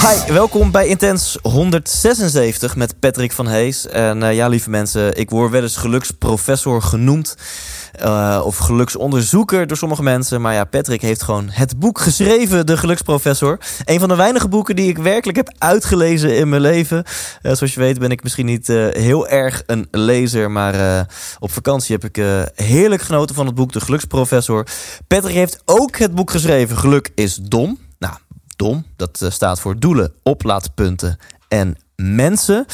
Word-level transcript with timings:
Hi, 0.00 0.32
welkom 0.32 0.70
bij 0.70 0.86
Intens 0.86 1.38
176 1.42 2.76
met 2.76 3.00
Patrick 3.00 3.32
van 3.32 3.46
Hees. 3.48 3.86
En 3.86 4.22
eh, 4.22 4.34
ja, 4.34 4.48
lieve 4.48 4.70
mensen, 4.70 5.16
ik 5.16 5.30
word 5.30 5.50
wel 5.50 5.62
eens 5.62 5.76
geluksprofessor 5.76 6.82
genoemd. 6.82 7.36
eh, 7.92 8.40
of 8.44 8.56
geluksonderzoeker 8.56 9.66
door 9.66 9.76
sommige 9.76 10.02
mensen. 10.02 10.40
Maar 10.40 10.54
ja, 10.54 10.64
Patrick 10.64 11.02
heeft 11.02 11.22
gewoon 11.22 11.48
het 11.50 11.78
boek 11.78 12.00
geschreven, 12.00 12.66
De 12.66 12.76
Geluksprofessor. 12.76 13.58
Een 13.84 14.00
van 14.00 14.08
de 14.08 14.14
weinige 14.16 14.48
boeken 14.48 14.76
die 14.76 14.88
ik 14.88 14.98
werkelijk 14.98 15.36
heb 15.36 15.52
uitgelezen 15.58 16.36
in 16.36 16.48
mijn 16.48 16.62
leven. 16.62 17.04
Eh, 17.42 17.52
zoals 17.52 17.74
je 17.74 17.80
weet 17.80 17.98
ben 17.98 18.10
ik 18.10 18.22
misschien 18.22 18.46
niet 18.46 18.66
heel 18.90 19.28
erg 19.28 19.62
een 19.66 19.88
lezer. 19.90 20.50
Maar 20.50 21.06
op 21.38 21.52
vakantie 21.52 21.98
heb 22.00 22.16
ik 22.16 22.24
heerlijk 22.54 23.02
genoten 23.02 23.34
van 23.34 23.46
het 23.46 23.54
boek 23.54 23.72
De 23.72 23.80
Geluksprofessor. 23.80 24.66
Patrick 25.06 25.34
heeft 25.34 25.62
ook 25.64 25.98
het 25.98 26.14
boek 26.14 26.30
geschreven, 26.30 26.76
Geluk 26.76 27.10
is 27.14 27.34
dom. 27.34 27.78
Dom. 28.60 28.84
Dat 28.96 29.22
eh, 29.22 29.30
staat 29.30 29.60
voor 29.60 29.78
doelen, 29.78 30.12
oplaadpunten 30.22 31.18
en 31.48 31.76
mensen. 31.96 32.66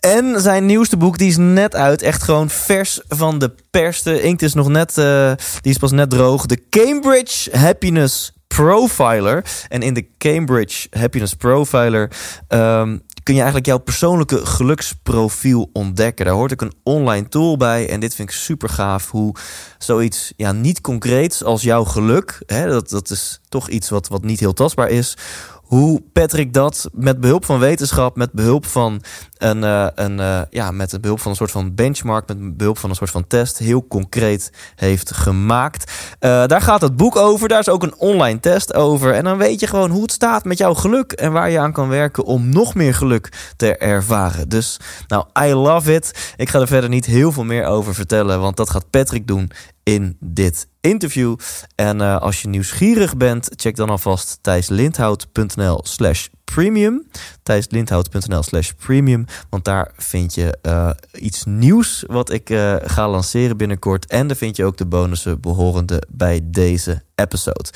En 0.00 0.40
zijn 0.40 0.66
nieuwste 0.66 0.96
boek, 0.96 1.18
die 1.18 1.28
is 1.28 1.36
net 1.36 1.74
uit. 1.74 2.02
Echt 2.02 2.22
gewoon 2.22 2.50
vers 2.50 3.00
van 3.08 3.38
de 3.38 3.54
pers. 3.70 4.02
De 4.02 4.22
inkt 4.22 4.42
is 4.42 4.54
nog 4.54 4.68
net, 4.68 4.98
eh, 4.98 5.32
die 5.60 5.72
is 5.72 5.78
pas 5.78 5.90
net 5.90 6.10
droog. 6.10 6.46
De 6.46 6.68
Cambridge 6.68 7.56
Happiness 7.56 8.32
Profiler. 8.46 9.44
En 9.68 9.82
in 9.82 9.94
de 9.94 10.06
Cambridge 10.18 10.86
Happiness 10.90 11.34
Profiler 11.34 12.10
ehm, 12.48 12.98
kun 13.24 13.34
je 13.34 13.40
eigenlijk 13.40 13.66
jouw 13.66 13.78
persoonlijke 13.78 14.46
geluksprofiel 14.46 15.70
ontdekken. 15.72 16.24
Daar 16.24 16.34
hoort 16.34 16.52
ook 16.52 16.60
een 16.60 16.74
online 16.82 17.28
tool 17.28 17.56
bij. 17.56 17.88
En 17.88 18.00
dit 18.00 18.14
vind 18.14 18.28
ik 18.28 18.34
super 18.34 18.68
gaaf. 18.68 19.10
Hoe 19.10 19.34
zoiets 19.78 20.32
ja, 20.36 20.52
niet 20.52 20.80
concreets 20.80 21.44
als 21.44 21.62
jouw 21.62 21.84
geluk. 21.84 22.42
Hè, 22.46 22.68
dat, 22.68 22.90
dat 22.90 23.10
is 23.10 23.40
toch 23.48 23.68
iets 23.68 23.88
wat, 23.88 24.08
wat 24.08 24.24
niet 24.24 24.40
heel 24.40 24.52
tastbaar 24.52 24.88
is. 24.88 25.16
Hoe 25.64 26.02
Patrick 26.12 26.52
dat 26.52 26.88
met 26.92 27.20
behulp 27.20 27.44
van 27.44 27.58
wetenschap, 27.58 28.16
met 28.16 28.32
behulp 28.32 28.66
van 28.66 29.02
een, 29.38 29.64
eh, 29.64 29.86
een, 29.94 30.20
eh, 30.20 30.40
ja, 30.50 30.70
met 30.70 31.00
behulp 31.00 31.20
van 31.20 31.30
een 31.30 31.36
soort 31.36 31.50
van 31.50 31.74
benchmark, 31.74 32.28
met 32.28 32.56
behulp 32.56 32.78
van 32.78 32.90
een 32.90 32.96
soort 32.96 33.10
van 33.10 33.26
test, 33.26 33.58
heel 33.58 33.86
concreet 33.86 34.52
heeft 34.74 35.14
gemaakt. 35.14 35.92
Eh, 36.18 36.46
daar 36.46 36.60
gaat 36.60 36.80
het 36.80 36.96
boek 36.96 37.16
over. 37.16 37.48
Daar 37.48 37.58
is 37.58 37.68
ook 37.68 37.82
een 37.82 37.96
online 37.98 38.40
test 38.40 38.74
over. 38.74 39.14
En 39.14 39.24
dan 39.24 39.36
weet 39.38 39.60
je 39.60 39.66
gewoon 39.66 39.90
hoe 39.90 40.02
het 40.02 40.12
staat 40.12 40.44
met 40.44 40.58
jouw 40.58 40.74
geluk 40.74 41.12
en 41.12 41.32
waar 41.32 41.50
je 41.50 41.58
aan 41.58 41.72
kan 41.72 41.88
werken 41.88 42.24
om 42.24 42.48
nog 42.48 42.74
meer 42.74 42.94
geluk 42.94 43.52
te 43.56 43.76
ervaren. 43.76 44.48
Dus, 44.48 44.80
nou, 45.08 45.24
I 45.42 45.54
love 45.54 45.94
it. 45.94 46.32
Ik 46.36 46.48
ga 46.48 46.60
er 46.60 46.66
verder 46.66 46.90
niet 46.90 47.06
heel 47.06 47.32
veel 47.32 47.44
meer 47.44 47.64
over 47.64 47.94
vertellen, 47.94 48.40
want 48.40 48.56
dat 48.56 48.70
gaat 48.70 48.90
Patrick 48.90 49.26
doen 49.26 49.50
in 49.82 50.16
dit 50.20 50.66
interview. 50.84 51.36
En 51.74 52.00
eh, 52.00 52.20
als 52.20 52.42
je 52.42 52.48
nieuwsgierig 52.48 53.16
bent, 53.16 53.48
check 53.56 53.76
dan 53.76 53.90
alvast 53.90 54.38
thijslindhout.nl 54.40 55.80
slash 55.82 56.26
premium. 56.44 57.06
thijslindhout.nl 57.42 58.42
slash 58.42 58.70
premium. 58.70 59.26
Want 59.50 59.64
daar 59.64 59.90
vind 59.96 60.34
je 60.34 60.58
eh, 60.62 60.90
iets 61.12 61.44
nieuws 61.44 62.04
wat 62.06 62.30
ik 62.30 62.50
eh, 62.50 62.74
ga 62.84 63.08
lanceren 63.08 63.56
binnenkort. 63.56 64.06
En 64.06 64.26
daar 64.26 64.36
vind 64.36 64.56
je 64.56 64.64
ook 64.64 64.76
de 64.76 64.86
bonussen 64.86 65.40
behorende 65.40 66.02
bij 66.08 66.40
deze 66.44 67.02
episode. 67.14 67.68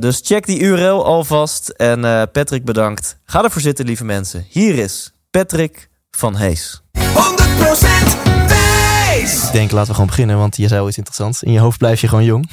Dus 0.00 0.20
check 0.24 0.46
die 0.46 0.60
URL 0.60 1.04
alvast. 1.04 1.68
En 1.68 2.00
Patrick 2.32 2.64
bedankt. 2.64 3.18
Ga 3.24 3.44
ervoor 3.44 3.60
zitten, 3.62 3.84
lieve 3.84 4.04
mensen. 4.04 4.46
Hier 4.48 4.74
is 4.74 5.12
Patrick 5.30 5.88
van 6.10 6.36
Hees. 6.36 6.82
100% 6.98 7.00
Thijs. 7.66 7.82
Ik 7.82 7.95
denk, 9.56 9.70
laten 9.70 9.86
we 9.88 9.92
gewoon 9.94 10.06
beginnen, 10.10 10.36
want 10.36 10.56
je 10.56 10.68
zou 10.68 10.88
iets 10.88 10.96
interessants. 10.96 11.42
In 11.42 11.52
je 11.52 11.58
hoofd 11.58 11.78
blijf 11.78 12.00
je 12.00 12.08
gewoon 12.08 12.24
jong. 12.24 12.50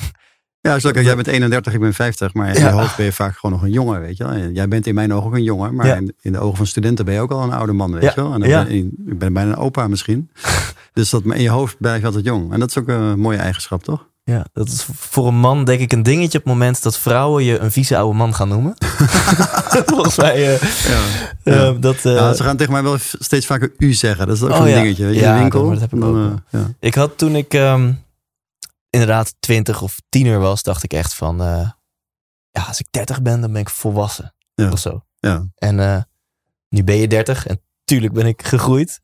Ja, 0.59 0.79
zo, 0.79 0.91
kijk, 0.91 1.05
jij 1.05 1.15
bent 1.15 1.27
31, 1.27 1.73
ik 1.73 1.79
ben 1.79 1.93
50, 1.93 2.33
maar 2.33 2.47
in 2.47 2.61
Ja. 2.61 2.67
je 2.67 2.73
hoofd 2.73 2.95
ben 2.95 3.05
je 3.05 3.11
vaak 3.11 3.37
gewoon 3.37 3.55
nog 3.55 3.65
een 3.65 3.71
jongen, 3.71 4.01
weet 4.01 4.17
je 4.17 4.23
wel. 4.23 4.37
Jij 4.53 4.67
bent 4.67 4.87
in 4.87 4.93
mijn 4.95 5.13
ogen 5.13 5.27
ook 5.27 5.33
een 5.35 5.43
jongen, 5.43 5.75
maar 5.75 5.85
Ja. 5.87 5.95
in, 5.95 6.15
in 6.21 6.31
de 6.31 6.39
ogen 6.39 6.57
van 6.57 6.67
studenten 6.67 7.05
ben 7.05 7.13
je 7.13 7.19
ook 7.19 7.31
al 7.31 7.43
een 7.43 7.51
oude 7.53 7.73
man, 7.73 7.91
weet 7.93 8.13
je 8.13 8.21
wel. 8.21 8.33
En 8.33 8.39
dan 8.39 8.49
ben 8.49 8.71
ik 8.71 9.19
ben 9.19 9.33
bijna 9.33 9.49
een 9.51 9.57
opa 9.57 9.87
misschien. 9.87 10.29
dus 10.93 11.09
dat, 11.09 11.23
in 11.23 11.41
je 11.41 11.49
hoofd 11.49 11.77
blijf 11.79 11.99
je 11.99 12.05
altijd 12.05 12.25
jong. 12.25 12.53
En 12.53 12.59
dat 12.59 12.69
is 12.69 12.77
ook 12.77 12.87
een 12.87 13.19
mooie 13.19 13.37
eigenschap, 13.37 13.83
toch? 13.83 14.07
Ja, 14.25 14.45
dat 14.53 14.67
is 14.67 14.83
voor 14.95 15.27
een 15.27 15.35
man 15.39 15.63
denk 15.65 15.79
ik 15.79 15.91
een 15.91 16.03
dingetje 16.03 16.37
op 16.37 16.43
het 16.43 16.53
moment 16.53 16.83
dat 16.83 16.97
vrouwen 16.97 17.43
je 17.43 17.57
een 17.59 17.71
vieze 17.71 17.97
oude 17.97 18.17
man 18.17 18.33
gaan 18.35 18.47
noemen. 18.47 18.73
Volgens 19.85 20.17
mij. 20.17 20.33
eh, 20.55 20.61
Ja. 20.61 21.01
eh, 21.43 21.53
Ja. 21.55 21.71
dat, 21.71 21.95
eh, 22.05 22.15
Ja, 22.15 22.33
ze 22.33 22.43
gaan 22.43 22.57
tegen 22.57 22.73
mij 22.73 22.83
wel 22.83 22.97
steeds 22.99 23.45
vaker 23.45 23.73
u 23.77 23.93
zeggen. 23.93 24.27
Dat 24.27 24.35
is 24.35 24.43
ook 24.43 24.49
Oh, 24.49 24.57
zo'n 24.57 24.67
ja. 24.67 24.81
dingetje. 24.81 25.05
weet 25.05 25.15
je, 25.15 25.19
Ja, 25.21 25.29
in 25.29 25.33
de 25.35 25.39
winkel. 25.41 25.69
dat- 25.69 25.79
heb 25.79 25.93
ik 25.93 26.03
ook 26.03 26.35
ja. 26.49 26.67
Ik 26.79 26.95
had 26.95 27.17
toen 27.17 27.35
ik 27.35 27.53
ehm, 27.53 27.93
inderdaad 28.89 29.35
twintig 29.39 29.81
of 29.81 29.97
tiener 30.09 30.39
was, 30.39 30.63
dacht 30.63 30.83
ik 30.83 30.93
echt 30.93 31.13
van... 31.13 31.37
ja, 31.37 32.61
als 32.67 32.79
ik 32.79 32.87
dertig 32.91 33.21
ben, 33.21 33.41
dan 33.41 33.51
ben 33.51 33.61
ik 33.61 33.69
volwassen. 33.69 34.33
Of 34.71 34.79
zo. 34.79 35.05
Ja. 35.19 35.47
En 35.55 36.07
nu 36.69 36.83
ben 36.83 36.95
je 36.95 37.07
dertig 37.07 37.47
en 37.47 37.61
tuurlijk 37.83 38.13
ben 38.13 38.25
ik 38.25 38.43
gegroeid. 38.45 39.01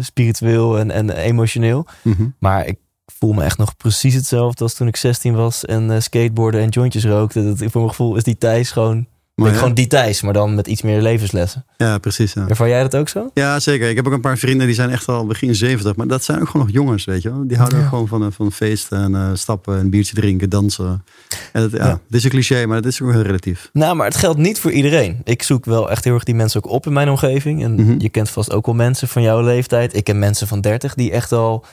spiritueel 0.00 0.78
en, 0.78 0.90
en 0.90 1.10
emotioneel. 1.10 1.86
Mhm. 2.02 2.26
Maar 2.38 2.66
ik 2.66 2.78
voel 3.18 3.32
me 3.32 3.42
echt 3.44 3.58
nog 3.58 3.76
precies 3.76 4.14
hetzelfde 4.14 4.62
als 4.64 4.74
toen 4.74 4.86
ik 4.88 4.96
16 4.96 5.34
was 5.34 5.64
en 5.64 5.90
eh, 5.90 6.00
skateboarden 6.00 6.60
en 6.60 6.68
jointjes 6.68 7.04
rookte. 7.04 7.44
Dat, 7.44 7.56
voor 7.58 7.68
mijn 7.80 7.88
gevoel 7.88 8.16
is 8.16 8.22
die 8.22 8.38
Thijs 8.38 8.70
gewoon, 8.70 9.06
Maar 9.34 9.54
gewoon 9.54 9.74
die 9.74 9.86
Thijs, 9.86 10.22
maar 10.22 10.32
dan 10.32 10.54
met 10.54 10.66
iets 10.66 10.82
meer 10.82 11.02
levenslessen. 11.02 11.64
ja, 11.76 11.98
precies. 11.98 12.32
Ja. 12.32 12.48
Ervaar 12.48 12.68
jij 12.68 12.82
dat 12.82 12.96
ook 12.96 13.08
zo? 13.08 13.30
ja, 13.34 13.60
zeker. 13.60 13.88
Ik 13.90 13.96
heb 13.96 14.06
ook 14.06 14.12
een 14.12 14.20
paar 14.20 14.38
vrienden 14.38 14.66
die 14.66 14.74
zijn 14.74 14.90
echt 14.90 15.08
al 15.08 15.26
begin 15.26 15.54
70. 15.54 15.96
Maar 15.96 16.06
dat 16.06 16.24
zijn 16.24 16.40
ook 16.40 16.48
gewoon 16.48 16.66
nog 16.66 16.74
jongens, 16.74 17.04
weet 17.04 17.22
je 17.22 17.30
wel. 17.30 17.46
Die 17.48 17.56
houden 17.56 17.78
Ja. 17.78 17.84
ook 17.84 17.90
gewoon 17.90 18.08
van, 18.08 18.22
eh, 18.22 18.28
van 18.30 18.52
feesten 18.52 18.98
en 19.02 19.14
eh, 19.14 19.30
stappen, 19.34 19.78
een 19.78 19.90
biertje 19.90 20.14
drinken, 20.14 20.50
dansen. 20.50 21.04
En 21.52 21.62
dat, 21.62 21.70
ja, 21.70 21.78
Ja. 21.86 21.90
Het 21.90 22.14
is 22.14 22.24
een 22.24 22.30
cliché, 22.30 22.66
maar 22.66 22.76
het 22.76 22.86
is 22.86 23.02
ook 23.02 23.12
heel 23.12 23.22
relatief. 23.22 23.70
Nou, 23.72 23.96
maar 23.96 24.06
het 24.06 24.16
geldt 24.16 24.38
niet 24.38 24.60
voor 24.60 24.70
iedereen. 24.70 25.20
Ik 25.24 25.42
zoek 25.42 25.64
wel 25.64 25.90
echt 25.90 26.04
heel 26.04 26.14
erg 26.14 26.24
die 26.24 26.34
mensen 26.34 26.64
ook 26.64 26.70
op 26.72 26.86
in 26.86 26.92
mijn 26.92 27.08
omgeving. 27.10 27.62
En 27.64 27.74
Mhm. 27.74 27.94
je 27.98 28.08
kent 28.08 28.30
vast 28.30 28.52
ook 28.52 28.66
wel 28.66 28.74
mensen 28.74 29.08
van 29.08 29.22
jouw 29.22 29.40
leeftijd. 29.42 29.96
Ik 29.96 30.04
ken 30.04 30.18
mensen 30.18 30.46
van 30.48 30.60
30 30.60 30.94
die 30.94 31.10
echt 31.10 31.32
al 31.32 31.64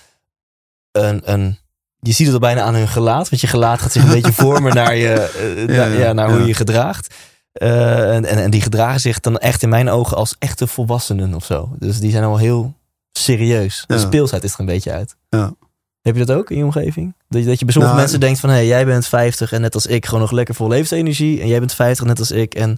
een, 0.96 1.32
een 1.32 1.58
je 2.00 2.12
ziet 2.12 2.26
het 2.26 2.34
al 2.36 2.42
bijna 2.42 2.62
aan 2.62 2.76
hun 2.76 2.88
gelaat. 2.88 3.30
Want 3.30 3.42
je 3.42 3.48
gelaat 3.48 3.82
gaat 3.82 3.92
zich 3.92 4.04
een 4.04 4.10
beetje 4.10 4.34
vormen 4.34 4.74
naar, 4.76 4.96
je, 4.96 5.10
eh, 5.20 5.58
Ja, 5.60 5.66
na- 5.66 5.94
ja, 5.94 6.00
ja, 6.00 6.14
naar 6.14 6.30
hoe 6.30 6.40
je 6.40 6.46
je 6.46 6.54
gedraagt. 6.54 7.16
Eh, 7.52 8.16
en, 8.16 8.26
en, 8.26 8.38
en 8.38 8.50
die 8.52 8.62
gedragen 8.62 9.00
zich 9.00 9.20
dan 9.20 9.38
echt 9.38 9.64
in 9.64 9.70
mijn 9.70 9.90
ogen 9.90 10.18
als 10.18 10.36
echte 10.40 10.68
volwassenen 10.68 11.34
of 11.34 11.46
zo. 11.46 11.76
Dus 11.80 12.00
die 12.00 12.12
zijn 12.12 12.24
al 12.24 12.38
heel 12.38 12.74
serieus. 13.12 13.84
De 13.88 14.00
speelsheid 14.00 14.44
is 14.44 14.54
er 14.54 14.60
een 14.60 14.66
beetje 14.66 14.92
uit. 14.92 15.16
Ja. 15.30 15.54
Heb 16.02 16.16
je 16.16 16.26
dat 16.26 16.38
ook 16.38 16.50
in 16.52 16.58
je 16.58 16.64
omgeving? 16.64 17.16
Dat 17.30 17.42
je, 17.42 17.48
dat 17.48 17.60
je 17.60 17.66
bij 17.66 17.74
sommige 17.74 17.94
Nou, 17.96 18.06
mensen 18.06 18.20
denkt 18.20 18.40
van... 18.40 18.50
hé, 18.50 18.56
hey, 18.56 18.66
jij 18.68 18.86
bent 18.86 19.08
50 19.08 19.52
en 19.52 19.62
net 19.62 19.74
als 19.74 19.86
ik 19.86 20.06
gewoon 20.06 20.20
nog 20.20 20.32
lekker 20.32 20.56
vol 20.56 20.68
levensenergie. 20.68 21.42
En 21.42 21.48
jij 21.48 21.60
bent 21.60 21.74
50 21.74 22.06
net 22.06 22.20
als 22.20 22.32
ik. 22.32 22.56
En 22.56 22.78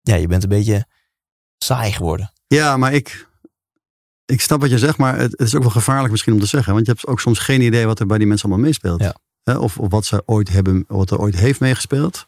ja, 0.00 0.14
je 0.14 0.26
bent 0.26 0.42
een 0.42 0.48
beetje 0.48 0.86
saai 1.58 1.92
geworden. 1.92 2.32
Ja, 2.46 2.76
maar 2.76 2.92
ik, 2.92 3.28
ik 4.30 4.40
snap 4.40 4.60
wat 4.60 4.70
je 4.70 4.78
zegt, 4.78 4.98
maar 4.98 5.18
het, 5.18 5.40
is 5.40 5.54
ook 5.54 5.62
wel 5.62 5.70
gevaarlijk 5.70 6.10
misschien 6.10 6.32
om 6.32 6.40
te 6.40 6.46
zeggen. 6.46 6.72
Want 6.72 6.86
je 6.86 6.92
hebt 6.92 7.06
ook 7.06 7.20
soms 7.20 7.38
geen 7.38 7.60
idee 7.60 7.86
wat 7.86 8.00
er 8.00 8.06
bij 8.06 8.18
die 8.18 8.26
mensen 8.26 8.48
allemaal 8.48 8.66
meespeelt. 8.66 9.00
Ja. 9.00 9.14
Of, 9.58 9.78
of 9.78 9.90
wat 9.90 10.04
ze 10.04 10.22
ooit 10.26 10.48
hebben, 10.48 10.84
wat 10.88 11.10
er 11.10 11.18
ooit 11.18 11.36
heeft 11.36 11.60
meegespeeld. 11.60 12.26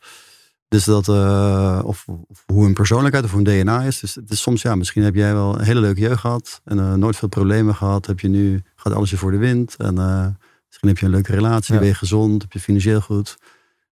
Dus 0.68 0.84
dat, 0.84 1.08
eh, 1.08 1.80
of, 1.84 2.04
of 2.08 2.42
hoe 2.46 2.64
hun 2.64 2.74
persoonlijkheid 2.74 3.24
of 3.24 3.32
hun 3.32 3.44
DNA 3.44 3.82
is. 3.82 4.00
Dus 4.00 4.14
het 4.14 4.30
is 4.30 4.40
soms, 4.40 4.62
ja, 4.62 4.74
misschien 4.74 5.02
heb 5.02 5.14
jij 5.14 5.32
wel 5.34 5.58
een 5.58 5.64
hele 5.64 5.80
leuke 5.80 6.00
jeugd 6.00 6.20
gehad. 6.20 6.60
En 6.64 6.78
eh, 6.78 6.94
nooit 6.94 7.16
veel 7.16 7.28
problemen 7.28 7.74
gehad. 7.74 8.06
Heb 8.06 8.20
je 8.20 8.28
nu, 8.28 8.62
gaat 8.76 8.92
alles 8.92 9.10
je 9.10 9.16
voor 9.16 9.30
de 9.30 9.36
wind. 9.36 9.76
En 9.76 9.98
eh, 9.98 10.26
misschien 10.66 10.88
heb 10.88 10.98
je 10.98 11.04
een 11.04 11.12
leuke 11.12 11.32
relatie, 11.32 11.74
Ja. 11.74 11.80
ben 11.80 11.88
je 11.88 11.94
gezond, 11.94 12.42
heb 12.42 12.52
je 12.52 12.60
financieel 12.60 13.00
goed. 13.00 13.36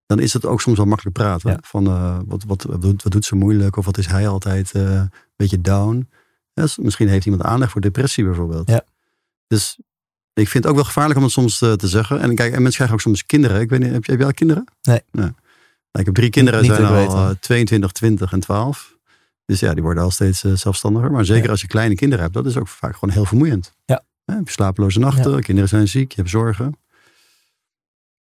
Dan 0.06 0.20
is 0.20 0.34
het 0.34 0.46
ook 0.46 0.62
soms 0.62 0.78
wel 0.78 0.86
makkelijk 0.86 1.16
praten. 1.16 1.52
Ja. 1.52 1.58
Van 1.62 1.84
wat, 2.28 2.44
wat, 2.48 2.64
wat, 2.64 2.82
doet, 2.82 3.04
wat 3.04 3.12
doet 3.12 3.26
ze 3.26 3.36
moeilijk? 3.36 3.76
Of 3.78 3.86
wat 3.86 3.98
is 3.98 4.08
hij 4.08 4.28
altijd 4.28 4.74
een 4.74 5.12
beetje 5.36 5.62
down? 5.62 6.10
Misschien 6.78 7.08
heeft 7.08 7.26
iemand 7.26 7.44
aanleg 7.44 7.72
voor 7.72 7.82
depressie 7.82 8.24
bijvoorbeeld. 8.24 8.70
Ja. 8.70 8.82
Dus 9.48 9.78
ik 10.34 10.48
vind 10.48 10.64
het 10.64 10.68
ook 10.68 10.76
wel 10.76 10.86
gevaarlijk 10.86 11.18
om 11.18 11.24
het 11.24 11.34
soms 11.34 11.62
eh, 11.62 11.74
te 11.74 11.88
zeggen. 11.88 12.20
En 12.20 12.36
kijk, 12.36 12.54
en 12.54 12.62
mensen 12.62 12.74
krijgen 12.74 12.96
ook 12.96 13.02
soms 13.02 13.26
kinderen. 13.26 13.62
Ik 13.62 13.70
weet 13.70 13.80
niet, 13.80 13.92
heb, 13.92 14.06
jij 14.06 14.26
al 14.26 14.34
kinderen? 14.34 14.66
Nee. 14.82 15.02
Nou, 15.12 15.34
ik 15.92 16.06
heb 16.06 16.14
drie 16.14 16.30
kinderen, 16.30 16.62
Niet 16.62 16.72
zijn 16.72 16.86
al 16.86 16.94
weet, 16.94 17.14
eh, 17.14 17.30
22, 17.40 17.92
20 17.92 18.32
en 18.32 18.40
12. 18.40 18.96
Dus 19.46 19.60
ja, 19.60 19.74
die 19.74 19.84
worden 19.84 20.04
al 20.04 20.12
steeds 20.12 20.44
eh, 20.44 20.52
zelfstandiger. 20.54 21.12
Maar 21.12 21.26
zeker 21.26 21.44
Ja. 21.46 21.50
als 21.52 21.62
je 21.62 21.68
kleine 21.68 21.96
kinderen 21.96 22.24
hebt, 22.24 22.36
dat 22.36 22.46
is 22.46 22.58
ook 22.58 22.68
vaak 22.68 22.96
gewoon 22.96 23.16
heel 23.16 23.26
vermoeiend. 23.26 23.74
Ja. 23.86 24.04
Je 24.26 24.42
slapeloze 24.46 25.00
nachten, 25.00 25.42
kinderen 25.42 25.70
zijn 25.70 25.88
ziek, 25.88 26.12
je 26.12 26.18
hebt 26.18 26.30
zorgen. 26.30 26.78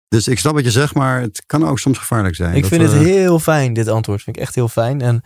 Dus 0.07 0.27
ik 0.27 0.39
snap 0.39 0.53
wat 0.53 0.63
je 0.63 0.71
zegt, 0.71 0.93
maar 0.95 1.21
het 1.21 1.43
kan 1.45 1.67
ook 1.67 1.79
soms 1.79 1.97
gevaarlijk 1.97 2.35
zijn. 2.35 2.55
Ik 2.55 2.61
Dat, 2.61 2.69
vind 2.69 2.81
het 2.81 2.91
eh, 2.91 2.99
heel 2.99 3.39
fijn, 3.39 3.73
dit 3.73 3.87
antwoord. 3.87 4.21
Vind 4.23 4.35
ik 4.35 4.41
echt 4.41 4.55
heel 4.55 4.67
fijn. 4.67 5.01
En 5.01 5.21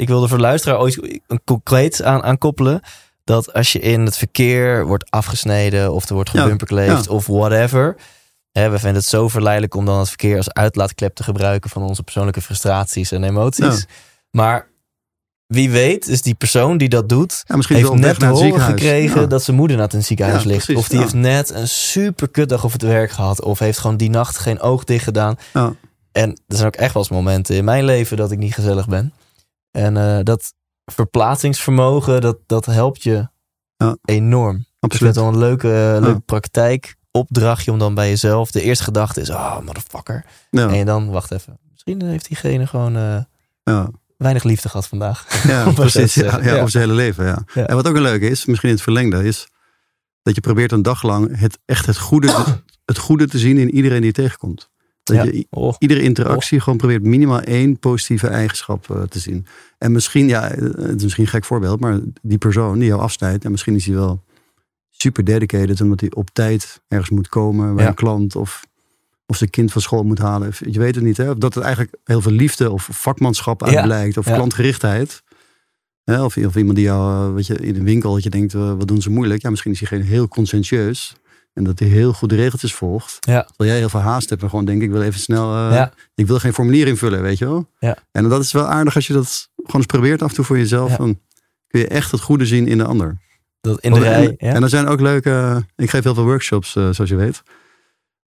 ik 0.00 0.08
wilde 0.08 0.28
voor 0.28 0.36
de 0.36 0.42
luisteraar 0.42 0.78
ooit 0.78 1.20
een 1.26 1.40
concreet 1.44 2.02
aan, 2.02 2.22
aan 2.22 2.38
koppelen. 2.38 2.80
Dat 3.24 3.52
als 3.52 3.72
je 3.72 3.78
in 3.78 4.00
het 4.00 4.16
verkeer 4.16 4.86
wordt 4.86 5.10
afgesneden 5.10 5.92
of 5.92 6.08
er 6.08 6.14
wordt 6.14 6.30
gebumperkleefd 6.30 7.04
ja. 7.04 7.10
of 7.10 7.26
whatever. 7.26 7.96
Hè, 8.52 8.70
we 8.70 8.78
vinden 8.78 9.00
het 9.00 9.10
zo 9.10 9.28
verleidelijk 9.28 9.74
om 9.74 9.84
dan 9.84 9.98
het 9.98 10.08
verkeer 10.08 10.36
als 10.36 10.52
uitlaatklep 10.52 11.14
te 11.14 11.22
gebruiken 11.22 11.70
van 11.70 11.82
onze 11.82 12.02
persoonlijke 12.02 12.40
frustraties 12.40 13.12
en 13.12 13.24
emoties. 13.24 13.78
Ja. 13.78 13.84
Maar 14.30 14.68
wie 15.46 15.70
weet 15.70 16.08
is 16.08 16.22
die 16.22 16.34
persoon 16.34 16.78
die 16.78 16.88
dat 16.88 17.08
doet, 17.08 17.44
Ja, 17.46 17.54
heeft 17.54 17.92
net 17.94 18.18
te 18.18 18.26
horen 18.26 18.60
gekregen 18.60 19.20
Ja. 19.20 19.26
dat 19.26 19.42
zijn 19.42 19.56
moeder 19.56 19.76
naar 19.76 19.88
het 19.88 20.04
ziekenhuis 20.04 20.42
Ja, 20.42 20.48
ligt. 20.48 20.64
precies, 20.64 20.82
of 20.82 20.88
die 20.88 20.98
heeft 20.98 21.14
net 21.14 21.50
een 21.50 21.68
super 21.68 22.28
kutdag 22.28 22.64
op 22.64 22.72
het 22.72 22.82
werk 22.82 23.10
gehad. 23.10 23.42
Of 23.42 23.58
heeft 23.58 23.78
gewoon 23.78 23.96
die 23.96 24.10
nacht 24.10 24.38
geen 24.38 24.60
oog 24.60 24.84
dicht 24.84 25.04
gedaan. 25.04 25.36
En 26.12 26.30
er 26.30 26.56
zijn 26.56 26.66
ook 26.66 26.76
echt 26.76 26.94
wel 26.94 27.02
eens 27.02 27.12
momenten 27.12 27.56
in 27.56 27.64
mijn 27.64 27.84
leven 27.84 28.16
dat 28.16 28.30
ik 28.30 28.38
niet 28.38 28.54
gezellig 28.54 28.88
ben. 28.88 29.12
En 29.70 29.96
eh, 29.96 30.18
dat 30.22 30.52
verplaatsingsvermogen, 30.84 32.20
dat, 32.20 32.38
dat 32.46 32.66
helpt 32.66 33.02
je 33.02 33.28
Ja. 33.76 33.96
enorm. 34.04 34.54
Vind 34.54 34.66
Absoluut. 34.92 35.14
het 35.14 35.24
wel 35.24 35.32
een 35.32 35.38
leuke, 35.38 35.92
eh, 35.94 36.02
leuke 36.02 36.20
praktijk. 36.20 36.96
Opdrachtje 37.10 37.72
om 37.72 37.78
dan 37.78 37.94
bij 37.94 38.08
jezelf. 38.08 38.50
De 38.50 38.62
eerste 38.62 38.84
gedachte 38.84 39.20
is, 39.20 39.30
oh, 39.30 39.60
motherfucker. 39.60 40.24
Ja, 40.50 40.68
En 40.68 40.86
dan, 40.86 41.10
wacht 41.10 41.30
even. 41.30 41.58
Misschien 41.72 42.02
heeft 42.02 42.28
diegene 42.28 42.66
gewoon 42.66 42.96
eh, 42.96 43.18
ja. 43.62 43.90
weinig 44.16 44.42
liefde 44.42 44.68
gehad 44.68 44.86
vandaag. 44.88 45.44
Ja, 45.46 45.70
precies. 45.72 46.14
Ja. 46.14 46.36
Over 46.36 46.70
zijn 46.70 46.82
hele 46.82 46.94
leven, 46.94 47.26
ja. 47.26 47.64
En 47.66 47.74
wat 47.76 47.88
ook 47.88 47.94
een 47.96 48.02
leuke 48.02 48.28
is, 48.28 48.44
misschien 48.46 48.68
in 48.68 48.74
het 48.74 48.84
verlengde, 48.84 49.24
is 49.24 49.48
dat 50.22 50.34
je 50.34 50.40
probeert 50.40 50.72
een 50.72 50.82
dag 50.82 51.02
lang 51.02 51.38
het, 51.38 51.58
echt 51.64 51.86
het 51.86 51.98
goede, 51.98 52.44
het 52.84 52.98
goede 52.98 53.28
te 53.28 53.38
zien 53.38 53.58
in 53.58 53.70
iedereen 53.74 53.98
die 53.98 54.06
je 54.06 54.12
tegenkomt. 54.12 54.70
Dat 55.16 55.34
je 55.34 55.46
Oh, 55.50 55.74
iedere 55.78 56.02
interactie 56.02 56.60
gewoon 56.60 56.78
probeert 56.78 57.02
minimaal 57.02 57.40
één 57.40 57.78
positieve 57.78 58.26
eigenschap 58.26 58.90
eh, 58.90 59.02
te 59.02 59.18
zien. 59.18 59.46
En 59.78 59.92
misschien, 59.92 60.28
ja, 60.28 60.50
eh, 60.50 60.60
het 60.62 60.96
is 60.96 61.02
misschien 61.02 61.24
een 61.24 61.30
gek 61.30 61.44
voorbeeld, 61.44 61.80
maar 61.80 62.00
die 62.22 62.38
persoon 62.38 62.78
die 62.78 62.88
jou 62.88 63.00
afsnijdt, 63.00 63.44
en 63.44 63.50
misschien 63.50 63.74
is 63.74 63.86
hij 63.86 63.94
wel 63.94 64.22
super 64.90 65.24
dedicated, 65.24 65.80
omdat 65.80 66.00
hij 66.00 66.10
op 66.12 66.30
tijd 66.32 66.80
ergens 66.88 67.10
moet 67.10 67.28
komen 67.28 67.74
bij 67.74 67.82
Ja. 67.84 67.88
een 67.90 67.94
klant 67.96 68.36
of, 68.36 68.64
of 69.26 69.36
zijn 69.36 69.50
kind 69.50 69.72
van 69.72 69.82
school 69.82 70.02
moet 70.04 70.18
halen. 70.18 70.52
Je 70.70 70.78
weet 70.78 70.94
het 70.94 71.04
niet, 71.04 71.16
hè? 71.16 71.30
Of 71.30 71.36
dat 71.36 71.54
het 71.54 71.64
eigenlijk 71.64 71.96
heel 72.04 72.20
veel 72.20 72.32
liefde 72.32 72.70
of 72.70 72.88
vakmanschap 72.92 73.62
uit 73.62 73.72
Ja. 73.72 73.82
blijkt, 73.82 74.16
of 74.16 74.26
Ja. 74.26 74.34
klantgerichtheid. 74.34 75.22
Hè? 76.04 76.24
Of, 76.24 76.36
of 76.36 76.56
iemand 76.56 76.76
die 76.76 76.84
jou, 76.84 77.28
eh, 77.28 77.34
weet 77.34 77.46
je, 77.46 77.54
in 77.54 77.76
een 77.76 77.84
winkel, 77.84 78.12
dat 78.14 78.22
je 78.22 78.30
denkt, 78.30 78.52
wat 78.52 78.88
doen 78.88 79.02
ze 79.02 79.10
moeilijk? 79.10 79.42
Ja, 79.42 79.50
misschien 79.50 79.72
is 79.72 79.78
hij 79.80 79.88
geen 79.88 80.02
heel 80.02 80.28
conscientieus. 80.28 81.14
En 81.52 81.64
dat 81.64 81.78
hij 81.78 81.88
heel 81.88 82.12
goed 82.12 82.28
de 82.28 82.34
regeltjes 82.36 82.74
volgt. 82.74 83.16
Ja. 83.20 83.42
Terwijl 83.42 83.70
jij 83.70 83.78
heel 83.78 83.88
veel 83.88 84.00
haast 84.00 84.30
hebt 84.30 84.42
en 84.42 84.48
gewoon 84.48 84.64
denk 84.64 84.82
ik 84.82 84.90
wil 84.90 85.02
even 85.02 85.20
snel. 85.20 85.54
eh, 85.54 85.74
Ja. 85.74 85.92
Ik 86.14 86.26
wil 86.26 86.38
geen 86.38 86.52
formulier 86.52 86.86
invullen, 86.86 87.22
weet 87.22 87.38
je 87.38 87.44
wel. 87.44 87.68
Ja. 87.78 87.96
En 88.12 88.28
dat 88.28 88.42
is 88.42 88.52
wel 88.52 88.66
aardig 88.66 88.94
als 88.94 89.06
je 89.06 89.12
dat 89.12 89.48
gewoon 89.56 89.76
eens 89.76 89.86
probeert 89.86 90.22
af 90.22 90.28
en 90.28 90.34
toe 90.34 90.44
voor 90.44 90.58
jezelf. 90.58 90.96
Dan 90.96 91.20
kun 91.66 91.80
je 91.80 91.86
echt 91.88 92.10
het 92.10 92.20
goede 92.20 92.46
zien 92.46 92.66
in 92.66 92.78
de 92.78 92.84
ander. 92.84 93.18
dat 93.60 93.80
in 93.80 93.92
de 93.92 93.98
rij. 93.98 94.26
En, 94.26 94.34
Ja? 94.48 94.54
en 94.54 94.62
er 94.62 94.68
zijn 94.68 94.86
ook 94.86 95.00
leuke. 95.00 95.64
Ik 95.76 95.90
geef 95.90 96.02
heel 96.04 96.14
veel 96.14 96.24
workshops, 96.24 96.76
eh, 96.76 96.88
zoals 96.90 97.10
je 97.10 97.16
weet. 97.16 97.42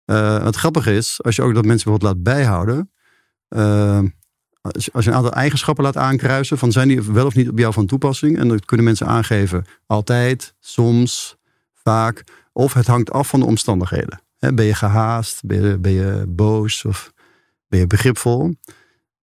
Eh, 0.04 0.44
het 0.44 0.56
grappige 0.56 0.94
is, 0.94 1.18
als 1.22 1.36
je 1.36 1.42
ook 1.42 1.54
dat 1.54 1.64
mensen 1.64 1.90
bijvoorbeeld 1.90 2.24
laat 2.24 2.34
bijhouden. 2.34 2.90
als, 4.60 4.84
je, 4.84 4.90
als 4.92 5.04
je 5.04 5.10
een 5.10 5.16
aantal 5.16 5.32
eigenschappen 5.32 5.84
laat 5.84 5.96
aankruisen, 5.96 6.58
van 6.58 6.72
zijn 6.72 6.88
die 6.88 7.02
wel 7.02 7.26
of 7.26 7.34
niet 7.34 7.48
op 7.48 7.58
jou 7.58 7.72
van 7.72 7.86
toepassing? 7.86 8.38
En 8.38 8.48
dan 8.48 8.60
kunnen 8.60 8.86
mensen 8.86 9.06
aangeven 9.06 9.64
altijd, 9.86 10.54
soms, 10.60 11.36
vaak. 11.74 12.24
Of 12.52 12.72
het 12.72 12.86
hangt 12.86 13.10
af 13.10 13.28
van 13.28 13.40
de 13.40 13.46
omstandigheden. 13.46 14.20
Ben 14.38 14.64
je 14.64 14.74
gehaast? 14.74 15.40
Ben 15.44 15.62
je, 15.62 15.78
ben 15.78 15.92
je 15.92 16.24
boos? 16.28 16.84
Of 16.84 17.12
ben 17.68 17.80
je 17.80 17.86
begripvol? 17.86 18.54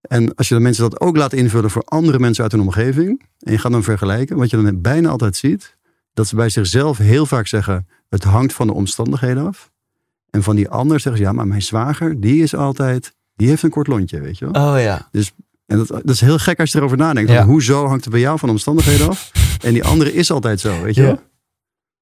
En 0.00 0.34
als 0.34 0.48
je 0.48 0.54
de 0.54 0.60
mensen 0.60 0.90
dat 0.90 1.00
ook 1.00 1.16
laat 1.16 1.32
invullen 1.32 1.70
voor 1.70 1.82
andere 1.84 2.18
mensen 2.18 2.42
uit 2.42 2.52
hun 2.52 2.60
omgeving. 2.60 3.22
En 3.38 3.52
je 3.52 3.58
gaat 3.58 3.72
dan 3.72 3.82
vergelijken, 3.82 4.36
wat 4.36 4.50
je 4.50 4.62
dan 4.62 4.80
bijna 4.80 5.08
altijd 5.08 5.36
ziet. 5.36 5.76
Dat 6.14 6.26
ze 6.26 6.36
bij 6.36 6.48
zichzelf 6.48 6.98
heel 6.98 7.26
vaak 7.26 7.46
zeggen, 7.46 7.88
het 8.08 8.24
hangt 8.24 8.52
van 8.52 8.66
de 8.66 8.72
omstandigheden 8.72 9.46
af. 9.46 9.70
En 10.30 10.42
van 10.42 10.56
die 10.56 10.68
ander 10.68 11.00
zeggen 11.00 11.22
ze, 11.22 11.28
ja, 11.28 11.32
maar 11.32 11.46
mijn 11.46 11.62
zwager, 11.62 12.20
die 12.20 12.42
is 12.42 12.54
altijd, 12.54 13.14
die 13.36 13.48
heeft 13.48 13.62
een 13.62 13.70
kort 13.70 13.86
lontje, 13.86 14.20
weet 14.20 14.38
je 14.38 14.50
wel. 14.50 14.72
Oh 14.72 14.80
ja. 14.80 15.08
En 15.66 15.76
dat, 15.76 15.88
dat 15.88 16.08
is 16.10 16.20
heel 16.20 16.38
gek 16.38 16.60
als 16.60 16.72
je 16.72 16.78
erover 16.78 16.96
nadenkt. 16.96 17.30
Ja. 17.30 17.44
Hoezo 17.44 17.86
hangt 17.86 18.04
het 18.04 18.12
bij 18.12 18.22
jou 18.22 18.38
van 18.38 18.48
de 18.48 18.54
omstandigheden 18.54 19.08
af? 19.08 19.30
En 19.62 19.72
die 19.72 19.84
andere 19.84 20.12
is 20.14 20.30
altijd 20.30 20.60
zo, 20.60 20.82
weet 20.82 20.94
je 20.94 21.00
Ja. 21.00 21.06
wel. 21.06 21.20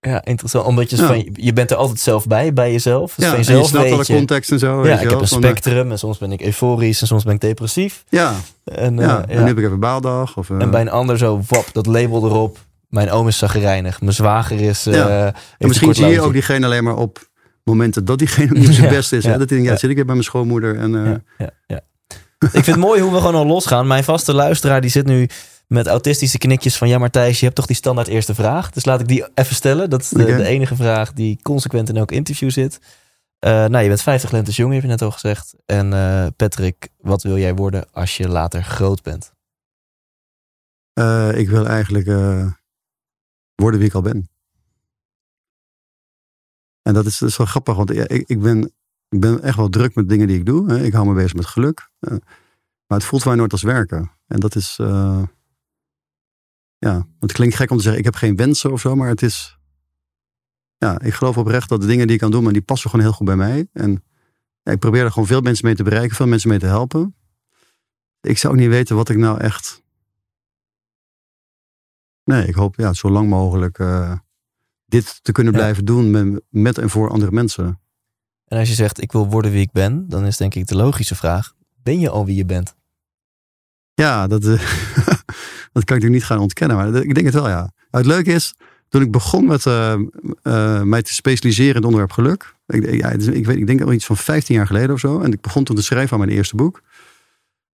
Ja, 0.01 0.25
interessant. 0.25 0.67
Omdat 0.67 0.91
je, 0.91 0.97
Ja. 0.97 1.07
van, 1.07 1.29
je 1.33 1.53
bent 1.53 1.71
er 1.71 1.77
altijd 1.77 2.01
zelf 2.01 2.27
bij, 2.27 2.53
bij 2.53 2.73
jezelf. 2.73 3.15
Dus 3.15 3.25
Ja, 3.25 3.31
van 3.31 3.39
je 3.57 3.65
snapt 3.65 3.93
alle 3.93 4.05
je. 4.07 4.15
context 4.15 4.51
en 4.51 4.59
zo. 4.59 4.87
Ja, 4.87 4.93
ik 4.95 5.01
wel. 5.01 5.11
heb 5.11 5.21
een 5.21 5.27
spectrum 5.27 5.91
en 5.91 5.99
soms 5.99 6.19
ben 6.19 6.33
ik 6.33 6.43
euforisch 6.43 7.01
en 7.01 7.07
soms 7.07 7.25
ben 7.25 7.35
ik 7.35 7.41
depressief. 7.41 8.05
Ja, 8.09 8.35
En, 8.65 8.99
eh, 8.99 9.07
ja. 9.07 9.13
ja. 9.13 9.27
en 9.35 9.41
nu 9.41 9.47
heb 9.47 9.59
ik 9.59 9.65
even 9.65 9.81
baaldag. 9.81 10.37
Of, 10.37 10.51
eh, 10.51 10.61
En 10.61 10.71
bij 10.71 10.81
een 10.81 10.91
ander 10.91 11.19
zo, 11.19 11.41
wap, 11.49 11.67
dat 11.73 11.87
label 11.87 12.25
erop. 12.27 12.59
Mijn 12.89 13.11
oom 13.11 13.29
is 13.29 13.39
zagrijnig. 13.39 14.01
Mijn 14.01 14.13
zwager 14.13 14.61
is... 14.61 14.87
eh, 14.87 15.25
en 15.27 15.35
misschien 15.59 15.95
zie 15.95 16.07
je 16.07 16.21
ook 16.21 16.33
diegene 16.33 16.67
alleen 16.67 16.85
maar 16.85 16.97
op 16.97 17.29
momenten 17.65 18.05
dat 18.05 18.19
diegene 18.19 18.51
niet 18.59 18.69
op 18.69 18.73
zijn 18.75 18.89
best 18.99 19.13
is. 19.13 19.25
ja, 19.25 19.31
hè? 19.31 19.39
Dat 19.39 19.49
hij 19.49 19.59
denkt, 19.59 19.73
ja, 19.73 19.79
zit 19.79 19.91
ik 19.91 19.97
weer 19.97 20.05
bij 20.05 20.15
mijn 20.15 20.27
schoonmoeder. 20.27 20.79
En, 20.79 20.91
Ja, 20.93 21.21
ja, 21.39 21.51
ja. 21.67 21.81
ik 22.39 22.49
vind 22.51 22.67
het 22.67 22.77
mooi 22.77 23.01
hoe 23.01 23.13
we 23.13 23.19
gewoon 23.19 23.35
al 23.35 23.47
losgaan. 23.47 23.87
Mijn 23.87 24.05
vaste 24.05 24.35
luisteraar 24.35 24.81
die 24.81 24.91
zit 24.91 25.07
nu 25.07 25.29
met 25.69 25.87
autistische 25.87 26.39
knikjes 26.39 26.77
van... 26.77 26.89
Ja, 26.89 26.99
maar 26.99 27.11
Thijs, 27.11 27.39
je 27.39 27.45
hebt 27.45 27.57
toch 27.57 27.67
die 27.67 27.77
standaard 27.77 28.09
eerste 28.09 28.35
vraag? 28.35 28.71
Dus 28.71 28.85
laat 28.85 29.01
ik 29.01 29.09
die 29.09 29.29
even 29.35 29.55
stellen. 29.55 29.91
Dat 29.91 30.01
is 30.01 30.09
de, 30.09 30.45
enige 30.45 30.77
vraag 30.77 31.13
die 31.13 31.43
consequent 31.43 31.89
in 31.89 31.97
elk 31.97 32.13
interview 32.13 32.51
zit. 32.51 32.79
Eh, 33.39 33.51
nou, 33.51 33.79
je 33.79 33.89
bent 33.89 34.03
50 34.03 34.31
lentes 34.31 34.57
jong, 34.57 34.73
heb 34.73 34.83
je 34.83 34.89
net 34.89 35.03
al 35.03 35.11
gezegd. 35.11 35.55
En 35.67 35.93
eh, 35.93 36.27
Patrick, 36.37 36.89
wat 36.97 37.23
wil 37.23 37.39
jij 37.39 37.55
worden 37.55 37.93
als 37.93 38.17
je 38.17 38.29
later 38.29 38.63
groot 38.63 39.03
bent? 39.03 39.33
eh, 40.93 41.39
ik 41.39 41.49
wil 41.49 41.67
eigenlijk 41.67 42.07
worden 43.55 43.81
wie 43.81 43.89
ik 43.89 43.95
al 43.95 44.03
ben. 44.03 44.29
En 46.83 46.95
dat 46.95 47.07
is, 47.07 47.19
dat 47.19 47.29
is 47.29 47.37
wel 47.37 47.47
grappig, 47.47 47.77
want 47.77 47.91
ik, 47.91 48.29
ik, 48.29 48.41
ben, 48.41 48.63
ik 49.09 49.21
ben 49.21 49.43
echt 49.43 49.57
wel 49.57 49.69
druk 49.69 49.95
met 49.95 50.09
dingen 50.09 50.27
die 50.27 50.39
ik 50.39 50.47
doe. 50.47 50.71
Hè. 50.71 50.83
Ik 50.83 50.93
hou 50.93 51.07
me 51.07 51.15
bezig 51.15 51.35
met 51.35 51.47
geluk. 51.47 51.91
Maar 52.87 52.99
het 52.99 53.05
voelt 53.05 53.25
mij 53.25 53.35
nooit 53.35 53.53
als 53.53 53.63
werken. 53.63 54.11
En 54.27 54.41
dat 54.41 54.55
is, 54.55 54.79
ja, 56.79 57.07
het 57.21 57.33
klinkt 57.33 57.55
gek 57.55 57.71
om 57.71 57.77
te 57.77 57.83
zeggen, 57.83 58.01
ik 58.01 58.07
heb 58.07 58.15
geen 58.15 58.37
wensen 58.37 58.73
of 58.73 58.81
zo, 58.81 58.95
maar 58.95 59.09
het 59.09 59.23
is, 59.23 59.59
ja, 60.77 61.01
ik 61.01 61.15
geloof 61.15 61.37
oprecht 61.37 61.69
dat 61.69 61.81
de 61.81 61.87
dingen 61.87 62.07
die 62.07 62.15
ik 62.15 62.21
kan 62.21 62.31
doen, 62.31 62.43
maar 62.43 62.53
die 62.53 62.63
passen 62.63 62.91
gewoon 62.91 63.05
heel 63.05 63.15
goed 63.15 63.27
bij 63.27 63.37
mij. 63.37 63.69
En 63.73 64.05
ja, 64.63 64.73
ik 64.73 64.79
probeer 64.79 65.05
er 65.05 65.13
gewoon 65.13 65.29
veel 65.29 65.41
mensen 65.41 65.67
mee 65.67 65.75
te 65.75 65.83
bereiken, 65.83 66.17
veel 66.17 66.27
mensen 66.27 66.49
mee 66.49 66.59
te 66.59 66.67
helpen. 66.67 67.17
Ik 68.21 68.39
zou 68.39 68.53
ook 68.55 68.61
niet 68.61 68.69
weten 68.69 68.97
wat 68.97 69.09
ik 69.09 69.17
nou 69.17 69.41
echt. 69.41 69.83
Nee, 72.25 72.47
ik 72.47 72.55
hoop 72.55 72.77
ja, 72.77 72.93
zo 72.93 73.11
lang 73.11 73.29
mogelijk 73.29 73.79
eh, 73.79 74.19
dit 74.85 75.25
te 75.25 75.33
kunnen 75.33 75.53
Ja. 75.53 75.59
blijven 75.59 75.85
doen 75.85 76.11
met, 76.11 76.43
met 76.49 76.79
en 76.79 76.91
voor 76.91 77.11
andere 77.11 77.33
mensen. 77.33 77.81
En 78.45 78.59
als 78.59 78.69
je 78.69 78.75
zegt, 78.75 79.03
ik 79.03 79.13
wil 79.13 79.29
worden 79.29 79.51
wie 79.51 79.61
ik 79.61 79.73
ben... 79.73 80.09
dan 80.09 80.25
is 80.25 80.37
denk 80.37 80.55
ik 80.55 80.67
de 80.67 80.77
logische 80.77 81.15
vraag... 81.15 81.57
Ben 81.83 81.99
je 82.01 82.11
al 82.11 82.25
wie 82.25 82.37
je 82.37 82.45
bent? 82.45 82.77
Ja, 83.95 84.27
dat, 84.27 84.45
eh, 84.45 84.53
dat 85.79 85.85
kan 85.85 85.97
ik 86.09 86.09
niet 86.09 86.25
gaan 86.25 86.39
ontkennen, 86.39 86.77
maar 86.77 86.95
ik 86.95 87.15
denk 87.15 87.27
het 87.27 87.35
wel, 87.35 87.49
ja. 87.49 87.71
Het 87.91 88.07
leuke 88.07 88.33
is, 88.33 88.55
toen 88.89 89.03
ik 89.03 89.11
begon 89.11 89.47
met 89.47 89.67
eh, 89.67 89.93
eh, 90.43 90.83
mij 90.83 91.03
te 91.03 91.15
specialiseren 91.15 91.71
in 91.71 91.77
het 91.77 91.85
onderwerp 91.85 92.13
geluk. 92.13 92.55
Ik, 92.67 92.95
ja, 92.95 93.11
is- 93.11 93.27
ik, 93.27 93.47
weet, 93.47 93.57
ik 93.57 93.67
denk 93.67 93.81
al 93.81 93.93
iets 93.93 94.07
van 94.07 94.17
15 94.17 94.55
jaar 94.55 94.67
geleden 94.67 94.91
of 94.91 95.01
zo. 95.01 95.21
En 95.21 95.33
ik 95.33 95.41
begon 95.41 95.65
toen 95.65 95.77
te 95.77 95.83
schrijven 95.83 96.13
aan 96.13 96.25
mijn 96.25 96.37
eerste 96.37 96.57
boek. 96.57 96.83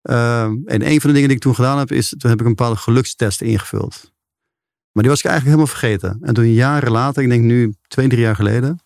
Eh, 0.03 0.43
en 0.45 0.87
een 0.87 1.01
van 1.01 1.11
de 1.11 1.15
dingen 1.15 1.29
die 1.29 1.37
ik 1.37 1.43
toen 1.43 1.55
gedaan 1.55 1.79
heb, 1.79 1.93
is 1.93 2.09
toen 2.19 2.31
heb 2.31 2.41
ik 2.41 2.47
een 2.47 2.55
bepaalde 2.55 2.77
gelukstest 2.77 3.41
ingevuld. 3.41 4.13
Maar 4.93 5.03
die 5.03 5.13
was 5.13 5.19
ik 5.23 5.27
eigenlijk 5.31 5.57
helemaal 5.57 5.79
vergeten. 5.79 6.19
En 6.23 6.35
toen 6.35 6.53
jaren 6.53 6.91
later, 6.93 7.23
ik 7.23 7.29
denk 7.29 7.43
nu 7.43 7.75
twee, 7.89 8.09
drie 8.09 8.21
jaar 8.21 8.37
geleden, 8.37 8.79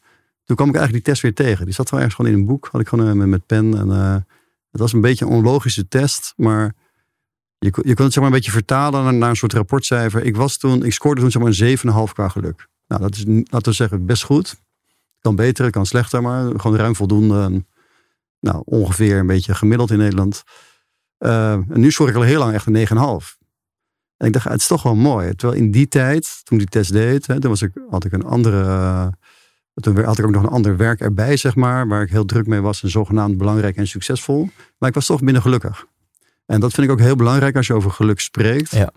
toen 0.45 0.57
kwam 0.57 0.69
ik 0.69 0.75
eigenlijk 0.75 1.05
die 1.05 1.15
test 1.15 1.23
weer 1.23 1.35
tegen. 1.47 1.65
Die 1.65 1.75
zat 1.75 1.91
wel 1.91 2.01
ergens 2.01 2.17
gewoon 2.17 2.33
in 2.33 2.39
een 2.39 2.47
boek, 2.47 2.69
had 2.73 2.81
ik 2.81 2.89
gewoon 2.89 3.21
eh, 3.21 3.27
met, 3.27 3.47
pen. 3.47 3.79
En, 3.79 3.89
het 4.71 4.81
was 4.81 4.93
een 4.93 5.01
beetje 5.01 5.25
een 5.25 5.31
onlogische 5.31 5.89
test, 5.89 6.33
maar 6.37 6.75
je, 7.59 7.71
kon 7.71 7.83
het 7.85 7.97
zeg 7.97 8.15
maar 8.15 8.25
een 8.25 8.31
beetje 8.31 8.50
vertalen 8.50 9.19
naar, 9.19 9.31
een 9.31 9.37
soort 9.37 9.53
rapportcijfer. 9.53 10.25
Ik 10.25 10.37
was 10.37 10.57
toen, 10.57 10.85
ik 10.85 10.93
scoorde 10.93 11.21
toen 11.21 11.31
zeg 11.31 11.43
maar 11.43 11.53
een 11.59 12.09
7,5 12.09 12.12
qua 12.12 12.29
geluk. 12.29 12.69
Nou, 12.87 13.03
dat 13.03 13.15
is, 13.17 13.25
laten 13.27 13.71
we 13.71 13.73
zeggen, 13.73 14.07
best 14.07 14.25
goed. 14.25 14.61
Kan 15.21 15.37
beter, 15.37 15.71
kan 15.71 15.87
slechter, 15.87 16.23
maar 16.23 16.61
gewoon 16.61 16.77
ruim 16.77 16.97
voldoende. 16.97 17.43
En, 17.43 17.67
nou, 18.41 18.62
ongeveer 18.65 19.19
een 19.19 19.27
beetje 19.27 19.55
gemiddeld 19.55 19.91
in 19.91 19.99
Nederland. 19.99 20.43
Eh, 21.19 21.53
en 21.53 21.81
nu 21.81 21.91
scoor 21.91 22.09
ik 22.09 22.15
al 22.15 22.23
heel 22.23 22.38
lang 22.38 22.55
echt 22.55 22.67
een 22.67 22.87
9,5. 23.21 23.37
En 24.17 24.27
ik 24.27 24.33
dacht, 24.33 24.47
ah, 24.47 24.53
het 24.53 24.61
is 24.61 24.67
toch 24.67 24.83
wel 24.83 24.95
mooi. 24.95 25.35
Terwijl 25.35 25.61
in 25.61 25.71
die 25.71 25.88
tijd, 25.88 26.41
toen 26.45 26.59
ik 26.59 26.71
die 26.71 26.83
test 26.83 26.93
deed, 26.93 27.27
hè, 27.27 27.41
toen 27.41 27.50
was 27.50 27.62
ik, 27.62 27.73
had 27.91 28.05
ik 28.05 28.12
een 28.12 28.25
andere... 28.25 28.62
eh, 28.62 29.07
toen 29.75 30.05
had 30.05 30.19
ik 30.19 30.25
ook 30.25 30.31
nog 30.31 30.43
een 30.43 30.49
ander 30.49 30.77
werk 30.77 31.00
erbij, 31.00 31.37
zeg 31.37 31.55
maar. 31.55 31.88
Waar 31.88 32.03
ik 32.03 32.11
heel 32.11 32.25
druk 32.25 32.47
mee 32.47 32.61
was 32.61 32.83
en 32.83 32.91
zogenaamd 32.91 33.38
belangrijk 33.38 33.77
en 33.77 33.87
succesvol. 33.87 34.49
Maar 34.79 34.88
ik 34.88 34.95
was 34.95 35.07
toch 35.07 35.21
binnen 35.21 35.43
gelukkig. 35.43 35.87
En 36.49 36.61
dat 36.61 36.73
vind 36.73 36.87
ik 36.87 36.93
ook 36.93 37.00
heel 37.00 37.17
belangrijk 37.17 37.57
als 37.57 37.67
je 37.67 37.75
over 37.75 37.90
geluk 37.90 38.21
spreekt. 38.21 38.71
Ja. 38.71 38.90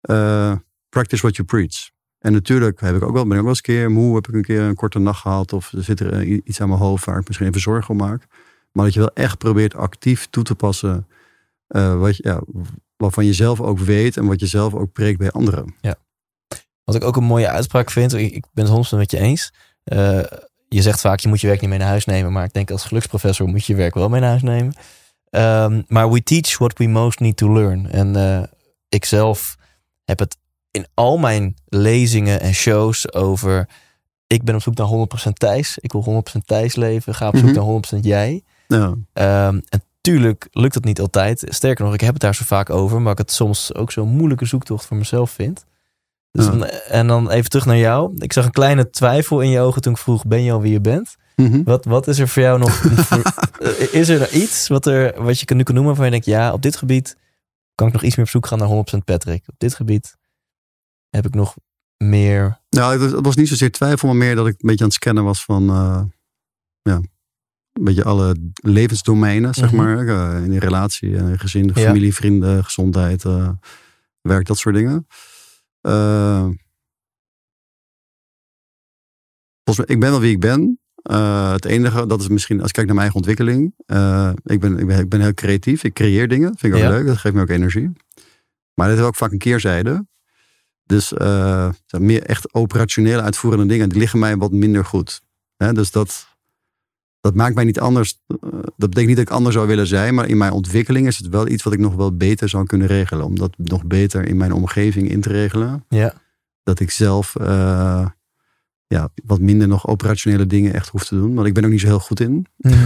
Eh, 0.00 0.52
practice 0.88 1.22
what 1.22 1.36
you 1.36 1.48
preach. 1.48 1.90
En 2.18 2.32
natuurlijk 2.32 2.80
heb 2.80 2.96
ik 2.96 3.02
ook 3.02 3.12
wel, 3.12 3.22
ben 3.26 3.32
ik 3.32 3.38
ook 3.38 3.40
wel 3.40 3.48
eens 3.48 3.56
een 3.56 3.74
keer 3.74 3.90
moe, 3.90 4.14
heb 4.14 4.28
ik 4.28 4.34
een 4.34 4.42
keer 4.44 4.60
een 4.60 4.74
korte 4.74 4.98
nacht 4.98 5.20
gehad. 5.20 5.52
Of 5.52 5.72
er 5.72 5.82
zit 5.84 6.00
er 6.00 6.12
eh, 6.12 6.40
iets 6.44 6.60
aan 6.60 6.68
mijn 6.68 6.80
hoofd 6.80 7.04
waar 7.04 7.18
ik 7.18 7.26
misschien 7.26 7.48
even 7.48 7.60
zorgen 7.60 7.90
om 7.90 7.96
maak. 7.96 8.26
Maar 8.72 8.84
dat 8.84 8.94
je 8.94 9.00
wel 9.00 9.12
echt 9.14 9.38
probeert 9.38 9.74
actief 9.74 10.26
toe 10.30 10.44
te 10.44 10.54
passen. 10.54 11.06
eh, 11.66 11.98
wat 11.98 12.16
ja, 12.16 12.40
waarvan 12.96 13.24
je 13.24 13.32
zelf 13.32 13.60
ook 13.60 13.78
weet 13.78 14.16
en 14.16 14.26
wat 14.26 14.40
je 14.40 14.46
zelf 14.46 14.74
ook 14.74 14.92
preekt 14.92 15.18
bij 15.18 15.30
anderen. 15.30 15.74
Wat 16.84 16.94
ik 16.94 17.04
ook 17.04 17.16
een 17.16 17.24
mooie 17.24 17.48
uitspraak 17.48 17.90
vind, 17.90 18.12
ik, 18.14 18.32
ik 18.32 18.44
ben 18.52 18.64
het 18.64 18.72
honderd 18.72 18.96
met 18.96 19.10
je 19.10 19.18
eens. 19.18 19.52
Je 20.68 20.82
zegt 20.82 21.00
vaak, 21.00 21.18
je 21.20 21.28
moet 21.28 21.40
je 21.40 21.46
werk 21.46 21.60
niet 21.60 21.70
mee 21.70 21.78
naar 21.78 21.88
huis 21.88 22.04
nemen. 22.04 22.32
Maar 22.32 22.44
ik 22.44 22.52
denk 22.52 22.70
als 22.70 22.84
geluksprofessor 22.84 23.48
moet 23.48 23.64
je 23.64 23.72
je 23.72 23.78
werk 23.78 23.94
wel 23.94 24.08
mee 24.08 24.20
naar 24.20 24.28
huis 24.28 24.42
nemen. 24.42 24.74
Ehm, 25.30 25.82
maar 25.88 26.10
we 26.10 26.22
teach 26.22 26.58
what 26.58 26.78
we 26.78 26.86
most 26.88 27.20
need 27.20 27.36
to 27.36 27.52
learn. 27.52 27.90
En 27.90 28.16
eh, 28.16 28.42
ik 28.88 29.04
zelf 29.04 29.56
heb 30.04 30.18
het 30.18 30.36
in 30.70 30.86
al 30.94 31.18
mijn 31.18 31.54
lezingen 31.68 32.40
en 32.40 32.54
shows 32.54 33.12
over... 33.12 33.68
Ik 34.26 34.42
ben 34.44 34.54
op 34.54 34.62
zoek 34.62 34.74
naar 34.76 34.86
100% 34.86 35.32
Thijs. 35.32 35.78
Ik 35.78 35.92
wil 35.92 36.02
100% 36.02 36.44
Thijs 36.46 36.74
leven. 36.76 37.14
Ga 37.14 37.28
op 37.28 37.36
zoek 37.36 37.44
Mhm. 37.44 37.54
naar 37.54 37.64
100% 37.64 38.04
jij. 38.04 38.42
Ja, 38.68 38.94
Ehm, 39.12 39.60
en 39.68 39.82
tuurlijk 40.00 40.48
lukt 40.50 40.74
dat 40.74 40.84
niet 40.84 41.00
altijd. 41.00 41.44
Sterker 41.48 41.84
nog, 41.84 41.94
ik 41.94 42.00
heb 42.00 42.12
het 42.12 42.22
daar 42.22 42.34
zo 42.34 42.44
vaak 42.44 42.70
over. 42.70 43.00
Maar 43.02 43.12
ik 43.12 43.18
het 43.18 43.32
soms 43.32 43.74
ook 43.74 43.92
zo'n 43.92 44.08
moeilijke 44.08 44.44
zoektocht 44.44 44.86
voor 44.86 44.96
mezelf 44.96 45.30
vind. 45.30 45.64
Dus 46.32 46.44
Ja. 46.44 46.50
dan, 46.50 46.64
en 46.88 47.06
dan 47.06 47.30
even 47.30 47.50
terug 47.50 47.66
naar 47.66 47.76
jou. 47.76 48.12
Ik 48.18 48.32
zag 48.32 48.44
een 48.44 48.50
kleine 48.50 48.90
twijfel 48.90 49.40
in 49.40 49.50
je 49.50 49.60
ogen 49.60 49.82
toen 49.82 49.92
ik 49.92 49.98
vroeg: 49.98 50.24
ben 50.26 50.42
je 50.42 50.52
al 50.52 50.60
wie 50.60 50.72
je 50.72 50.80
bent? 50.80 51.16
Mhm. 51.40 51.62
Wat, 51.62 51.84
wat 51.84 52.08
is 52.08 52.18
er 52.18 52.28
voor 52.28 52.42
jou 52.42 52.58
nog? 52.58 52.72
voor- 53.08 53.22
eh, 53.60 53.94
is 53.94 54.08
er 54.08 54.18
nou 54.18 54.30
iets 54.30 54.68
wat, 54.68 54.86
er, 54.86 55.22
wat 55.22 55.38
je 55.40 55.44
kan- 55.44 55.56
nu 55.56 55.62
kan 55.62 55.74
noemen 55.74 55.92
waarvan 55.96 56.12
je 56.12 56.20
denkt: 56.20 56.38
ja, 56.38 56.52
op 56.52 56.62
dit 56.62 56.76
gebied 56.76 57.16
kan 57.74 57.86
ik 57.86 57.92
nog 57.92 58.02
iets 58.02 58.16
meer 58.16 58.24
op 58.24 58.30
zoek 58.30 58.46
gaan 58.46 58.58
naar 58.58 58.68
100% 58.68 59.04
Patrick. 59.04 59.42
Op 59.48 59.54
dit 59.58 59.74
gebied 59.74 60.16
heb 61.08 61.26
ik 61.26 61.34
nog 61.34 61.56
meer. 61.96 62.60
Nou, 62.68 63.00
het 63.02 63.20
was, 63.26 63.36
niet 63.36 63.48
zozeer 63.48 63.72
twijfel, 63.72 64.08
maar 64.08 64.16
meer 64.16 64.34
dat 64.34 64.46
ik 64.46 64.52
een 64.52 64.58
beetje 64.68 64.84
aan 64.84 64.90
het 64.90 64.98
scannen 64.98 65.24
was 65.24 65.44
van 65.44 65.68
eh, 65.70 66.02
ja, 66.82 66.94
een 67.72 67.84
beetje 67.84 68.04
alle 68.04 68.36
levensdomeinen, 68.54 69.54
zeg 69.54 69.72
Mhm. 69.72 69.76
maar. 69.82 70.06
Eh, 70.08 70.44
in 70.44 70.56
relatie, 70.56 71.38
gezin, 71.38 71.66
Ja. 71.66 71.72
familie, 71.72 72.14
vrienden, 72.14 72.64
gezondheid, 72.64 73.22
werk, 74.20 74.46
dat 74.46 74.58
soort 74.58 74.74
dingen. 74.74 75.06
Volgens 79.64 79.86
mij, 79.86 79.94
ik 79.96 80.00
ben 80.00 80.10
wel 80.10 80.20
wie 80.20 80.32
ik 80.34 80.40
ben. 80.40 80.79
Eh, 81.02 81.52
het 81.52 81.64
enige, 81.64 82.06
dat 82.06 82.20
is 82.20 82.28
misschien, 82.28 82.58
als 82.60 82.68
ik 82.68 82.74
kijk 82.74 82.86
naar 82.86 82.96
mijn 82.96 83.10
eigen 83.10 83.28
ontwikkeling. 83.28 83.74
eh, 83.86 84.30
ik, 84.44 84.60
ben, 84.60 84.78
ik, 84.78 84.86
ben, 84.86 84.98
ik 84.98 85.08
ben 85.08 85.20
heel 85.20 85.34
creatief. 85.34 85.84
Ik 85.84 85.94
creëer 85.94 86.28
dingen. 86.28 86.48
Vind 86.58 86.72
ik 86.74 86.78
ook 86.78 86.84
Ja. 86.84 86.90
leuk. 86.90 87.06
Dat 87.06 87.16
geeft 87.16 87.34
me 87.34 87.40
ook 87.40 87.48
energie. 87.48 87.90
Maar 88.74 88.86
dit 88.88 88.96
heeft 88.96 89.08
ook 89.08 89.16
vaak 89.16 89.32
een 89.32 89.38
keerzijde. 89.38 90.06
Dus 90.84 91.12
eh, 91.12 91.68
meer 91.98 92.22
echt 92.22 92.54
operationeel 92.54 93.20
uitvoerende 93.20 93.66
dingen, 93.66 93.88
die 93.88 93.98
liggen 93.98 94.18
mij 94.18 94.36
wat 94.36 94.52
minder 94.52 94.84
goed. 94.84 95.22
Hè, 95.56 95.72
dus 95.72 95.90
dat, 95.90 96.26
dat 97.20 97.34
maakt 97.34 97.54
mij 97.54 97.64
niet 97.64 97.80
anders. 97.80 98.20
dat 98.26 98.76
betekent 98.76 99.06
niet 99.06 99.16
dat 99.16 99.26
ik 99.26 99.30
anders 99.30 99.54
zou 99.54 99.66
willen 99.66 99.86
zijn, 99.86 100.14
maar 100.14 100.28
in 100.28 100.38
mijn 100.38 100.52
ontwikkeling 100.52 101.06
is 101.06 101.16
het 101.18 101.28
wel 101.28 101.48
iets 101.48 101.62
wat 101.62 101.72
ik 101.72 101.78
nog 101.78 101.94
wel 101.94 102.16
beter 102.16 102.48
zou 102.48 102.66
kunnen 102.66 102.86
regelen. 102.86 103.24
Om 103.24 103.38
dat 103.38 103.52
nog 103.56 103.84
beter 103.84 104.26
in 104.28 104.36
mijn 104.36 104.52
omgeving 104.52 105.10
in 105.10 105.20
te 105.20 105.28
regelen. 105.28 105.84
Ja. 105.88 106.14
Dat 106.62 106.80
ik 106.80 106.90
zelf 106.90 107.32
ja, 108.94 109.08
wat 109.24 109.40
minder 109.40 109.68
nog 109.68 109.86
operationele 109.86 110.46
dingen 110.46 110.74
echt 110.74 110.88
hoef 110.88 111.04
te 111.04 111.14
doen. 111.14 111.34
Want 111.34 111.46
ik 111.46 111.54
ben 111.54 111.64
ook 111.64 111.70
niet 111.70 111.80
zo 111.80 111.86
heel 111.86 111.98
goed 112.00 112.20
in. 112.20 112.46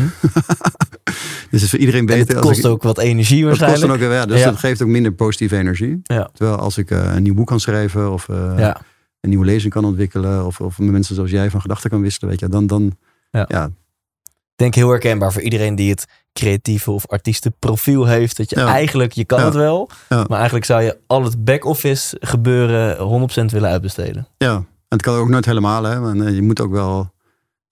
Dus 1.51 1.63
het 1.63 1.63
is 1.63 1.71
voor 1.71 1.79
iedereen 1.79 2.01
En 2.01 2.07
beter 2.07 2.27
het 2.27 2.37
als 2.37 2.47
kost 2.47 2.59
ik, 2.59 2.67
ook 2.71 2.83
wat 2.83 2.99
energie 2.99 3.41
dat 3.41 3.49
kost 3.49 3.61
waarschijnlijk. 3.61 4.01
dan 4.01 4.11
ook, 4.11 4.15
ja, 4.17 4.27
dus 4.27 4.39
Ja. 4.41 4.45
dat 4.45 4.59
geeft 4.59 4.83
ook 4.83 4.89
minder 4.89 5.13
positieve 5.13 5.57
energie. 5.57 6.01
Ja. 6.03 6.29
Terwijl 6.33 6.57
als 6.59 6.79
ik 6.79 6.91
eh, 6.91 7.15
een 7.15 7.23
nieuw 7.23 7.35
boek 7.35 7.47
kan 7.47 7.61
schrijven 7.61 8.13
of 8.13 8.29
eh, 8.29 8.53
ja. 8.59 8.81
een 9.21 9.29
nieuwe 9.29 9.45
lezing 9.45 9.73
kan 9.73 9.85
ontwikkelen. 9.85 10.47
Of, 10.47 10.61
of 10.61 10.79
met 10.79 10.91
mensen 10.91 11.15
zoals 11.15 11.31
jij 11.31 11.51
van 11.51 11.61
gedachten 11.61 11.91
kan 11.91 12.01
wisselen. 12.01 12.31
Weet 12.31 12.41
je, 12.41 12.49
dan, 12.49 12.67
dan 12.67 12.97
Ja. 13.31 13.65
Ik 13.65 14.61
denk 14.61 14.75
heel 14.75 14.89
herkenbaar 14.89 15.33
voor 15.33 15.43
iedereen 15.43 15.75
die 15.75 15.91
het 15.91 16.05
creatieve 16.33 16.91
of 16.91 17.07
artiestenprofiel 17.07 18.07
heeft. 18.07 18.37
Dat 18.37 18.51
je 18.51 18.57
eigenlijk, 18.57 19.13
je 19.13 19.25
kan 19.25 19.41
het 19.41 19.55
wel. 19.55 19.91
Maar 20.09 20.27
eigenlijk 20.31 20.65
zou 20.65 20.83
je 20.83 20.99
al 21.07 21.25
het 21.25 21.45
back-office 21.45 22.17
gebeuren 22.21 22.97
100% 23.41 23.45
willen 23.45 23.71
uitbesteden. 23.71 24.27
ja. 24.39 24.65
Het 24.95 25.03
kan 25.03 25.15
ook 25.17 25.29
nooit 25.29 25.45
helemaal. 25.45 25.83
Hè? 25.83 26.01
Want, 26.01 26.21
eh, 26.23 26.35
je 26.35 26.43
moet 26.43 26.61
ook 26.61 26.71
wel 26.71 27.13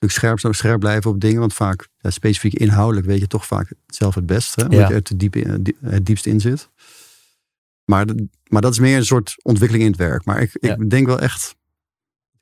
natuurlijk 0.00 0.38
scherp, 0.40 0.54
scherp 0.54 0.80
blijven 0.80 1.10
op 1.10 1.20
dingen. 1.20 1.40
Want 1.40 1.54
vaak, 1.54 1.88
ja, 1.98 2.10
specifiek 2.10 2.54
inhoudelijk, 2.54 3.06
weet 3.06 3.20
je 3.20 3.26
toch 3.26 3.46
vaak 3.46 3.72
zelf 3.86 4.14
het 4.14 4.26
best. 4.26 4.54
Hè? 4.56 4.62
Omdat 4.62 4.78
Ja. 4.78 4.88
je 4.88 4.94
er 4.94 5.02
te 5.02 5.16
diep 5.16 5.36
in, 5.36 5.50
eh, 5.50 5.54
die- 5.60 5.76
het 5.80 6.06
diepst 6.06 6.26
in 6.26 6.40
zit. 6.40 6.68
Maar, 7.84 8.06
maar 8.48 8.62
dat 8.62 8.72
is 8.72 8.78
meer 8.78 8.96
een 8.96 9.04
soort 9.04 9.34
ontwikkeling 9.42 9.84
in 9.86 9.90
het 9.92 10.00
werk. 10.00 10.24
Maar 10.24 10.40
ik, 10.40 10.56
Ja. 10.60 10.74
ik 10.76 10.90
denk 10.90 11.06
wel 11.06 11.18
echt. 11.20 11.54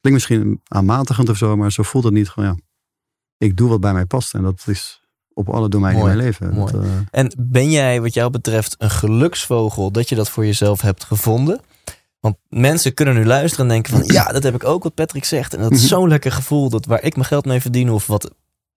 Klinkt 0.00 0.20
misschien 0.26 0.60
aanmatigend 0.68 1.28
of 1.28 1.36
zo, 1.36 1.56
maar 1.56 1.72
zo 1.72 1.82
voelt 1.82 2.04
het 2.04 2.12
niet. 2.12 2.28
Gewoon, 2.28 2.48
ja, 2.48 2.56
ik 3.46 3.56
doe 3.56 3.68
wat 3.68 3.80
bij 3.80 3.92
mij 3.92 4.04
past. 4.06 4.34
En 4.34 4.42
dat 4.42 4.62
is 4.66 5.02
op 5.32 5.48
alle 5.48 5.68
domeinen 5.68 6.00
Mooi. 6.02 6.12
in 6.12 6.18
mijn 6.18 6.28
leven. 6.30 6.54
Dat, 6.54 6.74
eh, 6.84 6.90
En 7.10 7.32
ben 7.38 7.70
jij 7.70 8.00
wat 8.00 8.14
jou 8.14 8.30
betreft 8.30 8.74
een 8.78 8.90
geluksvogel 8.90 9.90
dat 9.92 10.08
je 10.08 10.14
dat 10.14 10.30
voor 10.30 10.44
jezelf 10.46 10.80
hebt 10.80 11.04
gevonden? 11.04 11.60
Want 12.20 12.36
mensen 12.48 12.94
kunnen 12.94 13.14
nu 13.14 13.24
luisteren 13.26 13.66
en 13.66 13.72
denken 13.72 13.92
van 13.92 14.02
ja, 14.14 14.24
dat 14.24 14.42
heb 14.42 14.54
ik 14.54 14.64
ook 14.64 14.82
wat 14.82 14.94
Patrick 14.94 15.24
zegt. 15.24 15.54
En 15.54 15.60
dat 15.60 15.70
is 15.72 15.78
Mhm. 15.78 15.88
zo'n 15.88 16.08
lekker 16.08 16.32
gevoel 16.32 16.68
dat 16.68 16.86
waar 16.86 17.02
ik 17.02 17.14
mijn 17.14 17.26
geld 17.26 17.44
mee 17.44 17.60
verdien 17.60 17.90
of 17.90 18.06
wat, 18.06 18.30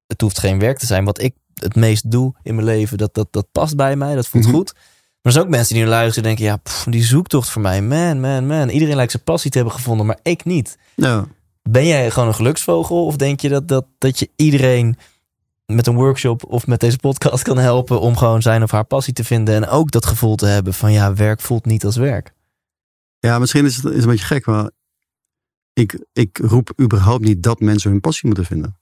het 0.08 0.22
hoeft 0.22 0.40
geen 0.40 0.60
werk 0.60 0.78
te 0.78 0.86
zijn, 0.86 1.06
wat 1.06 1.22
ik 1.22 1.34
het 1.54 1.76
meest 1.76 2.12
doe 2.12 2.34
in 2.44 2.56
mijn 2.56 2.68
leven, 2.68 2.98
dat, 2.98 3.14
dat, 3.14 3.28
dat 3.32 3.48
past 3.52 3.76
bij 3.76 3.96
mij, 3.96 4.16
dat 4.16 4.28
voelt 4.28 4.46
Mhm. 4.46 4.54
goed. 4.54 4.74
Maar 4.74 4.82
er 5.22 5.32
zijn 5.32 5.44
ook 5.46 5.52
mensen 5.52 5.74
die 5.76 5.84
nu 5.84 5.90
luisteren 5.90 6.30
en 6.30 6.36
denken 6.36 6.46
ja, 6.54 6.58
pff, 6.64 6.84
die 6.90 7.04
zoektocht 7.04 7.50
voor 7.50 7.62
mij, 7.62 7.82
man, 7.82 8.20
man, 8.20 8.48
man. 8.48 8.70
Iedereen 8.70 8.96
lijkt 8.96 9.12
zijn 9.12 9.24
passie 9.24 9.52
te 9.52 9.58
hebben 9.58 9.76
gevonden, 9.76 10.06
maar 10.06 10.20
ik 10.24 10.46
niet. 10.46 10.78
Ben 11.70 11.86
jij 11.88 12.12
gewoon 12.12 12.28
een 12.28 12.36
geluksvogel? 12.36 13.06
Of 13.06 13.16
denk 13.16 13.40
je 13.40 13.50
dat, 13.50 13.68
dat, 13.68 13.86
dat 13.98 14.20
je 14.20 14.30
iedereen 14.36 14.98
met 15.66 15.88
een 15.88 15.96
workshop 15.96 16.44
of 16.48 16.68
met 16.68 16.80
deze 16.80 16.98
podcast 16.98 17.44
kan 17.44 17.58
helpen 17.58 18.00
om 18.00 18.18
gewoon 18.18 18.42
zijn 18.42 18.64
of 18.64 18.72
haar 18.72 18.84
passie 18.86 19.14
te 19.14 19.24
vinden 19.24 19.56
en 19.56 19.68
ook 19.68 19.92
dat 19.92 20.06
gevoel 20.06 20.36
te 20.36 20.46
hebben 20.46 20.74
van 20.74 20.92
ja, 20.92 21.14
werk 21.14 21.42
voelt 21.42 21.66
niet 21.66 21.86
als 21.86 21.96
werk. 21.96 22.34
Ja, 23.28 23.40
misschien 23.40 23.66
is 23.66 23.76
het 23.76 23.94
is 23.94 24.04
een 24.04 24.10
beetje 24.10 24.26
gek, 24.26 24.46
maar 24.46 24.70
ik, 25.74 26.06
ik 26.14 26.38
roep 26.38 26.74
überhaupt 26.82 27.24
niet 27.24 27.44
dat 27.44 27.60
mensen 27.60 27.92
hun 27.92 28.00
passie 28.00 28.26
moeten 28.26 28.46
vinden. 28.46 28.78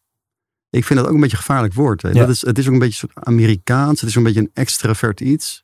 Ik 0.70 0.86
vind 0.86 1.00
dat 1.00 1.08
ook 1.08 1.14
een 1.14 1.22
beetje 1.22 1.36
een 1.38 1.44
gevaarlijk 1.44 1.74
woord. 1.74 2.02
Ja. 2.02 2.12
Dat 2.12 2.30
is, 2.30 2.46
het 2.46 2.58
is 2.58 2.68
ook 2.68 2.74
een 2.74 2.80
beetje 2.80 3.04
een 3.04 3.10
soort 3.14 3.26
Amerikaans. 3.28 4.00
Het 4.02 4.10
is 4.10 4.16
een 4.16 4.24
beetje 4.24 4.40
een 4.40 4.52
extravert 4.54 5.20
iets. 5.22 5.64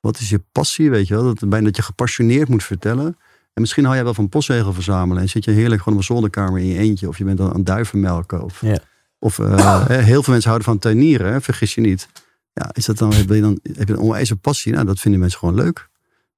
Wat 0.00 0.18
is 0.18 0.28
je 0.28 0.42
passie, 0.52 0.90
weet 0.90 1.08
je 1.08 1.14
wel? 1.14 1.34
Dat, 1.34 1.48
bijna 1.48 1.66
dat 1.66 1.76
je 1.76 1.82
gepassioneerd 1.82 2.48
moet 2.48 2.64
vertellen. 2.64 3.06
En 3.52 3.60
misschien 3.60 3.82
hou 3.84 3.94
jij 3.96 4.04
wel 4.04 4.14
van 4.14 4.28
postzegel 4.28 4.72
verzamelen. 4.72 5.22
En 5.22 5.28
zit 5.28 5.44
je 5.44 5.50
heerlijk 5.50 5.82
gewoon 5.82 5.94
op 5.94 6.00
een 6.00 6.14
zolderkamer 6.14 6.60
in 6.60 6.66
je 6.66 6.78
eentje. 6.78 7.08
Of 7.08 7.18
je 7.18 7.24
bent 7.24 7.38
dan 7.38 7.52
aan 7.52 7.64
duivenmelken. 7.64 8.42
Of, 8.42 8.60
Ja. 8.60 8.78
of 9.18 9.38
eh, 9.38 9.86
hè, 9.86 9.96
heel 9.96 10.22
veel 10.22 10.32
mensen 10.32 10.50
houden 10.50 10.68
van 10.70 10.78
tuinieren. 10.78 11.32
Hè, 11.32 11.40
vergis 11.40 11.74
je 11.74 11.80
niet. 11.80 12.08
Ja, 12.52 12.70
is 12.72 12.84
dat 12.84 12.98
dan, 12.98 13.12
heb 13.12 13.28
je 13.28 13.40
dan 13.40 13.60
heb 13.72 13.88
je 13.88 13.94
een 13.94 14.00
onwijze 14.00 14.36
passie? 14.36 14.72
Nou, 14.72 14.86
dat 14.86 14.98
vinden 14.98 15.20
mensen 15.20 15.38
gewoon 15.38 15.54
leuk. 15.54 15.88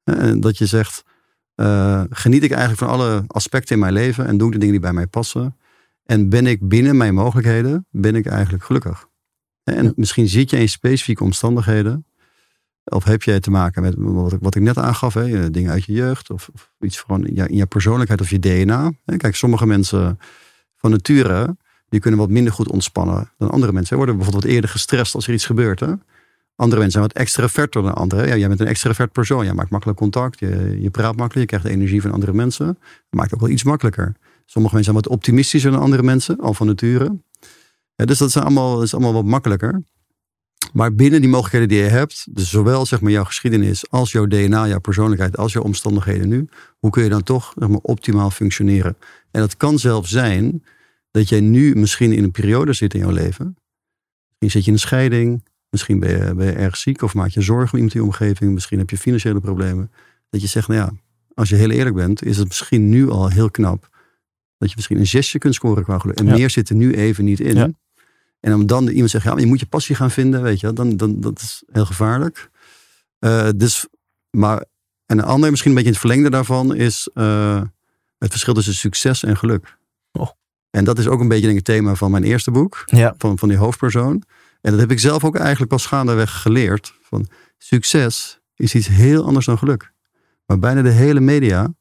En 0.05 0.41
dat 0.41 0.59
je 0.59 0.67
zegt, 0.67 1.03
eh, 1.55 2.03
geniet 2.11 2.43
ik 2.43 2.51
eigenlijk 2.51 2.81
van 2.81 2.89
alle 2.89 3.25
aspecten 3.27 3.75
in 3.75 3.81
mijn 3.81 3.93
leven 3.93 4.27
en 4.27 4.37
doe 4.39 4.47
ik 4.47 4.53
de 4.53 4.59
dingen 4.59 4.75
die 4.75 4.83
bij 4.83 4.93
mij 4.93 5.07
passen. 5.07 5.57
En 6.05 6.29
ben 6.29 6.47
ik 6.47 6.69
binnen 6.69 6.97
mijn 6.97 7.15
mogelijkheden, 7.15 7.87
ben 7.91 8.15
ik 8.15 8.27
eigenlijk 8.27 8.65
gelukkig. 8.65 9.09
En 9.65 9.85
Ja. 9.85 9.93
misschien 9.97 10.29
zit 10.29 10.51
je 10.51 10.59
in 10.59 10.69
specifieke 10.69 11.25
omstandigheden. 11.25 12.07
Of 12.85 13.05
heb 13.05 13.23
jij 13.23 13.41
te 13.41 13.51
maken 13.51 13.83
met 13.83 13.95
wat 13.99 14.33
ik, 14.33 14.39
wat 14.41 14.55
ik 14.55 14.63
net 14.63 14.79
aangaf, 14.79 15.15
hè, 15.15 15.51
dingen 15.51 15.71
uit 15.71 15.85
je 15.85 15.93
jeugd. 15.93 16.31
Of, 16.31 16.51
of 16.53 16.73
iets 16.81 17.01
gewoon 17.01 17.27
in 17.27 17.35
je, 17.35 17.49
in 17.49 17.57
je 17.57 17.67
persoonlijkheid 17.67 18.21
of 18.21 18.31
je 18.31 18.39
DNA. 18.39 18.93
Kijk, 19.17 19.37
sommige 19.37 19.67
mensen 19.67 20.19
van 20.77 20.91
nature, 20.91 21.57
die 21.89 22.01
kunnen 22.01 22.21
wat 22.21 22.29
minder 22.29 22.53
goed 22.53 22.69
ontspannen 22.69 23.31
dan 23.39 23.51
andere 23.51 23.73
mensen. 23.73 23.91
Ze 23.91 23.97
worden 23.97 24.15
bijvoorbeeld 24.17 24.45
wat 24.45 24.53
eerder 24.55 24.71
gestrest 24.71 25.15
als 25.15 25.27
er 25.27 25.33
iets 25.33 25.47
gebeurt. 25.47 25.81
Hè? 25.81 25.93
Andere 26.57 26.81
mensen 26.81 27.01
zijn 27.01 27.13
wat 27.13 27.23
extraverter 27.23 27.83
dan 27.83 27.95
anderen. 27.95 28.27
Ja, 28.27 28.37
jij 28.37 28.49
bent 28.49 28.61
een 28.61 28.67
extravert 28.67 29.13
persoon. 29.13 29.45
Jij 29.45 29.55
maakt 29.55 29.71
makkelijk 29.71 29.99
contact. 29.99 30.39
Je, 30.39 30.77
je 30.81 30.91
praat 30.91 31.17
makkelijk. 31.17 31.51
Je 31.51 31.57
krijgt 31.57 31.67
de 31.67 31.73
energie 31.73 32.03
van 32.03 32.13
andere 32.13 32.33
mensen. 32.33 32.67
Dat 32.67 32.77
maakt 33.11 33.35
ook 33.35 33.41
wel 33.41 33.49
iets 33.49 33.63
makkelijker. 33.63 34.15
Sommige 34.47 34.75
mensen 34.75 34.93
zijn 34.93 35.05
wat 35.05 35.09
optimistischer 35.09 35.71
dan 35.71 35.81
andere 35.81 36.03
mensen. 36.03 36.39
Al 36.39 36.55
van 36.55 36.67
nature. 36.67 37.19
Dus 37.95 38.19
dat 38.19 38.29
is, 38.29 38.37
allemaal, 38.37 38.83
is 38.83 38.95
allemaal 38.95 39.13
wat 39.13 39.25
makkelijker. 39.25 39.83
Maar 40.73 40.95
binnen 40.95 41.21
die 41.21 41.31
mogelijkheden 41.31 41.69
die 41.69 41.79
je 41.79 41.85
hebt. 41.85 42.27
Dus 42.31 42.51
zowel 42.51 42.87
zeg 42.87 43.01
maar, 43.01 43.13
jouw 43.13 43.25
geschiedenis 43.25 43.91
als 43.91 44.13
jouw 44.13 44.27
DNA, 44.27 44.67
jouw 44.67 44.81
persoonlijkheid. 44.81 45.37
Als 45.37 45.53
jouw 45.53 45.63
omstandigheden 45.63 46.29
nu. 46.29 46.49
Hoe 46.79 46.91
kun 46.91 47.03
je 47.03 47.09
dan 47.09 47.23
toch 47.23 47.53
zeg 47.59 47.69
maar, 47.69 47.79
optimaal 47.79 48.31
functioneren? 48.31 48.97
En 49.31 49.41
dat 49.41 49.57
kan 49.57 49.79
zelfs 49.79 50.11
zijn 50.11 50.65
dat 51.11 51.29
jij 51.29 51.41
nu 51.41 51.75
misschien 51.75 52.13
in 52.13 52.25
een 52.25 52.31
periode 52.31 52.73
zit 52.73 52.95
in 52.95 53.01
jouw 53.01 53.11
leven. 53.11 53.57
Misschien 54.39 54.51
zit 54.51 54.65
je 54.65 54.67
in 54.67 54.73
een 54.73 54.79
scheiding. 54.79 55.51
Misschien 55.73 55.99
ben 56.01 56.11
je, 56.11 56.35
ben 56.35 56.47
je 56.47 56.53
erg 56.53 56.77
ziek 56.77 57.03
of 57.03 57.15
maak 57.15 57.29
je 57.29 57.41
zorgen 57.41 57.69
om 57.71 57.75
iemand 57.75 57.95
in 57.95 58.01
je 58.01 58.07
omgeving. 58.07 58.53
Misschien 58.53 58.79
heb 58.79 58.91
je 58.91 58.99
financiële 58.99 59.41
problemen. 59.41 59.91
Dat 60.31 60.41
je 60.41 60.47
zegt, 60.47 60.69
nou 60.69 60.81
ja, 60.81 60.91
als 61.35 61.49
je 61.49 61.57
heel 61.57 61.71
eerlijk 61.71 61.95
bent, 61.97 62.25
is 62.25 62.37
het 62.37 62.49
misschien 62.49 62.89
nu 62.89 63.11
al 63.11 63.29
heel 63.29 63.51
knap. 63.51 63.89
Dat 64.59 64.69
je 64.69 64.75
misschien 64.77 64.99
een 64.99 65.07
zesje 65.07 65.39
kunt 65.39 65.55
scoren 65.55 65.85
qua 65.85 65.99
geluk. 65.99 66.19
En 66.19 66.27
Ja. 66.27 66.35
meer 66.35 66.51
zit 66.51 66.69
er 66.69 66.75
nu 66.75 66.95
even 66.95 67.25
niet 67.25 67.41
in. 67.41 67.55
Ja. 67.55 67.71
En 68.41 68.55
om 68.55 68.67
dan 68.67 68.89
iemand 68.89 69.11
zeggen, 69.11 69.31
ja, 69.31 69.37
maar 69.37 69.45
je 69.45 69.51
moet 69.51 69.61
je 69.61 69.67
passie 69.67 69.95
gaan 69.95 70.11
vinden, 70.11 70.43
weet 70.43 70.61
je, 70.61 70.73
dan, 70.73 70.97
dan 70.97 71.21
dat 71.21 71.41
is 71.41 71.63
heel 71.73 71.85
gevaarlijk. 71.87 72.51
Eh, 73.19 73.49
dus, 73.57 73.87
maar 74.31 74.65
en 75.07 75.19
een 75.19 75.25
ander, 75.25 75.51
misschien 75.51 75.71
een 75.71 75.77
beetje 75.77 75.93
in 75.93 75.97
het 75.99 76.07
verlengde 76.07 76.31
daarvan, 76.31 76.75
is, 76.75 77.09
eh, 77.15 77.63
Het 78.19 78.31
verschil 78.31 78.55
tussen 78.55 78.75
succes 78.75 79.23
en 79.25 79.37
geluk. 79.37 79.77
Oh. 80.13 80.29
En 80.71 80.85
dat 80.85 80.99
is 80.99 81.07
ook 81.07 81.21
een 81.21 81.29
beetje 81.29 81.47
denk 81.47 81.59
ik, 81.59 81.67
het 81.67 81.77
thema 81.77 81.95
van 81.95 82.11
mijn 82.11 82.25
eerste 82.25 82.51
boek. 82.51 82.83
Ja. 82.87 83.15
Van, 83.19 83.39
van 83.39 83.49
die 83.49 83.59
hoofdpersoon. 83.59 84.23
En 84.63 84.71
dat 84.71 84.81
heb 84.81 84.91
ik 84.91 85.01
zelf 85.01 85.25
ook 85.25 85.37
eigenlijk 85.37 85.71
pas 85.71 85.87
gaandeweg 85.87 86.43
geleerd. 86.43 86.95
Van 87.03 87.27
succes 87.59 88.41
is 88.57 88.75
iets 88.75 88.87
heel 88.87 89.25
anders 89.25 89.47
dan 89.47 89.59
geluk. 89.59 89.93
Maar 90.47 90.59
bijna 90.59 90.83
de 90.83 90.91
hele 90.91 91.21
media, 91.21 91.75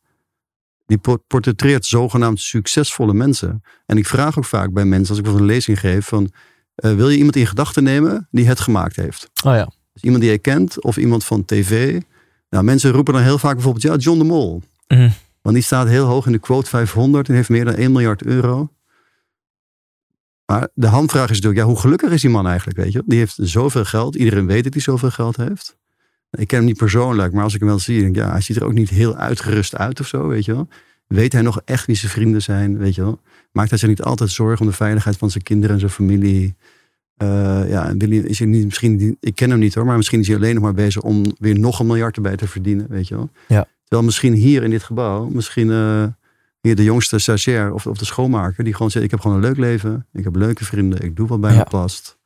die 0.85 0.97
por- 0.97 1.23
portretteert 1.27 1.85
zogenaamd 1.85 2.39
succesvolle 2.39 3.13
mensen. 3.13 3.63
En 3.85 3.97
ik 3.97 4.05
vraag 4.07 4.37
ook 4.37 4.45
vaak 4.45 4.73
bij 4.73 4.85
mensen, 4.85 5.09
als 5.09 5.17
ik 5.17 5.23
bijvoorbeeld 5.23 5.49
een 5.49 5.55
lezing 5.55 5.79
geef, 5.79 6.07
van 6.07 6.31
eh, 6.75 6.95
wil 6.95 7.09
je 7.09 7.17
iemand 7.17 7.35
in 7.35 7.47
gedachten 7.47 7.83
nemen 7.83 8.27
die 8.31 8.47
het 8.47 8.59
gemaakt 8.59 8.95
heeft? 8.95 9.29
Oh 9.43 9.53
ja. 9.53 9.71
Dus 9.93 10.03
iemand 10.03 10.23
die 10.23 10.31
je 10.31 10.37
kent 10.37 10.83
of 10.83 10.97
iemand 10.97 11.25
van 11.25 11.45
tv. 11.45 12.01
Nou, 12.49 12.63
mensen 12.63 12.91
roepen 12.91 13.13
dan 13.13 13.23
heel 13.23 13.37
vaak 13.37 13.53
bijvoorbeeld, 13.53 13.83
ja, 13.83 13.95
John 13.95 14.17
de 14.17 14.23
Mol. 14.23 14.61
Mhm. 14.87 15.09
Want 15.41 15.55
die 15.55 15.63
staat 15.63 15.87
heel 15.87 16.05
hoog 16.05 16.25
in 16.25 16.31
de 16.31 16.39
quote 16.39 16.69
500 16.69 17.29
en 17.29 17.35
heeft 17.35 17.49
meer 17.49 17.65
dan 17.65 17.73
1 17.73 17.91
miljard 17.91 18.23
euro. 18.23 18.69
Maar 20.51 20.67
de 20.73 20.87
handvraag 20.87 21.29
is 21.29 21.35
natuurlijk, 21.35 21.61
ja, 21.61 21.67
hoe 21.67 21.79
gelukkig 21.79 22.11
is 22.11 22.21
die 22.21 22.29
man 22.29 22.47
eigenlijk, 22.47 22.77
weet 22.77 22.91
je? 22.91 23.03
Die 23.05 23.17
heeft 23.17 23.37
zoveel 23.41 23.85
geld. 23.85 24.15
Iedereen 24.15 24.45
weet 24.47 24.63
dat 24.63 24.73
hij 24.73 24.81
zoveel 24.81 25.09
geld 25.11 25.37
heeft. 25.37 25.77
Ik 26.31 26.47
ken 26.47 26.57
hem 26.57 26.65
niet 26.67 26.77
persoonlijk, 26.77 27.33
maar 27.33 27.43
als 27.43 27.53
ik 27.53 27.59
hem 27.59 27.69
wel 27.69 27.79
zie, 27.79 27.99
denk 27.99 28.15
ik, 28.15 28.21
ja, 28.21 28.31
hij 28.31 28.41
ziet 28.41 28.55
er 28.55 28.63
ook 28.63 28.73
niet 28.73 28.89
heel 28.89 29.15
uitgerust 29.15 29.75
uit 29.75 29.99
of 29.99 30.07
zo, 30.07 30.27
weet 30.27 30.45
je 30.45 30.53
wel. 30.53 30.67
Weet 31.07 31.33
hij 31.33 31.41
nog 31.41 31.61
echt 31.65 31.85
wie 31.85 31.95
zijn 31.95 32.11
vrienden 32.11 32.41
zijn, 32.41 32.77
weet 32.77 32.95
je 32.95 33.01
wel. 33.01 33.19
Maakt 33.51 33.69
hij 33.69 33.79
zich 33.79 33.89
niet 33.89 34.01
altijd 34.01 34.29
zorgen 34.29 34.59
om 34.65 34.67
de 34.71 34.75
veiligheid 34.77 35.17
van 35.17 35.29
zijn 35.31 35.43
kinderen 35.43 35.73
en 35.73 35.79
zijn 35.79 35.91
familie. 35.91 36.55
Eh, 37.17 37.69
ja, 37.69 37.87
en 37.87 37.97
wil 37.97 38.09
hij- 38.09 38.17
is 38.17 38.39
hij 38.39 38.47
niet, 38.47 38.65
misschien, 38.65 39.17
ik 39.19 39.35
ken 39.35 39.49
hem 39.49 39.59
niet 39.59 39.73
hoor, 39.75 39.85
maar 39.85 39.97
misschien 39.97 40.19
is 40.19 40.27
hij 40.27 40.35
alleen 40.35 40.53
nog 40.53 40.63
maar 40.63 40.73
bezig 40.73 41.01
om 41.01 41.23
weer 41.37 41.59
nog 41.59 41.79
een 41.79 41.85
miljard 41.85 42.15
erbij 42.15 42.35
te 42.35 42.47
verdienen, 42.47 42.85
weet 42.89 43.07
je 43.07 43.15
wel. 43.15 43.29
Ja. 43.47 43.65
Terwijl 43.83 44.03
misschien 44.03 44.33
hier 44.33 44.63
in 44.63 44.69
dit 44.69 44.83
gebouw, 44.83 45.27
misschien 45.29 45.71
eh, 45.71 46.03
hier 46.61 46.75
de 46.75 46.83
jongste 46.83 47.19
stagiair 47.19 47.73
of, 47.73 47.87
of 47.87 47.97
de 47.97 48.05
schoonmaker, 48.05 48.63
die 48.63 48.73
gewoon 48.73 48.91
zegt, 48.91 49.05
ik 49.05 49.11
heb 49.11 49.19
gewoon 49.19 49.37
een 49.37 49.43
leuk 49.43 49.57
leven, 49.57 50.07
ik 50.13 50.23
heb 50.23 50.35
leuke 50.35 50.65
vrienden, 50.65 51.01
ik 51.03 51.15
doe 51.15 51.27
wat 51.27 51.41
bij 51.41 51.51
Ja. 51.51 51.57
me 51.57 51.63
past. 51.63 52.17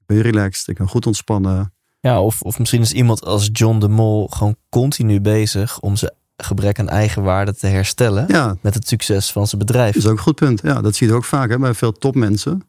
Ik 0.00 0.06
ben 0.06 0.20
relaxed, 0.20 0.68
ik 0.68 0.74
kan 0.74 0.88
goed 0.88 1.06
ontspannen. 1.06 1.72
Ja, 2.00 2.20
of, 2.22 2.42
of 2.42 2.58
misschien 2.58 2.80
is 2.80 2.92
iemand 2.92 3.24
als 3.24 3.48
John 3.52 3.78
de 3.78 3.88
Mol 3.88 4.28
gewoon 4.28 4.56
continu 4.68 5.20
bezig 5.20 5.80
om 5.80 5.96
zijn 5.96 6.12
gebrek 6.36 6.78
aan 6.78 6.88
eigenwaarde 6.88 7.54
te 7.54 7.66
herstellen. 7.66 8.24
Ja, 8.28 8.56
Met 8.60 8.74
het 8.74 8.88
succes 8.88 9.32
van 9.32 9.46
zijn 9.46 9.60
bedrijf. 9.60 9.94
dat 9.94 10.02
is 10.02 10.08
ook 10.08 10.16
een 10.16 10.22
goed 10.22 10.34
punt. 10.34 10.60
Ja, 10.62 10.80
dat 10.80 10.94
zie 10.94 11.06
je 11.06 11.12
ook 11.14 11.24
vaak 11.24 11.50
hè, 11.50 11.58
bij 11.58 11.74
veel 11.74 11.92
topmensen. 11.92 12.68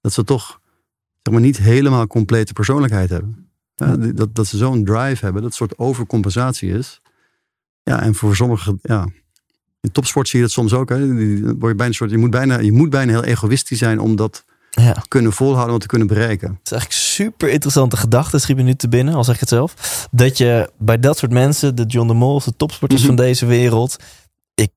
Dat 0.00 0.12
ze 0.12 0.24
toch 0.24 0.60
zeg 1.22 1.32
maar, 1.32 1.42
niet 1.42 1.58
helemaal 1.58 2.06
complete 2.06 2.52
persoonlijkheid 2.52 3.10
hebben. 3.10 3.48
Ja, 3.74 3.96
dat, 3.96 4.34
dat 4.34 4.46
ze 4.46 4.56
zo'n 4.56 4.84
drive 4.84 5.24
hebben, 5.24 5.42
dat 5.42 5.54
soort 5.54 5.78
overcompensatie 5.78 6.70
is. 6.72 7.00
Ja, 7.82 8.02
en 8.02 8.14
voor 8.14 8.36
sommigen, 8.36 8.78
ja. 8.82 9.06
In 9.80 9.92
topsport 9.92 10.28
zie 10.28 10.38
je 10.38 10.44
dat 10.44 10.54
soms 10.54 10.72
ook. 10.72 10.88
Hè. 10.88 10.98
Dan 10.98 11.16
word 11.58 11.70
je, 11.70 11.74
bijna 11.74 11.92
soort, 11.92 12.10
je, 12.10 12.18
moet 12.18 12.30
bijna, 12.30 12.58
je 12.58 12.72
moet 12.72 12.90
bijna 12.90 13.12
heel 13.12 13.24
egoïstisch 13.24 13.78
zijn 13.78 14.00
om 14.00 14.16
dat 14.16 14.44
Ja. 14.70 14.92
te 14.92 15.08
kunnen 15.08 15.32
volhouden, 15.32 15.74
om 15.74 15.80
te 15.80 15.86
kunnen 15.86 16.06
bereiken. 16.06 16.48
Het 16.48 16.58
is 16.64 16.72
eigenlijk 16.72 17.00
super 17.02 17.48
interessante 17.48 17.96
gedachte, 17.96 18.38
schiet 18.38 18.56
me 18.56 18.62
nu 18.62 18.74
te 18.74 18.88
binnen, 18.88 19.14
al 19.14 19.24
zeg 19.24 19.34
ik 19.34 19.40
het 19.40 19.48
zelf. 19.48 19.74
Dat 20.10 20.38
je 20.38 20.70
bij 20.78 20.98
dat 20.98 21.18
soort 21.18 21.32
mensen, 21.32 21.74
de 21.74 21.84
John 21.84 22.08
de 22.08 22.14
Mol, 22.14 22.40
de 22.44 22.56
topsporters 22.56 23.00
Mhm. 23.00 23.08
van 23.14 23.16
deze 23.24 23.46
wereld. 23.46 23.96
Ik 24.54 24.70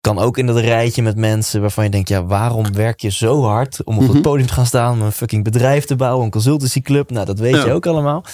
kan 0.00 0.18
ook 0.18 0.38
in 0.38 0.46
dat 0.46 0.56
rijtje 0.56 1.02
met 1.02 1.16
mensen 1.16 1.60
waarvan 1.60 1.84
je 1.84 1.90
denkt, 1.90 2.08
ja, 2.08 2.24
waarom 2.24 2.72
werk 2.72 3.00
je 3.00 3.10
zo 3.10 3.42
hard 3.42 3.84
om 3.84 3.94
op 3.96 4.02
het 4.02 4.12
Mhm. 4.12 4.20
podium 4.22 4.46
te 4.46 4.52
gaan 4.52 4.66
staan, 4.66 4.92
om 4.92 5.02
een 5.02 5.12
fucking 5.12 5.44
bedrijf 5.44 5.84
te 5.84 5.96
bouwen, 5.96 6.24
een 6.24 6.30
consultancyclub. 6.30 7.10
Nou, 7.10 7.26
dat 7.26 7.38
weet 7.38 7.54
Ja. 7.54 7.64
je 7.64 7.72
ook 7.72 7.86
allemaal. 7.86 8.24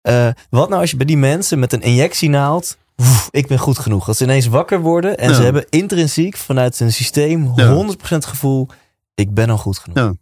Eh, 0.00 0.28
wat 0.50 0.68
nou 0.68 0.80
als 0.80 0.90
je 0.90 0.96
bij 0.96 1.06
die 1.06 1.16
mensen 1.16 1.58
met 1.58 1.72
een 1.72 1.82
injectienaald, 1.82 2.76
woef, 3.02 3.28
ik 3.30 3.46
ben 3.46 3.58
goed 3.58 3.78
genoeg. 3.78 4.04
Dat 4.06 4.16
ze 4.16 4.24
ineens 4.24 4.46
wakker 4.46 4.80
worden 4.80 5.18
en 5.18 5.28
Ja. 5.28 5.34
ze 5.34 5.42
hebben 5.42 5.66
intrinsiek 5.70 6.36
vanuit 6.36 6.78
hun 6.78 6.92
systeem 6.92 7.52
Ja. 7.54 7.72
100% 7.72 8.24
gevoel, 8.26 8.68
ik 9.14 9.34
ben 9.34 9.50
al 9.50 9.58
goed 9.58 9.78
genoeg. 9.78 9.98
Ja. 9.98 10.12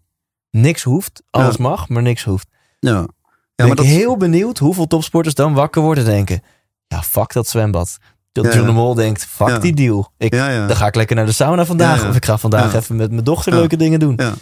Niks 0.50 0.82
hoeft, 0.82 1.22
alles 1.30 1.56
mag, 1.56 1.88
maar 1.88 2.02
niks 2.02 2.24
hoeft. 2.24 2.46
Ja, 2.78 2.92
ben 2.94 3.08
maar 3.56 3.66
ik 3.68 3.76
dat, 3.76 3.86
heel 3.86 4.16
benieuwd 4.16 4.58
hoeveel 4.58 4.86
topsporters 4.86 5.34
dan 5.34 5.54
wakker 5.54 5.82
worden 5.82 6.04
en 6.04 6.10
denken... 6.10 6.42
Ja, 6.86 7.02
fuck 7.02 7.32
dat 7.32 7.48
zwembad. 7.48 7.96
Dat 8.32 8.44
Ja, 8.44 8.52
John 8.52 8.66
de 8.66 8.72
Mol 8.72 8.94
denkt, 8.94 9.24
fuck 9.24 9.60
die 9.60 9.74
deal. 9.74 10.12
Ik. 10.18 10.30
Dan 10.32 10.76
ga 10.76 10.86
ik 10.86 10.94
lekker 10.94 11.16
naar 11.16 11.26
de 11.26 11.32
sauna 11.32 11.64
vandaag. 11.66 12.08
Of 12.08 12.16
ik 12.16 12.24
ga 12.24 12.38
vandaag 12.38 12.74
even 12.74 12.96
met 12.96 13.10
mijn 13.10 13.24
dochter 13.24 13.52
leuke 13.52 13.76
dingen 13.76 14.00
doen. 14.00 14.14
Ja. 14.16 14.34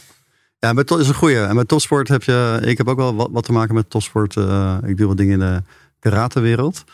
Ja, 0.59 0.73
to- 0.83 0.97
is 0.99 1.09
een 1.09 1.15
goeie. 1.15 1.41
En 1.45 1.55
bij 1.55 1.65
topsport 1.65 2.09
heb 2.09 2.23
je... 2.23 2.59
Ik 2.63 2.79
heb 2.79 2.89
ook 2.89 2.97
wel 2.97 3.15
wat, 3.15 3.29
wat 3.33 3.45
te 3.45 3.53
maken 3.53 3.75
met 3.75 3.91
topsport. 3.91 4.37
eh, 4.37 4.77
ik 4.87 4.97
doe 4.97 5.07
wat 5.07 5.17
dingen 5.17 5.33
in 5.33 5.39
de 5.39 5.63
karatewereld. 5.99 6.85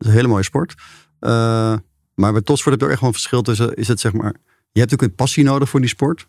Is 0.00 0.06
een 0.06 0.12
hele 0.12 0.28
mooie 0.28 0.42
sport. 0.42 0.74
Eh, 1.18 1.76
maar 2.14 2.32
bij 2.32 2.42
topsport 2.42 2.70
heb 2.70 2.80
je 2.80 2.84
ook 2.84 2.92
echt 2.92 3.00
wel 3.00 3.08
een 3.08 3.14
verschil 3.14 3.42
tussen... 3.42 3.74
Is 3.74 3.88
het 3.88 4.00
zeg 4.00 4.12
maar... 4.12 4.34
Je 4.72 4.80
hebt 4.80 4.92
ook 4.92 5.02
een 5.02 5.14
passie 5.14 5.44
nodig 5.44 5.68
voor 5.68 5.80
die 5.80 5.88
sport. 5.88 6.26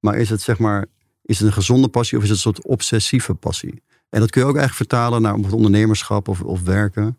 Maar 0.00 0.16
is 0.16 0.30
het 0.30 0.40
zeg 0.40 0.58
maar... 0.58 0.86
Is 1.22 1.38
het 1.38 1.46
een 1.46 1.52
gezonde 1.52 1.88
passie 1.88 2.18
of 2.18 2.24
is 2.24 2.30
het 2.30 2.38
een 2.38 2.52
soort 2.52 2.66
obsessieve 2.66 3.34
passie? 3.34 3.82
En 4.08 4.20
dat 4.20 4.30
kun 4.30 4.40
je 4.40 4.46
ook 4.46 4.56
eigenlijk 4.56 4.90
vertalen 4.90 5.22
naar 5.22 5.32
bijvoorbeeld 5.32 5.64
ondernemerschap 5.64 6.28
of, 6.28 6.40
of 6.40 6.62
werken. 6.62 7.18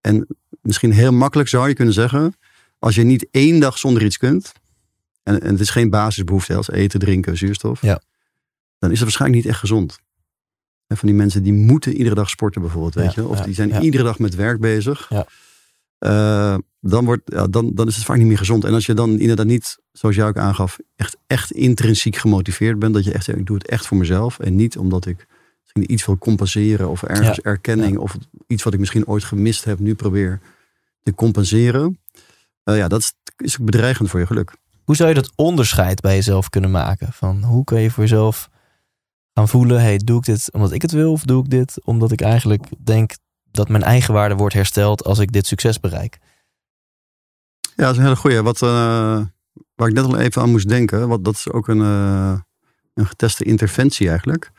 En 0.00 0.26
misschien 0.62 0.92
heel 0.92 1.12
makkelijk 1.12 1.48
zou 1.48 1.68
je 1.68 1.74
kunnen 1.74 1.94
zeggen... 1.94 2.34
Als 2.78 2.94
je 2.94 3.02
niet 3.02 3.28
één 3.30 3.60
dag 3.60 3.78
zonder 3.78 4.04
iets 4.04 4.16
kunt... 4.16 4.52
En, 5.22 5.40
en 5.40 5.50
het 5.50 5.60
is 5.60 5.70
geen 5.70 5.90
basisbehoefte 5.90 6.54
als 6.54 6.70
eten, 6.70 7.00
drinken, 7.00 7.36
zuurstof. 7.36 7.82
Ja. 7.82 8.02
Dan 8.78 8.90
is 8.90 8.96
het 8.96 9.04
waarschijnlijk 9.04 9.42
niet 9.42 9.52
echt 9.52 9.60
gezond. 9.60 9.98
En 10.90 10.96
van 10.96 11.08
die 11.08 11.16
mensen 11.16 11.42
die 11.42 11.52
moeten 11.52 11.96
iedere 11.96 12.14
dag 12.14 12.30
sporten 12.30 12.60
bijvoorbeeld. 12.60 12.94
Weet 12.94 13.14
je? 13.14 13.26
Of 13.26 13.40
die 13.40 13.54
zijn 13.54 13.82
iedere 13.82 14.02
dag 14.02 14.18
met 14.18 14.34
werk 14.34 14.60
bezig. 14.60 15.06
Ja. 15.08 15.26
Eh, 15.98 16.58
dan, 16.80 17.04
wordt, 17.04 17.22
ja, 17.24 17.46
dan, 17.46 17.70
dan 17.74 17.86
is 17.86 17.96
het 17.96 18.04
vaak 18.04 18.16
niet 18.16 18.26
meer 18.26 18.38
gezond. 18.38 18.64
En 18.64 18.74
als 18.74 18.86
je 18.86 18.94
dan 18.94 19.18
inderdaad 19.18 19.46
niet, 19.46 19.78
zoals 19.92 20.16
jij 20.16 20.26
ook 20.26 20.36
aangaf, 20.36 20.78
echt, 20.96 21.16
echt 21.26 21.52
intrinsiek 21.52 22.16
gemotiveerd 22.16 22.78
bent. 22.78 22.94
Dat 22.94 23.04
je 23.04 23.12
echt 23.12 23.24
zegt, 23.24 23.38
ik 23.38 23.46
doe 23.46 23.56
het 23.56 23.66
echt 23.66 23.86
voor 23.86 23.96
mezelf. 23.96 24.38
En 24.38 24.56
niet 24.56 24.78
omdat 24.78 25.06
ik 25.06 25.26
misschien 25.62 25.92
iets 25.92 26.06
wil 26.06 26.18
compenseren. 26.18 26.88
Of 26.88 27.02
ergens 27.02 27.36
Ja, 27.36 27.42
erkenning. 27.42 27.98
Of 27.98 28.16
iets 28.46 28.62
wat 28.62 28.72
ik 28.72 28.78
misschien 28.78 29.06
ooit 29.06 29.24
gemist 29.24 29.64
heb. 29.64 29.78
Nu 29.78 29.94
probeer 29.94 30.40
te 31.02 31.14
compenseren. 31.14 31.98
Eh, 32.64 32.76
ja, 32.76 32.88
dat 32.88 33.00
is, 33.00 33.12
is 33.36 33.60
ook 33.60 33.66
bedreigend 33.66 34.10
voor 34.10 34.20
je 34.20 34.26
geluk. 34.26 34.52
Hoe 34.84 34.96
zou 34.96 35.08
je 35.08 35.14
dat 35.14 35.32
onderscheid 35.34 36.00
bij 36.00 36.14
jezelf 36.14 36.48
kunnen 36.48 36.70
maken? 36.70 37.12
Van 37.12 37.42
hoe 37.42 37.64
kun 37.64 37.80
je 37.80 37.90
voor 37.90 38.02
jezelf 38.02 38.50
voelen... 39.48 39.80
Hey, 39.80 39.96
doe 39.96 40.18
ik 40.18 40.24
dit 40.24 40.52
omdat 40.52 40.72
ik 40.72 40.82
het 40.82 40.92
wil? 40.92 41.12
Of 41.12 41.22
doe 41.22 41.44
ik 41.44 41.50
dit 41.50 41.84
omdat 41.84 42.12
ik 42.12 42.20
eigenlijk 42.20 42.64
denk... 42.78 43.12
dat 43.50 43.68
mijn 43.68 43.82
eigen 43.82 44.14
waarde 44.14 44.34
wordt 44.34 44.54
hersteld 44.54 45.04
als 45.04 45.18
ik 45.18 45.32
dit 45.32 45.46
succes 45.46 45.80
bereik? 45.80 46.18
Ja, 47.80 47.86
dat 47.86 47.90
is 47.90 47.98
een 47.98 48.04
hele 48.04 48.16
goeie. 48.16 48.42
Wat, 48.42 48.62
eh, 48.62 49.20
waar 49.74 49.88
ik 49.88 49.94
net 49.94 50.04
al 50.04 50.18
even 50.18 50.42
aan 50.42 50.50
moest 50.50 50.68
denken. 50.68 51.08
Wat, 51.08 51.24
dat 51.24 51.34
is 51.34 51.50
ook 51.50 51.68
een, 51.68 51.80
eh, 51.80 52.40
een 52.94 53.06
geteste 53.06 53.44
interventie 53.44 54.08
eigenlijk. 54.08 54.50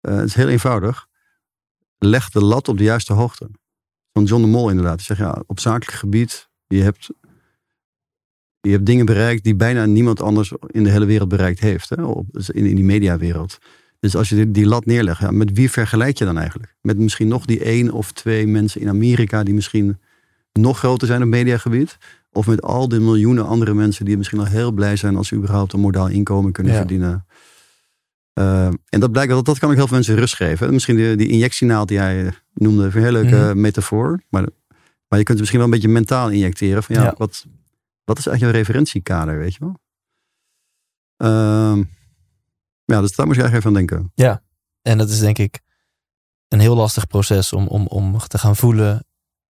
Eh, 0.00 0.16
het 0.16 0.26
is 0.26 0.34
heel 0.34 0.48
eenvoudig. 0.48 1.06
Leg 1.98 2.30
de 2.30 2.44
lat 2.44 2.68
op 2.68 2.78
de 2.78 2.84
juiste 2.84 3.12
hoogte. 3.12 3.50
Van 4.12 4.24
John 4.24 4.42
de 4.42 4.48
Mol 4.48 4.68
inderdaad. 4.68 5.00
Zegt 5.00 5.20
ja, 5.20 5.42
op 5.46 5.60
zakelijk 5.60 5.98
gebied. 5.98 6.50
Je 6.66 6.82
hebt, 6.82 7.10
je 8.60 8.70
hebt 8.70 8.86
dingen 8.86 9.06
bereikt 9.06 9.44
die 9.44 9.56
bijna 9.56 9.84
niemand 9.84 10.22
anders 10.22 10.52
in 10.66 10.84
de 10.84 10.90
hele 10.90 11.06
wereld 11.06 11.28
bereikt 11.28 11.60
heeft. 11.60 11.88
Hè? 11.88 12.02
Op, 12.02 12.26
dus 12.30 12.50
in, 12.50 12.66
in 12.66 12.74
die 12.74 12.84
mediawereld. 12.84 13.58
Dus 14.02 14.16
als 14.16 14.28
je 14.28 14.34
die, 14.34 14.50
die 14.50 14.66
lat 14.66 14.84
neerlegt, 14.86 15.20
ja, 15.20 15.30
met 15.30 15.52
wie 15.52 15.70
vergelijk 15.70 16.18
je 16.18 16.24
dan 16.24 16.38
eigenlijk? 16.38 16.76
Met 16.80 16.98
misschien 16.98 17.28
nog 17.28 17.44
die 17.44 17.60
één 17.64 17.90
of 17.90 18.12
twee 18.12 18.46
mensen 18.46 18.80
in 18.80 18.88
Amerika 18.88 19.42
die 19.42 19.54
misschien 19.54 20.00
nog 20.52 20.78
groter 20.78 21.06
zijn 21.06 21.22
op 21.22 21.28
mediagebied. 21.28 21.98
Of 22.32 22.46
met 22.46 22.62
al 22.62 22.88
die 22.88 23.00
miljoenen 23.00 23.46
andere 23.46 23.74
mensen 23.74 24.04
die 24.04 24.16
misschien 24.16 24.38
al 24.38 24.44
heel 24.44 24.72
blij 24.72 24.96
zijn 24.96 25.16
als 25.16 25.28
ze 25.28 25.34
überhaupt 25.34 25.72
een 25.72 25.80
modaal 25.80 26.08
inkomen 26.08 26.52
kunnen 26.52 26.72
Ja. 26.72 26.78
verdienen. 26.78 27.26
Uh, 28.38 28.66
en 28.66 29.00
dat 29.00 29.12
blijkt 29.12 29.30
dat 29.32 29.44
dat 29.44 29.58
kan 29.58 29.68
ook 29.70 29.76
heel 29.76 29.86
veel 29.86 29.96
mensen 29.96 30.14
rust 30.16 30.34
geven. 30.34 30.72
Misschien 30.72 30.96
die, 30.96 31.16
die 31.16 31.28
injectienaald 31.28 31.88
die 31.88 31.96
jij 31.96 32.32
noemde, 32.54 32.84
een 32.84 32.92
hele 32.92 33.12
leuke 33.12 33.36
Mhm. 33.36 33.60
metafoor. 33.60 34.22
Maar, 34.28 34.42
maar 35.08 35.18
je 35.18 35.24
kunt 35.24 35.28
het 35.28 35.38
misschien 35.38 35.58
wel 35.58 35.66
een 35.68 35.74
beetje 35.74 35.88
mentaal 35.88 36.30
injecteren. 36.30 36.82
Van 36.82 36.94
ja, 36.96 37.02
Ja. 37.02 37.14
Wat, 37.16 37.46
wat 38.04 38.18
is 38.18 38.26
eigenlijk 38.26 38.56
een 38.56 38.62
referentiekader, 38.62 39.38
weet 39.38 39.54
je 39.54 39.58
wel? 39.60 39.80
Ehm, 41.16 41.82
ja, 42.84 43.00
dus 43.00 43.14
daar 43.16 43.26
moet 43.26 43.34
je 43.36 43.42
eigenlijk 43.42 43.54
even 43.54 43.80
aan 43.80 43.86
denken. 43.86 44.12
En 44.82 44.98
dat 44.98 45.08
is 45.08 45.18
denk 45.18 45.38
ik 45.38 45.60
een 46.48 46.60
heel 46.60 46.76
lastig 46.76 47.06
proces 47.06 47.52
om, 47.52 47.66
om, 47.66 47.86
om 47.86 48.18
te 48.18 48.38
gaan 48.38 48.56
voelen... 48.56 49.06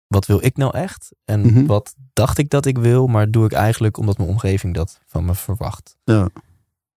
wat 0.07 0.25
wil 0.25 0.43
ik 0.45 0.57
nou 0.57 0.77
echt? 0.77 1.09
En 1.25 1.39
Mhm. 1.41 1.65
wat 1.65 1.95
dacht 2.13 2.37
ik 2.37 2.49
dat 2.49 2.65
ik 2.65 2.77
wil, 2.77 3.07
maar 3.07 3.31
doe 3.31 3.45
ik 3.45 3.51
eigenlijk 3.51 3.97
omdat 3.97 4.17
mijn 4.17 4.29
omgeving 4.29 4.73
dat 4.73 4.99
van 5.05 5.25
me 5.25 5.35
verwacht. 5.35 5.97
Ja. 6.03 6.29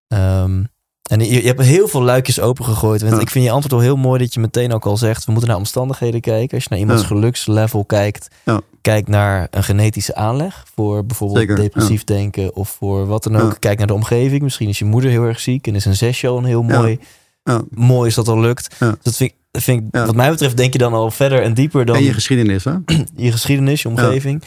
Ehm, 0.07 0.65
en 1.07 1.21
je, 1.21 1.33
je 1.43 1.47
hebt 1.47 1.63
heel 1.63 1.89
veel 1.89 2.03
luikjes 2.03 2.41
opengegooid. 2.41 3.01
Want 3.01 3.15
Ja. 3.15 3.21
ik 3.21 3.31
vind 3.31 3.45
je 3.45 3.51
antwoord 3.51 3.73
al 3.75 3.81
heel 3.81 3.97
mooi 3.97 4.19
dat 4.19 4.35
je 4.35 4.41
meteen 4.41 4.73
ook 4.73 4.87
al 4.87 4.97
zegt... 4.97 5.25
we 5.25 5.31
moeten 5.33 5.51
naar 5.51 5.59
omstandigheden 5.59 6.21
kijken. 6.21 6.55
Als 6.55 6.63
je 6.63 6.69
naar 6.71 6.79
iemands 6.79 7.03
Ja. 7.03 7.09
gelukslevel 7.09 7.85
kijkt... 7.85 8.29
Ja. 8.45 8.61
kijk 8.81 9.09
naar 9.09 9.49
een 9.51 9.65
genetische 9.65 10.15
aanleg... 10.15 10.65
voor 10.75 11.05
bijvoorbeeld 11.07 11.39
Zeker, 11.41 11.57
depressief 11.57 12.05
denken 12.05 12.55
of 12.55 12.69
voor 12.69 13.07
wat 13.07 13.23
dan 13.23 13.37
ook. 13.37 13.51
Ja. 13.53 13.57
Kijk 13.59 13.79
naar 13.79 13.87
de 13.87 13.95
omgeving. 13.95 14.43
Misschien 14.43 14.69
is 14.69 14.79
je 14.79 14.85
moeder 14.85 15.11
heel 15.11 15.25
erg 15.25 15.41
ziek... 15.41 15.67
en 15.67 15.75
is 15.75 15.85
een 15.85 15.97
zesje 15.97 16.29
al 16.29 16.39
een 16.39 16.45
heel 16.45 16.65
Ja. 16.69 16.79
mooi... 16.79 16.99
Ja. 17.43 17.63
mooi 17.71 18.09
is 18.09 18.15
dat 18.15 18.29
al 18.29 18.41
lukt. 18.41 18.75
Ja. 18.79 18.91
Dus 18.91 18.99
dat 19.03 19.17
vind 19.17 19.31
ik, 19.51 19.61
vind 19.63 19.83
ik 19.83 19.89
Ja. 19.95 20.07
wat 20.07 20.15
mij 20.15 20.31
betreft 20.31 20.57
denk 20.57 20.73
je 20.73 20.79
dan 20.79 20.93
al 20.93 21.11
verder 21.11 21.43
en 21.43 21.55
dieper... 21.55 21.85
dan 21.85 21.97
En 21.97 22.01
je, 22.03 22.09
je 22.11 22.15
geschiedenis, 22.15 22.65
hè? 22.65 22.73
geschiedenis, 23.17 23.83
je 23.83 23.89
omgeving. 23.89 24.43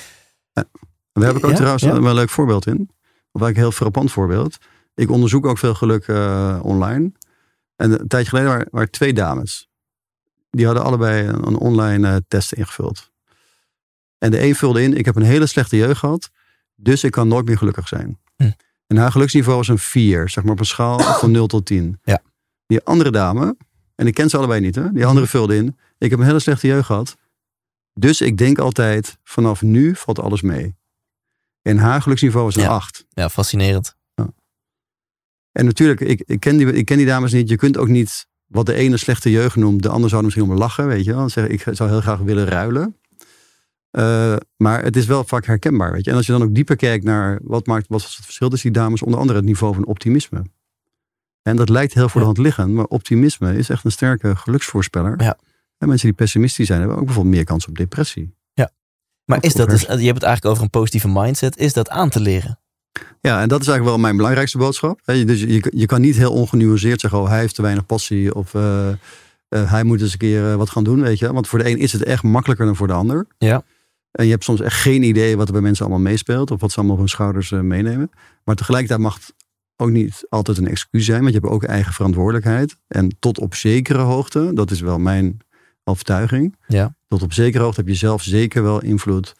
Daar 1.14 1.28
heb 1.28 1.38
ik 1.38 1.44
ook 1.44 1.50
Ja, 1.52 1.56
trouwens 1.56 1.84
ja. 1.84 2.02
wel 2.02 2.06
een 2.10 2.16
leuk 2.16 2.30
voorbeeld 2.30 2.68
in. 2.68 2.74
of 3.32 3.42
eigenlijk 3.42 3.56
een 3.56 3.62
heel 3.62 3.72
frappant 3.72 4.12
voorbeeld. 4.12 4.58
Ik 4.96 5.10
onderzoek 5.10 5.46
ook 5.46 5.58
veel 5.58 5.76
geluk 5.76 6.08
eh, 6.08 6.60
online. 6.62 7.12
En 7.76 8.00
een 8.00 8.08
tijdje 8.08 8.30
geleden 8.30 8.50
waren, 8.50 8.68
waren 8.72 8.92
twee 8.92 9.14
dames. 9.14 9.70
Die 10.50 10.66
hadden 10.66 10.84
allebei 10.84 11.28
een, 11.28 11.48
een 11.48 11.58
online 11.58 12.08
eh, 12.08 12.16
test 12.28 12.54
ingevuld. 12.54 13.12
En 14.18 14.32
de 14.32 14.42
een 14.42 14.56
vulde 14.56 14.82
in, 14.82 14.98
ik 14.98 15.06
heb 15.06 15.16
een 15.16 15.22
hele 15.22 15.46
slechte 15.46 15.78
jeugd 15.78 16.00
gehad. 16.00 16.30
Dus 16.76 17.04
ik 17.04 17.12
kan 17.12 17.28
nooit 17.28 17.46
meer 17.46 17.58
gelukkig 17.58 17.88
zijn. 17.88 18.20
Hm. 18.36 18.52
En 18.88 18.98
haar 18.98 19.12
geluksniveau 19.12 19.58
was 19.58 19.68
een 19.68 19.80
4, 19.80 20.30
zeg 20.30 20.44
maar 20.44 20.54
op 20.54 20.60
een 20.60 20.66
schaal 20.66 21.00
van 21.22 21.32
0 21.32 21.48
tot 21.48 21.66
10. 21.66 22.00
Ja. 22.04 22.22
Die 22.66 22.84
andere 22.84 23.12
dame, 23.12 23.58
en 23.96 24.08
ik 24.08 24.14
ken 24.14 24.30
ze 24.30 24.38
allebei 24.38 24.62
niet, 24.62 24.76
hè? 24.76 24.92
die 24.92 25.06
andere 25.06 25.28
vulde 25.28 25.56
in, 25.56 25.78
ik 25.98 26.10
heb 26.10 26.20
een 26.20 26.26
hele 26.26 26.40
slechte 26.40 26.68
jeugd 26.68 26.86
gehad. 26.86 27.18
Dus 27.94 28.22
ik 28.22 28.38
denk 28.38 28.60
altijd, 28.60 29.18
vanaf 29.24 29.62
nu 29.62 29.96
valt 29.96 30.20
alles 30.20 30.42
mee. 30.42 30.76
En 31.62 31.78
haar 31.78 32.02
geluksniveau 32.02 32.46
was 32.46 32.56
een 32.56 32.62
Ja. 32.62 32.70
8. 32.70 33.06
Ja, 33.10 33.30
fascinerend. 33.30 33.96
En 35.52 35.66
natuurlijk, 35.66 36.00
ik, 36.00 36.24
ik, 36.26 36.40
ken 36.40 36.58
die, 36.58 36.74
ik 36.74 36.86
ken 36.86 36.98
die 36.98 37.06
dames 37.06 37.32
niet. 37.32 37.50
Je 37.50 37.56
kunt 37.56 37.78
ook 37.78 37.88
niet 37.88 38.28
wat 38.46 38.66
de 38.66 38.74
ene 38.74 38.98
slechte 38.98 39.32
jeugd 39.32 39.56
noemt, 39.56 39.84
de 39.84 39.90
ander 39.90 40.10
zou 40.10 40.22
er 40.22 40.26
misschien 40.28 40.50
om 40.52 40.58
lachen, 40.58 40.88
weet 40.88 41.06
je 41.06 41.14
wel. 41.16 41.30
Zeggen, 41.30 41.54
ik 41.54 41.66
zou 41.72 41.90
heel 41.90 42.02
graag 42.02 42.20
willen 42.20 42.46
ruilen. 42.46 42.96
Eh, 43.92 44.36
maar 44.58 44.84
het 44.84 44.96
is 44.96 45.06
wel 45.06 45.24
vaak 45.24 45.46
herkenbaar, 45.46 45.92
weet 45.92 46.06
je. 46.06 46.12
En 46.12 46.18
als 46.18 46.26
je 46.26 46.32
dan 46.32 46.44
ook 46.44 46.56
dieper 46.56 46.76
kijkt 46.76 47.04
naar 47.04 47.40
wat 47.44 47.66
maakt, 47.66 47.88
wat 47.88 48.02
was 48.02 48.16
het 48.16 48.26
verschil 48.26 48.50
tussen 48.50 48.72
die 48.74 48.82
dames, 48.82 49.02
onder 49.02 49.20
andere 49.20 49.38
het 49.38 49.48
niveau 49.48 49.74
van 49.74 49.86
optimisme. 49.86 50.44
En 51.42 51.56
dat 51.56 51.70
lijkt 51.70 51.94
heel 51.94 52.04
voor 52.10 52.22
de 52.22 52.28
Ja. 52.28 52.34
hand 52.34 52.38
liggend, 52.38 52.72
maar 52.74 52.86
optimisme 52.86 53.58
is 53.58 53.70
echt 53.70 53.86
een 53.86 53.92
sterke 53.92 54.36
geluksvoorspeller. 54.36 55.22
Ja. 55.24 55.38
En 55.78 55.88
mensen 55.88 56.08
die 56.08 56.16
pessimistisch 56.18 56.68
zijn, 56.68 56.80
hebben 56.80 56.98
ook 56.98 57.06
bijvoorbeeld 57.06 57.36
meer 57.36 57.44
kans 57.44 57.68
op 57.68 57.78
depressie. 57.78 58.38
Maar 59.26 59.38
Of- 59.38 59.44
is 59.44 59.54
dat 59.54 59.70
dus, 59.70 59.82
je 59.82 59.88
hebt 59.88 60.00
het 60.00 60.24
eigenlijk 60.24 60.46
over 60.46 60.64
een 60.64 60.70
positieve 60.70 61.08
mindset. 61.08 61.58
Is 61.58 61.74
dat 61.74 61.90
aan 61.90 62.10
te 62.10 62.20
leren? 62.20 62.60
Ja, 63.22 63.42
en 63.42 63.48
dat 63.48 63.62
is 63.62 63.68
eigenlijk 63.68 63.96
wel 63.96 63.98
mijn 64.06 64.16
belangrijkste 64.16 64.58
boodschap. 64.58 65.00
Dus 65.06 65.42
je, 65.42 65.72
je 65.76 65.86
kan 65.86 66.02
niet 66.02 66.16
heel 66.16 66.34
ongenuanceerd 66.34 67.00
zeggen, 67.00 67.20
oh, 67.20 67.28
hij 67.28 67.40
heeft 67.40 67.56
te 67.56 67.62
weinig 67.62 67.86
passie 67.86 68.36
of 68.36 68.54
eh, 68.54 68.90
eh, 68.90 68.96
hij 69.50 69.84
moet 69.84 70.02
eens 70.02 70.12
een 70.12 70.18
keer 70.18 70.50
eh, 70.52 70.56
wat 70.56 70.70
gaan 70.70 70.84
doen, 70.84 71.02
weet 71.02 71.20
je. 71.20 71.34
Want 71.34 71.48
voor 71.48 71.60
de 71.60 71.70
een 71.70 71.78
is 71.78 71.92
het 71.94 72.04
echt 72.04 72.24
makkelijker 72.24 72.66
dan 72.66 72.76
voor 72.76 72.88
de 72.88 72.94
ander. 72.94 73.28
Ja. 73.38 73.64
En 74.12 74.26
je 74.26 74.32
hebt 74.32 74.44
soms 74.44 74.62
echt 74.62 74.82
geen 74.82 75.04
idee 75.04 75.38
wat 75.38 75.48
er 75.48 75.54
bij 75.54 75.62
mensen 75.62 75.86
allemaal 75.86 76.04
meespeelt 76.04 76.52
of 76.52 76.62
wat 76.62 76.72
ze 76.72 76.78
allemaal 76.78 76.96
op 76.96 77.02
hun 77.02 77.10
schouders 77.10 77.50
meenemen. 77.50 78.12
Maar 78.44 78.56
tegelijkertijd 78.56 79.00
mag 79.00 79.16
het 79.16 79.34
ook 79.76 79.90
niet 79.90 80.26
altijd 80.30 80.58
een 80.58 80.68
excuus 80.68 81.06
zijn, 81.06 81.22
want 81.22 81.34
je 81.34 81.40
hebt 81.40 81.52
ook 81.52 81.64
eigen 81.64 81.94
verantwoordelijkheid. 81.94 82.76
En 82.88 83.16
tot 83.20 83.40
op 83.40 83.56
zekere 83.56 84.00
hoogte, 84.00 84.52
dat 84.54 84.72
is 84.72 84.82
wel 84.82 85.00
mijn 85.00 85.38
overtuiging, 85.84 86.56
Ja. 86.68 86.96
tot 87.08 87.22
op 87.22 87.34
zekere 87.34 87.64
hoogte 87.64 87.80
heb 87.80 87.90
je 87.90 87.96
zelf 87.96 88.24
zeker 88.24 88.64
wel 88.64 88.82
invloed 88.82 89.36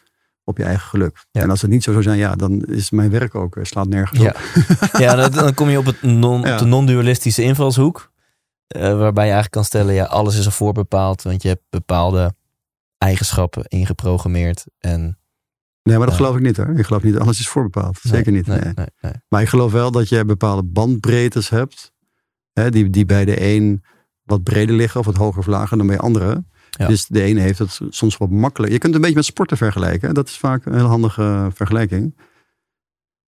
op 0.50 0.58
je 0.58 0.64
eigen 0.64 0.88
geluk. 0.88 1.26
Ja. 1.30 1.40
En 1.42 1.50
als 1.50 1.62
het 1.62 1.70
niet 1.70 1.82
zo 1.82 1.90
zou 1.90 2.02
zijn, 2.02 2.18
ja, 2.18 2.34
dan 2.36 2.64
is 2.64 2.90
mijn 2.90 3.10
werk 3.10 3.34
ook, 3.34 3.56
eh, 3.56 3.64
slaat 3.64 3.88
nergens 3.88 4.20
op. 4.20 4.40
Ja, 5.00 5.14
dan, 5.14 5.30
dan 5.30 5.54
kom 5.54 5.68
je 5.68 5.78
op, 5.78 5.84
het 5.86 6.02
non, 6.02 6.40
op 6.52 6.58
de 6.58 6.64
non-dualistische 6.64 7.42
invalshoek. 7.42 8.12
eh, 8.66 8.80
waarbij 8.82 9.24
je 9.24 9.32
eigenlijk 9.32 9.50
kan 9.50 9.64
stellen, 9.64 9.94
ja, 9.94 10.04
alles 10.04 10.38
is 10.38 10.44
al 10.44 10.50
voorbepaald. 10.52 11.22
Want 11.22 11.42
je 11.42 11.48
hebt 11.48 11.62
bepaalde 11.70 12.34
eigenschappen 12.98 13.64
ingeprogrammeerd. 13.64 14.64
En, 14.78 15.14
Nee, 15.82 15.98
maar 15.98 16.06
dat 16.06 16.16
geloof 16.16 16.36
ik 16.36 16.42
niet 16.42 16.56
hoor. 16.56 16.78
Ik 16.78 16.84
geloof 16.86 17.02
niet, 17.02 17.18
alles 17.18 17.40
is 17.40 17.48
voorbepaald. 17.48 17.98
Zeker 18.02 18.32
niet. 18.32 18.46
Nee, 18.46 18.58
nee. 18.60 18.72
nee, 18.74 18.86
nee. 19.00 19.12
Maar 19.28 19.42
ik 19.42 19.48
geloof 19.48 19.72
wel 19.72 19.90
dat 19.90 20.08
je 20.08 20.24
bepaalde 20.24 20.62
bandbreedtes 20.62 21.48
hebt. 21.48 21.92
Hè, 22.52 22.70
die, 22.70 22.90
die 22.90 23.04
bij 23.04 23.24
de 23.24 23.44
een 23.54 23.84
wat 24.22 24.42
breder 24.42 24.74
liggen 24.76 25.00
of 25.00 25.06
wat 25.06 25.16
hoger 25.16 25.38
of 25.38 25.46
lager 25.46 25.76
dan 25.76 25.86
bij 25.86 25.98
anderen. 25.98 26.49
Ja. 26.70 26.86
Dus 26.86 27.06
de 27.06 27.22
ene 27.22 27.40
heeft 27.40 27.58
het 27.58 27.80
soms 27.88 28.16
wat 28.16 28.30
makkelijk. 28.30 28.72
Je 28.72 28.78
kunt 28.78 28.94
het 28.94 28.94
een 28.94 29.00
beetje 29.08 29.16
met 29.16 29.24
sporten 29.24 29.56
vergelijken. 29.56 30.14
Dat 30.14 30.28
is 30.28 30.38
vaak 30.38 30.66
een 30.66 30.74
hele 30.74 30.86
handige 30.86 31.50
vergelijking. 31.54 32.16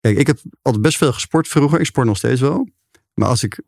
Kijk, 0.00 0.18
ik 0.18 0.26
heb 0.26 0.38
altijd 0.62 0.82
best 0.82 0.96
veel 0.96 1.12
gesport 1.12 1.48
vroeger. 1.48 1.80
Ik 1.80 1.86
sport 1.86 2.06
nog 2.06 2.16
steeds 2.16 2.40
wel. 2.40 2.68
Maar 3.14 3.28
als 3.28 3.42
ik 3.42 3.60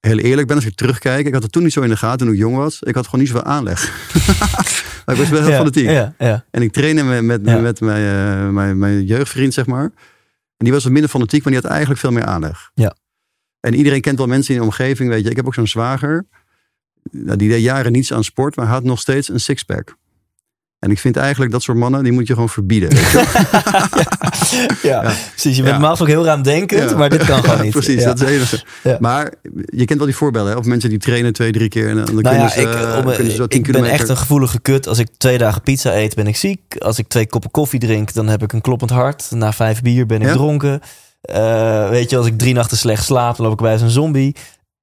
heel 0.00 0.18
eerlijk 0.18 0.46
ben, 0.46 0.56
als 0.56 0.64
ik 0.66 0.74
terugkijk. 0.74 1.26
Ik 1.26 1.32
had 1.32 1.42
het 1.42 1.52
toen 1.52 1.62
niet 1.62 1.72
zo 1.72 1.80
in 1.80 1.88
de 1.88 1.96
gaten 1.96 2.18
toen 2.18 2.34
ik 2.34 2.40
jong 2.40 2.56
was. 2.56 2.82
Ik 2.82 2.94
had 2.94 3.04
gewoon 3.04 3.20
niet 3.20 3.28
zoveel 3.28 3.44
aanleg. 3.44 4.08
maar 5.06 5.14
ik 5.14 5.20
was 5.20 5.28
wel 5.28 5.40
heel 5.40 5.50
ja, 5.50 5.56
fanatiek. 5.56 5.84
Ja, 5.84 6.14
ja. 6.18 6.44
En 6.50 6.62
ik 6.62 6.72
trainde 6.72 7.02
met, 7.02 7.22
met, 7.24 7.40
Ja. 7.44 7.58
met 7.58 7.80
mijn, 7.80 8.36
eh, 8.38 8.48
mijn, 8.48 8.78
mijn 8.78 9.04
jeugdvriend, 9.04 9.54
zeg 9.54 9.66
maar. 9.66 9.82
En 10.56 10.66
die 10.66 10.72
was 10.72 10.82
wat 10.82 10.92
minder 10.92 11.10
fanatiek, 11.10 11.44
maar 11.44 11.52
die 11.52 11.62
had 11.62 11.70
eigenlijk 11.70 12.00
veel 12.00 12.12
meer 12.12 12.24
aanleg. 12.24 12.70
Ja. 12.74 12.96
En 13.60 13.74
iedereen 13.74 14.00
kent 14.00 14.18
wel 14.18 14.26
mensen 14.26 14.54
in 14.54 14.60
de 14.60 14.66
omgeving, 14.66 15.08
weet 15.08 15.24
je. 15.24 15.30
Ik 15.30 15.36
heb 15.36 15.46
ook 15.46 15.54
zo'n 15.54 15.66
zwager. 15.66 16.26
Nou, 17.10 17.36
die 17.36 17.48
deed 17.48 17.62
jaren 17.62 17.92
niets 17.92 18.12
aan 18.12 18.24
sport, 18.24 18.56
maar 18.56 18.66
had 18.66 18.82
nog 18.84 19.00
steeds 19.00 19.28
een 19.28 19.40
sixpack. 19.40 19.96
En 20.78 20.90
ik 20.90 20.98
vind 20.98 21.16
eigenlijk 21.16 21.52
dat 21.52 21.62
soort 21.62 21.78
mannen, 21.78 22.02
die 22.02 22.12
moet 22.12 22.26
je 22.26 22.32
gewoon 22.32 22.48
verbieden. 22.48 22.88
weet 22.88 23.10
je. 23.10 23.24
ja. 24.88 25.00
precies. 25.30 25.56
Je 25.56 25.62
bent 25.62 25.66
Ja. 25.66 25.70
normaal 25.70 25.90
gesproken 25.90 26.14
heel 26.14 26.24
raamdenkend, 26.24 26.90
Ja. 26.90 26.96
maar 26.96 27.08
dit 27.10 27.24
kan 27.24 27.40
gewoon 27.40 27.56
Ja, 27.56 27.62
niet. 27.62 27.72
Precies, 27.72 28.02
Ja. 28.02 28.04
dat 28.06 28.14
is 28.20 28.20
het 28.20 28.30
enige. 28.30 28.64
Ja. 28.82 28.96
Maar 29.00 29.32
je 29.64 29.84
kent 29.84 29.98
wel 29.98 30.06
die 30.08 30.16
voorbeelden, 30.16 30.52
hè? 30.52 30.58
Of 30.58 30.64
mensen 30.64 30.90
die 30.90 30.98
trainen 30.98 31.32
twee, 31.32 31.52
drie 31.52 31.68
keer 31.68 31.88
en 31.88 31.94
dan 31.96 32.04
Nou 32.04 32.20
kunnen 32.22 32.40
ja, 32.40 32.48
ze, 32.48 32.60
ik, 32.60 32.74
eh, 32.74 32.94
om- 32.96 33.04
kunnen 33.04 33.30
ze 33.30 33.36
zo 33.36 33.46
tien 33.46 33.64
ik 33.64 33.72
ben 33.72 33.84
echt 33.84 34.08
een 34.08 34.16
gevoelige 34.16 34.60
kut. 34.60 34.86
Als 34.88 34.98
ik 34.98 35.08
twee 35.16 35.38
dagen 35.38 35.62
pizza 35.62 35.94
eet, 35.96 36.14
ben 36.14 36.26
ik 36.26 36.36
ziek. 36.36 36.60
Als 36.78 36.98
ik 36.98 37.08
twee 37.08 37.26
koppen 37.26 37.50
koffie 37.50 37.80
drink, 37.80 38.12
dan 38.14 38.28
heb 38.28 38.42
ik 38.42 38.52
een 38.52 38.60
kloppend 38.60 38.90
hart. 38.90 39.26
Na 39.30 39.52
vijf 39.52 39.82
bier 39.82 40.06
ben 40.06 40.20
ik 40.20 40.26
Ja? 40.26 40.32
dronken. 40.32 40.80
Eh, 41.20 41.88
weet 41.88 42.10
je, 42.10 42.16
als 42.16 42.26
ik 42.26 42.38
drie 42.38 42.54
nachten 42.54 42.76
slecht 42.76 43.04
slaap, 43.04 43.36
dan 43.36 43.44
loop 43.46 43.54
ik 43.54 43.60
bij 43.60 43.72
als 43.72 43.82
een 43.82 43.90
zombie. 43.90 44.36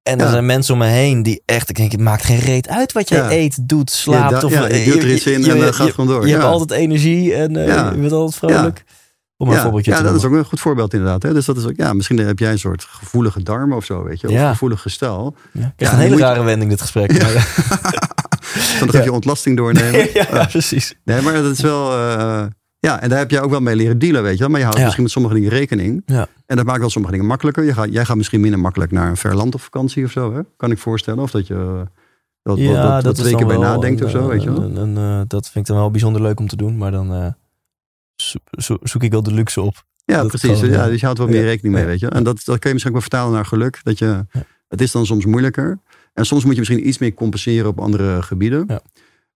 En 0.08 0.20
er 0.20 0.30
zijn 0.30 0.46
mensen 0.46 0.72
om 0.74 0.78
me 0.80 0.86
heen 0.86 1.22
die 1.22 1.42
echt, 1.44 1.68
ik 1.70 1.76
denk, 1.76 1.92
het 1.92 2.00
maakt 2.00 2.24
geen 2.24 2.38
reet 2.38 2.68
uit 2.68 2.92
wat 2.92 3.08
jij 3.08 3.18
Ja. 3.18 3.30
eet, 3.30 3.68
doet, 3.68 3.90
slaapt. 3.90 4.30
Ja, 4.40 4.46
of, 4.46 4.52
ja, 4.52 4.66
je 4.74 4.84
doet 4.92 5.02
er 5.02 5.12
iets 5.12 5.26
in 5.26 5.50
en, 5.50 5.66
eh, 5.66 5.72
gaat 5.72 5.90
gewoon 5.90 6.06
door. 6.06 6.26
Je 6.26 6.32
hebt 6.32 6.44
altijd 6.44 6.80
energie 6.80 7.34
en 7.34 7.56
eh, 7.56 7.66
je 7.92 7.98
bent 8.00 8.12
altijd 8.12 8.34
vrolijk. 8.36 8.84
Om 9.36 9.48
een 9.48 9.54
ja, 9.54 9.62
voorbeeldje 9.62 9.90
ja, 9.90 9.96
te 9.96 10.02
dat 10.02 10.14
is 10.14 10.24
ook 10.24 10.32
een 10.32 10.44
goed 10.44 10.60
voorbeeld 10.60 10.92
inderdaad. 10.94 11.22
Hè? 11.22 11.32
Dus 11.32 11.44
dat 11.46 11.56
is 11.56 11.64
ook, 11.64 11.76
ja, 11.76 11.92
misschien 11.92 12.18
heb 12.18 12.38
jij 12.38 12.50
een 12.52 12.58
soort 12.58 12.84
gevoelige 12.90 13.42
darmen 13.42 13.76
of 13.76 13.84
zo, 13.84 14.02
weet 14.04 14.20
je. 14.20 14.28
Of 14.30 14.34
gevoelig 14.48 14.80
gestel. 14.82 15.34
Ja, 15.52 15.72
echt 15.76 15.92
een 15.92 15.98
hele 15.98 16.10
moet 16.10 16.18
je- 16.18 16.24
rare 16.24 16.42
wending 16.42 16.70
dit 16.70 16.80
gesprek. 16.80 17.22
Maar, 17.22 17.32
Dan 18.78 18.90
ga 18.90 19.02
je 19.02 19.12
ontlasting 19.12 19.56
doornemen. 19.56 20.00
ja, 20.14 20.26
ja, 20.32 20.44
precies. 20.46 20.94
Nee, 21.04 21.20
maar 21.22 21.32
dat 21.32 21.52
is 21.52 21.60
wel... 21.60 21.92
eh, 21.92 22.44
ja, 22.80 23.00
en 23.00 23.08
daar 23.08 23.18
heb 23.18 23.30
jij 23.30 23.40
ook 23.42 23.50
wel 23.50 23.60
mee 23.60 23.76
leren 23.76 23.98
dealen, 23.98 24.22
weet 24.22 24.32
je 24.32 24.38
wel. 24.38 24.48
Maar 24.48 24.58
je 24.58 24.64
houdt 24.64 24.78
Ja. 24.78 24.84
misschien 24.84 25.04
met 25.04 25.12
sommige 25.12 25.34
dingen 25.34 25.50
rekening. 25.50 26.02
Ja. 26.06 26.28
En 26.46 26.56
dat 26.56 26.64
maakt 26.66 26.80
wel 26.80 26.90
sommige 26.90 27.12
dingen 27.14 27.28
makkelijker. 27.28 27.64
Je 27.64 27.72
gaat, 27.74 27.92
jij 27.92 28.04
gaat 28.04 28.16
misschien 28.16 28.40
minder 28.40 28.60
makkelijk 28.60 28.90
naar 28.92 29.08
een 29.08 29.16
ver 29.16 29.34
land 29.34 29.54
op 29.54 29.60
vakantie 29.60 30.04
of 30.04 30.10
zo, 30.10 30.34
hè? 30.34 30.40
Kan 30.56 30.70
ik 30.70 30.78
voorstellen. 30.78 31.22
Of 31.22 31.30
dat 31.30 31.46
je 31.46 31.54
eh, 31.54 31.80
dat, 32.42 32.58
dat, 32.58 32.74
dat, 32.74 33.02
dat 33.04 33.14
twee 33.14 33.34
keer 33.34 33.46
bij 33.46 33.58
wel 33.58 33.70
nadenkt 33.70 34.00
een, 34.00 34.06
of 34.06 34.12
zo, 34.12 34.26
weet 34.28 34.42
je 34.42 34.52
wel. 34.52 34.62
een- 34.76 34.96
eh, 34.96 35.20
dat 35.26 35.44
vind 35.50 35.68
ik 35.68 35.72
dan 35.74 35.76
wel 35.82 35.90
bijzonder 35.90 36.22
leuk 36.22 36.40
om 36.40 36.48
te 36.48 36.56
doen, 36.56 36.76
maar 36.76 36.90
dan 36.90 37.12
eh, 37.14 37.26
zo- 38.16 38.38
zo- 38.50 38.78
zoek 38.82 39.02
ik 39.02 39.10
wel 39.12 39.22
de 39.22 39.32
luxe 39.34 39.60
op. 39.60 39.84
Ja, 40.04 40.18
dat 40.18 40.26
precies. 40.28 40.60
kan, 40.60 40.68
ja, 40.68 40.74
ja. 40.74 40.86
dus 40.86 40.98
je 41.00 41.04
houdt 41.04 41.18
wat 41.20 41.28
meer 41.28 41.40
Ja. 41.40 41.44
rekening 41.46 41.74
mee, 41.74 41.82
Ja. 41.84 41.88
weet 41.90 42.00
je. 42.00 42.08
En 42.08 42.22
dat, 42.24 42.36
dat 42.44 42.58
kun 42.58 42.68
je 42.68 42.72
misschien 42.72 42.94
ook 42.94 43.00
wel 43.00 43.08
vertalen 43.10 43.32
naar 43.34 43.46
geluk. 43.46 43.80
Dat 43.82 43.98
je, 43.98 44.04
Ja. 44.04 44.26
Het 44.68 44.80
is 44.80 44.92
dan 44.92 45.06
soms 45.06 45.24
moeilijker. 45.24 45.78
En 46.14 46.24
soms 46.26 46.44
moet 46.44 46.52
je 46.52 46.58
misschien 46.58 46.88
iets 46.88 46.98
meer 46.98 47.14
compenseren 47.14 47.68
op 47.68 47.78
andere 47.80 48.22
gebieden. 48.22 48.64
Ja. 48.68 48.80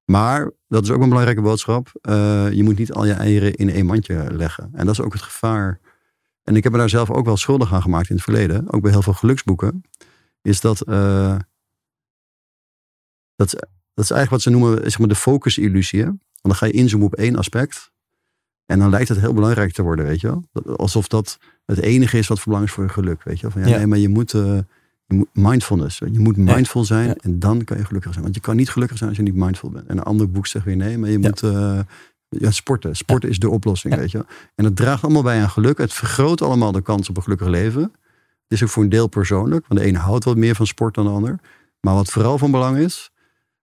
Maar, 0.04 0.50
dat 0.68 0.82
is 0.82 0.90
ook 0.90 1.00
een 1.02 1.08
belangrijke 1.08 1.42
boodschap. 1.42 1.88
eh, 2.00 2.50
je 2.52 2.62
moet 2.62 2.78
niet 2.78 2.92
al 2.92 3.04
je 3.04 3.12
eieren 3.12 3.54
in 3.54 3.70
één 3.70 3.86
mandje 3.86 4.26
leggen. 4.34 4.70
En 4.72 4.86
dat 4.86 4.94
is 4.94 5.00
ook 5.04 5.12
het 5.12 5.22
gevaar. 5.22 5.80
En 6.42 6.56
ik 6.56 6.62
heb 6.62 6.72
me 6.72 6.78
daar 6.78 6.88
zelf 6.88 7.10
ook 7.10 7.24
wel 7.24 7.36
schuldig 7.36 7.72
aan 7.72 7.82
gemaakt 7.82 8.08
in 8.08 8.14
het 8.14 8.24
verleden. 8.24 8.72
Ook 8.72 8.82
bij 8.82 8.90
heel 8.90 9.02
veel 9.02 9.12
geluksboeken. 9.12 9.82
Is 10.42 10.60
dat... 10.60 10.80
eh, 10.80 11.36
dat, 13.36 13.46
is- 13.46 13.60
dat 13.94 14.04
is 14.04 14.10
eigenlijk 14.10 14.30
wat 14.30 14.42
ze 14.42 14.50
noemen 14.50 14.78
zeg 14.90 14.98
maar, 14.98 15.08
de 15.08 15.14
focusillusie. 15.14 16.04
Want 16.04 16.18
dan 16.42 16.54
ga 16.54 16.66
je 16.66 16.72
inzoomen 16.72 17.06
op 17.06 17.14
één 17.14 17.36
aspect. 17.36 17.90
En 18.66 18.78
dan 18.78 18.90
lijkt 18.90 19.08
het 19.08 19.18
heel 19.20 19.34
belangrijk 19.34 19.72
te 19.72 19.82
worden, 19.82 20.04
weet 20.04 20.20
je 20.20 20.26
wel. 20.26 20.44
Alsof 20.76 21.08
dat 21.08 21.38
het 21.64 21.78
enige 21.78 22.18
is 22.18 22.26
wat 22.28 22.40
van 22.40 22.52
belang 22.52 22.68
is 22.68 22.74
voor 22.74 22.84
je 22.84 22.90
geluk, 22.90 23.22
weet 23.22 23.36
je 23.36 23.42
wel. 23.42 23.50
Van, 23.50 23.60
ja, 23.62 23.68
Ja. 23.68 23.76
Nee, 23.76 23.86
maar 23.86 23.98
je 23.98 24.08
moet, 24.08 24.34
eh, 24.34 24.58
je 25.12 25.18
moet 25.18 25.44
mindfulness. 25.44 25.98
Je 25.98 26.18
moet 26.18 26.36
mindful 26.36 26.84
zijn 26.84 27.16
en 27.16 27.38
dan 27.38 27.64
kan 27.64 27.76
je 27.76 27.84
gelukkig 27.84 28.10
zijn. 28.10 28.24
Want 28.24 28.34
je 28.34 28.40
kan 28.40 28.56
niet 28.56 28.70
gelukkig 28.70 28.98
zijn 28.98 29.08
als 29.08 29.18
je 29.18 29.24
niet 29.24 29.34
mindful 29.34 29.70
bent. 29.70 29.86
En 29.86 29.96
een 29.96 30.02
ander 30.02 30.30
boek 30.30 30.46
zegt 30.46 30.64
weer 30.64 30.76
nee, 30.76 30.98
maar 30.98 31.10
je 31.10 31.18
moet 31.18 31.42
eh, 31.42 31.78
ja, 32.28 32.50
sporten. 32.50 32.96
Sporten 32.96 33.28
is 33.28 33.38
de 33.38 33.50
oplossing, 33.50 33.94
weet 33.94 34.10
je. 34.10 34.24
En 34.54 34.64
het 34.64 34.76
draagt 34.76 35.02
allemaal 35.02 35.22
bij 35.22 35.42
aan 35.42 35.50
geluk. 35.50 35.78
Het 35.78 35.92
vergroot 35.92 36.42
allemaal 36.42 36.72
de 36.72 36.82
kans 36.82 37.08
op 37.08 37.16
een 37.16 37.22
gelukkig 37.22 37.48
leven. 37.48 37.82
Het 37.82 38.60
is 38.60 38.62
ook 38.62 38.68
voor 38.68 38.82
een 38.82 38.88
deel 38.88 39.06
persoonlijk. 39.06 39.66
Want 39.68 39.80
de 39.80 39.86
ene 39.86 39.98
houdt 39.98 40.24
wat 40.24 40.36
meer 40.36 40.54
van 40.54 40.66
sport 40.66 40.94
dan 40.94 41.04
de 41.04 41.10
ander. 41.10 41.38
Maar 41.80 41.94
wat 41.94 42.10
vooral 42.10 42.38
van 42.38 42.50
belang 42.50 42.78
is, 42.78 43.10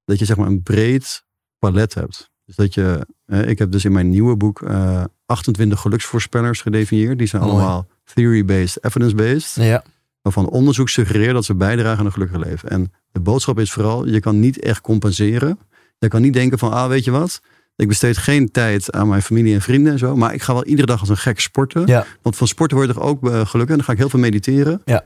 dat 0.05 0.19
je 0.19 0.25
zeg 0.25 0.37
maar 0.37 0.47
een 0.47 0.63
breed 0.63 1.23
palet 1.59 1.93
hebt. 1.93 2.31
Dus 2.45 2.55
dat 2.55 2.73
je, 2.73 3.07
eh, 3.25 3.47
ik 3.47 3.59
heb 3.59 3.71
dus 3.71 3.85
in 3.85 3.91
mijn 3.91 4.09
nieuwe 4.09 4.35
boek 4.35 4.61
eh 4.61 5.03
28 5.25 5.79
geluksvoorspellers 5.79 6.61
gedefinieerd. 6.61 7.17
Die 7.17 7.27
zijn 7.27 7.41
Mooi. 7.41 7.53
allemaal 7.53 7.87
theory-based, 8.03 8.83
evidence-based. 8.83 9.65
Ja, 9.65 9.83
Waarvan 10.21 10.49
onderzoek 10.49 10.89
suggereert 10.89 11.33
dat 11.33 11.45
ze 11.45 11.55
bijdragen 11.55 11.99
aan 11.99 12.05
een 12.05 12.11
gelukkig 12.11 12.45
leven. 12.45 12.69
En 12.69 12.93
de 13.11 13.19
boodschap 13.19 13.59
is 13.59 13.71
vooral, 13.71 14.07
je 14.07 14.19
kan 14.19 14.39
niet 14.39 14.59
echt 14.59 14.81
compenseren. 14.81 15.59
Je 15.99 16.07
kan 16.07 16.21
niet 16.21 16.33
denken 16.33 16.59
van, 16.59 16.71
ah 16.71 16.87
weet 16.87 17.03
je 17.03 17.11
wat, 17.11 17.41
ik 17.75 17.87
besteed 17.87 18.17
geen 18.17 18.51
tijd 18.51 18.91
aan 18.91 19.07
mijn 19.07 19.21
familie 19.21 19.53
en 19.53 19.61
vrienden 19.61 19.91
en 19.91 19.99
zo. 19.99 20.15
Maar 20.15 20.33
ik 20.33 20.41
ga 20.41 20.53
wel 20.53 20.65
iedere 20.65 20.87
dag 20.87 20.99
als 20.99 21.09
een 21.09 21.17
gek 21.17 21.39
sporten. 21.39 21.87
ja. 21.87 22.05
Want 22.21 22.35
van 22.35 22.47
sporten 22.47 22.77
word 22.77 22.93
toch 22.93 23.03
ook 23.03 23.23
eh, 23.23 23.31
gelukkig. 23.31 23.69
En 23.69 23.75
dan 23.75 23.83
ga 23.83 23.91
ik 23.91 23.97
heel 23.97 24.09
veel 24.09 24.19
mediteren. 24.19 24.81
Ja. 24.85 25.05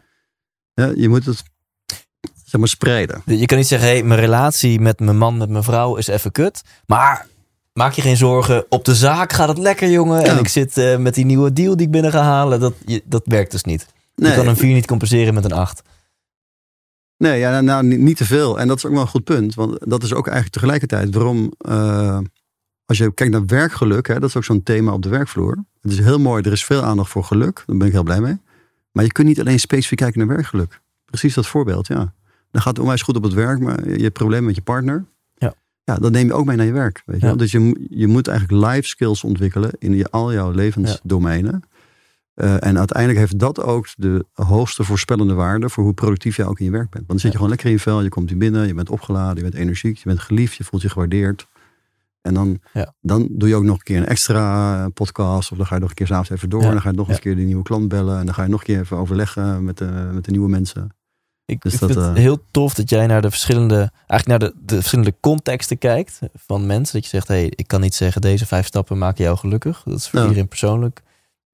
Ja, 0.74 0.92
je 0.96 1.10
moet 1.10 1.26
het 1.26 1.44
zeg 2.46 2.60
maar 2.60 2.70
spreiden. 2.70 3.22
Je 3.26 3.46
kan 3.46 3.58
niet 3.58 3.68
zeggen, 3.68 3.88
hey, 3.88 4.04
mijn 4.04 4.20
relatie 4.20 4.80
met 4.80 5.00
mijn 5.00 5.18
man, 5.18 5.38
met 5.38 5.50
mijn 5.50 5.64
vrouw 5.64 5.96
is 5.96 6.08
even 6.08 6.32
kut. 6.32 6.62
Maar 6.86 7.28
maak 7.74 7.94
je 7.94 8.02
geen 8.02 8.18
zorgen. 8.18 8.66
Op 8.70 8.86
de 8.86 8.96
zaak 8.96 9.34
gaat 9.34 9.48
het 9.48 9.58
lekker, 9.58 9.90
jongen. 9.90 10.24
En 10.24 10.38
ik 10.38 10.48
zit 10.48 10.78
eh, 10.78 10.98
met 10.98 11.14
die 11.14 11.26
nieuwe 11.26 11.54
deal 11.54 11.76
die 11.76 11.86
ik 11.86 11.92
binnen 11.92 12.12
ga 12.12 12.22
halen. 12.22 12.60
Dat, 12.60 12.74
je, 12.86 13.02
dat 13.06 13.22
werkt 13.26 13.52
dus 13.52 13.64
niet. 13.64 13.86
Je 14.16 14.24
Nee, 14.24 14.36
kan 14.36 14.48
een 14.48 14.56
4 14.56 14.74
niet 14.74 14.86
compenseren 14.88 15.34
met 15.34 15.44
een 15.46 15.52
8. 15.52 15.82
Nee, 17.18 17.40
ja, 17.40 17.50
nou, 17.52 17.64
nou, 17.64 17.84
niet, 17.86 18.00
niet 18.00 18.18
te 18.18 18.26
veel. 18.26 18.60
En 18.60 18.68
dat 18.68 18.78
is 18.78 18.86
ook 18.86 18.92
wel 18.92 19.02
een 19.02 19.08
goed 19.08 19.24
punt. 19.24 19.56
Want 19.56 19.90
dat 19.90 20.04
is 20.04 20.14
ook 20.14 20.26
eigenlijk 20.26 20.56
tegelijkertijd 20.56 21.14
waarom... 21.16 21.54
eh, 21.58 22.20
als 22.86 22.98
je 22.98 23.14
kijkt 23.14 23.34
naar 23.34 23.46
werkgeluk, 23.46 24.08
hè, 24.08 24.20
dat 24.20 24.30
is 24.30 24.36
ook 24.36 24.44
zo'n 24.44 24.64
thema 24.64 24.94
op 24.94 25.02
de 25.02 25.10
werkvloer. 25.10 25.64
Het 25.82 25.92
is 25.92 26.00
heel 26.00 26.20
mooi, 26.20 26.44
er 26.44 26.52
is 26.52 26.66
veel 26.66 26.82
aandacht 26.82 27.10
voor 27.10 27.24
geluk. 27.24 27.64
Daar 27.66 27.78
ben 27.78 27.88
ik 27.88 27.94
heel 27.94 28.04
blij 28.04 28.22
mee. 28.22 28.38
Maar 28.92 29.04
je 29.04 29.12
kunt 29.12 29.28
niet 29.28 29.40
alleen 29.40 29.60
specifiek 29.60 29.98
kijken 29.98 30.20
naar 30.20 30.28
werkgeluk. 30.36 30.82
Precies 31.06 31.34
dat 31.34 31.48
voorbeeld, 31.48 31.88
ja. 31.88 32.14
Dan 32.52 32.62
gaat 32.62 32.74
het 32.74 32.80
onwijs 32.80 33.02
goed 33.02 33.16
op 33.16 33.24
het 33.24 33.34
werk, 33.34 33.60
maar 33.60 33.90
je 33.90 34.02
hebt 34.02 34.14
problemen 34.14 34.46
met 34.46 34.56
je 34.56 34.62
partner. 34.62 35.06
Ja. 35.36 35.54
Ja, 35.84 35.96
dat 35.96 36.12
neem 36.12 36.28
je 36.28 36.34
ook 36.34 36.46
mee 36.46 36.58
naar 36.58 36.66
je 36.66 36.72
werk. 36.72 37.04
Weet 37.06 37.22
je 37.22 37.28
Ja. 37.28 37.36
Dus 37.36 37.52
je, 37.52 37.88
je 37.90 38.08
moet 38.08 38.28
eigenlijk 38.28 38.66
life 38.74 38.88
skills 38.88 39.24
ontwikkelen 39.24 39.72
in 39.80 39.96
je, 39.96 40.10
al 40.10 40.34
jouw 40.34 40.52
levensdomeinen. 40.52 41.64
Eh, 42.34 42.66
en 42.66 42.78
uiteindelijk 42.78 43.20
heeft 43.20 43.40
dat 43.40 43.62
ook 43.62 43.88
de 43.96 44.26
hoogste 44.34 44.84
voorspellende 44.84 45.34
waarde 45.34 45.70
voor 45.70 45.84
hoe 45.84 45.94
productief 45.94 46.36
je 46.36 46.46
ook 46.46 46.60
in 46.60 46.66
je 46.66 46.72
werk 46.72 46.90
bent. 46.90 46.94
Want 46.96 47.08
dan 47.08 47.20
zit 47.20 47.28
je 47.32 47.36
gewoon 47.36 47.50
lekker 47.50 47.68
in 47.68 47.74
je 47.74 47.80
vel, 47.80 48.02
je 48.02 48.10
komt 48.10 48.30
hier 48.30 48.38
binnen, 48.38 48.68
je 48.68 48.74
bent 48.74 48.90
opgeladen, 48.90 49.36
je 49.36 49.42
bent 49.42 49.54
energiek, 49.54 49.98
je 49.98 50.04
bent 50.06 50.20
geliefd, 50.20 50.56
je 50.56 50.64
voelt 50.64 50.82
je 50.82 50.90
gewaardeerd. 50.90 51.48
En 52.22 52.34
dan, 52.34 52.60
Ja. 52.74 52.94
dan 53.02 53.28
doe 53.32 53.50
je 53.50 53.56
ook 53.56 53.64
nog 53.64 53.76
een 53.76 53.84
keer 53.84 53.98
een 53.98 54.06
extra 54.06 54.78
eh, 54.80 54.86
podcast. 54.94 55.52
Of 55.52 55.58
dan 55.58 55.66
ga 55.66 55.76
je 55.76 55.82
nog 55.82 55.90
een 55.90 55.96
keer 55.96 56.08
s'avonds 56.08 56.30
even 56.30 56.50
door. 56.50 56.62
Ja. 56.62 56.66
En 56.68 56.72
dan 56.74 56.82
ga 56.82 56.90
je 56.90 56.96
nog 56.96 57.08
eens 57.08 57.18
Ja. 57.18 57.24
een 57.24 57.30
keer 57.30 57.36
die 57.36 57.46
nieuwe 57.46 57.64
klant 57.64 57.88
bellen. 57.88 58.20
En 58.20 58.26
dan 58.26 58.34
ga 58.34 58.44
je 58.44 58.50
nog 58.50 58.60
een 58.60 58.66
keer 58.66 58.80
even 58.80 58.98
overleggen 58.98 59.64
met 59.64 59.78
de, 59.78 60.10
met 60.14 60.26
de 60.26 60.32
nieuwe 60.32 60.50
mensen. 60.50 60.96
Ik, 61.46 61.62
Dus 61.62 61.74
ik 61.74 61.80
dat, 61.80 61.92
vind 61.92 62.06
het 62.06 62.16
eh, 62.16 62.22
heel 62.22 62.44
tof 62.52 62.74
dat 62.74 62.90
jij 62.90 63.08
naar 63.08 63.22
de 63.22 63.30
verschillende, 63.30 63.92
eigenlijk 64.08 64.28
naar 64.28 64.40
de, 64.40 64.56
de 64.66 64.76
verschillende 64.76 65.16
contexten 65.20 65.78
kijkt 65.78 66.20
van 66.34 66.66
mensen. 66.66 66.94
Dat 66.94 67.04
je 67.04 67.10
zegt, 67.10 67.28
hey, 67.28 67.46
ik 67.56 67.68
kan 67.68 67.82
niet 67.82 67.96
zeggen 67.96 68.22
deze 68.22 68.46
vijf 68.46 68.66
stappen 68.66 68.98
maken 68.98 69.24
jou 69.24 69.38
gelukkig. 69.38 69.82
Dat 69.86 69.98
is 69.98 70.10
voor 70.10 70.22
iedereen 70.22 70.48
persoonlijk. 70.48 71.02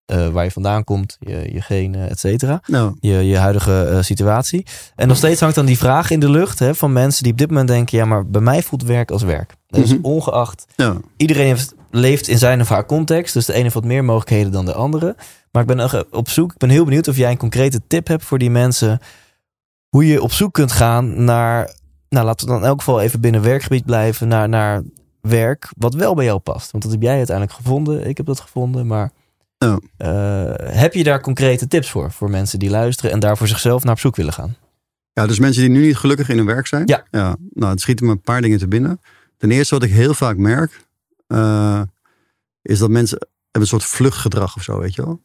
Eh, 0.10 0.28
waar 0.28 0.44
je 0.44 0.52
vandaan 0.52 0.84
komt, 0.84 1.18
je, 1.20 1.50
je 1.54 1.62
genen, 1.62 2.10
et 2.10 2.20
cetera. 2.20 2.62
Nou, 2.68 2.96
Je, 3.00 3.12
je 3.14 3.38
huidige 3.38 3.84
eh, 3.84 4.02
situatie. 4.02 4.66
En 4.96 5.08
nog 5.08 5.18
steeds 5.18 5.40
hangt 5.40 5.56
dan 5.56 5.66
die 5.66 5.78
vraag 5.78 6.12
in 6.12 6.20
de 6.20 6.30
lucht 6.30 6.60
hè, 6.60 6.76
van 6.76 6.94
mensen 6.94 7.24
die 7.24 7.32
op 7.32 7.38
dit 7.38 7.48
moment 7.50 7.68
denken, 7.68 7.98
ja, 7.98 8.06
maar 8.06 8.26
bij 8.26 8.42
mij 8.42 8.64
voelt 8.64 8.84
werk 8.84 9.12
als 9.12 9.24
werk. 9.24 9.56
Dus 9.68 9.94
Mhm. 9.94 10.00
ongeacht 10.06 10.66
iedereen 11.18 11.46
heeft, 11.46 11.74
leeft 11.92 12.28
in 12.28 12.38
zijn 12.38 12.62
of 12.62 12.70
haar 12.70 12.86
context. 12.86 13.34
Dus 13.34 13.46
de 13.46 13.54
ene 13.54 13.62
heeft 13.62 13.74
wat 13.74 13.84
meer 13.84 14.04
mogelijkheden 14.04 14.52
dan 14.52 14.66
de 14.66 14.74
andere. 14.74 15.16
Maar 15.52 15.62
ik 15.62 15.76
ben 15.76 16.14
op 16.16 16.30
zoek. 16.30 16.52
Ik 16.52 16.58
ben 16.58 16.70
heel 16.70 16.86
benieuwd 16.86 17.08
of 17.08 17.18
jij 17.18 17.32
een 17.32 17.38
concrete 17.38 17.82
tip 17.88 18.08
hebt 18.08 18.24
voor 18.24 18.38
die 18.38 18.50
mensen. 18.52 19.00
Hoe 19.90 20.08
je 20.08 20.22
op 20.22 20.32
zoek 20.32 20.54
kunt 20.54 20.72
gaan 20.72 21.24
naar. 21.24 21.74
Nou, 22.10 22.26
laten 22.26 22.46
we 22.46 22.52
dan 22.52 22.62
in 22.62 22.68
elk 22.68 22.80
geval 22.80 23.02
even 23.02 23.22
binnen 23.22 23.42
werkgebied 23.42 23.86
blijven. 23.86 24.28
Naar, 24.28 24.50
naar 24.50 24.82
werk 25.22 25.70
wat 25.78 25.94
wel 25.94 26.14
bij 26.16 26.26
jou 26.26 26.40
past. 26.40 26.72
Want 26.72 26.84
dat 26.84 26.92
heb 26.92 27.02
jij 27.02 27.18
uiteindelijk 27.18 27.56
gevonden. 27.58 28.08
Ik 28.08 28.18
heb 28.18 28.26
dat 28.26 28.40
gevonden. 28.40 28.88
Maar 28.88 29.12
Eh, 29.60 30.52
heb 30.58 30.94
je 30.94 31.04
daar 31.04 31.22
concrete 31.22 31.68
tips 31.68 31.90
voor? 31.90 32.12
Voor 32.12 32.30
mensen 32.30 32.60
die 32.60 32.70
luisteren 32.70 33.12
en 33.12 33.20
daar 33.20 33.38
voor 33.38 33.48
zichzelf 33.48 33.84
naar 33.84 33.94
op 33.94 34.00
zoek 34.00 34.16
willen 34.16 34.34
gaan. 34.34 34.56
ja, 35.14 35.28
dus 35.28 35.40
mensen 35.40 35.62
die 35.62 35.72
nu 35.72 35.86
niet 35.86 35.98
gelukkig 35.98 36.30
in 36.30 36.38
hun 36.38 36.46
werk 36.46 36.68
zijn. 36.68 36.84
Ja. 36.86 37.06
nou, 37.54 37.72
het 37.72 37.82
schieten 37.82 38.06
me 38.06 38.12
een 38.12 38.22
paar 38.22 38.42
dingen 38.42 38.58
te 38.60 38.68
binnen. 38.68 39.02
Ten 39.38 39.52
eerste 39.52 39.74
wat 39.74 39.84
ik 39.84 39.92
heel 39.92 40.14
vaak 40.14 40.38
merk. 40.38 40.86
eh, 41.28 41.82
is 42.62 42.80
dat 42.80 42.90
mensen 42.90 43.18
hebben 43.20 43.62
een 43.62 43.68
soort 43.68 43.84
vluchtgedrag 43.84 44.56
of 44.56 44.64
zo, 44.64 44.80
weet 44.80 44.96
je 44.96 45.06
wel. 45.06 45.22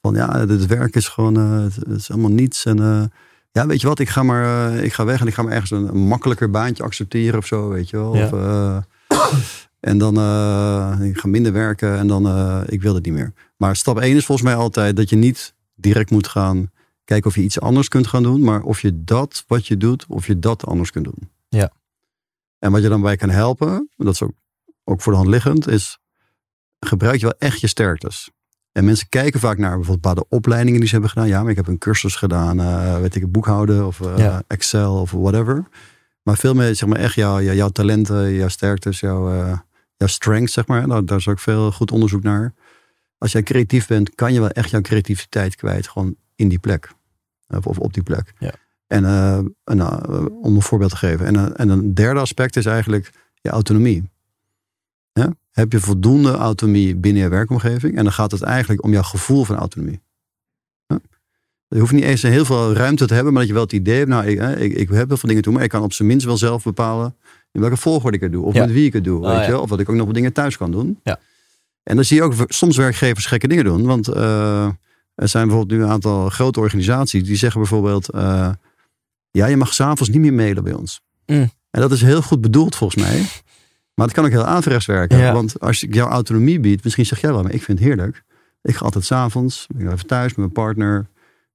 Van 0.00 0.14
ja, 0.14 0.38
het 0.38 0.66
werk 0.66 0.96
is 0.96 1.08
gewoon, 1.08 1.36
eh, 1.36 1.62
het, 1.62 1.98
is 1.98 2.10
allemaal 2.10 2.30
niets. 2.30 2.64
En 2.64 3.10
ja, 3.52 3.66
weet 3.66 3.80
je 3.80 3.86
wat, 3.86 3.98
ik 3.98 4.08
ga 4.08 4.22
maar, 4.22 4.74
ik 4.74 4.92
ga 4.92 5.04
weg 5.04 5.20
en 5.20 5.26
ik 5.26 5.34
ga 5.34 5.42
maar 5.42 5.52
ergens 5.52 5.70
een, 5.70 5.88
een 5.88 6.06
makkelijker 6.06 6.50
baantje 6.50 6.82
accepteren 6.82 7.38
of 7.38 7.46
zo, 7.46 7.68
weet 7.68 7.90
je 7.90 7.96
wel. 7.96 8.16
Ja. 8.16 8.24
Of, 8.26 9.24
en 9.90 9.98
dan, 9.98 10.14
ik 11.02 11.18
ga 11.18 11.28
minder 11.28 11.52
werken 11.52 11.98
en 11.98 12.06
dan, 12.06 12.26
ik 12.66 12.82
wil 12.82 12.94
het 12.94 13.04
niet 13.04 13.14
meer. 13.14 13.32
Maar 13.64 13.76
stap 13.76 13.98
1 13.98 14.16
is 14.16 14.24
volgens 14.24 14.48
mij 14.48 14.56
altijd 14.56 14.96
dat 14.96 15.08
je 15.08 15.16
niet 15.16 15.54
direct 15.74 16.10
moet 16.10 16.28
gaan 16.28 16.70
kijken 17.04 17.30
of 17.30 17.36
je 17.36 17.42
iets 17.42 17.60
anders 17.60 17.88
kunt 17.88 18.06
gaan 18.06 18.22
doen. 18.22 18.40
Maar 18.40 18.62
of 18.62 18.80
je 18.80 19.04
dat 19.04 19.44
wat 19.46 19.66
je 19.66 19.76
doet, 19.76 20.04
of 20.08 20.26
je 20.26 20.38
dat 20.38 20.66
anders 20.66 20.90
kunt 20.90 21.04
doen. 21.04 21.30
Ja. 21.48 21.72
En 22.58 22.72
wat 22.72 22.82
je 22.82 22.88
dan 22.88 23.00
bij 23.00 23.16
kan 23.16 23.30
helpen, 23.30 23.90
dat 23.96 24.12
is 24.12 24.22
ook, 24.22 24.32
ook 24.84 25.00
voor 25.00 25.12
de 25.12 25.18
hand 25.18 25.30
liggend, 25.30 25.68
is 25.68 25.98
gebruik 26.80 27.20
je 27.20 27.26
wel 27.26 27.38
echt 27.38 27.60
je 27.60 27.66
sterktes. 27.66 28.30
En 28.72 28.84
mensen 28.84 29.08
kijken 29.08 29.40
vaak 29.40 29.58
naar 29.58 29.76
bijvoorbeeld 29.76 30.00
bepaalde 30.00 30.26
opleidingen 30.28 30.78
die 30.78 30.88
ze 30.88 30.94
hebben 30.94 31.10
gedaan. 31.10 31.28
Ja, 31.28 31.42
maar 31.42 31.50
ik 31.50 31.56
heb 31.56 31.66
een 31.66 31.78
cursus 31.78 32.16
gedaan, 32.16 32.60
eh, 32.60 33.00
weet 33.00 33.14
ik, 33.14 33.32
boekhouden 33.32 33.86
of 33.86 34.00
eh, 34.00 34.18
Ja. 34.18 34.42
Excel 34.46 35.00
of 35.00 35.10
whatever. 35.10 35.68
Maar 36.22 36.36
veel 36.36 36.54
meer, 36.54 36.74
zeg 36.74 36.88
maar, 36.88 36.98
echt 36.98 37.14
jouw, 37.14 37.40
jouw, 37.40 37.54
jouw 37.54 37.68
talenten, 37.68 38.34
jouw 38.34 38.48
sterktes, 38.48 39.00
jouw, 39.00 39.32
eh 39.32 39.58
jouw 39.96 40.08
strengths, 40.08 40.52
zeg 40.52 40.66
maar. 40.66 40.88
Daar, 40.88 41.04
daar 41.04 41.18
is 41.18 41.28
ook 41.28 41.38
veel 41.38 41.72
goed 41.72 41.90
onderzoek 41.90 42.22
naar. 42.22 42.54
Als 43.24 43.32
jij 43.32 43.42
creatief 43.42 43.86
bent, 43.86 44.14
kan 44.14 44.32
je 44.32 44.40
wel 44.40 44.50
echt 44.50 44.70
jouw 44.70 44.80
creativiteit 44.80 45.56
kwijt, 45.56 45.88
gewoon 45.88 46.16
in 46.34 46.48
die 46.48 46.58
plek. 46.58 46.92
Of, 47.62 47.78
op 47.78 47.94
die 47.94 48.02
plek. 48.02 48.32
Ja. 48.38 48.54
En, 48.86 49.04
eh, 49.04 49.36
en, 49.64 49.80
eh, 49.80 50.26
om 50.42 50.54
een 50.54 50.62
voorbeeld 50.62 50.90
te 50.90 50.96
geven. 50.96 51.26
En, 51.26 51.36
eh, 51.36 51.60
en 51.60 51.68
een 51.68 51.94
derde 51.94 52.20
aspect 52.20 52.56
is 52.56 52.66
eigenlijk 52.66 53.10
je 53.34 53.48
autonomie. 53.48 54.10
Ja? 55.12 55.34
Heb 55.50 55.72
je 55.72 55.80
voldoende 55.80 56.32
autonomie 56.32 56.96
binnen 56.96 57.22
je 57.22 57.28
werkomgeving? 57.28 57.96
En 57.96 58.04
dan 58.04 58.12
gaat 58.12 58.30
het 58.30 58.42
eigenlijk 58.42 58.84
om 58.84 58.92
jouw 58.92 59.02
gevoel 59.02 59.44
van 59.44 59.56
autonomie. 59.56 60.00
Ja? 60.86 60.98
Je 61.68 61.78
hoeft 61.78 61.92
niet 61.92 62.04
eens 62.04 62.22
heel 62.22 62.44
veel 62.44 62.72
ruimte 62.72 63.06
te 63.06 63.14
hebben, 63.14 63.32
maar 63.32 63.40
dat 63.40 63.50
je 63.50 63.56
wel 63.56 63.66
het 63.66 63.72
idee 63.72 63.98
hebt, 63.98 64.08
nou, 64.08 64.26
ik, 64.26 64.40
ik, 64.58 64.72
ik 64.72 64.88
heb 64.88 65.08
heel 65.08 65.16
veel 65.16 65.28
dingen 65.28 65.42
te 65.42 65.48
doen, 65.48 65.52
maar 65.54 65.62
ik 65.62 65.70
kan 65.70 65.82
op 65.82 65.92
zijn 65.92 66.08
minst 66.08 66.26
wel 66.26 66.36
zelf 66.36 66.64
bepalen 66.64 67.16
in 67.52 67.60
welke 67.60 67.76
volgorde 67.76 68.16
ik 68.16 68.22
het 68.22 68.32
doe. 68.32 68.44
Of 68.44 68.54
Ja. 68.54 68.64
met 68.64 68.74
wie 68.74 68.86
ik 68.86 68.92
het 68.92 69.04
doe. 69.04 69.26
Ah, 69.26 69.36
weet 69.36 69.46
je? 69.46 69.58
Of 69.58 69.68
dat 69.68 69.80
ik 69.80 69.88
ook 69.88 69.96
nog 69.96 70.06
wat 70.06 70.14
dingen 70.14 70.32
thuis 70.32 70.56
kan 70.56 70.70
doen. 70.70 71.00
Ja. 71.02 71.20
En 71.84 71.94
dan 71.94 72.04
zie 72.04 72.16
je 72.16 72.22
ook 72.22 72.34
soms 72.48 72.76
werkgevers 72.76 73.26
gekke 73.26 73.48
dingen 73.48 73.64
doen. 73.64 73.84
Want 73.86 74.08
eh, 74.08 74.64
er 75.14 75.28
zijn 75.28 75.46
bijvoorbeeld 75.48 75.78
nu 75.78 75.84
een 75.86 75.92
aantal 75.92 76.28
grote 76.28 76.60
organisaties 76.60 77.24
die 77.24 77.36
zeggen 77.36 77.60
bijvoorbeeld: 77.60 78.08
eh, 78.10 78.50
Ja, 79.30 79.46
je 79.46 79.56
mag 79.56 79.74
s'avonds 79.74 80.08
niet 80.12 80.20
meer 80.20 80.32
mailen 80.34 80.64
bij 80.64 80.72
ons. 80.72 81.00
Mm. 81.26 81.50
En 81.70 81.80
dat 81.80 81.92
is 81.92 82.00
heel 82.02 82.22
goed 82.22 82.40
bedoeld 82.40 82.76
volgens 82.76 83.02
mij. 83.04 83.22
Maar 83.94 84.06
het 84.06 84.14
kan 84.14 84.24
ook 84.24 84.30
heel 84.30 84.44
averechts 84.44 84.86
werken. 84.86 85.18
Ja. 85.18 85.32
Want 85.32 85.60
als 85.60 85.82
ik 85.82 85.94
jou 85.94 86.10
autonomie 86.10 86.60
bied, 86.60 86.84
misschien 86.84 87.06
zeg 87.06 87.20
jij 87.20 87.32
wel, 87.32 87.42
maar 87.42 87.52
ik 87.52 87.62
vind 87.62 87.78
het 87.78 87.86
heerlijk. 87.88 88.22
Ik 88.62 88.74
ga 88.76 88.84
altijd 88.84 89.04
s'avonds, 89.04 89.66
ik 89.78 89.86
even 89.92 90.06
thuis 90.06 90.28
met 90.28 90.36
mijn 90.36 90.52
partner. 90.52 91.06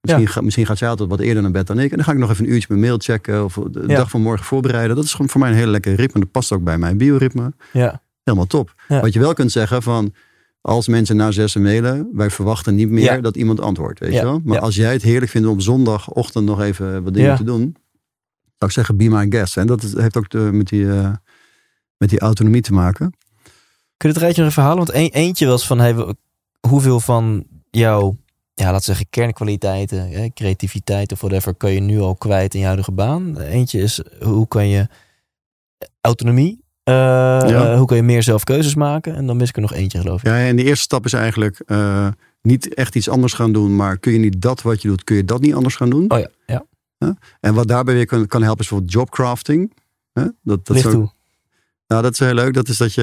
Misschien, 0.02 0.28
ga- 0.28 0.42
misschien 0.42 0.66
gaat 0.66 0.78
zij 0.78 0.90
altijd 0.90 1.10
wat 1.10 1.20
eerder 1.20 1.42
naar 1.42 1.52
bed 1.52 1.68
dan 1.68 1.80
ik. 1.80 1.90
En 1.92 1.96
dan 1.96 2.06
ga 2.06 2.12
ik 2.12 2.18
nog 2.18 2.30
even 2.32 2.46
een 2.46 2.52
uurtje 2.52 2.68
mijn 2.70 2.80
mail 2.82 2.98
checken. 3.00 3.44
Of 3.44 3.54
de 3.72 3.84
Ja. 3.88 3.96
dag 3.96 4.10
van 4.10 4.22
morgen 4.22 4.46
voorbereiden. 4.46 4.96
Dat 4.96 5.06
is 5.06 5.12
gewoon 5.12 5.30
voor 5.30 5.40
mij 5.40 5.50
een 5.50 5.56
hele 5.56 5.72
lekker 5.72 5.94
ritme. 5.96 6.20
Dat 6.20 6.32
past 6.32 6.52
ook 6.52 6.64
bij 6.64 6.78
mijn 6.78 6.98
bioritme. 6.98 7.54
Ja, 7.74 8.02
Helemaal 8.30 8.48
top. 8.48 8.74
Ja. 8.88 9.02
Wat 9.02 9.14
je 9.14 9.20
wel 9.20 9.34
kunt 9.34 9.52
zeggen 9.52 9.82
van... 9.84 10.14
Als 10.62 10.88
mensen 10.88 11.16
na 11.16 11.32
zessen 11.32 11.62
mailen, 11.62 12.10
wij 12.14 12.30
verwachten 12.30 12.76
niet 12.76 12.90
meer 12.90 13.04
Ja. 13.04 13.18
dat 13.18 13.36
iemand 13.36 13.62
antwoordt. 13.62 14.00
Weet 14.00 14.14
je 14.14 14.22
wel? 14.22 14.42
Maar 14.44 14.60
als 14.60 14.76
jij 14.76 14.92
het 14.92 15.02
heerlijk 15.02 15.32
vindt 15.32 15.48
om 15.48 15.60
zondagochtend 15.60 16.46
nog 16.46 16.62
even 16.62 17.04
wat 17.04 17.14
dingen 17.14 17.36
te 17.36 17.44
doen. 17.44 17.76
Zou 18.58 18.72
ik 18.72 18.72
zeggen, 18.72 18.98
be 18.98 19.10
my 19.10 19.26
guest. 19.30 19.58
En 19.58 19.68
dat 19.68 19.82
heeft 19.82 20.18
ook 20.18 20.30
de, 20.30 20.38
met, 20.38 20.68
die, 20.68 20.92
eh, 20.92 21.12
met 21.98 22.10
die 22.10 22.20
autonomie 22.20 22.62
te 22.62 22.74
maken. 22.74 23.14
Kun 23.98 24.10
je 24.10 24.16
het 24.16 24.18
rijtje 24.18 24.42
nog 24.42 24.52
even 24.52 24.64
halen? 24.64 24.78
Want 24.78 24.94
een, 24.94 25.10
eentje 25.10 25.46
was 25.48 25.68
van 25.68 25.80
hey, 25.80 26.16
hoeveel 26.68 27.00
van 27.00 27.46
jouw, 27.72 28.16
ja, 28.54 28.66
laten 28.66 28.78
we 28.78 28.86
zeggen, 28.86 29.10
kernkwaliteiten, 29.10 30.10
hè, 30.10 30.30
creativiteit 30.34 31.12
of 31.12 31.20
whatever, 31.20 31.56
kan 31.56 31.72
je 31.72 31.80
nu 31.80 32.00
al 32.00 32.16
kwijt 32.16 32.54
in 32.54 32.60
je 32.60 32.66
huidige 32.66 32.92
baan? 32.92 33.38
Eentje 33.40 33.82
is 33.82 34.02
hoe 34.22 34.48
kan 34.48 34.68
je 34.68 34.88
autonomie, 36.02 36.64
eh, 36.90 37.50
Ja. 37.50 37.78
hoe 37.78 37.86
kan 37.88 37.98
je 37.98 38.04
meer 38.04 38.24
zelf 38.24 38.44
keuzes 38.44 38.76
maken? 38.76 39.16
En 39.16 39.26
dan 39.28 39.38
mis 39.38 39.50
ik 39.50 39.56
er 39.56 39.62
nog 39.62 39.74
eentje, 39.74 40.00
geloof 40.00 40.20
ik. 40.20 40.28
Ja, 40.28 40.38
en 40.40 40.56
de 40.56 40.64
eerste 40.64 40.84
stap 40.84 41.06
is 41.06 41.14
eigenlijk 41.14 41.62
eh, 41.66 42.08
niet 42.42 42.74
echt 42.74 42.96
iets 42.96 43.10
anders 43.10 43.34
gaan 43.34 43.52
doen. 43.52 43.76
Maar 43.76 43.98
kun 43.98 44.12
je 44.12 44.20
niet 44.20 44.42
dat 44.42 44.62
wat 44.62 44.82
je 44.82 44.88
doet, 44.88 45.04
kun 45.04 45.16
je 45.16 45.26
dat 45.26 45.42
niet 45.42 45.54
anders 45.54 45.76
gaan 45.76 45.90
doen? 45.90 46.12
Oh 46.12 46.20
ja, 46.20 46.30
ja. 46.46 46.66
En 47.40 47.54
wat 47.54 47.68
daarbij 47.68 47.94
weer 47.94 48.06
kan, 48.06 48.28
kan 48.28 48.42
helpen 48.44 48.62
is 48.64 48.70
bijvoorbeeld 48.70 48.94
jobcrafting. 49.00 49.74
Hè? 50.14 50.24
Dat, 50.42 50.66
dat 50.66 50.86
ook- 50.86 50.92
toe. 50.92 51.12
Nou, 51.88 52.02
dat 52.02 52.12
is 52.12 52.20
heel 52.20 52.34
leuk. 52.34 52.54
Dat 52.54 52.68
is 52.68 52.78
dat 52.78 52.94
je 52.94 53.02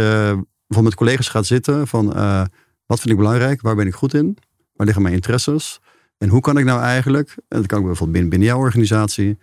bijvoorbeeld 0.66 0.82
met 0.84 0.94
collega's 0.94 1.28
gaat 1.28 1.46
zitten 1.46 1.86
van 1.86 2.14
eh, 2.14 2.42
wat 2.86 2.98
vind 3.00 3.10
ik 3.10 3.16
belangrijk, 3.16 3.60
waar 3.60 3.74
ben 3.74 3.86
ik 3.86 3.94
goed 3.94 4.14
in, 4.14 4.36
waar 4.74 4.86
liggen 4.86 5.02
mijn 5.02 5.14
interesses 5.14 5.80
en 6.18 6.28
hoe 6.28 6.40
kan 6.40 6.58
ik 6.58 6.64
nou 6.64 6.80
eigenlijk, 6.80 7.34
en 7.48 7.58
dat 7.58 7.66
kan 7.66 7.78
ook 7.78 7.84
bijvoorbeeld 7.84 8.12
binnen, 8.12 8.30
binnen 8.30 8.48
jouw 8.48 8.58
organisatie, 8.58 9.38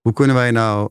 hoe 0.00 0.12
kunnen 0.12 0.36
wij 0.36 0.50
nou 0.50 0.88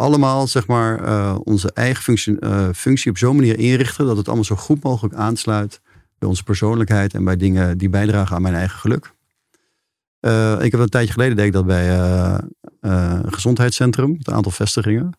allemaal 0.00 0.46
zeg 0.46 0.66
maar 0.66 1.04
eh, 1.04 1.36
onze 1.44 1.72
eigen 1.72 2.02
functie, 2.02 2.38
eh, 2.38 2.68
functie 2.74 3.10
op 3.10 3.18
zo'n 3.18 3.36
manier 3.36 3.58
inrichten 3.58 4.06
dat 4.06 4.16
het 4.16 4.26
allemaal 4.26 4.44
zo 4.44 4.56
goed 4.56 4.82
mogelijk 4.82 5.14
aansluit 5.14 5.80
bij 6.18 6.28
onze 6.28 6.42
persoonlijkheid 6.42 7.14
en 7.14 7.24
bij 7.24 7.36
dingen 7.36 7.78
die 7.78 7.88
bijdragen 7.88 8.36
aan 8.36 8.42
mijn 8.42 8.54
eigen 8.54 8.78
geluk. 8.78 9.12
Eh, 10.20 10.56
ik 10.60 10.70
heb 10.70 10.80
een 10.80 10.88
tijdje 10.88 11.12
geleden 11.12 11.36
deed 11.36 11.46
ik 11.46 11.52
dat 11.52 11.66
bij 11.66 11.98
een 12.80 13.32
gezondheidscentrum, 13.32 14.10
met 14.10 14.26
een 14.26 14.34
aantal 14.34 14.52
vestigingen. 14.52 15.18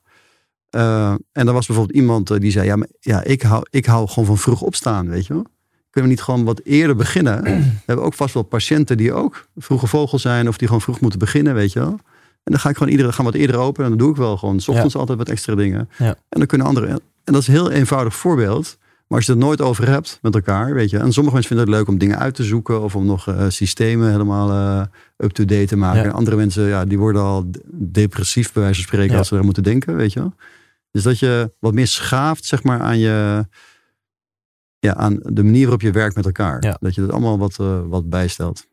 En 0.69 1.19
er 1.31 1.53
was 1.53 1.67
bijvoorbeeld 1.67 1.97
iemand 1.97 2.41
die 2.41 2.51
zei: 2.51 2.65
Ja, 2.65 2.75
maar, 2.75 2.87
ja 2.99 3.23
ik, 3.23 3.41
hou, 3.41 3.65
ik 3.69 3.85
hou 3.85 4.07
gewoon 4.07 4.25
van 4.25 4.37
vroeg 4.37 4.61
opstaan, 4.61 5.09
weet 5.09 5.25
je 5.27 5.33
wel. 5.33 5.45
Kunnen 5.89 6.09
we 6.09 6.15
niet 6.15 6.25
gewoon 6.25 6.43
wat 6.43 6.61
eerder 6.63 6.95
beginnen? 6.95 7.43
we 7.43 7.81
hebben 7.85 8.05
ook 8.05 8.13
vast 8.13 8.33
wel 8.33 8.43
patiënten 8.43 8.97
die 8.97 9.13
ook 9.13 9.47
vroege 9.55 9.87
vogel 9.87 10.19
zijn 10.19 10.47
of 10.47 10.57
die 10.57 10.67
gewoon 10.67 10.81
vroeg 10.81 10.99
moeten 10.99 11.19
beginnen, 11.19 11.53
weet 11.53 11.71
je 11.71 11.79
wel. 11.79 11.99
En 12.43 12.51
dan 12.51 12.59
ga 12.59 12.69
ik 12.69 12.77
gewoon 12.77 12.91
iedere, 12.91 13.11
gaan 13.11 13.25
wat 13.25 13.33
eerder 13.33 13.55
open 13.55 13.83
en 13.83 13.89
dan 13.89 13.97
doe 13.97 14.09
ik 14.09 14.15
wel 14.15 14.37
gewoon. 14.37 14.59
S 14.59 14.67
ochtends 14.67 14.95
altijd 14.95 15.17
wat 15.17 15.29
extra 15.29 15.55
dingen. 15.55 15.89
Ja. 15.97 16.07
En 16.07 16.39
dan 16.39 16.45
kunnen 16.45 16.67
anderen. 16.67 16.89
En 16.89 17.33
dat 17.33 17.41
is 17.41 17.47
een 17.47 17.53
heel 17.53 17.71
eenvoudig 17.71 18.15
voorbeeld. 18.15 18.77
Maar 19.07 19.19
als 19.19 19.29
je 19.29 19.35
het 19.35 19.45
nooit 19.45 19.61
over 19.61 19.87
hebt 19.87 20.19
met 20.21 20.35
elkaar, 20.35 20.73
weet 20.73 20.89
je. 20.89 20.97
En 20.97 21.13
sommige 21.13 21.35
mensen 21.35 21.55
vinden 21.55 21.67
het 21.67 21.75
leuk 21.75 21.87
om 21.87 21.97
dingen 21.97 22.19
uit 22.19 22.35
te 22.35 22.43
zoeken. 22.43 22.81
Of 22.81 22.95
om 22.95 23.05
nog 23.05 23.27
eh, 23.27 23.45
systemen 23.47 24.11
helemaal 24.11 24.51
eh, 24.51 24.85
up-to-date 25.17 25.65
te 25.65 25.75
maken. 25.75 25.99
Ja. 26.01 26.05
En 26.05 26.13
andere 26.13 26.35
mensen, 26.35 26.63
ja, 26.63 26.85
die 26.85 26.99
worden 26.99 27.21
al 27.21 27.49
depressief 27.73 28.53
bij 28.53 28.63
wijze 28.63 28.77
van 28.77 28.87
spreken 28.87 29.11
Ja. 29.11 29.17
als 29.17 29.27
ze 29.27 29.35
er 29.35 29.43
moeten 29.43 29.63
denken, 29.63 29.95
weet 29.95 30.13
je. 30.13 30.31
Dus 30.91 31.03
dat 31.03 31.19
je 31.19 31.51
wat 31.59 31.73
meer 31.73 31.87
schaaft, 31.87 32.45
zeg 32.45 32.63
maar, 32.63 32.79
aan 32.79 32.99
je... 32.99 33.45
Ja, 34.79 34.95
aan 34.95 35.19
de 35.23 35.43
manier 35.43 35.61
waarop 35.61 35.81
je 35.81 35.91
werkt 35.91 36.15
met 36.15 36.25
elkaar. 36.25 36.63
Ja. 36.63 36.77
Dat 36.79 36.95
je 36.95 37.01
het 37.01 37.11
allemaal 37.11 37.37
wat, 37.37 37.59
eh, 37.59 37.79
wat 37.85 38.09
bijstelt. 38.09 38.67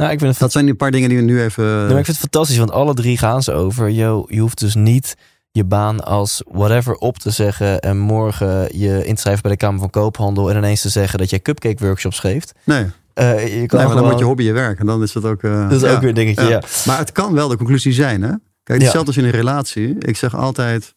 Nou, 0.00 0.12
ik 0.12 0.18
vind 0.18 0.30
het 0.30 0.40
Dat 0.40 0.52
zijn 0.52 0.64
die 0.64 0.74
paar 0.74 0.90
dingen 0.90 1.08
die 1.08 1.18
we 1.18 1.24
nu 1.24 1.42
even... 1.42 1.84
Ik 1.84 1.94
vind 1.94 2.06
het 2.06 2.16
fantastisch, 2.16 2.58
want 2.58 2.70
alle 2.70 2.94
drie 2.94 3.18
gaan 3.18 3.42
ze 3.42 3.52
over. 3.52 3.90
Yo, 3.90 4.24
je 4.28 4.40
hoeft 4.40 4.58
dus 4.58 4.74
niet 4.74 5.14
je 5.50 5.64
baan 5.64 6.04
als 6.04 6.42
whatever 6.50 6.94
op 6.94 7.18
te 7.18 7.30
zeggen 7.30 7.80
en 7.80 7.98
morgen 7.98 8.78
je 8.78 9.06
in 9.06 9.14
te 9.14 9.20
schrijven 9.20 9.42
bij 9.42 9.50
de 9.50 9.56
Kamer 9.56 9.80
van 9.80 9.90
Koophandel 9.90 10.50
en 10.50 10.56
ineens 10.56 10.80
te 10.80 10.88
zeggen 10.88 11.18
dat 11.18 11.30
jij 11.30 11.40
cupcake 11.40 11.84
workshops 11.84 12.18
geeft. 12.18 12.52
nee, 12.64 12.86
Eh, 13.14 13.60
je 13.60 13.66
kan 13.66 13.84
nee, 13.84 13.94
dan 13.94 14.02
wordt 14.04 14.18
je 14.18 14.24
hobby 14.24 14.42
je 14.42 14.52
werk. 14.52 14.78
En 14.78 14.86
dan 14.86 15.02
is 15.02 15.12
dat 15.12 15.24
ook... 15.24 15.42
eh, 15.42 15.68
Dat 15.68 15.82
is 15.82 15.88
ja. 15.88 15.94
ook 15.94 16.00
weer 16.00 16.08
een 16.08 16.14
dingetje, 16.14 16.42
Ja. 16.44 16.48
ja. 16.48 16.62
Maar 16.86 16.98
het 16.98 17.12
kan 17.12 17.32
wel 17.32 17.48
de 17.48 17.56
conclusie 17.56 17.92
zijn, 17.92 18.22
hè? 18.22 18.28
Kijk, 18.62 18.78
Ja. 18.78 18.84
hetzelfde 18.84 19.06
als 19.06 19.16
in 19.16 19.24
een 19.24 19.30
relatie. 19.30 19.98
Ik 19.98 20.16
zeg 20.16 20.34
altijd, 20.36 20.94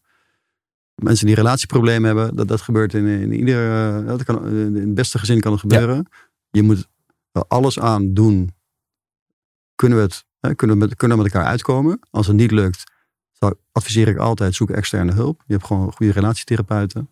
mensen 0.96 1.26
die 1.26 1.36
relatieproblemen 1.36 2.06
hebben, 2.16 2.36
dat, 2.36 2.48
dat 2.48 2.62
gebeurt 2.62 2.94
in, 2.94 3.08
in 3.08 3.34
ieder, 3.34 3.72
eh, 4.00 4.08
dat 4.08 4.24
kan, 4.24 4.48
in 4.48 4.76
het 4.76 4.94
beste 4.94 5.20
gezin 5.20 5.40
kan 5.40 5.52
het 5.52 5.62
gebeuren. 5.62 6.08
Je 6.52 6.64
moet 6.64 6.88
er 7.32 7.44
alles 7.48 7.80
aan 7.80 8.14
doen. 8.14 8.54
Kunnen 9.76 9.98
we 9.98 10.04
het, 10.04 10.26
hè, 10.40 10.56
kunnen 10.56 10.78
we 10.78 10.86
met, 10.86 10.96
kunnen 10.96 11.18
we 11.18 11.24
met 11.24 11.34
elkaar 11.34 11.50
uitkomen? 11.50 12.00
Als 12.10 12.28
het 12.28 12.36
niet 12.36 12.52
lukt, 12.52 12.84
zou, 13.32 13.54
adviseer 13.72 14.08
ik 14.08 14.18
altijd, 14.18 14.56
zoek 14.56 14.70
externe 14.70 15.12
hulp. 15.12 15.44
Je 15.46 15.54
hebt 15.54 15.66
gewoon 15.66 15.94
goede 15.94 16.12
relatietherapeuten. 16.12 17.08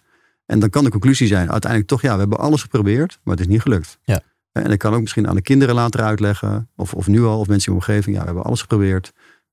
En 0.46 0.60
dan 0.60 0.70
kan 0.70 0.84
de 0.84 0.90
conclusie 0.90 1.28
zijn, 1.28 1.52
uiteindelijk 1.52 1.92
toch, 1.92 2.02
ja, 2.02 2.14
we 2.14 2.20
hebben 2.20 2.40
alles 2.40 2.62
geprobeerd, 2.62 3.20
maar 3.24 3.36
het 3.36 3.46
is 3.46 3.52
niet 3.52 3.62
gelukt. 3.62 3.98
Ja. 4.04 4.22
En 4.52 4.72
ik 4.72 4.80
kan 4.80 4.94
ook 4.94 5.02
misschien 5.02 5.28
aan 5.28 5.36
de 5.36 5.42
kinderen 5.42 5.76
later 5.76 6.02
uitleggen, 6.02 6.70
of, 6.76 6.94
of 6.94 7.08
nu 7.08 7.24
al, 7.24 7.40
of 7.40 7.48
mensen 7.48 7.72
in 7.72 7.80
de 7.80 7.86
omgeving, 7.86 8.16
ja, 8.16 8.20
we 8.22 8.28
hebben 8.28 8.44
alles 8.44 8.62
geprobeerd. 8.62 9.12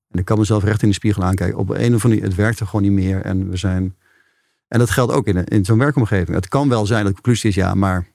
En 0.09 0.19
ik 0.19 0.25
kan 0.25 0.37
mezelf 0.37 0.63
recht 0.63 0.81
in 0.81 0.87
de 0.87 0.93
spiegel 0.93 1.23
aankijken. 1.23 1.57
Op 1.57 1.69
een 1.69 1.95
of 1.95 2.03
andere 2.05 2.21
het 2.21 2.35
werkte 2.35 2.65
gewoon 2.65 2.81
niet 2.81 2.91
meer. 2.91 3.21
En 3.21 3.49
we 3.49 3.57
zijn. 3.57 3.97
En 4.67 4.79
dat 4.79 4.89
geldt 4.89 5.11
ook 5.11 5.27
in, 5.27 5.43
in 5.45 5.65
zo'n 5.65 5.77
werkomgeving. 5.77 6.35
Het 6.35 6.47
kan 6.47 6.69
wel 6.69 6.85
zijn 6.85 6.99
dat 7.03 7.07
de 7.07 7.21
conclusie 7.21 7.49
is, 7.49 7.55
ja, 7.55 7.73
maar 7.73 8.07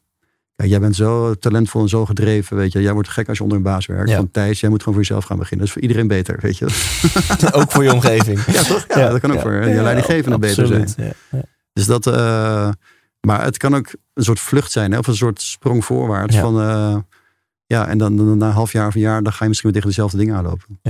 ja, 0.56 0.64
jij 0.64 0.80
bent 0.80 0.96
zo 0.96 1.34
talentvol 1.34 1.82
en 1.82 1.88
zo 1.88 2.06
gedreven, 2.06 2.56
weet 2.56 2.72
je. 2.72 2.82
Jij 2.82 2.92
wordt 2.92 3.08
gek 3.08 3.28
als 3.28 3.36
je 3.36 3.42
onder 3.42 3.58
een 3.58 3.64
baas 3.64 3.86
werkt. 3.86 4.10
Ja. 4.10 4.16
Van 4.16 4.30
Thijs, 4.30 4.60
jij 4.60 4.70
moet 4.70 4.82
gewoon 4.82 4.94
voor 4.94 5.04
jezelf 5.04 5.24
gaan 5.24 5.38
beginnen. 5.38 5.66
Dat 5.66 5.76
is 5.76 5.82
voor 5.82 5.90
iedereen 5.90 6.08
beter, 6.08 6.38
weet 6.40 6.58
je. 6.58 6.64
ook 7.60 7.70
voor 7.70 7.82
je 7.82 7.92
omgeving. 7.92 8.44
Ja, 8.44 8.62
toch? 8.62 8.84
Ja, 8.88 9.10
dat 9.10 9.20
kan 9.20 9.32
ook 9.32 9.40
voor 9.40 9.52
je 9.52 9.82
leidinggevende 9.82 10.38
beter 10.38 10.66
zijn. 10.66 10.88
Ja, 10.96 11.12
ja. 11.30 11.42
Dus 11.72 11.86
dat, 11.86 12.06
eh, 12.06 12.70
maar 13.20 13.44
het 13.44 13.56
kan 13.56 13.74
ook 13.74 13.92
een 14.14 14.24
soort 14.24 14.40
vlucht 14.40 14.72
zijn, 14.72 14.92
hè? 14.92 14.98
of 14.98 15.06
een 15.06 15.16
soort 15.16 15.42
sprong 15.42 15.84
voorwaarts. 15.84 16.34
Ja. 16.34 16.40
Van, 16.40 16.60
eh, 16.60 16.96
ja, 17.66 17.88
en 17.88 17.98
dan, 17.98 18.16
dan 18.16 18.38
na 18.38 18.46
een 18.46 18.52
half 18.52 18.72
jaar 18.72 18.86
of 18.86 18.94
een 18.94 19.00
jaar, 19.00 19.22
dan 19.22 19.32
ga 19.32 19.42
je 19.42 19.48
misschien 19.48 19.70
weer 19.70 19.80
tegen 19.80 19.94
dezelfde 19.94 20.18
dingen 20.18 20.36
aanlopen. 20.36 20.80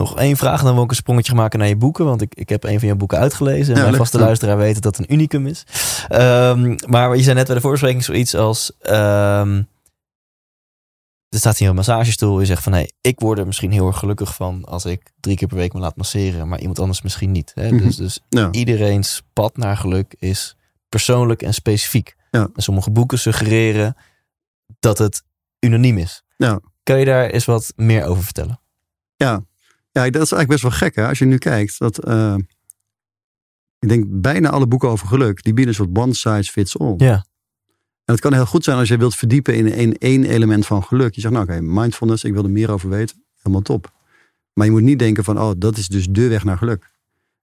Nog 0.00 0.16
één 0.18 0.36
vraag, 0.36 0.62
dan 0.62 0.74
wil 0.74 0.82
ik 0.82 0.90
een 0.90 0.96
sprongetje 0.96 1.34
maken 1.34 1.58
naar 1.58 1.68
je 1.68 1.76
boeken. 1.76 2.04
Want 2.04 2.22
ik, 2.22 2.34
ik 2.34 2.48
heb 2.48 2.64
een 2.64 2.78
van 2.78 2.88
je 2.88 2.94
boeken 2.94 3.18
uitgelezen. 3.18 3.74
En 3.74 3.80
Ja, 3.80 3.86
mijn 3.86 3.96
vaste 3.96 4.18
luisteraar 4.18 4.56
weet 4.56 4.74
dat 4.74 4.82
dat 4.82 4.98
een 4.98 5.12
unicum 5.12 5.46
is. 5.46 5.64
Ehm, 6.08 6.76
maar 6.86 7.16
je 7.16 7.22
zei 7.22 7.34
net 7.36 7.46
bij 7.46 7.54
de 7.54 7.60
voorbespreking 7.60 8.04
zoiets 8.04 8.34
als... 8.34 8.72
ehm, 8.78 9.62
er 11.28 11.38
staat 11.38 11.58
hier 11.58 11.68
een 11.68 11.74
massagestoel. 11.74 12.40
Je 12.40 12.46
zegt 12.46 12.62
van, 12.62 12.72
hey, 12.72 12.90
ik 13.00 13.20
word 13.20 13.38
er 13.38 13.46
misschien 13.46 13.72
heel 13.72 13.86
erg 13.86 13.98
gelukkig 13.98 14.34
van... 14.34 14.64
als 14.64 14.84
ik 14.84 15.10
drie 15.20 15.36
keer 15.36 15.48
per 15.48 15.56
week 15.56 15.72
me 15.72 15.80
laat 15.80 15.96
masseren. 15.96 16.48
Maar 16.48 16.58
iemand 16.60 16.78
anders 16.78 17.02
misschien 17.02 17.32
niet. 17.32 17.52
Hè? 17.54 17.70
Mhm. 17.72 17.84
Dus, 17.84 17.96
dus 17.96 18.20
Ja. 18.28 18.48
iedereens 18.50 19.22
pad 19.32 19.56
naar 19.56 19.76
geluk 19.76 20.14
is 20.18 20.56
persoonlijk 20.88 21.42
en 21.42 21.54
specifiek. 21.54 22.16
Ja. 22.30 22.48
En 22.54 22.62
sommige 22.62 22.90
boeken 22.90 23.18
suggereren 23.18 23.96
dat 24.80 24.98
het 24.98 25.22
unaniem 25.58 25.98
is. 25.98 26.22
Ja. 26.36 26.60
Kan 26.82 26.98
je 26.98 27.04
daar 27.04 27.26
eens 27.30 27.44
wat 27.44 27.72
meer 27.76 28.04
over 28.04 28.22
vertellen? 28.24 28.60
Ja. 29.16 29.42
Ja, 29.90 30.10
dat 30.10 30.22
is 30.22 30.32
eigenlijk 30.32 30.48
best 30.48 30.62
wel 30.62 30.70
gek 30.70 30.94
hè? 30.94 31.08
als 31.08 31.18
je 31.18 31.24
nu 31.24 31.38
kijkt. 31.38 31.78
Dat, 31.78 32.04
eh, 32.04 32.34
ik 33.78 33.88
denk 33.88 34.04
bijna 34.08 34.50
alle 34.50 34.66
boeken 34.66 34.88
over 34.88 35.06
geluk, 35.06 35.42
die 35.42 35.54
bieden 35.54 35.74
een 35.74 35.84
soort 35.84 35.98
one 35.98 36.14
size 36.14 36.52
fits 36.52 36.78
all. 36.78 36.94
Ja. 36.96 37.24
En 38.04 38.16
het 38.16 38.20
kan 38.20 38.32
heel 38.32 38.46
goed 38.46 38.64
zijn 38.64 38.78
als 38.78 38.88
je 38.88 38.96
wilt 38.96 39.14
verdiepen 39.14 39.54
in 39.54 39.72
één, 39.72 39.98
één 39.98 40.24
element 40.24 40.66
van 40.66 40.84
geluk. 40.84 41.14
Je 41.14 41.20
zegt, 41.20 41.34
nou 41.34 41.46
oké, 41.46 41.60
mindfulness, 41.60 42.24
ik 42.24 42.32
wil 42.32 42.44
er 42.44 42.50
meer 42.50 42.70
over 42.70 42.88
weten. 42.88 43.24
Helemaal 43.36 43.62
top. 43.62 43.92
Maar 44.52 44.66
je 44.66 44.72
moet 44.72 44.82
niet 44.82 44.98
denken 44.98 45.24
van, 45.24 45.40
oh, 45.40 45.50
dat 45.56 45.76
is 45.76 45.88
dus 45.88 46.06
de 46.06 46.28
weg 46.28 46.44
naar 46.44 46.56
geluk. 46.56 46.90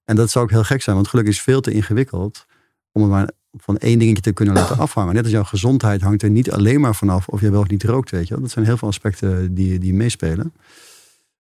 En 0.04 0.16
dat 0.16 0.30
zou 0.30 0.44
ook 0.44 0.50
heel 0.50 0.64
gek 0.64 0.82
zijn, 0.82 0.96
want 0.96 1.08
geluk 1.08 1.26
is 1.26 1.40
veel 1.40 1.60
te 1.60 1.72
ingewikkeld 1.72 2.46
om 2.92 3.02
het 3.02 3.10
maar 3.10 3.30
van 3.52 3.78
één 3.78 3.98
dingetje 3.98 4.22
te 4.22 4.32
kunnen 4.32 4.54
laten 4.54 4.78
afhangen. 4.78 5.14
Net 5.14 5.22
als 5.22 5.32
jouw 5.32 5.44
gezondheid 5.44 6.00
hangt 6.00 6.22
er 6.22 6.30
niet 6.30 6.50
alleen 6.50 6.80
maar 6.80 6.94
vanaf 6.94 7.28
of 7.28 7.40
je 7.40 7.50
wel 7.50 7.60
of 7.60 7.68
niet 7.68 7.84
rookt, 7.84 8.10
weet 8.10 8.28
je 8.28 8.34
wel. 8.34 8.42
Dat 8.42 8.50
zijn 8.50 8.64
heel 8.64 8.76
veel 8.76 8.88
aspecten 8.88 9.54
die, 9.54 9.78
die 9.78 9.94
meespelen. 9.94 10.52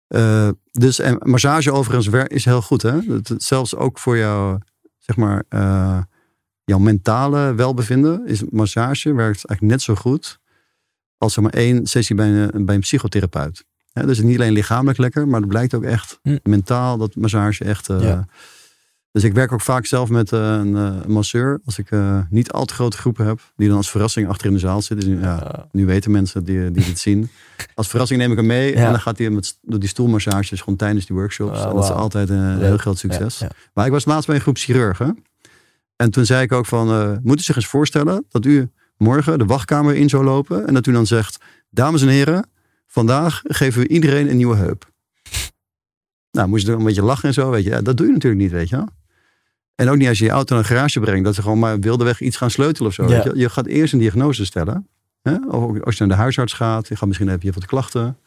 Eh, 0.09 0.49
dus 0.71 0.99
en 0.99 1.19
massage 1.23 1.73
overigens 1.73 2.27
is 2.27 2.45
heel 2.45 2.63
goed, 2.63 2.83
hè? 2.83 2.99
Zelfs 3.37 3.75
ook 3.75 3.99
voor 3.99 4.17
jou, 4.17 4.59
zeg 4.99 5.17
maar, 5.17 5.45
eh, 5.49 5.99
jouw 6.65 6.79
mentale 6.79 7.55
welbevinden 7.55 8.27
is 8.27 8.45
massage 8.51 9.15
werkt 9.15 9.45
eigenlijk 9.47 9.61
net 9.63 9.83
zo 9.83 9.95
goed 9.95 10.39
als 11.19 11.33
zeg 11.33 11.45
maar 11.45 11.53
één 11.53 11.87
sessie 11.87 12.17
bij 12.17 12.29
een, 12.29 12.65
bij 12.65 12.75
een 12.75 12.81
psychotherapeut. 12.81 13.65
Hè, 13.93 14.07
dus 14.07 14.21
niet 14.21 14.37
alleen 14.39 14.53
lichamelijk 14.53 14.99
lekker, 14.99 15.29
maar 15.29 15.41
het 15.41 15.49
blijkt 15.49 15.75
ook 15.75 15.85
echt 15.85 16.19
Hm. 16.23 16.37
mentaal 16.43 16.99
dat 16.99 17.15
massage 17.17 17.65
echt. 17.65 17.89
eh, 17.89 18.01
Ja. 18.01 18.27
Dus 19.17 19.25
ik 19.25 19.35
werk 19.35 19.53
ook 19.53 19.61
vaak 19.61 19.87
zelf 19.87 20.09
met 20.09 20.33
eh, 20.33 20.41
een, 20.41 20.77
eh, 20.77 20.95
een 21.05 21.13
masseur. 21.13 21.61
Als 21.65 21.79
ik 21.79 21.91
eh, 21.91 22.19
niet 22.31 22.53
al 22.53 22.65
te 22.65 22.75
grote 22.75 22.97
groepen 22.97 23.27
heb, 23.27 23.41
die 23.57 23.69
dan 23.69 23.77
als 23.77 23.91
verrassing 23.91 24.29
achter 24.29 24.47
in 24.47 24.53
de 24.53 24.59
zaal 24.59 24.83
zitten. 24.83 25.11
Dus, 25.11 25.21
ja, 25.21 25.67
nu 25.73 25.87
weten 25.87 26.11
mensen 26.11 26.45
die, 26.45 26.71
die 26.71 26.85
dit 26.85 26.99
zien. 26.99 27.31
Als 27.75 27.89
verrassing 27.89 28.21
neem 28.21 28.31
ik 28.31 28.37
hem 28.37 28.47
mee. 28.47 28.75
En 28.75 28.91
dan 28.91 29.01
gaat 29.01 29.19
hij 29.19 29.31
met, 29.31 29.59
door 29.63 29.79
die 29.79 29.89
stoelmassages 29.89 30.61
gewoon 30.61 30.77
tijdens 30.77 31.07
die 31.07 31.17
workshops. 31.17 31.59
Oh, 31.59 31.69
en 31.69 31.75
dat 31.75 31.85
is 31.85 31.91
altijd 31.91 32.29
een 32.29 32.59
heel 32.63 32.77
groot 32.77 32.99
succes. 32.99 33.43
Maar 33.75 33.87
ik 33.87 33.93
was 33.93 34.05
laatst 34.05 34.27
bij 34.27 34.37
een 34.37 34.43
groep 34.43 34.57
chirurgen. 34.57 35.25
En 35.97 36.11
toen 36.11 36.27
zei 36.27 36.43
ik 36.43 36.53
ook 36.53 36.67
van, 36.67 37.19
moet 37.23 37.39
u 37.39 37.43
zich 37.43 37.57
eens 37.57 37.67
voorstellen 37.67 38.25
dat 38.29 38.45
u 38.45 38.71
morgen 38.97 39.39
de 39.39 39.45
wachtkamer 39.45 39.95
in 39.95 40.09
zou 40.09 40.25
lopen. 40.25 40.67
En 40.67 40.75
dat 40.75 40.87
u 40.87 40.93
dan 40.93 41.07
zegt, 41.07 41.45
dames 41.71 42.03
en 42.03 42.09
heren, 42.09 42.49
vandaag 42.87 43.43
geven 43.45 43.81
we 43.81 43.89
iedereen 43.89 44.31
een 44.31 44.37
nieuwe 44.37 44.57
heup. 44.57 44.95
Nou, 46.31 46.49
moest 46.49 46.67
je 46.67 46.73
er 46.73 46.79
een 46.79 46.85
beetje 46.85 47.03
lachen 47.03 47.29
en 47.29 47.35
zo, 47.35 47.51
weet 47.51 47.65
je. 47.65 47.71
Ja, 47.71 47.83
dat 47.83 47.97
doe 47.97 48.07
je 48.07 48.13
natuurlijk 48.13 48.43
niet, 48.43 48.53
weet 48.53 48.69
je. 48.69 48.85
En 49.77 49.89
ook 49.89 49.97
niet 49.97 50.09
als 50.09 50.19
je 50.19 50.25
je 50.25 50.31
auto 50.31 50.55
naar 50.55 50.65
een 50.65 50.71
garage 50.71 51.01
brengt, 51.01 51.25
dat 51.25 51.35
ze 51.35 51.43
gewoon 51.43 51.59
maar 51.59 51.79
wildeweg 51.81 52.21
iets 52.21 52.37
gaan 52.37 52.51
sleutelen 52.51 52.89
of 52.89 52.95
zo. 52.95 53.09
Ja. 53.09 53.23
Je? 53.25 53.33
je 53.35 53.49
gaat 53.49 53.67
eerst 53.67 53.93
een 53.93 53.99
diagnose 53.99 54.45
stellen. 54.45 54.89
Hè? 55.23 55.37
Of 55.49 55.83
als 55.83 55.97
je 55.97 56.05
naar 56.07 56.17
de 56.17 56.23
huisarts 56.23 56.53
gaat, 56.53 56.89
je 56.89 56.97
gaat 56.97 57.07
misschien 57.09 57.29
heb 57.29 57.43
je 57.43 57.53
wat 57.53 57.67
klachten. 57.67 58.19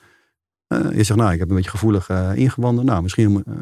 Eh, 0.68 0.80
je 0.92 1.04
zegt, 1.04 1.20
nou, 1.20 1.34
ik 1.34 1.40
heb 1.40 1.50
een 1.50 1.56
beetje 1.56 1.70
gevoelig 1.70 2.10
eh, 2.10 2.32
ingewanden. 2.36 2.86
Nou, 2.86 3.02
misschien 3.02 3.44
eh, 3.48 3.54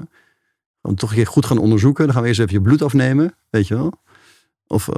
om 0.82 0.96
toch 0.96 1.10
een 1.10 1.16
keer 1.16 1.28
goed 1.28 1.46
gaan 1.46 1.58
onderzoeken. 1.58 2.04
Dan 2.06 2.14
gaan 2.14 2.22
we 2.24 2.28
eerst 2.28 2.40
even 2.40 2.54
je 2.54 2.62
bloed 2.62 2.82
afnemen, 2.82 3.36
weet 3.50 3.68
je 3.68 3.76
wel. 3.76 3.94
Of 4.68 4.90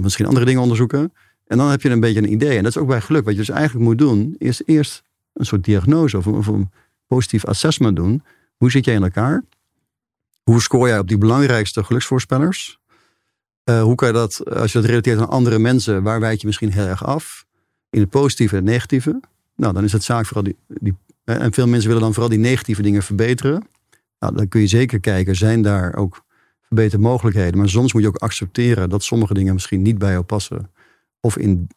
misschien 0.00 0.26
andere 0.26 0.44
dingen 0.44 0.60
onderzoeken. 0.62 1.12
En 1.46 1.58
dan 1.58 1.70
heb 1.70 1.82
je 1.82 1.90
een 1.90 2.00
beetje 2.00 2.18
een 2.22 2.32
idee. 2.32 2.56
En 2.56 2.62
dat 2.62 2.76
is 2.76 2.82
ook 2.82 2.88
bij 2.88 3.00
geluk. 3.00 3.24
Wat 3.24 3.32
je 3.32 3.38
dus 3.38 3.48
eigenlijk 3.48 3.84
moet 3.84 3.98
doen, 3.98 4.34
is 4.38 4.62
eerst 4.64 5.02
een 5.32 5.46
soort 5.46 5.64
diagnose 5.64 6.16
of, 6.16 6.26
een- 6.26 6.34
of 6.34 6.46
een 6.46 6.70
positief 7.06 7.44
assessment 7.44 7.96
doen. 7.96 8.22
Hoe 8.56 8.70
zit 8.70 8.84
jij 8.84 8.94
in 8.94 9.02
elkaar? 9.02 9.42
Hoe 10.50 10.60
scoor 10.62 10.88
jij 10.88 10.98
op 10.98 11.08
die 11.08 11.18
belangrijkste 11.18 11.84
geluksvoorspellers? 11.84 12.78
Eh, 13.64 13.82
hoe 13.82 13.94
kan 13.94 14.08
je 14.08 14.14
dat, 14.14 14.50
als 14.54 14.72
je 14.72 14.78
dat 14.80 14.88
relateert 14.88 15.18
aan 15.20 15.28
andere 15.28 15.58
mensen, 15.58 16.02
waar 16.02 16.20
wijk 16.20 16.40
je 16.40 16.46
misschien 16.46 16.72
heel 16.72 16.86
erg 16.86 17.04
af? 17.04 17.46
In 17.90 18.00
het 18.00 18.10
positieve 18.10 18.56
en 18.56 18.62
het 18.62 18.70
negatieve. 18.72 19.20
Nou, 19.56 19.72
dan 19.72 19.84
is 19.84 19.92
het 19.92 20.02
zaak 20.02 20.26
vooral 20.26 20.42
die, 20.42 20.56
die 20.68 20.94
hè, 21.24 21.34
en 21.34 21.52
veel 21.52 21.66
mensen 21.66 21.86
willen 21.86 22.02
dan 22.02 22.12
vooral 22.12 22.30
die 22.30 22.38
negatieve 22.38 22.82
dingen 22.82 23.02
verbeteren. 23.02 23.66
Nou, 24.18 24.34
dan 24.34 24.48
kun 24.48 24.60
je 24.60 24.66
zeker 24.66 25.00
kijken, 25.00 25.36
zijn 25.36 25.62
daar 25.62 25.94
ook 25.94 26.24
verbetermogelijkheden? 26.60 27.58
Maar 27.58 27.68
soms 27.68 27.92
moet 27.92 28.02
je 28.02 28.08
ook 28.08 28.16
accepteren 28.16 28.88
dat 28.88 29.02
sommige 29.02 29.34
dingen 29.34 29.52
misschien 29.54 29.82
niet 29.82 29.98
bij 29.98 30.10
jou 30.10 30.24
passen. 30.24 30.70
Of 31.20 31.36
in 31.38 31.68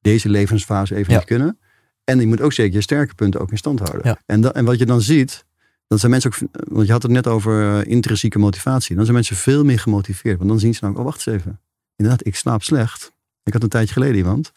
deze 0.00 0.28
levensfase 0.28 0.94
even 0.94 1.12
Ja. 1.12 1.18
niet 1.18 1.26
kunnen. 1.28 1.58
En 2.04 2.20
je 2.20 2.26
moet 2.26 2.40
ook 2.40 2.52
zeker 2.52 2.74
je 2.74 2.80
sterke 2.80 3.14
punten 3.14 3.40
ook 3.40 3.50
in 3.50 3.58
stand 3.58 3.78
houden. 3.78 4.00
Ja. 4.04 4.18
En, 4.26 4.40
dat, 4.40 4.54
en 4.54 4.64
wat 4.64 4.78
je 4.78 4.86
dan 4.86 5.00
ziet, 5.00 5.44
dat 5.86 5.98
zijn 5.98 6.10
mensen 6.10 6.30
ook, 6.32 6.50
want 6.68 6.86
je 6.86 6.92
had 6.92 7.02
het 7.02 7.10
net 7.12 7.26
over 7.26 7.78
eh, 7.80 7.90
intrinsieke 7.90 8.38
motivatie. 8.38 8.94
Dan 8.94 9.04
zijn 9.04 9.16
mensen 9.16 9.36
veel 9.36 9.64
meer 9.64 9.78
gemotiveerd. 9.78 10.36
Want 10.38 10.50
dan 10.50 10.58
zien 10.58 10.74
ze 10.74 10.84
nou, 10.84 10.96
oh 10.96 11.04
wacht 11.04 11.26
eens 11.26 11.36
even. 11.38 11.60
Inderdaad, 11.96 12.26
ik 12.26 12.36
slaap 12.36 12.62
slecht. 12.62 13.12
Ik 13.42 13.52
had 13.52 13.62
een 13.62 13.68
tijdje 13.68 13.92
geleden 13.92 14.16
iemand, 14.16 14.52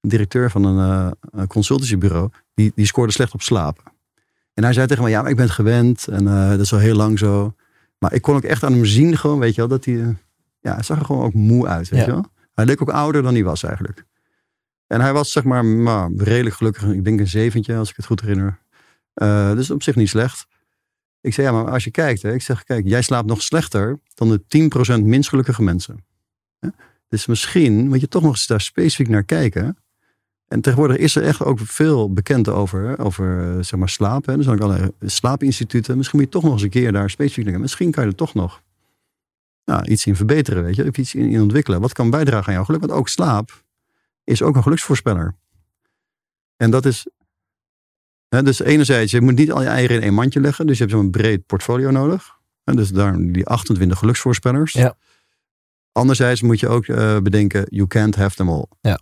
een 0.00 0.08
directeur 0.08 0.50
van 0.50 0.64
een, 0.64 1.14
een 1.30 1.46
consultancybureau, 1.46 2.30
die, 2.54 2.72
die 2.74 2.86
scoorde 2.86 3.12
slecht 3.12 3.34
op 3.34 3.42
slapen. 3.42 3.84
En 4.54 4.64
hij 4.64 4.72
zei 4.72 4.86
tegen 4.86 5.02
mij, 5.02 5.12
ja, 5.12 5.20
maar 5.20 5.30
ik 5.30 5.36
ben 5.36 5.44
het 5.44 5.54
gewend 5.54 6.08
en 6.08 6.28
eh, 6.28 6.48
dat 6.50 6.60
is 6.60 6.72
al 6.72 6.78
heel 6.78 6.94
lang 6.96 7.18
zo. 7.18 7.54
Maar 7.98 8.12
ik 8.12 8.22
kon 8.22 8.36
ook 8.36 8.42
echt 8.42 8.62
aan 8.64 8.72
hem 8.72 8.84
zien, 8.84 9.16
gewoon, 9.16 9.38
weet 9.38 9.54
je 9.54 9.60
wel, 9.60 9.68
dat 9.70 9.84
hij, 9.84 9.94
ja, 10.60 10.74
hij 10.74 10.82
zag 10.82 10.98
er 10.98 11.04
gewoon 11.04 11.24
ook 11.24 11.34
moe 11.34 11.66
uit, 11.66 11.88
weet 11.88 12.00
Ja. 12.00 12.06
je 12.06 12.12
wel. 12.12 12.26
Hij 12.54 12.64
leek 12.64 12.82
ook 12.82 12.90
ouder 12.90 13.22
dan 13.22 13.34
hij 13.34 13.44
was 13.44 13.62
eigenlijk. 13.62 14.04
En 14.86 15.00
hij 15.00 15.12
was 15.12 15.32
zeg 15.32 15.44
maar, 15.44 15.64
maar 15.64 16.10
redelijk 16.16 16.56
gelukkig, 16.56 16.82
ik 16.84 17.04
denk 17.04 17.20
een 17.20 17.28
zeventje 17.28 17.76
als 17.76 17.90
ik 17.90 17.96
het 17.96 18.06
goed 18.06 18.20
herinner. 18.20 18.58
Dus 19.54 19.70
op 19.70 19.82
zich 19.82 19.94
niet 19.94 20.08
slecht. 20.08 20.46
Ik 21.26 21.34
zei, 21.34 21.46
ja, 21.46 21.52
maar 21.52 21.72
als 21.72 21.84
je 21.84 21.90
kijkt, 21.90 22.22
hè, 22.22 22.32
ik 22.32 22.42
zeg, 22.42 22.64
kijk, 22.64 22.88
jij 22.88 23.02
slaapt 23.02 23.28
nog 23.28 23.42
slechter 23.42 23.98
dan 24.14 24.28
de 24.28 25.00
10% 25.00 25.02
minst 25.02 25.28
gelukkige 25.28 25.62
mensen. 25.62 26.04
Dus 27.08 27.26
misschien 27.26 27.88
moet 27.88 28.00
je 28.00 28.08
toch 28.08 28.22
nog 28.22 28.30
eens 28.30 28.46
daar 28.46 28.60
specifiek 28.60 29.08
naar 29.08 29.24
kijken. 29.24 29.78
En 30.48 30.60
tegenwoordig 30.60 30.96
is 30.96 31.16
er 31.16 31.22
echt 31.22 31.44
ook 31.44 31.58
veel 31.60 32.12
bekend 32.12 32.48
over, 32.48 32.98
over 32.98 33.56
eh, 33.56 33.62
zeg 33.62 33.78
maar 33.78 33.88
slaap. 33.88 34.26
Hè. 34.26 34.36
Er 34.36 34.42
zijn 34.42 34.56
ook 34.56 34.62
allerlei 34.62 34.90
slaapinstituten. 35.00 35.96
Misschien 35.96 36.18
moet 36.18 36.28
je 36.28 36.34
toch 36.34 36.42
nog 36.42 36.52
eens 36.52 36.62
een 36.62 36.70
keer 36.70 36.92
daar 36.92 37.10
specifiek 37.10 37.36
naar 37.36 37.44
kijken. 37.44 37.60
Misschien 37.60 37.90
kan 37.90 38.04
je 38.04 38.10
er 38.10 38.16
toch 38.16 38.34
nog 38.34 38.62
nou, 39.64 39.84
iets 39.84 40.06
in 40.06 40.16
verbeteren, 40.16 40.62
weet 40.62 40.76
je. 40.76 40.88
Of 40.88 40.96
iets 40.96 41.14
in, 41.14 41.30
in 41.30 41.40
ontwikkelen. 41.40 41.80
Wat 41.80 41.92
kan 41.92 42.10
bijdragen 42.10 42.46
aan 42.46 42.54
jouw 42.54 42.64
geluk? 42.64 42.80
Want 42.80 42.92
ook 42.92 43.08
slaap 43.08 43.64
is 44.24 44.42
ook 44.42 44.56
een 44.56 44.62
geluksvoorspeller. 44.62 45.34
En 46.56 46.70
dat 46.70 46.84
is... 46.84 47.06
Dus 48.28 48.60
enerzijds, 48.60 49.12
je 49.12 49.20
moet 49.20 49.34
niet 49.36 49.52
al 49.52 49.62
je 49.62 49.68
eieren 49.68 49.96
in 49.96 50.02
één 50.02 50.14
mandje 50.14 50.40
leggen. 50.40 50.66
Dus 50.66 50.78
je 50.78 50.84
hebt 50.84 50.96
zo'n 50.96 51.10
breed 51.10 51.46
portfolio 51.46 51.90
nodig. 51.90 52.34
Hè, 52.64 52.74
dus 52.74 52.88
daar 52.90 53.16
die 53.18 53.46
28 53.46 53.98
geluksvoorspellers. 53.98 54.72
Ja. 54.72 54.96
Anderzijds 55.92 56.42
moet 56.42 56.60
je 56.60 56.68
ook 56.68 56.86
eh, 56.86 57.18
bedenken, 57.18 57.64
you 57.68 57.86
can't 57.88 58.16
have 58.16 58.36
them 58.36 58.48
all. 58.48 58.64
Ja. 58.80 59.00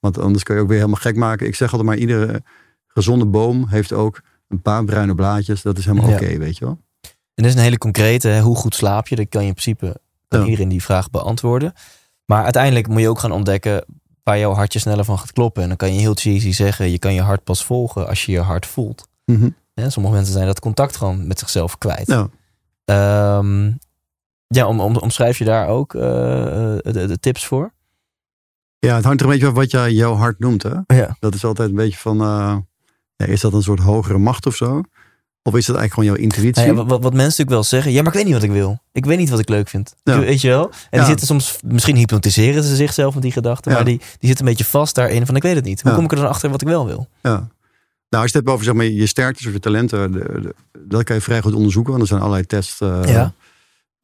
Want 0.00 0.18
anders 0.18 0.42
kun 0.42 0.54
je 0.54 0.60
ook 0.60 0.68
weer 0.68 0.76
helemaal 0.76 1.00
gek 1.00 1.16
maken. 1.16 1.46
Ik 1.46 1.54
zeg 1.54 1.70
altijd 1.72 1.88
maar, 1.88 1.98
iedere 1.98 2.42
gezonde 2.86 3.26
boom 3.26 3.68
heeft 3.68 3.92
ook 3.92 4.20
een 4.48 4.62
paar 4.62 4.84
bruine 4.84 5.14
blaadjes. 5.14 5.62
Dat 5.62 5.78
is 5.78 5.84
helemaal 5.84 6.08
Ja. 6.08 6.14
oké, 6.14 6.38
weet 6.38 6.58
je 6.58 6.64
wel. 6.64 6.78
En 7.02 7.42
dit 7.42 7.46
is 7.46 7.54
een 7.54 7.60
hele 7.60 7.78
concrete, 7.78 8.28
hè, 8.28 8.40
hoe 8.40 8.56
goed 8.56 8.74
slaap 8.74 9.06
je? 9.08 9.16
Dat 9.16 9.28
kan 9.28 9.40
je 9.42 9.46
in 9.46 9.52
principe 9.54 10.00
kan 10.28 10.40
Ja. 10.40 10.44
iedereen 10.46 10.68
die 10.68 10.82
vraag 10.82 11.10
beantwoorden. 11.10 11.72
Maar 12.24 12.42
uiteindelijk 12.44 12.88
moet 12.88 13.00
je 13.00 13.08
ook 13.08 13.18
gaan 13.18 13.32
ontdekken 13.32 13.84
waar 14.24 14.38
jouw 14.38 14.52
hartje 14.52 14.78
sneller 14.78 15.04
van 15.04 15.18
gaat 15.18 15.32
kloppen. 15.32 15.62
En 15.62 15.68
dan 15.68 15.76
kan 15.76 15.94
je 15.94 16.00
heel 16.00 16.14
cheesy 16.14 16.52
zeggen, 16.52 16.90
je 16.90 16.98
kan 16.98 17.14
je 17.14 17.20
hart 17.20 17.44
pas 17.44 17.64
volgen 17.64 18.08
als 18.08 18.24
je 18.24 18.32
je 18.32 18.40
hart 18.40 18.66
voelt. 18.66 19.08
Hè, 19.74 19.90
sommige 19.90 20.14
mensen 20.14 20.32
zijn 20.32 20.46
dat 20.46 20.60
contact 20.60 20.96
gewoon 20.96 21.26
met 21.26 21.38
zichzelf 21.38 21.78
kwijt. 21.78 22.06
Nou, 22.06 22.28
Ehm, 22.84 23.72
ja, 24.46 24.66
om, 24.66 24.80
om, 24.80 24.96
omschrijf 24.96 25.38
je 25.38 25.44
daar 25.44 25.68
ook 25.68 25.94
eh, 25.94 26.76
eh, 26.76 26.82
de, 26.82 27.06
de 27.06 27.18
tips 27.20 27.46
voor? 27.46 27.72
ja, 28.78 28.94
het 28.94 29.04
hangt 29.04 29.20
er 29.20 29.26
een 29.26 29.32
beetje 29.32 29.48
af 29.48 29.54
wat 29.54 29.70
jij 29.70 29.92
jouw 29.92 30.14
hart 30.14 30.38
noemt. 30.38 30.62
Hè? 30.62 30.74
Ja. 30.86 31.16
Dat 31.20 31.34
is 31.34 31.44
altijd 31.44 31.68
een 31.68 31.74
beetje 31.74 31.98
van, 31.98 32.20
eh, 32.20 32.56
ja, 33.16 33.26
is 33.26 33.40
dat 33.40 33.52
een 33.52 33.62
soort 33.62 33.80
hogere 33.80 34.18
macht 34.18 34.46
of 34.46 34.54
zo? 34.54 34.82
Of 35.46 35.54
is 35.56 35.66
dat 35.66 35.76
eigenlijk 35.76 35.92
gewoon 35.92 36.08
jouw 36.08 36.30
intuïtie? 36.30 36.64
Nou 36.64 36.76
ja, 36.76 36.84
wat, 36.84 37.02
wat 37.02 37.12
mensen 37.12 37.22
natuurlijk 37.22 37.50
wel 37.50 37.62
zeggen, 37.62 37.92
ja, 37.92 37.98
maar 38.02 38.06
ik 38.12 38.14
weet 38.16 38.24
niet 38.24 38.34
wat 38.34 38.42
ik 38.42 38.50
wil. 38.50 38.78
Ik 38.92 39.04
weet 39.04 39.18
niet 39.18 39.28
wat 39.30 39.38
ik 39.38 39.48
leuk 39.48 39.68
vind. 39.68 39.94
Ja. 40.02 40.18
Weet 40.18 40.40
je 40.40 40.48
wel? 40.48 40.70
En 40.90 40.98
die 40.98 41.08
zitten 41.08 41.26
soms, 41.26 41.58
misschien 41.64 41.96
hypnotiseren 41.96 42.62
ze 42.62 42.76
zichzelf 42.76 43.14
met 43.14 43.22
die 43.22 43.32
gedachten, 43.32 43.70
Ja. 43.70 43.76
maar 43.76 43.86
die, 43.86 43.98
die 43.98 44.28
zitten 44.28 44.44
een 44.46 44.50
beetje 44.50 44.70
vast 44.70 44.94
daarin 44.94 45.26
van 45.26 45.36
ik 45.36 45.42
weet 45.42 45.54
het 45.54 45.64
niet. 45.64 45.82
Hoe 45.82 45.92
kom 45.94 46.04
ik 46.04 46.10
er 46.10 46.16
dan 46.16 46.28
achter 46.28 46.50
wat 46.50 46.60
ik 46.62 46.68
wel 46.68 46.86
wil? 46.86 47.08
Ja. 47.22 47.30
Nou, 48.08 48.22
als 48.26 48.32
je 48.32 48.38
het 48.38 48.46
hebt 48.46 48.48
over 48.48 48.64
zeg 48.64 48.74
maar, 48.74 48.84
je 48.84 49.06
sterktes 49.06 49.46
of 49.46 49.52
je 49.52 49.58
talenten, 49.60 50.12
de, 50.12 50.18
de- 50.42 50.54
dat 50.86 51.02
kan 51.04 51.16
je 51.16 51.22
vrij 51.22 51.40
goed 51.40 51.54
onderzoeken. 51.54 51.90
Want 51.90 52.02
er 52.02 52.08
zijn 52.08 52.20
allerlei 52.20 52.46
tests. 52.46 52.80
eh. 52.80 53.26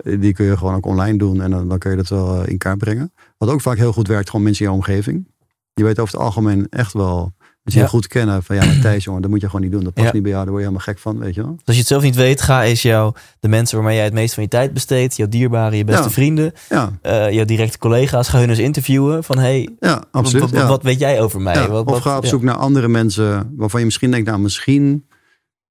Die 0.04 0.32
kun 0.32 0.44
je 0.46 0.56
gewoon 0.56 0.74
ook 0.74 0.86
online 0.86 1.18
doen 1.18 1.40
en 1.42 1.50
dan, 1.50 1.68
dan 1.68 1.78
kun 1.78 1.90
je 1.90 1.96
dat 1.96 2.08
wel 2.08 2.42
eh, 2.42 2.48
in 2.48 2.58
kaart 2.58 2.78
brengen. 2.78 3.12
Wat 3.38 3.48
ook 3.48 3.60
vaak 3.60 3.76
heel 3.76 3.92
goed 3.92 4.08
werkt, 4.08 4.30
gewoon 4.30 4.44
mensen 4.44 4.64
in 4.64 4.70
je 4.70 4.76
omgeving. 4.76 5.26
Je 5.74 5.84
weet 5.84 5.98
over 5.98 6.14
het 6.14 6.22
algemeen 6.22 6.66
echt 6.70 6.92
wel, 6.92 7.32
Ja. 7.62 7.80
je 7.80 7.88
goed 7.88 8.06
kennen, 8.06 8.42
van 8.42 8.56
ja, 8.56 8.64
maar 8.64 8.78
Thijs, 8.90 9.04
jongen, 9.04 9.22
dat 9.22 9.30
moet 9.30 9.40
je 9.40 9.46
gewoon 9.46 9.60
niet 9.62 9.70
doen. 9.72 9.84
Dat 9.84 9.92
past 9.94 10.06
Ja. 10.06 10.12
niet 10.12 10.22
bij 10.22 10.30
jou, 10.30 10.44
daar 10.44 10.52
word 10.52 10.64
je 10.64 10.68
helemaal 10.70 10.94
gek 10.94 11.02
van, 11.02 11.18
weet 11.18 11.34
je 11.34 11.42
wel. 11.42 11.50
Dus 11.50 11.62
als 11.66 11.74
je 11.74 11.80
het 11.80 11.90
zelf 11.90 12.02
niet 12.02 12.14
weet, 12.16 12.40
ga 12.42 12.64
eens 12.64 12.82
jou, 12.82 13.14
de 13.40 13.48
mensen 13.48 13.76
waarmee 13.76 13.94
jij 13.96 14.04
het 14.04 14.12
meest 14.14 14.34
van 14.34 14.42
je 14.42 14.48
tijd 14.48 14.72
besteedt, 14.72 15.16
jouw 15.16 15.28
dierbaren, 15.28 15.76
je 15.78 15.84
beste 15.84 16.02
Ja. 16.02 16.10
vrienden, 16.10 16.52
Ja, 16.68 16.98
eh 17.02 17.30
jouw 17.30 17.44
directe 17.44 17.78
collega's, 17.78 18.28
ga 18.28 18.38
hun 18.38 18.48
eens 18.48 18.58
interviewen 18.58 19.24
van 19.24 19.38
hey, 19.38 19.68
absoluut. 20.10 20.50
wat, 20.50 20.82
weet 20.82 20.98
jij 20.98 21.20
over 21.20 21.40
mij? 21.40 21.68
Wat, 21.68 21.86
of 21.86 21.98
ga 22.00 22.16
op 22.16 22.26
zoek 22.26 22.42
naar 22.42 22.56
andere 22.56 22.88
mensen 22.88 23.52
waarvan 23.56 23.78
je 23.80 23.86
misschien 23.86 24.10
denkt, 24.10 24.26
nou 24.28 24.40
misschien... 24.40 25.04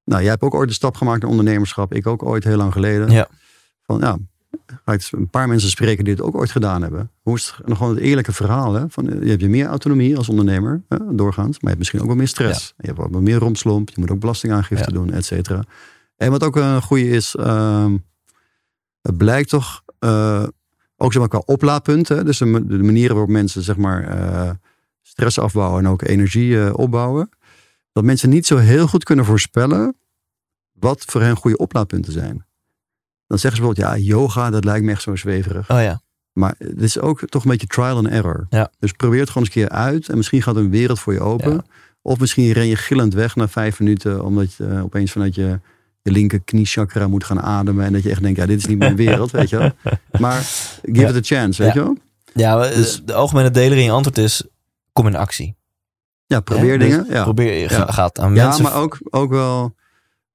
Nou, 0.04 0.22
jij 0.22 0.32
hebt 0.32 0.42
ook 0.42 0.54
ooit 0.56 0.68
de 0.70 0.76
stap 0.76 0.96
gemaakt 0.96 1.22
naar 1.22 1.30
ondernemerschap. 1.30 1.94
Ik 1.94 2.08
ook 2.08 2.24
ooit 2.24 2.44
heel 2.44 2.58
lang 2.58 2.74
geleden. 2.74 3.12
Ja. 3.12 3.28
Van 3.86 4.00
ja, 4.00 4.18
een 5.12 5.30
paar 5.30 5.48
mensen 5.48 5.70
spreken 5.70 6.04
die 6.04 6.14
het 6.14 6.22
ook 6.24 6.36
ooit 6.36 6.52
gedaan 6.52 6.82
hebben. 6.82 7.12
Hoe 7.22 7.36
is 7.36 7.54
het, 7.66 7.78
gewoon 7.78 7.96
het 7.96 8.04
eerlijke 8.04 8.34
verhaal. 8.34 8.74
Hè? 8.74 8.90
Van, 8.90 9.10
eh, 9.10 9.22
je 9.24 9.30
hebt 9.30 9.42
je 9.42 9.50
meer 9.50 9.66
autonomie 9.66 10.18
als 10.18 10.30
ondernemer, 10.30 10.84
hè, 10.88 10.98
doorgaans. 11.16 11.50
Maar 11.52 11.60
je 11.62 11.68
hebt 11.68 11.78
misschien 11.78 12.00
ook 12.02 12.08
wel 12.08 12.16
meer 12.16 12.28
stress. 12.28 12.74
Je 12.78 12.88
hebt 12.88 13.00
ook 13.00 13.12
wel 13.12 13.22
meer 13.22 13.38
romslomp. 13.38 13.90
Je 13.90 13.96
moet 14.00 14.12
ook 14.12 14.20
belastingaangifte 14.20 14.92
Ja. 14.92 14.98
doen, 14.98 15.12
et 15.14 15.26
cetera. 15.26 15.64
En 16.16 16.32
wat 16.32 16.44
ook 16.44 16.56
een 16.56 16.82
goede 16.82 17.10
is, 17.10 17.36
ehm, 17.36 17.98
het 19.02 19.18
blijkt 19.18 19.50
toch... 19.50 19.84
eh, 20.00 20.44
ook 21.02 21.12
zeg 21.12 21.22
maar 21.22 21.30
qua 21.30 21.42
oplaadpunten. 21.46 22.26
Dus 22.26 22.38
de, 22.38 22.46
ma- 22.46 22.60
de 22.60 22.78
manieren 22.84 23.16
waarop 23.16 23.32
mensen 23.34 23.62
zeg 23.64 23.78
maar 23.78 24.04
eh, 24.04 24.50
stress 25.02 25.40
afbouwen 25.40 25.80
en 25.86 25.92
ook 25.92 26.02
energie 26.02 26.78
opbouwen. 26.78 27.30
Dat 27.92 28.04
mensen 28.04 28.30
niet 28.30 28.46
zo 28.46 28.58
heel 28.58 28.88
goed 28.88 29.04
kunnen 29.04 29.26
voorspellen 29.26 29.96
wat 30.72 31.04
voor 31.06 31.22
hen 31.22 31.36
goede 31.36 31.58
oplaadpunten 31.58 32.14
zijn. 32.14 32.46
Dan 33.30 33.40
zeggen 33.40 33.62
ze 33.62 33.68
bijvoorbeeld, 33.68 34.04
ja, 34.06 34.06
yoga, 34.16 34.50
dat 34.50 34.64
lijkt 34.64 34.86
me 34.86 34.92
echt 34.92 35.02
zo 35.02 35.16
zweverig. 35.16 35.70
Oh 35.72 35.82
ja, 35.82 36.02
Maar 36.34 36.56
het 36.58 36.82
is 36.82 37.00
ook 37.00 37.22
toch 37.30 37.44
een 37.44 37.52
beetje 37.52 37.68
trial 37.68 37.96
and 37.98 38.08
error. 38.08 38.46
Ja. 38.50 38.72
Dus 38.80 38.92
probeer 38.92 39.20
het 39.20 39.30
gewoon 39.30 39.44
eens 39.48 39.56
een 39.56 39.62
keer 39.62 39.72
uit. 39.78 40.10
En 40.10 40.18
misschien 40.18 40.42
gaat 40.42 40.56
een 40.56 40.70
wereld 40.70 41.00
voor 41.00 41.14
je 41.14 41.20
open. 41.22 41.52
Ja. 41.54 41.64
Of 42.02 42.20
misschien 42.20 42.52
ren 42.52 42.68
je 42.68 42.76
gillend 42.76 43.14
weg 43.14 43.36
na 43.36 43.48
vijf 43.48 43.80
minuten. 43.80 44.24
Omdat 44.26 44.54
je 44.54 44.66
eh, 44.68 44.84
opeens 44.84 45.12
vanuit 45.12 45.36
je, 45.36 45.60
je 46.02 46.12
linker 46.12 46.40
kniechakra 46.40 47.08
moet 47.08 47.24
gaan 47.24 47.42
ademen. 47.42 47.86
En 47.86 47.94
dat 47.94 48.04
je 48.04 48.10
echt 48.10 48.22
denkt, 48.22 48.38
ja, 48.40 48.46
dit 48.46 48.58
is 48.58 48.66
niet 48.66 48.78
mijn 48.78 48.96
wereld, 48.96 49.32
weet 49.32 49.50
je 49.50 49.58
wel. 49.58 49.72
Maar 50.20 50.42
give 50.82 51.00
Ja. 51.00 51.10
it 51.10 51.16
a 51.16 51.20
chance, 51.36 51.64
weet 51.64 51.74
Ja. 51.74 51.80
je 51.80 51.86
wel. 51.86 51.98
ja 52.34 52.56
maar, 52.56 52.70
Dus- 52.70 53.00
eh, 53.00 53.06
de 53.06 53.14
algemene 53.14 53.52
deler 53.52 53.78
in 53.78 53.84
je 53.84 53.92
antwoord 53.92 54.18
is, 54.18 54.44
kom 54.94 55.08
in 55.08 55.16
actie. 55.16 55.56
Ja, 56.26 56.40
probeer 56.40 56.72
Hè? 56.72 56.78
Dus 56.78 56.90
dingen. 56.90 57.06
Ja. 57.10 57.24
Probeer, 57.24 57.70
ga- 57.70 57.78
Ja. 57.78 57.92
gaat 57.92 58.20
aan 58.20 58.36
Ja, 58.36 58.46
mensen 58.48 58.64
maar 58.64 58.76
ook, 58.76 58.98
ook 59.10 59.30
wel. 59.30 59.76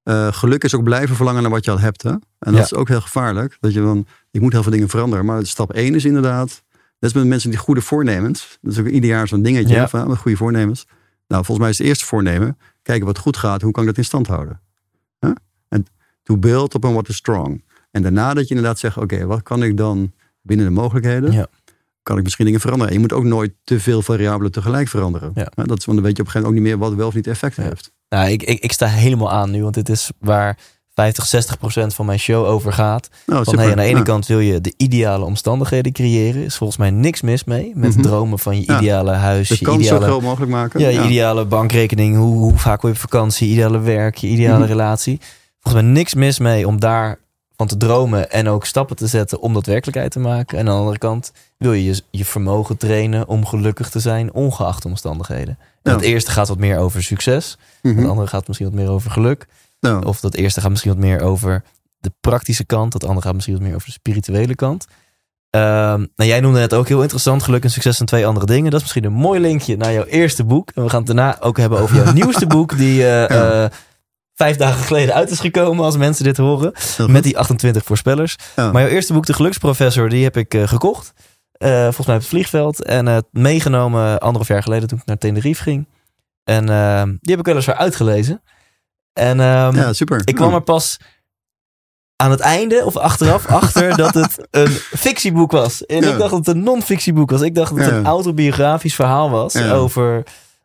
Eh, 0.05 0.33
geluk 0.33 0.65
is 0.65 0.75
ook 0.75 0.83
blijven 0.83 1.17
verlangen 1.17 1.43
naar 1.43 1.51
wat 1.51 1.65
je 1.65 1.71
al 1.71 1.79
hebt. 1.79 2.03
Hè? 2.03 2.11
En 2.11 2.21
dat 2.39 2.55
Ja. 2.55 2.61
is 2.63 2.75
ook 2.75 2.89
heel 2.89 3.01
gevaarlijk. 3.01 3.57
Dat 3.61 3.73
je 3.73 3.81
dan, 3.81 4.07
ik 4.31 4.41
moet 4.41 4.53
heel 4.53 4.63
veel 4.63 4.73
dingen 4.73 4.89
veranderen. 4.89 5.25
Maar 5.25 5.47
stap 5.47 5.73
1 5.73 5.95
is 5.95 6.05
inderdaad. 6.05 6.63
Dat 6.99 7.11
is 7.11 7.17
met 7.17 7.27
mensen 7.27 7.51
die 7.51 7.59
goede 7.59 7.81
voornemens. 7.81 8.59
Dat 8.61 8.73
is 8.73 8.79
ook 8.79 8.87
ieder 8.87 9.11
jaar 9.11 9.29
zo'n 9.29 9.43
dingetje 9.43 9.75
Ja. 9.75 9.89
van, 9.89 10.09
met 10.09 10.19
goede 10.19 10.37
voornemens. 10.37 10.87
Nou, 11.29 11.45
volgens 11.45 11.59
mij 11.59 11.69
is 11.71 11.79
het 11.79 11.87
eerste 11.87 12.05
voornemen. 12.05 12.59
Kijken 12.83 13.07
wat 13.07 13.19
goed 13.19 13.37
gaat. 13.37 13.63
Hoe 13.63 13.73
kan 13.73 13.83
ik 13.83 13.89
dat 13.89 13.99
in 13.99 14.05
stand 14.05 14.27
houden? 14.27 14.61
Huh? 15.21 15.31
En 15.69 15.87
to 16.23 16.37
build 16.37 16.75
upon 16.75 16.93
what 16.93 17.09
is 17.09 17.17
strong. 17.17 17.65
En 17.91 18.03
daarna 18.03 18.35
dat 18.35 18.49
je 18.49 18.55
inderdaad 18.55 18.79
zegt. 18.79 18.97
Oké, 18.97 19.27
wat 19.27 19.43
kan 19.43 19.63
ik 19.63 19.77
dan 19.77 20.13
binnen 20.43 20.67
de 20.67 20.73
mogelijkheden? 20.73 21.33
Ja. 21.33 21.47
Kan 22.03 22.17
ik 22.19 22.23
misschien 22.25 22.45
dingen 22.45 22.61
veranderen? 22.61 22.93
En 22.93 22.99
je 23.01 23.07
moet 23.07 23.17
ook 23.17 23.25
nooit 23.25 23.53
te 23.65 23.81
veel 23.81 24.03
variabelen 24.03 24.53
tegelijk 24.53 24.89
veranderen. 24.89 25.31
Ja. 25.35 25.49
Dat 25.55 25.79
is, 25.79 25.85
want 25.85 25.99
dan 25.99 26.07
weet 26.07 26.17
je 26.17 26.23
op 26.23 26.27
een 26.27 26.33
gegeven 26.33 26.41
moment 26.41 26.47
ook 26.47 26.53
niet 26.53 26.63
meer 26.63 26.79
wat 26.79 26.95
wel 26.95 27.07
of 27.07 27.15
niet 27.15 27.27
effect 27.27 27.57
heeft. 27.57 27.93
Nou, 28.15 28.31
ik, 28.31 28.43
ik, 28.43 28.61
ik 28.63 28.73
sta 28.73 28.87
helemaal 28.87 29.31
aan 29.31 29.51
nu, 29.51 29.63
want 29.63 29.75
dit 29.75 29.89
is 29.89 30.11
waar 30.19 30.59
50, 30.95 31.27
60 31.27 31.59
procent 31.59 31.95
van 31.95 32.07
mijn 32.07 32.19
show 32.19 32.45
over 32.47 32.73
gaat. 32.73 33.09
Nou, 33.27 33.45
Van 33.45 33.59
hey, 33.59 33.71
aan 33.71 33.77
de 33.77 33.83
ene 33.83 33.97
Ja. 33.99 34.03
kant 34.05 34.27
wil 34.27 34.41
je 34.41 34.61
de 34.61 34.75
ideale 34.77 35.25
omstandigheden 35.25 35.93
creëren. 35.93 36.43
Is 36.45 36.57
volgens 36.57 36.79
mij 36.79 36.91
niks 36.91 37.21
mis 37.21 37.45
mee. 37.45 37.73
Met 37.75 37.91
Mhm. 37.95 38.03
dromen 38.03 38.39
van 38.39 38.57
je 38.57 38.63
Ja. 38.67 38.79
ideale 38.79 39.11
huis, 39.13 39.49
de 39.49 39.57
je 39.59 39.65
kans 39.65 39.77
zo 39.77 39.83
ideale, 39.83 40.05
groot 40.07 40.23
mogelijk 40.23 40.51
maken. 40.53 40.81
ja, 40.81 40.89
je 40.89 41.03
ideale 41.03 41.45
bankrekening. 41.45 42.17
Hoe, 42.17 42.37
hoe 42.39 42.59
vaak 42.59 42.81
wil 42.83 42.91
je 42.91 42.97
op 42.97 43.03
vakantie, 43.03 43.49
ideale 43.49 43.81
werk, 43.81 44.17
je 44.17 44.27
ideale 44.27 44.59
Mhm. 44.59 44.67
relatie. 44.69 45.21
Volgens 45.61 45.83
mij 45.85 45.93
niks 45.93 46.15
mis 46.15 46.39
mee 46.39 46.67
om 46.67 46.81
daar 46.81 47.19
van 47.57 47.67
te 47.67 47.77
dromen 47.77 48.31
en 48.31 48.49
ook 48.49 48.67
stappen 48.67 48.97
te 48.97 49.07
zetten 49.07 49.41
om 49.41 49.53
dat 49.55 49.67
werkelijkheid 49.67 50.11
te 50.13 50.19
maken. 50.19 50.59
En 50.59 50.69
aan 50.69 50.73
de 50.75 50.79
andere 50.81 50.99
kant 50.99 51.33
wil 51.59 51.73
je 51.73 51.85
je, 51.85 52.03
je 52.11 52.25
vermogen 52.25 52.77
trainen 52.77 53.29
om 53.29 53.47
gelukkig 53.47 53.91
te 53.91 54.01
zijn, 54.01 54.33
ongeacht 54.33 54.83
de 54.83 54.89
omstandigheden. 54.89 55.59
En 55.83 55.91
Ja. 55.91 55.97
het 55.97 56.05
eerste 56.07 56.31
gaat 56.31 56.49
wat 56.49 56.59
meer 56.59 56.79
over 56.79 57.03
succes. 57.03 57.59
Mhm. 57.83 57.97
Het 57.99 58.09
andere 58.09 58.27
gaat 58.27 58.47
misschien 58.47 58.71
wat 58.71 58.79
meer 58.81 58.89
over 58.91 59.11
geluk. 59.11 59.47
Of 60.05 60.21
dat 60.21 60.35
eerste 60.35 60.61
gaat 60.61 60.71
misschien 60.71 60.91
wat 60.93 61.01
meer 61.01 61.21
over 61.21 61.63
de 61.99 62.13
praktische 62.21 62.65
kant. 62.65 62.93
Dat 62.93 63.05
andere 63.05 63.23
gaat 63.27 63.35
misschien 63.35 63.55
wat 63.57 63.65
meer 63.65 63.75
over 63.75 63.87
de 63.87 63.93
spirituele 63.93 64.55
kant. 64.55 64.87
Ehm, 65.51 65.99
nou, 66.17 66.31
jij 66.31 66.41
noemde 66.41 66.59
het 66.61 66.75
ook 66.75 66.89
heel 66.89 67.03
interessant. 67.03 67.43
Geluk 67.43 67.63
en 67.65 67.71
succes 67.71 67.97
zijn 67.97 68.09
twee 68.09 68.27
andere 68.27 68.47
dingen. 68.47 68.65
Dat 68.71 68.75
is 68.75 68.81
misschien 68.83 69.05
een 69.05 69.21
mooi 69.21 69.41
linkje 69.41 69.77
naar 69.77 69.93
jouw 69.93 70.05
eerste 70.05 70.45
boek. 70.45 70.71
En 70.75 70.83
we 70.83 70.89
gaan 70.89 70.99
het 70.99 71.07
daarna 71.07 71.41
ook 71.41 71.57
hebben 71.57 71.79
over 71.79 71.97
jouw 71.97 72.13
nieuwste 72.23 72.47
boek. 72.47 72.77
Die 72.77 73.03
eh, 73.07 73.29
Ja. 73.29 73.63
eh, 73.65 73.71
vijf 74.35 74.57
dagen 74.57 74.85
geleden 74.85 75.15
uit 75.15 75.31
is 75.31 75.41
gekomen 75.41 75.85
als 75.85 75.97
mensen 75.97 76.25
dit 76.25 76.37
horen. 76.37 76.73
Met 77.07 77.23
die 77.23 77.39
28 77.39 77.85
voorspellers. 77.85 78.37
Ja. 78.57 78.73
Maar 78.73 78.83
jouw 78.83 78.91
eerste 78.91 79.13
boek, 79.13 79.27
De 79.27 79.33
Geluksprofessor, 79.33 80.09
die 80.09 80.25
heb 80.25 80.37
ik 80.37 80.55
eh, 80.55 80.69
gekocht. 80.69 81.13
Eh, 81.53 81.83
volgens 81.83 82.07
mij 82.07 82.15
op 82.15 82.21
het 82.21 82.31
vliegveld. 82.31 82.85
En 82.85 83.09
eh, 83.09 83.19
meegenomen 83.31 84.19
anderhalf 84.21 84.49
jaar 84.49 84.63
geleden 84.63 84.89
toen 84.89 84.99
ik 84.99 85.07
naar 85.07 85.19
Tenerife 85.19 85.63
ging. 85.63 85.89
En 86.45 86.67
die 87.21 87.31
heb 87.31 87.39
ik 87.39 87.47
weliswaar 87.47 87.77
uitgelezen. 87.77 88.43
En 89.13 89.41
ehm, 89.41 89.77
ja, 89.77 89.93
super. 89.93 90.23
ik 90.25 90.35
kwam 90.35 90.49
Ja. 90.51 90.55
er 90.55 90.63
pas 90.63 90.99
aan 92.17 92.31
het 92.31 92.41
einde 92.41 92.85
of 92.85 92.97
achteraf 92.97 93.47
achter 93.63 93.97
dat 93.97 94.15
het 94.15 94.47
een 94.51 94.69
fictieboek 94.71 95.51
was. 95.53 95.87
En 95.87 95.97
ik 95.97 96.19
dacht 96.19 96.31
dat 96.31 96.47
het 96.47 96.47
een 96.57 96.63
non-fictieboek 96.63 97.31
was. 97.31 97.41
Ik 97.41 97.55
dacht 97.55 97.77
dat 97.77 97.85
het 97.85 97.95
een 97.95 98.07
autobiografisch 98.07 98.95
verhaal 98.95 99.31
was 99.31 99.57
over, 99.63 100.23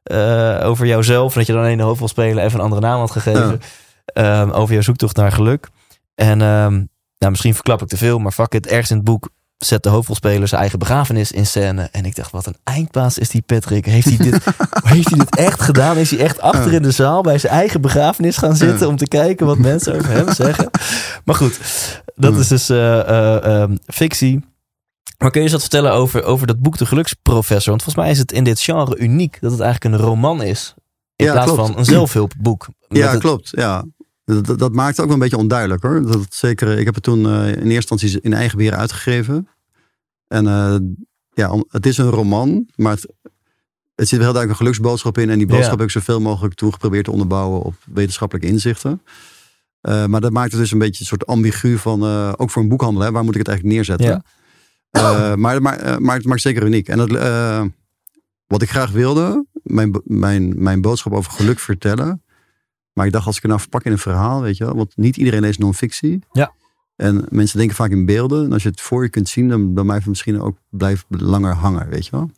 eh, 0.09 0.67
over 0.67 0.85
jouzelf. 0.85 1.33
Dat 1.33 1.45
je 1.45 1.53
dan 1.53 1.61
alleen 1.61 1.77
de 1.77 1.83
hoofd 1.83 1.99
wil 1.99 2.07
spelen 2.07 2.43
even 2.43 2.57
een 2.57 2.63
andere 2.63 2.81
naam 2.81 2.99
had 2.99 3.11
gegeven. 3.11 3.61
Ehm, 4.05 4.49
over 4.49 4.73
jouw 4.73 4.81
zoektocht 4.81 5.15
naar 5.15 5.31
geluk. 5.31 5.67
En 6.15 6.41
ehm, 6.41 6.73
nou, 7.17 7.31
misschien 7.31 7.53
verklap 7.53 7.81
ik 7.81 7.87
te 7.87 7.97
veel, 7.97 8.19
maar 8.19 8.31
fuck 8.31 8.53
it. 8.53 8.67
Ergens 8.67 8.89
in 8.89 8.95
het 8.95 9.05
boek 9.05 9.29
zet 9.57 9.83
de 9.83 9.89
hoofdrolspeler 9.89 10.47
zijn 10.47 10.61
eigen 10.61 10.79
begrafenis 10.79 11.31
in 11.31 11.45
scène. 11.45 11.89
En 11.91 12.05
ik 12.05 12.15
dacht, 12.15 12.31
wat 12.31 12.45
een 12.45 12.57
eindbaas 12.63 13.17
is 13.17 13.29
die 13.29 13.41
Patrick. 13.41 13.85
Heeft 13.85 14.07
hij 14.07 14.17
dit, 14.17 14.43
heeft 14.93 15.09
hij 15.09 15.17
dit 15.17 15.35
echt 15.35 15.61
gedaan? 15.61 15.97
Is 15.97 16.11
hij 16.11 16.19
echt 16.19 16.41
achter 16.41 16.73
in 16.73 16.81
de 16.81 16.91
zaal 16.91 17.21
bij 17.21 17.37
zijn 17.37 17.53
eigen 17.53 17.81
begrafenis 17.81 18.37
gaan 18.37 18.55
zitten... 18.55 18.87
Om 18.87 18.97
te 18.97 19.07
kijken 19.07 19.45
wat 19.45 19.57
mensen 19.57 19.95
over 19.95 20.09
hem 20.09 20.33
zeggen? 20.33 20.69
Maar 21.25 21.35
goed, 21.35 21.59
dat 22.15 22.35
is 22.35 22.47
dus 22.47 22.69
eh, 22.69 22.99
eh, 22.99 23.61
ehm, 23.61 23.75
fictie. 23.85 24.48
Maar 25.19 25.31
kun 25.31 25.39
je 25.41 25.45
eens 25.45 25.51
wat 25.51 25.61
vertellen 25.61 25.91
over, 25.91 26.23
over 26.23 26.47
dat 26.47 26.59
boek 26.59 26.77
De 26.77 26.85
Geluksprofessor? 26.85 27.69
Want 27.69 27.83
volgens 27.83 28.03
mij 28.05 28.13
is 28.13 28.17
het 28.19 28.31
in 28.31 28.43
dit 28.43 28.59
genre 28.61 28.97
uniek 28.97 29.37
dat 29.41 29.51
het 29.51 29.59
eigenlijk 29.59 29.95
een 29.95 30.01
roman 30.07 30.41
is. 30.43 30.73
In 31.15 31.25
Ja, 31.25 31.31
plaats 31.31 31.51
klopt. 31.51 31.67
van 31.69 31.77
een 31.77 31.85
zelfhulpboek. 31.85 32.67
Ja, 32.89 33.11
het- 33.11 33.19
klopt. 33.19 33.49
Ja. 33.51 33.85
Dat, 34.25 34.59
dat, 34.59 34.73
maakt 34.73 34.89
het 34.89 34.99
ook 34.99 35.05
wel 35.05 35.13
een 35.13 35.19
beetje 35.21 35.37
onduidelijk 35.37 35.83
hoor. 35.83 36.05
Dat 36.05 36.25
zeker, 36.29 36.77
ik 36.77 36.85
heb 36.85 36.93
het 36.93 37.03
toen 37.03 37.25
eh, 37.25 37.47
in 37.47 37.53
eerste 37.71 37.73
instantie 37.75 38.21
in 38.21 38.33
eigen 38.33 38.57
beheer 38.57 38.75
uitgegeven. 38.75 39.47
En 40.27 40.47
eh, 40.47 40.75
ja, 41.33 41.63
het 41.69 41.85
is 41.85 41.97
een 41.97 42.09
roman, 42.09 42.67
maar 42.75 42.91
het, 42.93 43.13
het 43.95 44.07
zit 44.07 44.17
wel 44.17 44.27
heel 44.27 44.33
duidelijk 44.33 44.49
een 44.49 44.55
geluksboodschap 44.55 45.17
in. 45.17 45.29
En 45.29 45.37
die 45.37 45.47
boodschap 45.47 45.71
Ja. 45.71 45.77
heb 45.77 45.85
ik 45.85 45.91
zoveel 45.91 46.19
mogelijk 46.21 46.53
toen 46.53 46.73
geprobeerd 46.73 47.05
te 47.05 47.11
onderbouwen 47.11 47.61
op 47.61 47.75
wetenschappelijke 47.93 48.49
inzichten. 48.51 49.01
Eh, 49.81 50.05
maar 50.05 50.21
dat 50.21 50.31
maakt 50.31 50.51
het 50.51 50.59
dus 50.61 50.71
een 50.71 50.79
beetje 50.79 50.99
een 50.99 51.05
soort 51.07 51.25
ambigu 51.25 51.77
van, 51.77 52.03
ook 52.37 52.49
voor 52.49 52.61
een 52.61 52.69
boekhandel, 52.69 53.01
hè, 53.03 53.11
waar 53.11 53.23
moet 53.23 53.33
ik 53.33 53.39
het 53.39 53.47
eigenlijk 53.47 53.77
neerzetten? 53.77 54.07
Ja. 54.07 54.23
Eh, 54.89 55.35
maar, 55.35 55.61
maar, 55.61 55.77
eh, 55.79 55.97
maar 55.97 56.15
het 56.15 56.25
maakt 56.25 56.41
zeker 56.41 56.63
uniek. 56.63 56.87
En 56.87 56.97
dat, 56.97 57.15
eh, 57.15 57.63
wat 58.47 58.61
ik 58.61 58.69
graag 58.69 58.91
wilde, 58.91 59.45
mijn, 59.63 60.01
mijn, 60.03 60.63
mijn 60.63 60.81
boodschap 60.81 61.13
over 61.13 61.31
geluk 61.31 61.59
vertellen. 61.59 62.23
Maar 62.93 63.05
ik 63.05 63.11
dacht, 63.11 63.25
als 63.25 63.35
ik 63.35 63.41
het 63.41 63.51
nou 63.51 63.61
verpak 63.61 63.83
in 63.83 63.91
een 63.91 63.97
verhaal, 63.97 64.41
weet 64.41 64.57
je 64.57 64.65
wel. 64.65 64.75
Want 64.75 64.97
niet 64.97 65.17
iedereen 65.17 65.41
leest 65.41 65.59
non-fictie. 65.59 66.19
Ja. 66.31 66.53
En 66.95 67.25
mensen 67.29 67.57
denken 67.57 67.75
vaak 67.75 67.91
in 67.91 68.05
beelden. 68.05 68.45
En 68.45 68.53
als 68.53 68.63
je 68.63 68.69
het 68.69 68.81
voor 68.81 69.03
je 69.03 69.09
kunt 69.09 69.29
zien, 69.29 69.49
dan, 69.49 69.73
dan 69.73 69.83
blijft 69.83 70.01
het 70.01 70.09
misschien 70.09 70.41
ook 70.41 70.57
blijft 70.69 71.05
langer 71.07 71.53
hangen, 71.53 71.89
weet 71.89 72.05
je 72.05 72.11
wel. 72.11 72.31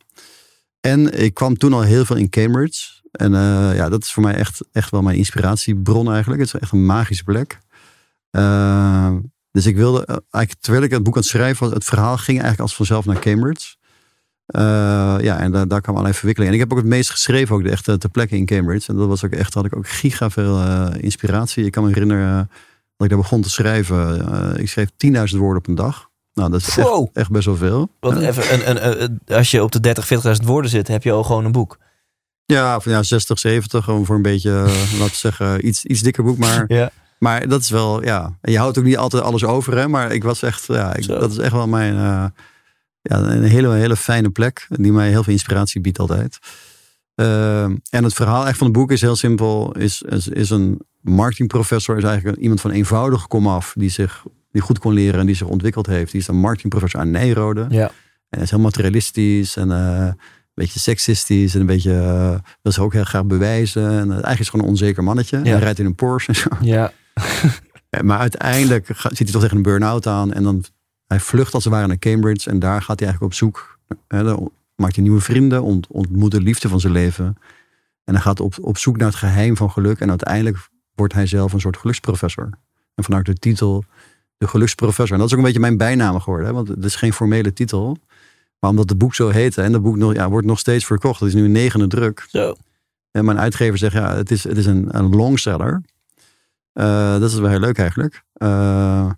En 0.80 1.20
ik 1.22 1.34
kwam 1.34 1.56
toen 1.56 1.72
al 1.72 1.82
heel 1.82 2.04
veel 2.04 2.16
in 2.16 2.28
Cambridge. 2.28 3.00
En 3.10 3.32
ja, 3.74 3.88
dat 3.88 4.02
is 4.02 4.12
voor 4.12 4.22
mij 4.22 4.34
echt, 4.34 4.60
echt 4.72 4.90
wel 4.90 5.02
mijn 5.02 5.16
inspiratiebron 5.16 6.10
eigenlijk. 6.12 6.40
Het 6.40 6.54
is 6.54 6.60
echt 6.60 6.72
een 6.72 6.86
magische 6.86 7.24
plek. 7.24 7.58
Eh, 8.32 9.14
dus 9.52 9.66
ik 9.66 9.76
wilde, 9.76 9.98
eh, 10.06 10.16
eigenlijk, 10.30 10.62
terwijl 10.64 10.84
ik 10.84 10.90
het 10.90 11.02
boek 11.02 11.14
aan 11.14 11.20
het 11.20 11.30
schrijven 11.30 11.64
was, 11.66 11.74
het 11.74 11.84
verhaal 11.84 12.16
ging 12.16 12.28
eigenlijk 12.40 12.60
als 12.60 12.74
vanzelf 12.74 13.04
naar 13.04 13.18
Cambridge. 13.18 13.74
Eh, 14.46 14.62
ja, 15.20 15.38
en 15.38 15.52
daar, 15.52 15.68
daar 15.68 15.80
kwam 15.80 15.94
allerlei 15.94 16.16
verwikkelingen. 16.18 16.54
En 16.56 16.60
ik 16.62 16.68
heb 16.68 16.78
ook 16.78 16.84
het 16.84 16.94
meest 16.94 17.10
geschreven, 17.10 17.54
ook 17.56 17.62
de 17.62 17.70
echte 17.70 17.98
ter 17.98 18.10
plekke 18.10 18.36
in 18.36 18.46
Cambridge. 18.46 18.92
En 18.92 18.98
dat 18.98 19.08
was 19.08 19.24
ook 19.24 19.30
echt, 19.32 19.54
had 19.54 19.64
ik 19.64 19.76
ook 19.76 19.88
giga 19.88 20.30
veel 20.30 20.58
eh, 20.58 20.88
inspiratie. 20.96 21.64
Ik 21.64 21.72
kan 21.72 21.82
me 21.84 21.88
herinneren 21.88 22.28
eh, 22.30 22.36
dat 22.96 23.06
ik 23.06 23.08
daar 23.08 23.18
begon 23.18 23.42
te 23.42 23.50
schrijven. 23.50 24.58
Ik 24.60 24.68
schreef 24.68 24.88
10.000 25.06 25.38
woorden 25.38 25.58
op 25.58 25.66
een 25.68 25.74
dag. 25.74 26.10
Nou, 26.34 26.50
dat 26.50 26.60
is 26.60 26.66
echt, 26.66 26.76
Wow. 26.88 27.08
echt 27.12 27.30
best 27.30 27.46
wel 27.46 27.56
veel. 27.56 27.90
Want 28.00 28.20
Ja. 28.20 28.28
even, 28.28 28.52
een, 28.54 28.70
een, 28.86 29.02
een- 29.02 29.36
als 29.36 29.50
je 29.50 29.62
op 29.62 29.72
de 29.72 29.80
30, 29.80 30.06
40.000 30.40 30.44
woorden 30.44 30.70
zit, 30.70 30.88
heb 30.88 31.02
je 31.02 31.12
al 31.12 31.24
gewoon 31.24 31.44
een 31.44 31.52
boek. 31.52 31.78
Ja, 32.44 32.80
van 32.80 32.92
ja, 32.92 33.02
60, 33.02 33.38
70, 33.38 33.84
gewoon 33.84 34.04
voor 34.04 34.16
een 34.16 34.22
beetje, 34.22 34.50
laten 34.98 35.06
we 35.06 35.10
zeggen, 35.12 35.66
iets, 35.66 35.84
iets 35.84 36.00
dikker 36.00 36.24
boek. 36.24 36.38
Maar, 36.38 36.64
Ja. 36.66 36.90
Maar 37.22 37.48
dat 37.48 37.60
is 37.60 37.70
wel, 37.70 38.04
ja. 38.04 38.38
Je 38.40 38.58
houdt 38.58 38.78
ook 38.78 38.84
niet 38.84 38.96
altijd 38.96 39.22
alles 39.22 39.44
over, 39.44 39.76
hè. 39.76 39.88
Maar 39.88 40.12
ik 40.12 40.22
was 40.22 40.42
echt, 40.42 40.66
ja, 40.66 40.94
ik, 40.94 41.06
dat 41.06 41.30
is 41.30 41.38
echt 41.38 41.52
wel 41.52 41.68
mijn, 41.68 41.94
eh, 41.94 42.24
ja, 43.02 43.18
een 43.18 43.42
hele, 43.42 43.72
hele 43.72 43.96
fijne 43.96 44.30
plek. 44.30 44.66
Die 44.68 44.92
mij 44.92 45.08
heel 45.08 45.22
veel 45.22 45.32
inspiratie 45.32 45.80
biedt 45.80 45.98
altijd. 45.98 46.38
Eh, 47.14 47.62
en 47.64 48.04
het 48.04 48.14
verhaal 48.14 48.46
echt 48.46 48.58
van 48.58 48.66
het 48.66 48.76
boek 48.76 48.90
is 48.90 49.00
heel 49.00 49.16
simpel. 49.16 49.72
Is, 49.72 50.02
is, 50.02 50.28
is 50.28 50.50
een 50.50 50.80
marketingprofessor, 51.00 51.96
is 51.96 52.04
eigenlijk 52.04 52.38
iemand 52.38 52.60
van 52.60 52.70
eenvoudige 52.70 53.26
komaf. 53.26 53.74
Die 53.76 53.90
zich, 53.90 54.24
die 54.52 54.62
goed 54.62 54.78
kon 54.78 54.92
leren 54.92 55.20
en 55.20 55.26
die 55.26 55.34
zich 55.34 55.46
ontwikkeld 55.46 55.86
heeft. 55.86 56.12
Die 56.12 56.20
is 56.20 56.28
een 56.28 56.40
marketingprofessor 56.40 57.00
aan 57.00 57.10
Nijrode. 57.10 57.66
Ja. 57.68 57.86
En 57.86 57.92
hij 58.28 58.42
is 58.42 58.50
heel 58.50 58.60
materialistisch 58.60 59.56
en 59.56 59.70
eh, 59.72 60.06
een 60.06 60.16
beetje 60.54 60.80
seksistisch 60.80 61.54
en 61.54 61.60
een 61.60 61.66
beetje 61.66 61.94
eh, 61.94 62.38
wil 62.62 62.72
zich 62.72 62.82
ook 62.82 62.92
heel 62.92 63.04
graag 63.04 63.24
bewijzen. 63.24 63.90
En 63.90 64.10
eigenlijk 64.10 64.32
is 64.32 64.38
het 64.38 64.48
gewoon 64.48 64.64
een 64.64 64.70
onzeker 64.70 65.04
mannetje. 65.04 65.36
Ja. 65.38 65.50
Hij 65.50 65.58
rijdt 65.58 65.78
in 65.78 65.86
een 65.86 65.94
Porsche 65.94 66.32
en 66.32 66.38
zo. 66.38 66.48
Ja. 66.60 66.92
Ja, 67.90 68.02
Maar 68.08 68.18
uiteindelijk 68.18 68.86
zit 68.86 69.18
hij 69.18 69.26
toch 69.26 69.42
tegen 69.42 69.56
een 69.56 69.62
burn-out 69.62 70.06
aan 70.06 70.32
en 70.32 70.42
dan 70.42 70.64
hij 71.06 71.20
vlucht 71.20 71.54
als 71.54 71.64
het 71.64 71.72
ware 71.72 71.86
naar 71.86 71.98
Cambridge 71.98 72.50
en 72.50 72.58
daar 72.58 72.82
gaat 72.82 72.98
hij 72.98 73.08
eigenlijk 73.08 73.32
op 73.32 73.38
zoek. 73.38 73.78
Hè, 74.08 74.22
dan 74.22 74.50
maakt 74.76 74.94
hij 74.94 75.04
nieuwe 75.04 75.20
vrienden, 75.20 75.62
ont, 75.62 75.86
ontmoet 75.86 76.30
de 76.30 76.40
liefde 76.40 76.68
van 76.68 76.80
zijn 76.80 76.92
leven. 76.92 77.36
En 78.04 78.14
hij 78.14 78.22
gaat 78.22 78.40
op, 78.40 78.54
op 78.60 78.78
zoek 78.78 78.96
naar 78.96 79.08
het 79.08 79.16
geheim 79.16 79.56
van 79.56 79.70
geluk 79.70 80.00
en 80.00 80.08
uiteindelijk 80.08 80.68
wordt 80.94 81.14
hij 81.14 81.26
zelf 81.26 81.52
een 81.52 81.60
soort 81.60 81.76
geluksprofessor. 81.76 82.50
En 82.94 83.04
vandaar 83.04 83.22
de 83.22 83.34
titel 83.34 83.84
de 84.42 84.48
geluksprofessor. 84.48 85.12
En 85.12 85.18
dat 85.18 85.26
is 85.26 85.32
ook 85.32 85.38
een 85.38 85.44
beetje 85.44 85.60
mijn 85.60 85.76
bijnaam 85.76 86.20
geworden, 86.20 86.46
hè, 86.46 86.52
want 86.52 86.68
het 86.68 86.84
is 86.84 86.96
geen 86.96 87.12
formele 87.12 87.52
titel. 87.52 87.98
Maar 88.58 88.70
omdat 88.70 88.88
het 88.88 88.98
boek 88.98 89.14
zo 89.14 89.28
heet 89.28 89.58
en 89.58 89.72
het 89.72 89.82
boek 89.82 89.96
nog, 89.96 90.14
ja, 90.14 90.28
wordt 90.28 90.46
nog 90.46 90.58
steeds 90.58 90.84
verkocht. 90.84 91.20
Het 91.20 91.28
is 91.28 91.34
nu 91.34 91.44
een 91.44 91.52
negende 91.52 91.86
druk. 91.86 92.26
Zo. 92.28 92.54
En 93.10 93.24
mijn 93.24 93.38
uitgever 93.38 93.78
zegt, 93.78 93.92
ja, 93.92 94.16
het 94.16 94.30
is, 94.30 94.44
het 94.44 94.56
is 94.56 94.66
een, 94.66 94.98
een 94.98 95.08
longseller. 95.08 95.82
Eh, 96.72 97.18
dat 97.18 97.30
is 97.30 97.38
wel 97.38 97.50
heel 97.50 97.60
leuk 97.60 97.78
eigenlijk. 97.78 98.24
Eh, 98.32 99.10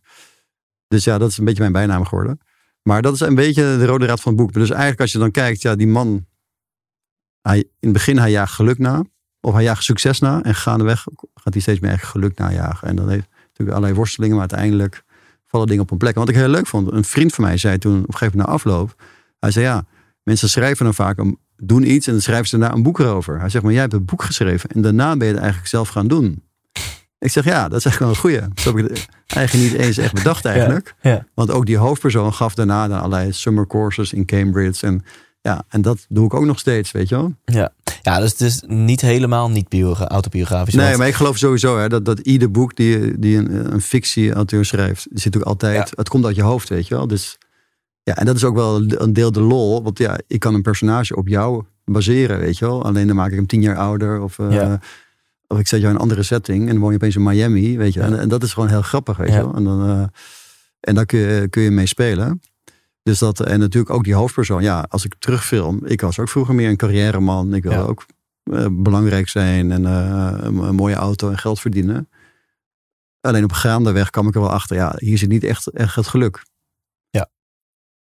dus 0.89 1.05
ja, 1.05 1.19
dat 1.19 1.31
is 1.31 1.39
een 1.39 1.45
beetje 1.45 1.61
mijn 1.61 1.73
bijnaam 1.73 2.05
geworden. 2.05 2.41
Maar 2.83 3.03
dat 3.03 3.15
is 3.15 3.21
een 3.21 3.35
beetje 3.35 3.63
de 3.63 3.87
rode 3.87 4.05
draad 4.05 4.21
van 4.21 4.33
het 4.33 4.41
boek. 4.41 4.53
Dus 4.53 4.71
eigenlijk 4.71 5.01
als 5.01 5.13
je 5.13 5.19
dan 5.19 5.31
kijkt, 5.31 5.63
ja, 5.63 5.75
die 5.75 5.87
man... 5.87 6.27
Hij, 7.41 7.59
in 7.59 7.69
het 7.81 7.93
begin 7.93 8.19
hij 8.19 8.31
jaagt 8.31 8.53
geluk 8.53 8.79
na. 8.79 9.05
Of 9.41 9.53
hij 9.53 9.63
jaagt 9.63 9.83
succes 9.83 10.19
na. 10.19 10.43
En 10.43 10.55
gaandeweg 10.55 11.07
gaat 11.35 11.53
hij 11.53 11.63
steeds 11.63 11.81
meer 11.81 11.91
eigen 11.91 12.09
geluk 12.09 12.39
najagen. 12.39 12.89
En 12.89 12.97
dan 12.97 13.09
heeft 13.09 13.29
natuurlijk 13.47 13.71
allerlei 13.71 13.95
worstelingen. 13.95 14.37
Maar 14.37 14.49
uiteindelijk 14.51 15.05
vallen 15.47 15.67
dingen 15.67 15.83
op 15.83 15.91
een 15.91 15.99
plek. 15.99 16.15
Wat 16.15 16.29
ik 16.29 16.35
heel 16.35 16.49
leuk 16.49 16.67
vond. 16.67 16.93
Een 16.93 17.05
vriend 17.05 17.35
van 17.35 17.45
mij 17.45 17.57
zei 17.57 17.79
toen 17.79 17.99
op 17.99 18.07
een 18.09 18.13
gegeven 18.13 18.39
moment 18.39 18.49
na 18.49 18.55
afloop. 18.55 19.03
Hij 19.39 19.51
zei 19.51 19.65
ja, 19.65 19.85
mensen 20.23 20.49
schrijven 20.49 20.85
dan 20.85 20.95
vaak... 20.95 21.19
Een, 21.19 21.39
doen 21.57 21.91
iets 21.91 22.07
en 22.07 22.13
dan 22.13 22.23
schrijven 22.23 22.49
ze 22.49 22.59
daarna 22.59 22.75
een 22.75 22.83
boek 22.83 22.99
erover. 22.99 23.41
Hij 23.41 23.49
zegt 23.49 23.65
maar 23.65 23.73
jij 23.73 23.83
hebt 23.83 23.95
een 23.95 24.05
boek 24.05 24.23
geschreven. 24.23 24.71
En 24.71 24.83
daarna 24.83 25.17
ben 25.17 25.27
je 25.27 25.33
het 25.33 25.43
eigenlijk 25.43 25.71
zelf 25.71 25.89
gaan 25.89 26.09
doen. 26.09 26.43
Ik 27.25 27.31
zeg 27.31 27.45
ja, 27.45 27.69
dat 27.69 27.79
is 27.79 27.85
echt 27.85 27.99
wel 27.99 28.09
een 28.09 28.17
goeie. 28.17 28.41
Dat 28.41 28.65
heb 28.65 28.77
ik 28.79 28.89
het 28.89 29.07
eigenlijk 29.27 29.73
niet 29.73 29.81
eens 29.83 29.97
echt 29.99 30.13
bedacht 30.15 30.45
eigenlijk. 30.45 30.95
Ja. 31.03 31.25
Want 31.35 31.51
ook 31.51 31.67
die 31.67 31.77
hoofdpersoon 31.77 32.33
gaf 32.35 32.55
daarna 32.55 32.89
dan 32.89 32.99
allerlei 32.99 33.33
summer 33.33 33.67
courses 33.67 34.13
in 34.13 34.25
Cambridge. 34.27 34.87
En, 34.87 35.05
ja, 35.41 35.65
en 35.69 35.83
dat 35.83 36.07
doe 36.09 36.25
ik 36.27 36.35
ook 36.35 36.45
nog 36.45 36.59
steeds, 36.59 36.93
weet 36.93 37.09
je 37.09 37.15
wel. 37.17 37.35
Ja. 37.45 37.73
ja, 38.03 38.21
dus 38.21 38.31
het 38.31 38.41
is 38.41 38.63
niet 38.67 39.01
helemaal 39.01 39.51
niet 39.51 39.69
biogra- 39.69 40.07
autobiografisch. 40.09 40.75
Nee, 40.75 40.87
want- 40.87 40.99
maar 40.99 41.09
ik 41.09 41.15
geloof 41.15 41.37
sowieso 41.37 41.79
hè, 41.79 41.89
dat, 41.89 42.05
dat 42.05 42.19
ieder 42.19 42.51
boek 42.51 42.77
die, 42.77 43.19
die 43.19 43.37
een, 43.37 43.73
een 43.73 43.81
fictie-auteur 43.81 44.65
schrijft, 44.65 45.07
zit 45.13 45.37
ook 45.37 45.43
altijd, 45.43 45.93
het 45.97 46.09
komt 46.09 46.25
uit 46.25 46.37
je 46.37 46.43
hoofd, 46.43 46.69
weet 46.69 46.89
je 46.89 46.95
wel. 46.95 47.07
Dus 47.07 47.39
ja, 48.03 48.17
en 48.17 48.27
dat 48.27 48.37
is 48.37 48.45
ook 48.45 48.55
wel 48.55 48.83
een 48.89 49.13
deel 49.13 49.33
de 49.33 49.41
lol. 49.41 49.83
Want 49.83 49.99
ja, 49.99 50.19
ik 50.27 50.41
kan 50.41 50.55
een 50.55 50.63
personage 50.63 51.17
op 51.17 51.29
jou 51.29 51.65
baseren, 51.85 52.39
weet 52.39 52.59
je 52.59 52.65
wel. 52.65 52.85
Alleen 52.85 53.07
dan 53.07 53.17
maak 53.17 53.31
ik 53.31 53.37
hem 53.37 53.47
tien 53.47 53.63
jaar 53.63 53.77
ouder. 53.77 54.21
Of, 54.21 54.39
eh. 54.39 54.51
Of 55.47 55.59
ik 55.59 55.67
zet 55.67 55.79
jou 55.81 55.91
in 55.91 55.97
een 55.97 56.03
andere 56.03 56.23
setting 56.23 56.61
en 56.63 56.69
dan 56.73 56.79
woon 56.79 56.91
je 56.91 56.97
opeens 56.97 57.17
in 57.17 57.23
Miami, 57.23 57.77
weet 57.79 57.93
je. 57.93 58.01
En, 58.01 58.19
en 58.19 58.29
dat 58.29 58.43
is 58.43 58.53
gewoon 58.53 58.69
heel 58.69 58.83
grappig, 58.83 59.17
weet 59.17 59.29
je 59.29 59.35
wel. 59.37 59.55
En, 59.55 59.65
dan, 59.65 59.89
eh, 59.89 60.07
en 60.81 60.95
daar 60.95 61.07
kun 61.07 61.19
je, 61.19 61.49
kun 61.49 61.63
je 61.63 61.71
mee 61.71 61.87
spelen. 61.87 62.41
Dus 63.03 63.19
dat, 63.19 63.41
en 63.41 63.59
natuurlijk 63.61 63.95
ook 63.95 64.05
die 64.05 64.15
hoofdpersoon. 64.15 64.63
Ja, 64.63 64.87
als 64.89 65.05
ik 65.05 65.15
terugfilm, 65.19 65.81
ik 65.87 66.01
was 66.01 66.19
ook 66.19 66.29
vroeger 66.29 66.55
meer 66.55 66.69
een 66.69 66.77
carrièreman. 66.77 67.55
Ik 67.55 67.63
wilde 67.63 67.79
Ja. 67.79 67.85
ook 67.85 68.07
eh, 68.43 68.67
belangrijk 68.71 69.29
zijn 69.29 69.73
en 69.73 69.87
eh, 69.87 70.33
een, 70.41 70.57
een 70.57 70.75
mooie 70.75 70.95
auto 70.95 71.31
en 71.31 71.39
geld 71.39 71.61
verdienen. 71.61 72.09
Alleen 73.21 73.45
op 73.45 73.53
gaandeweg 73.53 74.11
kwam 74.11 74.29
ik 74.29 74.35
er 74.35 74.41
wel 74.41 74.51
achter, 74.51 74.77
ja, 74.77 74.95
hier 74.97 75.19
zit 75.19 75.29
niet 75.29 75.45
echt, 75.45 75.67
echt 75.71 75.95
het 75.95 76.07
geluk. 76.07 76.43
Ja. 77.11 77.29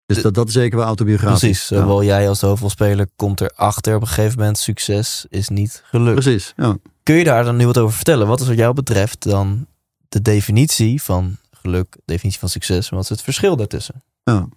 Dus 0.05 0.21
dat, 0.21 0.33
dat 0.33 0.47
is 0.47 0.53
zeker 0.53 0.77
wel 0.77 0.85
autobiografisch. 0.87 1.39
Precies, 1.39 1.69
Ja. 1.69 1.79
zowel 1.79 2.03
jij 2.03 2.29
als 2.29 2.39
de 2.39 2.45
hoofdrolspeler 2.45 3.07
komt 3.15 3.41
erachter 3.41 3.95
op 3.95 4.01
een 4.01 4.07
gegeven 4.07 4.37
moment... 4.39 4.57
succes 4.57 5.25
is 5.29 5.49
niet 5.49 5.81
gelukt. 5.85 6.19
Precies, 6.19 6.53
ja. 6.55 6.77
Kun 7.07 7.15
je 7.15 7.23
daar 7.23 7.43
dan 7.43 7.55
nu 7.55 7.65
wat 7.65 7.77
over 7.77 7.95
vertellen? 7.95 8.27
Wat 8.27 8.41
is 8.41 8.47
wat 8.47 8.57
jou 8.57 8.73
betreft 8.73 9.23
dan 9.23 9.67
de 10.09 10.21
definitie 10.21 11.01
van 11.01 11.37
geluk, 11.51 11.95
definitie 12.05 12.39
van 12.39 12.49
succes... 12.49 12.89
en 12.89 12.95
wat 12.95 13.03
is 13.03 13.09
het 13.09 13.21
verschil 13.21 13.55
daartussen? 13.55 14.03
ja. 14.23 14.47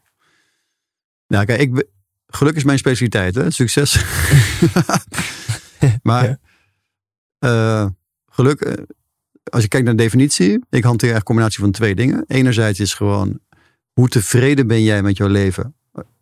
Nou, 1.27 1.45
kijk, 1.45 1.61
ik, 1.61 1.87
geluk 2.27 2.55
is 2.55 2.65
mijn 2.65 2.79
specialiteit, 2.79 3.35
hè? 3.35 3.51
Succes. 3.51 4.05
maar 6.03 6.25
Ja. 6.29 6.39
eh, 7.39 7.87
geluk, 8.31 8.61
eh, 8.61 8.85
als 9.45 9.63
je 9.63 9.69
kijkt 9.69 9.87
naar 9.87 9.97
de 9.97 10.03
definitie, 10.03 10.53
ik 10.53 10.61
hanteer 10.85 10.85
eigenlijk 10.85 11.17
een 11.17 11.23
combinatie 11.25 11.61
van 11.61 11.71
twee 11.71 11.95
dingen. 11.95 12.25
Enerzijds 12.27 12.81
is 12.81 12.95
gewoon, 12.95 13.39
hoe 13.93 14.09
tevreden 14.09 14.67
ben 14.67 14.83
jij 14.83 15.03
met 15.03 15.17
jouw 15.17 15.29
leven? 15.29 15.75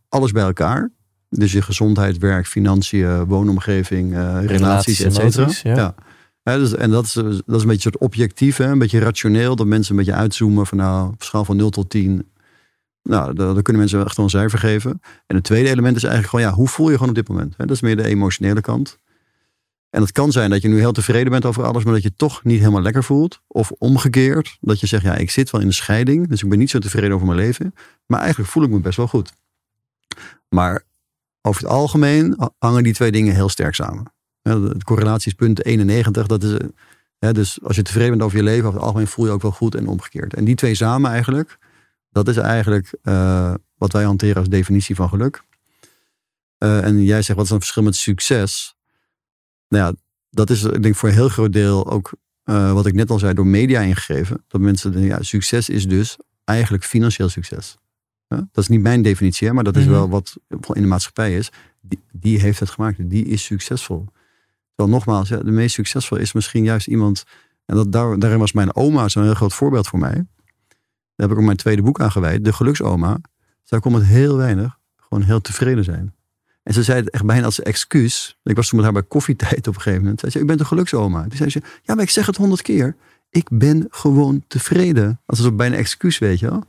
Alles 0.08 0.32
bij 0.32 0.42
elkaar. 0.42 0.90
Dus 1.28 1.52
je 1.52 1.62
gezondheid, 1.62 2.18
werk, 2.18 2.46
financiën, 2.46 3.24
woonomgeving, 3.24 4.14
eh, 4.14 4.44
relaties, 4.44 5.00
et 5.00 5.14
cetera. 5.14 5.48
ja. 5.62 5.94
Dus, 6.42 6.74
en 6.74 6.90
dat 6.90 7.04
is, 7.04 7.12
dat 7.12 7.26
is 7.26 7.62
een 7.62 7.66
beetje 7.66 7.80
soort 7.80 7.98
objectief, 7.98 8.56
hè? 8.56 8.66
een 8.66 8.78
beetje 8.78 8.98
rationeel. 8.98 9.56
Dat 9.56 9.66
mensen 9.66 9.92
een 9.92 10.04
beetje 10.04 10.20
uitzoomen 10.20 10.66
van 10.66 10.78
nou, 10.78 11.12
op 11.12 11.22
schaal 11.22 11.44
van 11.44 11.56
0 11.56 11.70
tot 11.70 11.90
10. 11.90 12.28
Nou, 13.02 13.34
dan, 13.34 13.62
kunnen 13.62 13.82
mensen 13.82 14.04
echt 14.04 14.16
wel 14.16 14.24
een 14.24 14.30
cijfer 14.30 14.58
geven. 14.58 15.00
En 15.26 15.36
het 15.36 15.44
tweede 15.44 15.68
element 15.68 15.96
is 15.96 16.02
eigenlijk 16.02 16.32
gewoon, 16.34 16.46
ja, 16.50 16.54
hoe 16.54 16.68
voel 16.68 16.86
je 16.86 16.92
gewoon 16.92 17.08
op 17.08 17.14
dit 17.14 17.28
moment? 17.28 17.54
Dat 17.56 17.70
is 17.70 17.80
meer 17.80 17.96
de 17.96 18.04
emotionele 18.04 18.60
kant. 18.60 18.98
En 19.90 20.00
het 20.00 20.12
kan 20.12 20.32
zijn 20.32 20.50
dat 20.50 20.62
je 20.62 20.68
nu 20.68 20.78
heel 20.78 20.92
tevreden 20.92 21.30
bent 21.30 21.44
over 21.44 21.64
alles, 21.64 21.84
maar 21.84 21.92
dat 21.92 22.02
je 22.02 22.14
toch 22.14 22.44
niet 22.44 22.58
helemaal 22.58 22.82
lekker 22.82 23.04
voelt. 23.04 23.40
Of 23.46 23.70
omgekeerd, 23.70 24.56
dat 24.60 24.80
je 24.80 24.86
zegt, 24.86 25.02
ja, 25.02 25.14
ik 25.14 25.30
zit 25.30 25.50
wel 25.50 25.60
in 25.60 25.66
een 25.66 25.72
scheiding, 25.72 26.28
dus 26.28 26.42
ik 26.42 26.48
ben 26.48 26.58
niet 26.58 26.70
zo 26.70 26.78
tevreden 26.78 27.12
over 27.12 27.26
mijn 27.26 27.38
leven. 27.38 27.74
Maar 28.06 28.20
eigenlijk 28.20 28.50
voel 28.50 28.62
ik 28.62 28.70
me 28.70 28.80
best 28.80 28.96
wel 28.96 29.08
goed. 29.08 29.32
Maar 30.48 30.84
over 31.42 31.62
het 31.62 31.70
algemeen 31.70 32.38
hangen 32.58 32.82
die 32.82 32.94
twee 32.94 33.12
dingen 33.12 33.34
heel 33.34 33.48
sterk 33.48 33.74
samen. 33.74 34.12
Ja, 34.42 34.60
Het 34.60 34.84
correlatie 34.84 35.26
is 35.30 35.34
punt 35.36 35.64
91. 35.64 36.26
Dat 36.26 36.42
is, 36.42 36.56
hè, 37.18 37.32
dus 37.32 37.58
als 37.62 37.76
je 37.76 37.82
tevreden 37.82 38.10
bent 38.10 38.22
over 38.22 38.36
je 38.36 38.42
leven, 38.44 38.64
over 38.64 38.74
het 38.74 38.82
algemeen 38.86 39.06
voel 39.06 39.24
je 39.26 39.30
ook 39.32 39.42
wel 39.42 39.50
goed 39.50 39.74
en 39.74 39.86
omgekeerd. 39.86 40.34
En 40.34 40.44
die 40.44 40.54
twee 40.54 40.74
samen 40.74 41.10
eigenlijk, 41.10 41.58
Dat 42.10 42.28
is 42.28 42.36
eigenlijk 42.36 42.94
eh, 43.02 43.54
wat 43.76 43.92
wij 43.92 44.04
hanteren 44.04 44.36
als 44.36 44.48
definitie 44.48 44.94
van 44.94 45.08
geluk. 45.08 45.42
Eh, 46.58 46.84
en 46.84 47.02
jij 47.04 47.22
zegt, 47.22 47.34
wat 47.38 47.42
is 47.42 47.48
dan 47.48 47.58
het 47.58 47.66
verschil 47.66 47.82
met 47.82 47.96
succes? 47.96 48.76
Nou 49.68 49.84
ja, 49.84 49.94
dat 50.30 50.50
is 50.50 50.62
ik 50.62 50.82
denk 50.82 50.94
voor 50.94 51.08
een 51.08 51.14
heel 51.14 51.28
groot 51.28 51.52
deel 51.52 51.90
ook 51.90 52.12
eh, 52.44 52.72
wat 52.72 52.86
ik 52.86 52.94
net 52.94 53.10
al 53.10 53.18
zei, 53.18 53.34
door 53.34 53.46
media 53.46 53.80
ingegeven. 53.80 54.44
Dat 54.48 54.60
mensen 54.60 54.92
denken, 54.92 55.10
ja, 55.10 55.22
succes 55.22 55.68
is 55.68 55.86
dus 55.88 56.16
eigenlijk 56.44 56.84
financieel 56.84 57.28
succes. 57.28 57.76
Dat 58.28 58.48
is 58.64 58.68
niet 58.68 58.80
mijn 58.80 59.02
definitie, 59.02 59.48
hè, 59.48 59.54
maar 59.54 59.64
dat 59.64 59.76
is 59.76 59.82
Mhm. 59.84 59.92
wel 59.92 60.08
wat 60.08 60.36
in 60.72 60.82
de 60.82 60.88
maatschappij 60.88 61.36
is. 61.36 61.50
Die, 61.80 62.00
die 62.12 62.40
heeft 62.40 62.60
het 62.60 62.70
gemaakt, 62.70 63.10
die 63.10 63.24
is 63.24 63.44
succesvol. 63.44 64.04
Terwijl 64.78 64.98
nogmaals, 64.98 65.28
ja, 65.28 65.36
de 65.36 65.50
meest 65.50 65.74
succesvol 65.74 66.18
is 66.18 66.32
misschien 66.32 66.64
juist 66.64 66.86
iemand. 66.86 67.24
En 67.66 67.76
dat, 67.76 67.92
daar, 67.92 68.18
daarin 68.18 68.38
was 68.38 68.52
mijn 68.52 68.76
oma 68.76 69.08
zo'n 69.08 69.22
heel 69.22 69.34
groot 69.34 69.54
voorbeeld 69.54 69.88
voor 69.88 69.98
mij. 69.98 70.12
Daar 70.12 70.26
heb 71.16 71.30
ik 71.30 71.36
ook 71.36 71.44
mijn 71.44 71.56
tweede 71.56 71.82
boek 71.82 72.00
aan 72.00 72.10
gewijd, 72.10 72.44
De 72.44 72.52
Geluksoma. 72.52 73.18
Zij 73.64 73.80
kon 73.80 73.92
met 73.92 74.04
heel 74.04 74.36
weinig 74.36 74.78
gewoon 74.96 75.24
heel 75.24 75.40
tevreden 75.40 75.84
zijn. 75.84 76.14
En 76.62 76.74
ze 76.74 76.82
zei 76.82 76.98
het 76.98 77.10
echt 77.10 77.24
bijna 77.24 77.44
als 77.44 77.62
excuus. 77.62 78.38
Ik 78.42 78.56
was 78.56 78.68
toen 78.68 78.76
met 78.76 78.84
haar 78.84 78.94
bij 78.94 79.08
koffietijd 79.08 79.66
op 79.68 79.74
een 79.74 79.80
gegeven 79.80 80.02
moment. 80.02 80.20
Zei, 80.20 80.34
ik 80.34 80.46
ben 80.46 80.56
de 80.56 80.64
geluksoma. 80.64 81.22
Toen 81.22 81.36
zei 81.36 81.50
ze, 81.50 81.60
ja, 81.82 81.94
maar 81.94 82.04
ik 82.04 82.10
zeg 82.10 82.26
het 82.26 82.36
honderd 82.36 82.62
keer. 82.62 82.96
Ik 83.30 83.48
ben 83.52 83.86
gewoon 83.90 84.44
tevreden. 84.48 85.20
Als 85.26 85.38
een 85.38 85.44
soort 85.44 85.56
bijna 85.56 85.76
excuus, 85.76 86.18
weet 86.18 86.38
je 86.38 86.48
wel. 86.48 86.64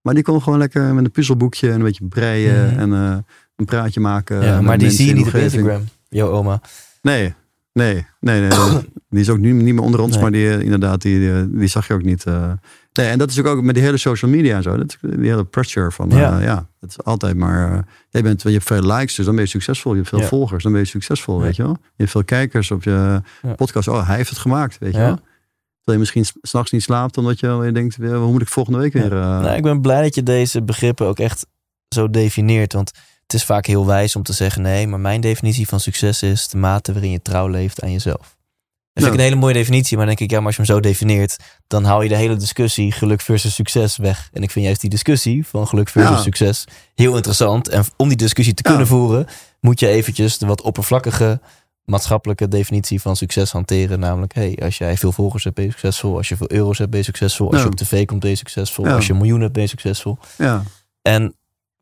Maar 0.00 0.14
die 0.14 0.22
kon 0.22 0.42
gewoon 0.42 0.58
lekker 0.58 0.94
met 0.94 1.04
een 1.04 1.10
puzzelboekje 1.10 1.68
en 1.68 1.74
een 1.74 1.82
beetje 1.82 2.04
breien. 2.04 2.66
Mhm. 2.66 2.78
En 2.78 2.92
eh, 2.92 3.18
een 3.56 3.64
praatje 3.64 4.00
maken. 4.00 4.42
Ja, 4.42 4.60
maar 4.60 4.78
die 4.78 4.90
zie 4.90 5.06
je 5.06 5.12
niet 5.12 5.26
op. 5.26 5.34
Instagram, 5.34 5.84
jouw 6.08 6.30
oma. 6.30 6.60
Nee, 7.02 7.34
nee, 7.72 8.06
nee. 8.20 8.40
nee, 8.40 8.48
die 9.10 9.20
is 9.20 9.28
ook 9.30 9.38
nu 9.38 9.52
niet 9.52 9.74
meer 9.74 9.82
onder 9.84 10.00
ons, 10.00 10.12
Nee. 10.12 10.22
maar 10.22 10.30
die, 10.30 10.50
eh, 10.50 10.60
inderdaad, 10.60 11.02
die, 11.02 11.48
die, 11.50 11.66
zag 11.68 11.86
je 11.86 11.94
ook 11.94 12.02
niet. 12.02 12.24
eh. 12.24 12.52
Nee, 12.92 13.08
en 13.08 13.18
dat 13.18 13.30
is 13.30 13.38
ook, 13.38 13.46
ook 13.46 13.62
met 13.62 13.74
die 13.74 13.84
hele 13.84 13.96
social 13.96 14.30
media 14.30 14.56
en 14.56 14.62
zo. 14.62 14.76
Dat, 14.76 14.86
is 14.86 15.10
die 15.18 15.28
hele 15.28 15.44
pressure 15.44 15.90
van, 15.90 16.10
eh, 16.10 16.18
Ja. 16.18 16.38
ja. 16.40 16.68
het 16.80 16.90
is 16.90 17.04
altijd 17.04 17.36
maar... 17.36 17.72
eh, 17.72 17.78
jij 18.08 18.22
bent, 18.22 18.42
je 18.42 18.50
hebt 18.50 18.64
veel 18.64 18.82
likes, 18.82 19.14
dus 19.14 19.24
dan 19.26 19.34
ben 19.34 19.44
je 19.44 19.50
succesvol. 19.50 19.90
Je 19.92 19.96
hebt 19.98 20.08
veel 20.10 20.18
Ja. 20.20 20.26
volgers, 20.26 20.62
dan 20.62 20.72
ben 20.72 20.80
je 20.80 20.86
succesvol, 20.86 21.38
Ja. 21.38 21.42
weet 21.44 21.56
je 21.56 21.62
wel. 21.62 21.76
Je 21.80 21.88
hebt 21.96 22.10
veel 22.10 22.24
kijkers 22.24 22.70
op 22.70 22.82
je 22.82 23.20
podcast. 23.56 23.88
Oh, 23.88 24.06
hij 24.06 24.16
heeft 24.16 24.30
het 24.30 24.38
gemaakt, 24.38 24.78
weet 24.78 24.92
je 24.92 24.98
wel. 24.98 25.14
Terwijl 25.16 25.24
je 25.84 25.98
misschien 25.98 26.24
s- 26.24 26.48
s'nachts 26.50 26.70
niet 26.70 26.82
slaapt, 26.82 27.18
omdat 27.18 27.40
je, 27.40 27.56
weer 27.56 27.74
denkt, 27.74 27.98
eh, 27.98 28.16
hoe 28.16 28.32
moet 28.32 28.42
ik 28.42 28.48
volgende 28.48 28.78
week 28.78 28.92
weer... 28.92 29.12
eh, 29.12 29.40
Nou, 29.40 29.56
ik 29.56 29.62
ben 29.62 29.80
blij 29.80 30.02
dat 30.02 30.14
je 30.14 30.22
deze 30.22 30.62
begrippen 30.62 31.06
ook 31.06 31.18
echt 31.18 31.46
zo 31.88 32.10
definieert. 32.10 32.72
Want 32.72 32.90
het 33.32 33.40
is 33.40 33.44
vaak 33.46 33.66
heel 33.66 33.86
wijs 33.86 34.16
om 34.16 34.22
te 34.22 34.32
zeggen: 34.32 34.62
nee, 34.62 34.86
maar 34.86 35.00
mijn 35.00 35.20
definitie 35.20 35.68
van 35.68 35.80
succes 35.80 36.22
is 36.22 36.48
de 36.48 36.56
mate 36.56 36.92
waarin 36.92 37.10
je 37.10 37.22
trouw 37.22 37.48
leeft 37.48 37.82
aan 37.82 37.92
jezelf. 37.92 38.38
Dat 38.92 39.02
vind 39.04 39.06
ik 39.06 39.20
een 39.20 39.26
hele 39.30 39.40
mooie 39.40 39.54
definitie, 39.54 39.96
maar 39.96 40.06
dan 40.06 40.14
denk 40.16 40.28
ik, 40.30 40.36
ja, 40.36 40.42
maar 40.42 40.46
als 40.46 40.56
je 40.56 40.62
hem 40.72 40.82
zo 40.82 40.88
definieert, 40.88 41.36
dan 41.66 41.84
hou 41.84 42.02
je 42.02 42.08
de 42.08 42.16
hele 42.16 42.36
discussie 42.36 42.92
geluk 42.92 43.20
versus 43.20 43.54
succes 43.54 43.96
weg. 43.96 44.28
En 44.32 44.42
ik 44.42 44.50
vind 44.50 44.64
juist 44.64 44.80
die 44.80 44.90
discussie 44.90 45.46
van 45.46 45.68
geluk 45.68 45.88
versus 45.88 46.16
Ja. 46.16 46.22
succes 46.22 46.64
heel 46.94 47.16
interessant. 47.16 47.68
En 47.68 47.84
om 47.96 48.08
die 48.08 48.16
discussie 48.16 48.54
te 48.54 48.62
Ja. 48.64 48.68
kunnen 48.70 48.86
voeren, 48.88 49.26
moet 49.60 49.80
je 49.80 49.86
eventjes 49.88 50.38
de 50.38 50.46
wat 50.46 50.60
oppervlakkige 50.62 51.40
maatschappelijke 51.84 52.48
definitie 52.48 53.00
van 53.00 53.16
succes 53.16 53.50
hanteren. 53.52 54.00
Namelijk, 54.00 54.34
hey, 54.34 54.58
als 54.62 54.78
jij 54.78 54.96
veel 54.96 55.12
volgers 55.12 55.44
hebt, 55.44 55.56
ben 55.56 55.64
je 55.64 55.70
succesvol. 55.70 56.16
Als 56.16 56.28
je 56.28 56.36
veel 56.36 56.50
euro's 56.52 56.78
hebt, 56.78 56.90
ben 56.90 56.98
je 56.98 57.04
succesvol. 57.06 57.52
Als 57.52 57.62
je 57.62 57.66
op 57.68 57.76
tv 57.76 58.04
komt, 58.06 58.20
ben 58.20 58.30
je 58.30 58.36
succesvol. 58.36 58.88
Als 58.88 59.06
je 59.06 59.12
een 59.12 59.18
miljoen 59.18 59.40
hebt, 59.40 59.52
ben 59.52 59.62
je 59.62 59.68
succesvol. 59.68 60.18
ja. 60.38 60.62
En 61.02 61.34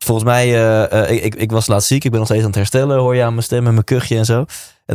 volgens 0.03 0.27
mij, 0.27 0.45
eh, 0.47 1.03
eh, 1.03 1.11
ik, 1.11 1.23
ik, 1.23 1.35
ik 1.35 1.51
was 1.51 1.67
laatst 1.67 1.87
ziek. 1.87 2.03
Ik 2.03 2.09
ben 2.09 2.19
nog 2.19 2.27
steeds 2.27 2.41
aan 2.41 2.47
het 2.47 2.57
herstellen. 2.57 2.97
Hoor 2.97 3.15
je 3.15 3.23
aan 3.23 3.33
mijn 3.33 3.43
stem 3.43 3.67
en 3.67 3.73
mijn 3.73 3.83
kuchje 3.85 4.17
en 4.17 4.25
zo. 4.25 4.39
En 4.39 4.45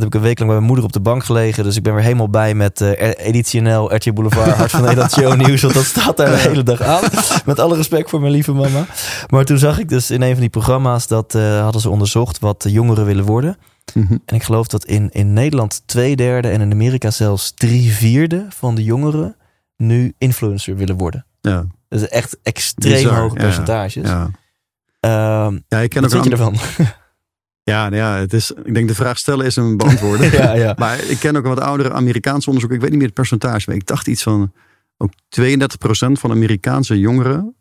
toen 0.00 0.02
heb 0.02 0.04
ik 0.04 0.14
een 0.14 0.20
week 0.20 0.38
lang 0.38 0.50
bij 0.50 0.58
mijn 0.58 0.68
moeder 0.68 0.84
op 0.84 0.92
de 0.92 1.00
bank 1.00 1.24
gelegen. 1.24 1.64
Dus 1.64 1.76
ik 1.76 1.82
ben 1.82 1.94
weer 1.94 2.02
helemaal 2.02 2.28
bij 2.28 2.54
met 2.54 2.80
eh 2.80 3.26
Editie 3.26 3.60
NL, 3.60 3.94
RTL 3.94 4.12
Boulevard, 4.12 4.50
Hart 4.50 4.70
van 4.70 4.82
Nederland 4.88 5.12
Show 5.12 5.34
Nieuws. 5.36 5.62
Want 5.62 5.74
dat 5.74 5.84
staat 5.84 6.16
daar 6.16 6.30
de 6.30 6.36
hele 6.36 6.62
dag 6.62 6.80
aan. 6.80 7.02
Met 7.44 7.58
alle 7.58 7.76
respect 7.76 8.10
voor 8.10 8.20
mijn 8.20 8.32
lieve 8.32 8.52
mama. 8.52 8.86
Maar 9.28 9.44
toen 9.44 9.58
zag 9.58 9.78
ik 9.78 9.88
dus 9.88 10.10
in 10.10 10.22
een 10.22 10.32
van 10.32 10.40
die 10.40 10.50
programma's 10.50 11.06
dat 11.06 11.32
hadden 11.32 11.80
ze 11.80 11.90
onderzocht 11.90 12.38
wat 12.38 12.62
de 12.62 12.70
jongeren 12.70 13.04
willen 13.04 13.24
worden. 13.24 13.56
Mhm. 13.94 14.16
En 14.24 14.34
ik 14.34 14.42
geloof 14.42 14.66
dat 14.66 14.84
in, 14.84 15.10
in 15.12 15.32
Nederland 15.32 15.82
twee 15.86 16.16
derde 16.16 16.48
en 16.48 16.60
in 16.60 16.72
Amerika 16.72 17.10
zelfs 17.10 17.52
drie 17.54 17.92
vierde 17.92 18.46
van 18.48 18.74
de 18.74 18.84
jongeren 18.84 19.36
nu 19.76 20.14
influencer 20.18 20.76
willen 20.76 20.96
worden. 20.96 21.26
ja. 21.40 21.64
Dat 21.88 22.02
is 22.02 22.08
echt 22.08 22.36
extreem 22.42 22.92
Bizar, 22.92 23.18
hoge 23.18 23.34
percentages. 23.34 24.06
ja. 24.06 24.30
Ja, 25.68 25.80
ik 25.80 25.90
ken 25.90 26.02
wat 26.02 26.14
ook 26.14 26.22
vind 26.22 26.24
je 26.24 26.30
ervan? 26.30 26.56
Ja, 27.62 27.88
nou 27.88 27.96
ja, 28.02 28.16
het 28.16 28.32
is, 28.32 28.50
ik 28.64 28.74
denk 28.74 28.88
de 28.88 28.94
vraag 28.94 29.18
stellen 29.18 29.46
is 29.46 29.56
een 29.56 29.76
beantwoorden. 29.82 30.32
ja, 30.32 30.52
ja. 30.52 30.74
Maar 30.78 31.04
ik 31.04 31.18
ken 31.18 31.36
ook 31.36 31.42
een 31.44 31.54
wat 31.54 31.60
oudere 31.60 31.92
Amerikaanse 31.92 32.48
onderzoek. 32.48 32.72
Ik 32.72 32.80
weet 32.80 32.88
niet 32.88 32.98
meer 32.98 33.06
het 33.06 33.16
percentage, 33.16 33.64
maar 33.66 33.76
ik 33.76 33.86
dacht 33.86 34.06
iets 34.06 34.22
van 34.22 34.52
ook 34.96 35.10
32% 35.40 36.12
van 36.12 36.30
Amerikaanse 36.30 36.98
jongeren 36.98 37.54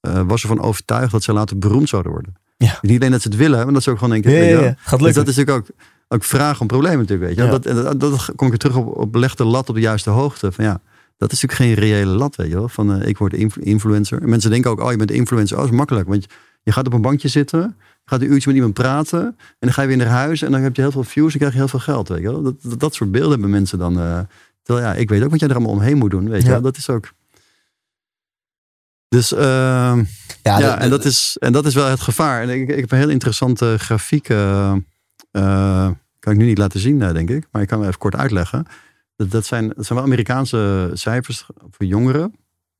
eh, 0.00 0.22
was 0.26 0.42
ervan 0.42 0.60
overtuigd 0.60 1.12
dat 1.12 1.22
ze 1.22 1.32
later 1.32 1.58
beroemd 1.58 1.88
zouden 1.88 2.12
worden. 2.12 2.34
Ja. 2.56 2.78
Niet 2.80 2.98
alleen 3.00 3.10
dat 3.12 3.22
ze 3.22 3.28
het 3.28 3.36
willen, 3.36 3.64
maar 3.64 3.72
dat 3.74 3.82
ze 3.82 3.90
ook 3.90 3.98
gewoon 3.98 4.12
denken. 4.12 4.32
Ja, 4.32 4.42
ja, 4.44 4.54
wel. 4.54 4.62
ja. 4.64 4.74
Gaat 4.78 5.00
Dus 5.00 5.14
dat 5.14 5.28
is 5.28 5.36
natuurlijk 5.36 5.68
ook, 5.68 5.76
ook 6.08 6.24
vraag 6.24 6.60
om 6.60 6.66
problemen 6.66 6.98
natuurlijk, 6.98 7.28
weet 7.28 7.36
je. 7.44 7.50
Dat, 7.50 7.62
dat, 7.62 8.00
dat 8.00 8.28
kom 8.36 8.52
ik 8.52 8.58
terug 8.58 8.76
op, 8.76 8.96
op 8.96 9.14
leg 9.14 9.34
de 9.34 9.44
lat 9.44 9.68
op 9.68 9.74
de 9.74 9.80
juiste 9.80 10.10
hoogte. 10.10 10.52
Van 10.52 10.64
ja, 10.64 10.80
dat 11.16 11.32
is 11.32 11.40
natuurlijk 11.42 11.78
geen 11.78 11.88
reële 11.90 12.10
lat, 12.14 12.36
weet 12.36 12.48
je 12.48 12.54
wel. 12.54 12.68
Van 12.68 13.00
eh, 13.00 13.08
ik 13.08 13.18
word 13.18 13.32
influ- 13.32 13.62
influencer. 13.62 14.22
En 14.22 14.28
mensen 14.28 14.50
denken 14.50 14.70
ook, 14.70 14.80
oh 14.80 14.90
je 14.90 14.96
bent 14.96 15.10
influencer, 15.10 15.56
oh 15.56 15.62
dat 15.62 15.72
is 15.72 15.76
makkelijk. 15.78 16.08
Want 16.08 16.26
je, 16.68 16.74
je 16.74 16.80
gaat 16.80 16.86
op 16.86 16.92
een 16.92 17.00
bankje 17.02 17.28
zitten, 17.28 17.60
je 17.78 18.04
gaat 18.04 18.20
een 18.20 18.32
uurtje 18.32 18.46
met 18.48 18.56
iemand 18.56 18.74
praten. 18.74 19.20
En 19.26 19.36
dan 19.58 19.72
ga 19.72 19.82
je 19.82 19.88
weer 19.88 19.96
naar 19.96 20.06
huis 20.06 20.42
en 20.42 20.52
dan 20.52 20.60
heb 20.60 20.76
je 20.76 20.82
heel 20.82 20.90
veel 20.92 21.04
views 21.04 21.32
en 21.32 21.38
krijg 21.38 21.52
je 21.52 21.58
heel 21.58 21.68
veel 21.68 21.78
geld, 21.78 22.08
weet 22.08 22.20
je 22.20 22.30
wel. 22.32 22.42
Dat, 22.42 22.62
dat, 22.62 22.80
dat 22.80 22.94
soort 22.94 23.10
beelden 23.10 23.30
hebben 23.30 23.50
mensen 23.50 23.78
dan. 23.78 24.00
eh, 24.00 24.18
terwijl 24.62 24.86
ja, 24.86 24.94
ik 24.94 25.08
weet 25.08 25.22
ook 25.22 25.30
wat 25.30 25.40
jij 25.40 25.48
er 25.48 25.54
allemaal 25.54 25.72
omheen 25.74 25.96
moet 25.98 26.10
doen, 26.10 26.28
weet 26.28 26.42
je 26.42 26.48
Ja. 26.48 26.60
Dat 26.60 26.76
is 26.76 26.88
ook... 26.90 27.12
Dus 29.08 29.32
ehm, 29.32 29.98
ja, 29.98 30.04
ja, 30.42 30.58
dat- 30.58 30.78
en, 30.78 30.90
dat 30.90 31.04
is, 31.04 31.36
en 31.40 31.52
dat 31.52 31.66
is 31.66 31.74
wel 31.74 31.86
het 31.86 32.00
gevaar. 32.00 32.42
En 32.42 32.48
ik, 32.48 32.68
ik 32.68 32.80
heb 32.80 32.90
een 32.92 32.98
heel 32.98 33.08
interessante 33.08 33.74
grafiek. 33.78 34.28
eh, 34.28 34.72
kan 36.18 36.32
ik 36.32 36.38
nu 36.38 36.44
niet 36.44 36.58
laten 36.58 36.80
zien, 36.80 36.98
denk 36.98 37.30
ik. 37.30 37.46
Maar 37.52 37.62
ik 37.62 37.68
kan 37.68 37.78
hem 37.78 37.86
even 37.88 38.00
kort 38.00 38.16
uitleggen. 38.16 38.66
Dat, 39.16 39.30
dat, 39.30 39.46
zijn, 39.46 39.68
dat 39.68 39.86
zijn 39.86 39.98
wel 39.98 40.06
Amerikaanse 40.06 40.90
cijfers 40.92 41.46
voor 41.70 41.86
jongeren. 41.86 42.34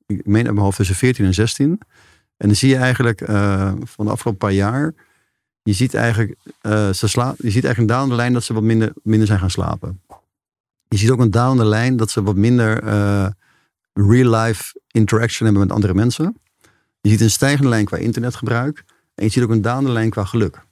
Ik 0.05 0.25
meen 0.25 0.43
uit 0.45 0.53
mijn 0.53 0.65
hoofd 0.65 0.77
tussen 0.77 0.95
14 0.95 1.25
en 1.25 1.33
16. 1.33 1.79
En 2.39 2.47
dan 2.47 2.55
zie 2.55 2.69
je 2.69 2.75
eigenlijk 2.75 3.21
eh, 3.21 3.73
van 3.83 4.05
de 4.05 4.11
afgelopen 4.11 4.47
paar 4.47 4.55
jaar. 4.55 4.93
Je 5.63 5.73
ziet 5.73 5.93
eigenlijk, 5.93 6.35
eh, 6.61 6.89
ze 6.89 7.07
sla, 7.07 7.33
je 7.37 7.51
ziet 7.51 7.63
eigenlijk 7.63 7.77
een 7.77 7.85
dalende 7.85 8.15
lijn 8.15 8.33
dat 8.33 8.43
ze 8.43 8.53
wat 8.53 8.63
minder, 8.63 8.93
minder 9.03 9.27
zijn 9.27 9.39
gaan 9.39 9.49
slapen. 9.49 10.01
Je 10.87 10.97
ziet 10.97 11.09
ook 11.09 11.19
een 11.19 11.31
dalende 11.31 11.65
lijn 11.65 11.97
dat 11.97 12.09
ze 12.09 12.23
wat 12.23 12.35
minder 12.35 12.83
eh, 12.83 13.27
real-life 13.93 14.79
interaction 14.91 15.45
hebben 15.45 15.67
met 15.67 15.75
andere 15.75 15.93
mensen. 15.93 16.37
Je 17.01 17.09
ziet 17.09 17.21
een 17.21 17.29
stijgende 17.29 17.69
lijn 17.69 17.85
qua 17.85 17.97
internetgebruik. 17.97 18.83
En 19.15 19.25
je 19.25 19.31
ziet 19.31 19.43
ook 19.43 19.49
een 19.49 19.61
dalende 19.61 19.91
lijn 19.91 20.09
qua 20.09 20.23
geluk. 20.23 20.67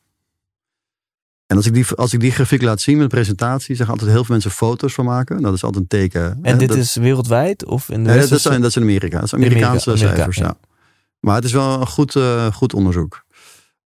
En 1.47 1.55
als 1.55 1.65
ik 1.65 1.73
die, 1.73 1.85
als 1.95 2.13
ik 2.13 2.19
die 2.19 2.31
grafiek 2.31 2.61
laat 2.61 2.81
zien 2.81 2.95
met 2.95 3.03
een 3.03 3.09
presentatie, 3.09 3.75
zeggen 3.75 3.93
altijd 3.93 4.11
heel 4.11 4.23
veel 4.23 4.33
mensen 4.33 4.51
foto's 4.51 4.93
van 4.93 5.05
maken. 5.05 5.41
Dat 5.41 5.53
is 5.53 5.63
altijd 5.63 5.83
een 5.83 5.89
teken. 5.89 6.39
en 6.41 6.51
hè, 6.51 6.57
dit 6.57 6.67
dat, 6.67 6.77
is 6.77 6.95
wereldwijd 6.95 7.65
of 7.65 7.89
in 7.89 8.03
de 8.03 8.09
Nee, 8.09 8.27
dat, 8.27 8.41
zijn, 8.41 8.61
dat 8.61 8.69
is 8.69 8.75
in 8.75 8.81
Amerika. 8.81 9.19
Dat 9.19 9.29
zijn 9.29 9.41
Amerika, 9.41 9.67
Amerikaanse 9.67 9.91
Amerika, 9.91 10.15
cijfers, 10.15 10.37
ja. 10.37 10.45
ja. 10.45 10.75
Maar 11.19 11.35
het 11.35 11.43
is 11.43 11.51
wel 11.51 11.81
een 11.81 11.87
goed, 11.87 12.15
eh, 12.15 12.45
goed 12.51 12.73
onderzoek. 12.73 13.25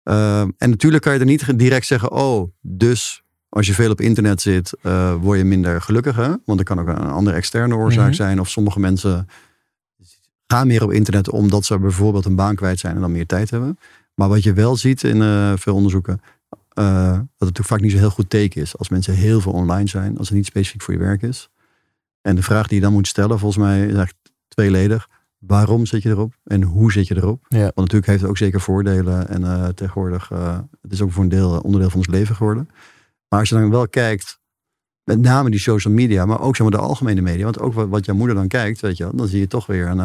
Eh, 0.04 0.42
en 0.42 0.54
natuurlijk 0.58 1.04
kan 1.04 1.14
je 1.14 1.20
er 1.20 1.26
niet 1.26 1.60
direct 1.60 1.86
zeggen, 1.86 2.12
oh, 2.12 2.52
dus 2.62 3.24
als 3.50 3.68
je 3.68 3.74
veel 3.74 3.92
op 3.92 4.02
internet 4.02 4.42
zit, 4.42 4.78
eh, 4.82 5.16
word 5.16 5.38
je 5.38 5.44
minder 5.46 5.82
gelukkig. 5.82 6.16
Hè? 6.16 6.34
Want 6.46 6.60
er 6.60 6.66
kan 6.66 6.80
ook 6.80 6.88
een 6.88 6.98
andere 6.98 7.36
externe 7.36 7.76
oorzaak 7.76 8.06
Mhm. 8.08 8.16
zijn. 8.16 8.40
Of 8.40 8.50
sommige 8.50 8.80
mensen 8.80 9.28
gaan 10.48 10.68
meer 10.68 10.84
op 10.84 10.92
internet 10.92 11.30
omdat 11.30 11.66
ze 11.66 11.80
bijvoorbeeld 11.80 12.26
een 12.26 12.36
baan 12.36 12.56
kwijt 12.56 12.80
zijn 12.80 12.96
en 12.96 13.02
dan 13.02 13.12
meer 13.12 13.26
tijd 13.26 13.50
hebben. 13.50 13.78
Maar 14.16 14.30
wat 14.30 14.44
je 14.44 14.54
wel 14.54 14.76
ziet 14.78 15.04
in 15.04 15.22
eh, 15.22 15.54
veel 15.56 15.76
onderzoeken, 15.76 16.22
eh, 16.70 16.86
dat 17.06 17.16
het 17.18 17.40
natuurlijk 17.40 17.68
vaak 17.68 17.82
niet 17.82 17.92
zo 17.92 17.98
heel 17.98 18.10
goed 18.10 18.30
teken 18.30 18.62
is. 18.62 18.78
Als 18.78 18.90
mensen 18.90 19.14
heel 19.14 19.42
veel 19.42 19.52
online 19.52 19.88
zijn, 19.90 20.18
als 20.18 20.28
het 20.28 20.38
niet 20.38 20.46
specifiek 20.46 20.82
voor 20.82 20.94
je 20.94 21.00
werk 21.00 21.22
is. 21.22 21.50
En 22.22 22.36
de 22.36 22.44
vraag 22.44 22.68
die 22.68 22.76
je 22.78 22.84
dan 22.84 22.94
moet 22.94 23.08
stellen, 23.08 23.40
volgens 23.40 23.64
mij, 23.64 23.78
is 23.78 23.84
eigenlijk 23.84 24.18
tweeledig. 24.48 25.10
Waarom 25.42 25.86
zit 25.86 26.04
je 26.04 26.10
erop 26.10 26.38
en 26.44 26.64
hoe 26.64 26.92
zit 26.92 27.08
je 27.08 27.16
erop? 27.16 27.46
Ja. 27.48 27.60
Want 27.60 27.76
natuurlijk 27.76 28.06
heeft 28.06 28.22
het 28.22 28.30
ook 28.30 28.38
zeker 28.38 28.62
voordelen. 28.62 29.28
En 29.28 29.44
eh, 29.44 29.68
tegenwoordig, 29.68 30.32
eh, 30.32 30.60
het 30.82 30.92
is 30.92 31.02
ook 31.02 31.12
voor 31.12 31.24
een 31.24 31.30
deel 31.30 31.56
eh, 31.56 31.64
onderdeel 31.64 31.90
van 31.90 31.98
ons 31.98 32.08
leven 32.08 32.36
geworden. 32.36 32.70
Maar 33.28 33.40
als 33.40 33.50
je 33.50 33.56
dan 33.56 33.70
wel 33.70 33.88
kijkt, 33.88 34.40
met 35.04 35.20
name 35.20 35.50
die 35.50 35.60
social 35.60 35.94
media, 35.94 36.26
maar 36.26 36.42
ook 36.42 36.56
zeg 36.56 36.70
maar, 36.70 36.80
de 36.80 36.86
algemene 36.86 37.22
media. 37.22 37.44
Want 37.44 37.60
ook 37.60 37.74
wat, 37.74 37.90
wat 37.90 38.06
jouw 38.06 38.16
moeder 38.16 38.36
dan 38.36 38.48
kijkt, 38.48 38.80
weet 38.80 38.98
je 38.98 39.04
wel, 39.04 39.16
dan 39.16 39.28
zie 39.28 39.40
je 39.40 39.48
toch 39.48 39.66
weer 39.66 39.88
een... 39.88 39.98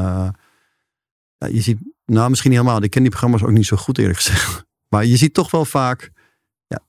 ja, 1.36 1.46
je 1.46 1.60
ziet, 1.60 1.78
nou 2.04 2.28
misschien 2.30 2.50
niet 2.50 2.60
helemaal, 2.60 2.82
ik 2.82 2.90
ken 2.90 3.02
die 3.02 3.10
programma's 3.10 3.42
ook 3.42 3.50
niet 3.50 3.66
zo 3.66 3.76
goed 3.76 3.98
eerlijk 3.98 4.18
gezegd. 4.18 4.64
Maar 4.88 5.04
je 5.04 5.16
ziet 5.16 5.34
toch 5.34 5.50
wel 5.50 5.64
vaak, 5.64 6.10
ja, 6.66 6.80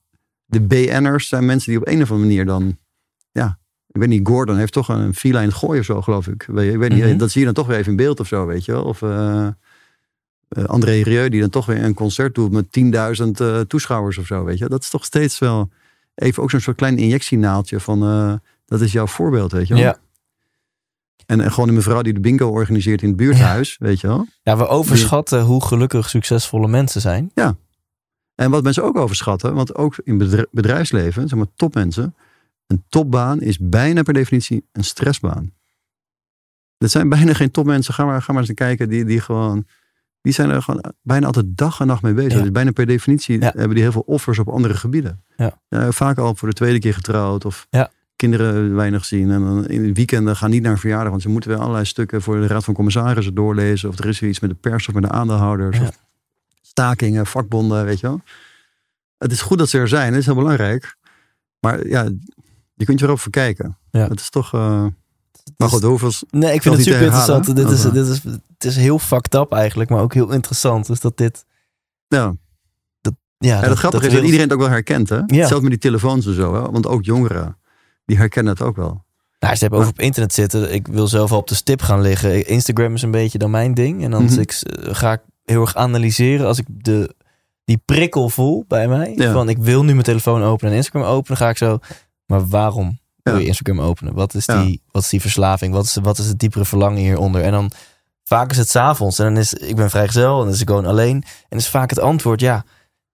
de 0.44 0.60
BN'ers 0.60 1.28
zijn 1.28 1.46
mensen 1.46 1.70
die 1.70 1.80
op 1.80 1.86
een 1.86 2.02
of 2.02 2.10
andere 2.10 2.28
manier 2.28 2.44
dan, 2.44 2.78
ik 3.88 4.00
weet 4.00 4.08
niet, 4.08 4.26
Gordon 4.28 4.56
heeft 4.56 4.72
toch 4.72 4.88
een 4.88 5.14
fila 5.14 5.40
in 5.40 5.46
het 5.48 5.56
gooien 5.56 5.78
of 5.80 5.84
zo, 5.86 6.02
geloof 6.02 6.26
ik. 6.26 6.42
Ik 6.42 6.76
weet 6.76 6.92
niet, 6.92 7.04
Mhm. 7.04 7.16
dat 7.16 7.30
zie 7.30 7.38
je 7.40 7.46
dan 7.46 7.54
toch 7.54 7.66
weer 7.66 7.76
even 7.76 7.90
in 7.90 7.96
beeld 7.96 8.20
of 8.20 8.26
zo, 8.26 8.46
weet 8.46 8.64
je 8.64 8.72
wel. 8.72 8.84
Of 8.84 9.02
eh, 9.02 9.46
eh, 10.48 10.64
André 10.64 11.00
Rieu 11.02 11.28
die 11.28 11.40
dan 11.40 11.50
toch 11.50 11.66
weer 11.66 11.84
een 11.84 11.94
concert 11.94 12.34
doet 12.34 12.52
met 12.52 12.72
10.000 12.72 13.40
eh, 13.40 13.60
toeschouwers 13.60 14.18
of 14.18 14.26
zo, 14.26 14.44
weet 14.44 14.58
je. 14.58 14.68
Dat 14.68 14.82
is 14.82 14.90
toch 14.90 15.04
steeds 15.04 15.38
wel 15.38 15.70
even 16.14 16.42
ook 16.42 16.50
zo'n 16.50 16.60
soort 16.60 16.76
klein 16.76 16.98
injectienaaltje 16.98 17.80
van, 17.80 18.00
dat 18.66 18.80
is 18.80 18.92
jouw 18.92 19.06
voorbeeld, 19.06 19.52
weet 19.52 19.68
je 19.68 19.74
wel. 19.74 19.82
Ja. 19.82 19.98
En, 21.26 21.40
en 21.40 21.52
gewoon 21.52 21.68
een 21.68 21.74
mevrouw 21.74 22.02
die 22.02 22.12
de 22.12 22.20
bingo 22.20 22.48
organiseert 22.48 23.02
in 23.02 23.08
het 23.08 23.16
buurthuis, 23.16 23.76
weet 23.78 24.00
je 24.00 24.06
wel. 24.06 24.26
Ja, 24.42 24.56
we 24.56 24.66
overschatten 24.66 25.42
hoe 25.42 25.64
gelukkig 25.64 26.08
succesvolle 26.08 26.68
mensen 26.68 27.00
zijn. 27.00 27.30
En 28.34 28.50
wat 28.50 28.62
mensen 28.62 28.82
ook 28.84 28.96
overschatten, 28.96 29.54
want 29.54 29.74
ook 29.74 29.94
in 30.04 30.18
bedri- 30.18 30.46
bedrijfsleven, 30.50 31.28
zeg 31.28 31.38
maar 31.38 31.46
topmensen, 31.56 32.14
een 32.68 32.84
topbaan 32.88 33.40
is 33.40 33.58
bijna 33.58 34.02
per 34.02 34.14
definitie 34.14 34.64
een 34.72 34.84
stressbaan. 34.84 35.52
Dat 36.78 36.90
zijn 36.90 37.08
bijna 37.08 37.32
geen 37.34 37.50
topmensen. 37.50 37.94
Ga 37.94 38.04
maar, 38.04 38.22
ga 38.22 38.32
maar 38.32 38.42
eens 38.42 38.54
kijken, 38.54 38.88
die, 38.88 39.04
die 39.04 39.20
gewoon, 39.20 39.66
die 40.20 40.32
zijn 40.32 40.50
er 40.50 40.62
gewoon 40.62 40.84
bijna 41.02 41.26
altijd 41.26 41.46
dag 41.48 41.80
en 41.80 41.86
nacht 41.86 42.02
mee 42.02 42.14
bezig. 42.14 42.32
Ja. 42.32 42.40
Dus 42.40 42.50
bijna 42.50 42.70
per 42.70 42.86
definitie 42.86 43.40
Ja. 43.40 43.52
hebben 43.54 43.74
die 43.74 43.82
heel 43.82 43.92
veel 43.92 44.04
offers 44.06 44.38
op 44.38 44.48
andere 44.48 44.74
gebieden. 44.74 45.22
Ja. 45.36 45.58
vaak 45.92 46.18
al 46.18 46.34
voor 46.34 46.48
de 46.48 46.54
tweede 46.54 46.78
keer 46.78 46.94
getrouwd 46.94 47.44
of 47.44 47.66
kinderen 48.16 48.74
weinig 48.74 49.04
zien. 49.04 49.30
En 49.30 49.40
dan 49.40 49.66
in 49.66 49.82
de 49.82 49.92
weekenden 49.92 50.36
gaan 50.36 50.50
niet 50.50 50.62
naar 50.62 50.72
een 50.72 50.78
verjaardag, 50.78 51.10
want 51.10 51.22
ze 51.22 51.28
moeten 51.28 51.50
weer 51.50 51.58
allerlei 51.58 51.84
stukken 51.84 52.22
voor 52.22 52.40
de 52.40 52.46
Raad 52.46 52.64
van 52.64 52.74
Commissarissen 52.74 53.34
doorlezen. 53.34 53.88
Of 53.88 53.98
er 53.98 54.06
is 54.06 54.20
weer 54.20 54.30
iets 54.30 54.40
met 54.40 54.50
de 54.50 54.56
pers 54.56 54.88
of 54.88 54.94
met 54.94 55.02
de 55.02 55.10
aandeelhouders. 55.10 55.80
Of 55.80 56.04
stakingen, 56.60 57.26
vakbonden, 57.26 57.84
weet 57.84 58.00
je 58.00 58.06
wel. 58.06 58.20
Het 59.18 59.32
is 59.32 59.40
goed 59.40 59.58
dat 59.58 59.68
ze 59.68 59.78
er 59.78 59.88
zijn, 59.88 60.10
dat 60.10 60.20
is 60.20 60.26
heel 60.26 60.34
belangrijk. 60.34 60.96
Maar 61.60 61.86
ja, 61.86 62.08
je 62.78 62.84
kunt 62.84 62.98
je 63.00 63.06
erop 63.06 63.20
verkijken. 63.20 63.78
Ja. 63.90 64.08
Het 64.08 64.20
is 64.20 64.30
toch... 64.30 64.54
eh, 64.54 64.84
maar 65.56 65.68
goed, 65.68 65.82
hoeveel... 65.82 66.12
Nee, 66.30 66.52
ik 66.54 66.62
vind 66.62 66.74
het 66.74 66.84
super 66.84 67.02
interessant. 67.02 67.56
Dit 67.56 67.70
is, 67.70 67.82
dit 67.82 68.06
is, 68.06 68.22
het 68.52 68.64
is 68.64 68.76
heel 68.76 68.98
fucked 68.98 69.34
up 69.34 69.52
eigenlijk, 69.52 69.90
maar 69.90 70.00
ook 70.02 70.14
heel 70.14 70.30
interessant. 70.32 70.86
Dus 70.86 71.00
dat 71.00 71.16
dit... 71.16 71.44
Ja, 72.08 72.34
Ja, 73.40 73.60
ja, 73.60 73.68
dat 73.68 73.78
grappige 73.78 74.06
is 74.06 74.12
dat 74.12 74.22
iedereen 74.22 74.44
het 74.44 74.52
ook 74.52 74.60
wel 74.60 74.68
herkent. 74.68 75.08
Hè? 75.08 75.16
Ja. 75.26 75.46
Zelfs 75.46 75.62
met 75.62 75.70
die 75.70 75.78
telefoons 75.80 76.26
en 76.26 76.34
zo. 76.34 76.54
Hè? 76.54 76.60
Want 76.70 76.86
ook 76.86 77.04
jongeren, 77.04 77.56
die 78.04 78.16
herkennen 78.16 78.52
het 78.52 78.62
ook 78.62 78.76
wel. 78.76 79.04
Nou, 79.38 79.54
ze 79.54 79.60
hebben 79.60 79.78
over 79.78 79.90
op 79.92 80.00
internet 80.00 80.32
zitten. 80.34 80.72
Ik 80.74 80.86
wil 80.86 81.08
zelf 81.08 81.32
al 81.32 81.38
op 81.38 81.48
de 81.48 81.54
stip 81.54 81.80
gaan 81.82 82.00
liggen. 82.00 82.46
Instagram 82.46 82.94
is 82.94 83.02
een 83.02 83.10
beetje 83.10 83.38
dan 83.38 83.50
mijn 83.50 83.74
ding. 83.74 84.04
En 84.04 84.10
dan 84.10 84.24
Mhm. 84.24 84.40
ik, 84.40 84.62
ga 84.80 85.12
ik 85.12 85.20
heel 85.44 85.60
erg 85.60 85.74
analyseren 85.74 86.46
als 86.46 86.58
ik 86.58 86.64
de, 86.68 87.14
die 87.64 87.80
prikkel 87.84 88.28
voel 88.28 88.64
bij 88.68 88.88
mij. 88.88 89.14
Van 89.32 89.48
ik 89.48 89.58
wil 89.58 89.84
nu 89.84 89.92
mijn 89.92 90.04
telefoon 90.04 90.42
openen 90.42 90.72
en 90.72 90.76
Instagram 90.78 91.02
openen. 91.10 91.36
Ga 91.38 91.48
ik 91.48 91.56
zo, 91.56 91.78
maar 92.28 92.46
waarom 92.48 92.98
wil 93.22 93.38
je 93.38 93.46
Instagram 93.46 93.80
openen? 93.80 94.14
Wat 94.14 94.34
is, 94.34 94.46
die, 94.62 94.82
wat 94.90 95.02
is 95.02 95.08
die 95.08 95.20
verslaving? 95.20 95.72
Wat 95.74 95.84
is, 95.84 95.94
wat 96.02 96.18
is 96.18 96.26
het 96.26 96.38
diepere 96.38 96.64
verlangen 96.64 96.98
hieronder? 97.00 97.42
En 97.42 97.50
dan 97.52 97.70
vaak 98.24 98.50
is 98.50 98.56
het 98.56 98.68
s'avonds. 98.68 99.18
En 99.18 99.24
dan 99.24 99.36
is, 99.36 99.54
ik 99.54 99.76
ben 99.76 99.90
vrijgezel 99.90 100.38
en 100.38 100.44
dan 100.44 100.54
is 100.54 100.60
ik 100.60 100.68
gewoon 100.68 100.86
alleen. 100.86 101.24
En 101.48 101.58
is 101.58 101.68
vaak 101.68 101.90
het 101.90 101.98
antwoord, 102.00 102.40
ja, 102.40 102.64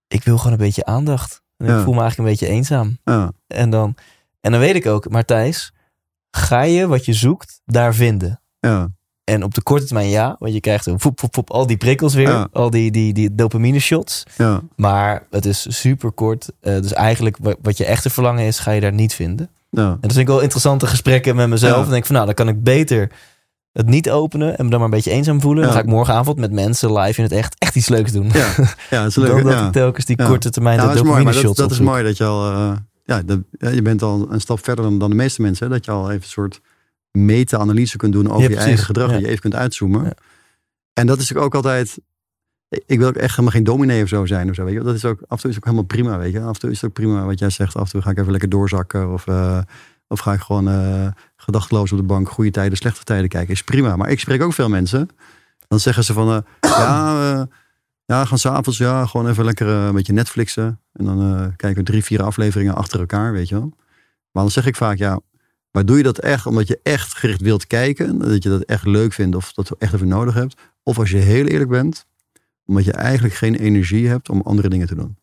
ik 0.09 0.23
wil 0.25 0.37
gewoon 0.37 0.53
een 0.53 0.59
beetje 0.59 0.85
aandacht. 0.85 1.43
En 1.57 1.67
Ja. 1.67 1.77
ik 1.79 1.85
voel 1.85 1.95
me 1.95 2.01
eigenlijk 2.01 2.19
een 2.31 2.37
beetje 2.37 2.55
eenzaam. 2.57 2.99
Ja, 3.05 3.33
En 3.47 3.71
dan, 3.71 3.95
en 4.41 4.51
dan 4.51 4.61
weet 4.61 4.75
ik 4.75 4.87
ook, 4.87 5.09
maar 5.11 5.25
Thijs, 5.25 5.73
ga 6.31 6.63
je 6.63 6.87
wat 6.87 7.05
je 7.05 7.13
zoekt 7.13 7.61
daar 7.65 7.95
vinden? 7.95 8.41
ja, 8.61 8.89
En 9.25 9.43
op 9.43 9.55
de 9.55 9.63
korte 9.63 9.85
termijn 9.85 10.09
ja, 10.09 10.37
want 10.39 10.53
je 10.55 10.61
krijgt 10.61 10.85
zo 10.85 10.95
voep, 10.99 11.21
voep, 11.21 11.35
voep, 11.35 11.51
al 11.51 11.67
die 11.67 11.77
prikkels 11.77 12.15
weer, 12.15 12.29
Ja. 12.29 12.49
al 12.53 12.71
die, 12.71 12.91
die, 12.91 13.13
die 13.13 13.35
dopamine 13.35 13.79
shots. 13.79 14.23
ja. 14.37 14.61
Maar 14.77 15.27
het 15.31 15.45
is 15.47 15.67
super 15.81 16.13
kort. 16.13 16.49
eh, 16.61 16.81
dus 16.81 16.93
eigenlijk 16.93 17.37
wa- 17.41 17.55
wat 17.63 17.77
je 17.77 17.85
echte 17.85 18.11
verlangen 18.11 18.45
is, 18.47 18.59
ga 18.59 18.71
je 18.71 18.81
daar 18.81 18.93
niet 18.93 19.15
vinden. 19.15 19.49
ja. 19.71 19.83
En 19.89 19.99
dat 20.01 20.13
vind 20.13 20.17
ik 20.23 20.27
wel 20.27 20.41
interessante 20.41 20.87
gesprekken 20.87 21.37
met 21.37 21.49
mezelf. 21.49 21.73
En 21.75 21.81
dan 21.81 21.89
denk 21.91 22.01
ik 22.01 22.05
van 22.07 22.15
nou, 22.15 22.27
dan 22.27 22.35
kan 22.35 22.49
ik 22.49 22.63
beter 22.63 23.11
het 23.73 23.87
niet 23.87 24.11
openen 24.11 24.59
en 24.59 24.65
me 24.65 24.71
dan 24.71 24.79
maar 24.81 24.89
een 24.89 24.95
beetje 24.95 25.11
eenzaam 25.11 25.41
voelen. 25.41 25.65
Dan 25.65 25.73
ga 25.73 25.79
ik 25.79 25.87
morgenavond 25.87 26.39
met 26.39 26.53
mensen 26.53 26.93
live 26.99 27.19
in 27.19 27.25
het 27.25 27.33
echt 27.33 27.55
echt 27.59 27.77
iets 27.77 27.89
leuks 27.89 28.13
doen. 28.13 28.31
Ja, 28.33 28.47
ja 28.91 28.99
dat 29.03 29.07
is 29.09 29.17
leuk. 29.27 29.29
Dan 29.29 29.43
dat 29.53 29.67
ik 29.67 29.73
telkens 29.73 30.05
die 30.05 30.17
korte 30.17 30.51
termijn 30.51 30.79
de 30.79 30.85
mooi, 30.85 30.97
dopamine 30.97 31.25
maar 31.25 31.33
dat, 31.33 31.43
shots 31.43 31.59
dat 31.59 31.71
is 31.71 31.81
mooi 31.81 32.03
dat 32.05 32.17
je 32.17 32.25
al... 32.25 32.51
eh, 32.53 32.73
ja, 33.05 33.23
de, 33.23 33.43
je 33.75 33.83
bent 33.83 34.03
al 34.03 34.27
een 34.31 34.41
stap 34.41 34.65
verder 34.65 34.85
dan, 34.85 34.99
dan 34.99 35.11
de 35.11 35.17
meeste 35.17 35.43
mensen. 35.43 35.67
Hè? 35.67 35.73
Dat 35.73 35.85
je 35.85 35.91
al 35.91 36.11
even 36.11 36.23
een 36.23 36.29
soort 36.29 36.61
meta-analyse 37.19 37.97
kunt 37.97 38.13
doen 38.13 38.31
over 38.31 38.43
Ja, 38.43 38.49
je 38.49 38.57
eigen 38.57 38.85
gedrag. 38.85 39.09
Ja. 39.09 39.15
En 39.15 39.21
je 39.21 39.29
even 39.29 39.41
kunt 39.41 39.55
uitzoomen. 39.55 40.05
Ja. 40.05 40.13
En 40.93 41.07
dat 41.07 41.19
is 41.19 41.35
ook 41.35 41.55
altijd... 41.55 41.99
Ik 42.87 42.99
wil 42.99 43.09
ook 43.09 43.17
echt 43.17 43.31
helemaal 43.31 43.51
geen 43.51 43.65
dominee 43.65 44.03
of 44.03 44.09
zo 44.09 44.27
zijn. 44.27 44.49
Of 44.49 44.55
zo, 44.55 44.65
weet 44.65 44.75
je? 44.75 44.81
Dat 44.81 44.95
is 44.95 45.05
ook, 45.05 45.21
af 45.21 45.37
en 45.37 45.37
toe 45.37 45.51
is 45.51 45.57
het 45.57 45.65
ook 45.65 45.65
helemaal 45.65 45.85
prima. 45.85 46.19
Weet 46.19 46.33
je? 46.33 46.41
Af 46.41 46.55
en 46.55 46.61
toe 46.61 46.71
is 46.71 46.81
het 46.81 46.85
ook 46.85 46.97
prima 46.97 47.25
wat 47.25 47.39
jij 47.39 47.51
zegt. 47.51 47.77
Af 47.77 47.85
en 47.85 47.91
toe 47.91 48.03
ga 48.03 48.11
ik 48.11 48.19
even 48.19 48.31
lekker 48.31 48.49
doorzakken. 48.49 49.13
Of, 49.13 49.27
eh, 49.27 49.59
of 50.09 50.21
ga 50.21 50.33
ik 50.33 50.41
gewoon 50.41 50.69
eh 50.69 51.07
gedachteloos 51.37 51.93
op 51.93 51.99
de 51.99 52.05
bank 52.05 52.29
goede 52.29 52.51
tijden, 52.51 52.79
slechte 52.79 53.05
tijden 53.05 53.29
kijken. 53.29 53.53
Is 53.53 53.63
prima. 53.63 53.97
Maar 53.97 54.11
ik 54.11 54.21
spreek 54.21 54.43
ook 54.43 54.53
veel 54.53 54.69
mensen. 54.69 55.09
Dan 55.69 55.81
zeggen 55.81 56.05
ze 56.05 56.13
van... 56.13 56.29
eh, 56.29 56.71
ja, 56.71 57.47
ja, 58.05 58.25
gaan 58.25 58.39
s'avonds 58.39 58.79
ja, 58.79 59.07
gewoon 59.07 59.29
even 59.29 59.45
lekker 59.45 59.67
een 59.67 59.95
beetje 59.95 60.13
Netflixen. 60.13 60.81
En 60.93 61.05
dan 61.05 61.21
eh, 61.21 61.47
kijken 61.57 61.85
we 61.85 61.91
drie, 61.91 62.05
vier 62.05 62.23
afleveringen 62.23 62.75
achter 62.75 63.01
elkaar, 63.01 63.33
weet 63.33 63.49
je 63.49 63.55
wel. 63.55 63.73
Maar 64.31 64.43
dan 64.43 64.51
zeg 64.51 64.67
ik 64.67 64.77
vaak, 64.77 64.97
ja, 64.97 65.21
maar 65.75 65.85
doe 65.85 65.97
je 65.97 66.03
dat 66.03 66.19
echt 66.19 66.47
omdat 66.47 66.67
je 66.67 66.81
echt 66.83 67.15
gericht 67.15 67.41
wilt 67.41 67.67
kijken? 67.67 68.19
Dat 68.19 68.43
je 68.43 68.49
dat 68.49 68.63
echt 68.63 68.87
leuk 68.87 69.13
vindt 69.13 69.37
of 69.37 69.53
dat 69.53 69.69
je 69.69 69.77
echt 69.79 69.93
even 69.93 70.09
nodig 70.09 70.35
hebt? 70.35 70.61
Of 70.83 70.99
als 70.99 71.11
je 71.11 71.17
heel 71.17 71.47
eerlijk 71.47 71.71
bent, 71.71 72.07
omdat 72.65 72.85
je 72.85 72.93
eigenlijk 72.93 73.35
geen 73.35 73.55
energie 73.55 74.09
hebt 74.09 74.29
om 74.29 74.41
andere 74.41 74.69
dingen 74.69 74.87
te 74.87 74.95
doen. 74.95 75.17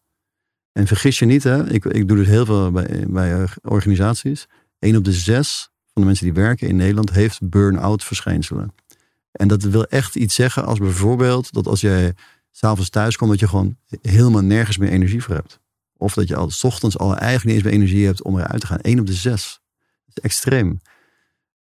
En 0.72 0.88
vergis 0.88 1.20
je 1.20 1.26
niet, 1.26 1.44
hè, 1.44 1.70
ik, 1.70 1.86
ik 1.86 2.08
doe 2.08 2.18
dus 2.18 2.28
heel 2.28 2.46
veel 2.46 2.72
bij, 2.72 3.06
bij 3.08 3.42
eh, 3.42 3.50
organisaties. 3.62 4.48
Eén 4.80 4.98
op 4.98 5.04
de 5.04 5.12
zes 5.12 5.70
van 5.94 6.02
de 6.02 6.08
mensen 6.08 6.26
die 6.26 6.34
werken 6.34 6.68
in 6.68 6.76
Nederland 6.76 7.12
heeft 7.12 7.50
burn-out 7.50 8.04
verschijnselen. 8.04 8.74
En 9.32 9.48
dat 9.48 9.64
wil 9.64 9.86
echt 9.86 10.16
iets 10.16 10.36
zeggen 10.36 10.66
als 10.66 10.80
bijvoorbeeld 10.80 11.54
dat 11.54 11.68
als 11.68 11.82
jij 11.82 12.14
s'avonds 12.52 12.90
thuis 12.90 13.18
komt, 13.18 13.30
dat 13.30 13.40
je 13.40 13.48
gewoon 13.48 13.78
helemaal 14.02 14.44
nergens 14.44 14.78
meer 14.78 14.90
energie 14.90 15.24
voor 15.24 15.36
hebt. 15.36 15.60
Of 15.98 16.14
dat 16.14 16.28
je 16.28 16.36
al 16.36 16.50
's 16.50 16.64
ochtends 16.64 16.98
al 16.98 17.16
eigenlijk 17.16 17.46
niet 17.46 17.56
eens 17.56 17.64
meer 17.64 17.74
energie 17.74 18.06
hebt 18.06 18.24
om 18.24 18.38
eruit 18.38 18.62
te 18.62 18.68
gaan. 18.68 18.80
Eén 18.82 19.00
op 19.00 19.06
de 19.06 19.14
zes. 19.14 19.61
Is 20.14 20.22
extreem. 20.24 20.82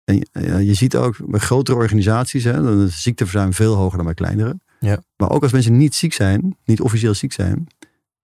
En 0.04 0.26
je- 0.66 0.74
ziet 0.74 0.96
ook 0.96 1.16
bij 1.30 1.40
grotere 1.40 1.78
organisaties, 1.78 2.44
hè, 2.44 2.54
dan 2.64 2.82
is 2.86 3.02
ziekteverzuim 3.02 3.54
veel 3.54 3.76
hoger 3.76 3.96
dan 3.98 4.06
bij 4.06 4.14
kleinere. 4.16 4.60
Ja. 4.80 5.04
Maar 5.18 5.30
ook 5.30 5.44
als 5.44 5.52
mensen 5.52 5.78
niet 5.78 5.96
ziek 5.96 6.14
zijn, 6.14 6.58
niet 6.66 6.82
officieel 6.82 7.14
ziek 7.14 7.34
zijn, 7.34 7.68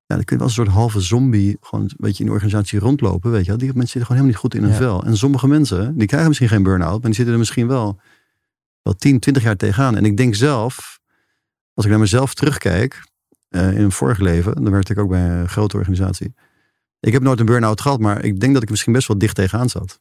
ja, 0.05 0.15
dan 0.15 0.23
kun 0.23 0.35
je 0.37 0.43
wel 0.43 0.47
als 0.47 0.57
een 0.57 0.63
soort 0.65 0.75
halve 0.77 0.99
zombie 0.99 1.57
gewoon 1.61 1.83
een 1.85 1.95
beetje 1.97 2.19
in 2.19 2.25
de 2.25 2.31
organisatie 2.35 2.79
rondlopen. 2.79 3.31
Weet 3.31 3.41
je, 3.43 3.47
wel. 3.47 3.57
die 3.57 3.67
mensen 3.67 3.87
zitten 3.87 4.05
gewoon 4.05 4.17
helemaal 4.23 4.41
niet 4.43 4.51
goed 4.51 4.55
in 4.55 4.61
hun 4.61 4.71
Ja. 4.87 4.99
vel. 4.99 5.03
En 5.11 5.17
sommige 5.17 5.47
mensen, 5.47 5.97
die 5.97 6.07
krijgen 6.07 6.27
misschien 6.27 6.49
geen 6.49 6.63
burn-out, 6.63 6.91
maar 6.91 7.01
die 7.01 7.13
zitten 7.13 7.33
er 7.33 7.39
misschien 7.39 7.67
wel, 7.67 7.99
wel 8.81 8.93
10, 8.95 9.19
20 9.19 9.43
jaar 9.43 9.55
tegenaan. 9.55 9.95
En 9.95 10.05
ik 10.05 10.17
denk 10.17 10.35
zelf, 10.35 10.99
als 11.73 11.85
ik 11.85 11.91
naar 11.91 11.99
mezelf 11.99 12.33
terugkijk, 12.33 13.03
eh, 13.49 13.71
in 13.71 13.81
een 13.81 13.91
vorig 13.91 14.19
leven, 14.19 14.55
dan 14.63 14.71
werkte 14.71 14.91
ik 14.93 14.99
ook 14.99 15.09
bij 15.09 15.29
een 15.29 15.49
grote 15.49 15.77
organisatie. 15.77 16.33
Ik 16.99 17.13
heb 17.13 17.21
nooit 17.21 17.39
een 17.39 17.45
burn-out 17.45 17.81
gehad, 17.81 17.99
maar 17.99 18.23
ik 18.23 18.39
denk 18.39 18.53
dat 18.53 18.63
ik 18.63 18.69
misschien 18.69 18.93
best 18.93 19.07
wel 19.07 19.17
dicht 19.17 19.35
tegenaan 19.35 19.69
zat. 19.69 19.99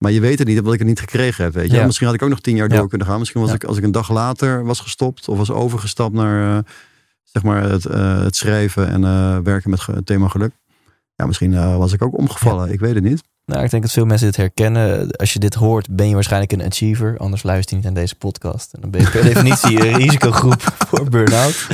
Maar 0.00 0.12
je 0.12 0.20
weet 0.20 0.38
het 0.38 0.48
niet, 0.48 0.58
omdat 0.58 0.72
ik 0.72 0.78
het 0.78 0.88
niet 0.88 1.00
gekregen 1.00 1.44
heb. 1.44 1.54
Weet 1.54 1.70
je? 1.70 1.76
Ja. 1.76 1.86
Misschien 1.86 2.06
had 2.06 2.14
ik 2.14 2.22
ook 2.22 2.28
nog 2.28 2.40
tien 2.40 2.56
jaar 2.56 2.68
door 2.68 2.88
kunnen 2.88 3.06
gaan. 3.06 3.18
Misschien 3.18 3.40
was 3.40 3.52
ik, 3.52 3.64
als 3.64 3.76
ik 3.76 3.84
een 3.84 3.92
dag 3.92 4.10
later 4.10 4.64
was 4.64 4.80
gestopt 4.80 5.28
of 5.28 5.38
was 5.38 5.50
overgestapt 5.50 6.14
naar 6.14 6.56
eh, 6.56 6.72
zeg 7.22 7.42
maar 7.42 7.62
het, 7.62 7.86
eh, 7.86 8.22
het 8.22 8.36
schrijven 8.36 8.88
en 8.88 9.04
eh, 9.04 9.38
werken 9.38 9.70
met 9.70 9.86
het 9.86 10.06
thema 10.06 10.28
geluk. 10.28 10.52
Ja, 11.14 11.26
misschien 11.26 11.78
was 11.78 11.92
ik 11.92 12.02
ook 12.02 12.18
omgevallen. 12.18 12.72
Ik 12.72 12.80
weet 12.80 12.94
het 12.94 13.04
niet. 13.04 13.22
Nou, 13.44 13.64
ik 13.64 13.70
denk 13.70 13.82
dat 13.82 13.92
veel 13.92 14.04
mensen 14.04 14.26
dit 14.26 14.36
herkennen. 14.36 15.10
Als 15.10 15.32
je 15.32 15.38
dit 15.38 15.54
hoort, 15.54 15.96
ben 15.96 16.08
je 16.08 16.14
waarschijnlijk 16.14 16.52
een 16.52 16.62
achiever. 16.62 17.18
Anders 17.18 17.42
luister 17.42 17.76
je 17.76 17.82
niet 17.82 17.92
naar 17.92 18.02
deze 18.02 18.14
podcast. 18.14 18.72
En 18.72 18.80
dan 18.80 18.90
ben 18.90 19.00
je 19.00 19.10
per 19.10 19.22
definitie 19.32 19.88
een 19.88 19.96
risicogroep 19.96 20.62
voor 20.88 21.08
burn-out. 21.10 21.66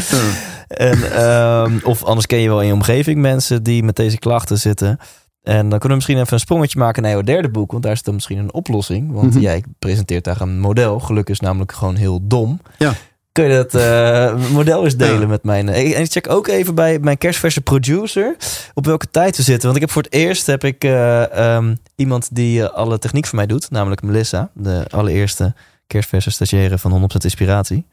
En, 0.69 1.13
ehm, 1.13 1.79
of 1.83 2.05
anders 2.05 2.27
ken 2.27 2.39
je 2.39 2.49
wel 2.49 2.61
in 2.61 2.67
je 2.67 2.73
omgeving 2.73 3.21
mensen 3.21 3.63
die 3.63 3.83
met 3.83 3.97
deze 3.97 4.19
klachten 4.19 4.59
zitten. 4.59 4.99
En 5.47 5.69
dan 5.69 5.79
kunnen 5.79 5.89
we 5.89 5.95
misschien 5.95 6.19
even 6.19 6.33
een 6.33 6.39
sprongetje 6.41 6.79
maken 6.79 7.03
naar 7.03 7.11
jouw 7.11 7.21
derde 7.23 7.49
boek. 7.49 7.71
Want 7.71 7.83
daar 7.83 7.97
zit 7.97 8.05
dan 8.05 8.15
misschien 8.15 8.39
een 8.39 8.53
oplossing. 8.53 9.13
Want 9.13 9.31
Mhm. 9.35 9.41
jij 9.43 9.65
presenteert 9.79 10.25
daar 10.25 10.41
een 10.41 10.61
model. 10.61 11.01
Geluk 11.01 11.29
is 11.29 11.41
namelijk 11.41 11.73
gewoon 11.73 11.95
heel 11.95 12.21
dom. 12.27 12.61
Ja. 12.79 12.93
Kun 13.33 13.45
je 13.45 13.55
dat 13.57 13.75
eh, 13.75 14.51
model 14.59 14.85
eens 14.85 14.97
delen 14.97 15.21
Ja. 15.21 15.27
met 15.27 15.43
mijn... 15.45 15.69
En 15.69 16.01
ik 16.01 16.11
check 16.11 16.29
ook 16.31 16.47
even 16.47 16.75
bij 16.75 16.99
mijn 16.99 17.19
kerstverse 17.19 17.61
producer 17.61 18.37
op 18.75 18.85
welke 18.87 19.11
tijd 19.11 19.37
we 19.37 19.43
zitten. 19.43 19.63
Want 19.65 19.75
ik 19.75 19.81
heb 19.81 19.91
voor 19.91 20.03
het 20.03 20.13
eerst 20.13 20.47
heb 20.47 20.65
ik 20.65 20.85
eh, 20.85 21.55
ehm, 21.57 21.75
iemand 21.95 22.35
die 22.35 22.63
eh, 22.63 22.75
alle 22.75 22.99
techniek 22.99 23.27
voor 23.27 23.37
mij 23.37 23.47
doet. 23.47 23.71
Namelijk 23.71 24.03
Melissa. 24.03 24.51
De 24.55 24.85
allereerste 24.91 25.55
kerstverse 25.87 26.31
stagiaire 26.31 26.79
van 26.79 26.91
100% 26.91 27.25
Inspiratie. 27.25 27.87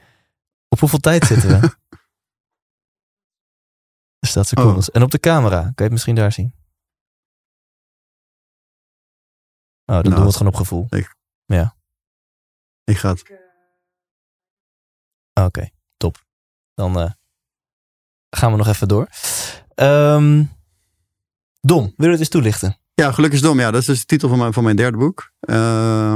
Op 0.69 0.79
hoeveel 0.79 0.99
tijd 0.99 1.25
zitten 1.25 1.49
we? 1.61 1.69
Staat 4.27 4.47
secondes. 4.47 4.91
En 4.91 5.03
op 5.03 5.11
de 5.11 5.19
camera. 5.19 5.59
Kan 5.61 5.71
je 5.75 5.83
het 5.83 5.91
misschien 5.91 6.15
daar 6.15 6.31
zien? 6.31 6.53
Oh, 9.85 9.95
dan 9.95 10.03
Nou, 10.03 10.03
doen 10.03 10.19
we 10.19 10.25
het 10.27 10.35
gewoon 10.35 10.51
op 10.51 10.57
gevoel. 10.59 10.87
Ik 12.83 12.97
ga 12.97 13.09
het. 13.09 13.23
Ah, 15.33 15.45
Oké, 15.45 15.69
top. 15.97 16.23
Dan 16.73 16.99
eh, 16.99 17.11
gaan 18.29 18.51
we 18.51 18.57
nog 18.57 18.67
even 18.67 18.87
door. 18.87 19.07
Ehm, 19.75 20.43
Dom, 21.61 21.93
wil 21.97 22.05
je 22.05 22.11
het 22.11 22.19
eens 22.19 22.29
toelichten? 22.29 22.77
Ja, 22.93 23.11
Geluk 23.11 23.31
is 23.31 23.41
dom. 23.41 23.59
Ja, 23.59 23.71
dat 23.71 23.81
is 23.81 23.87
dus 23.87 23.99
de 23.99 24.05
titel 24.05 24.29
van 24.29 24.37
mijn, 24.37 24.53
van 24.53 24.63
mijn 24.63 24.75
derde 24.75 24.97
boek. 24.97 25.31
Ehm, 25.39 26.13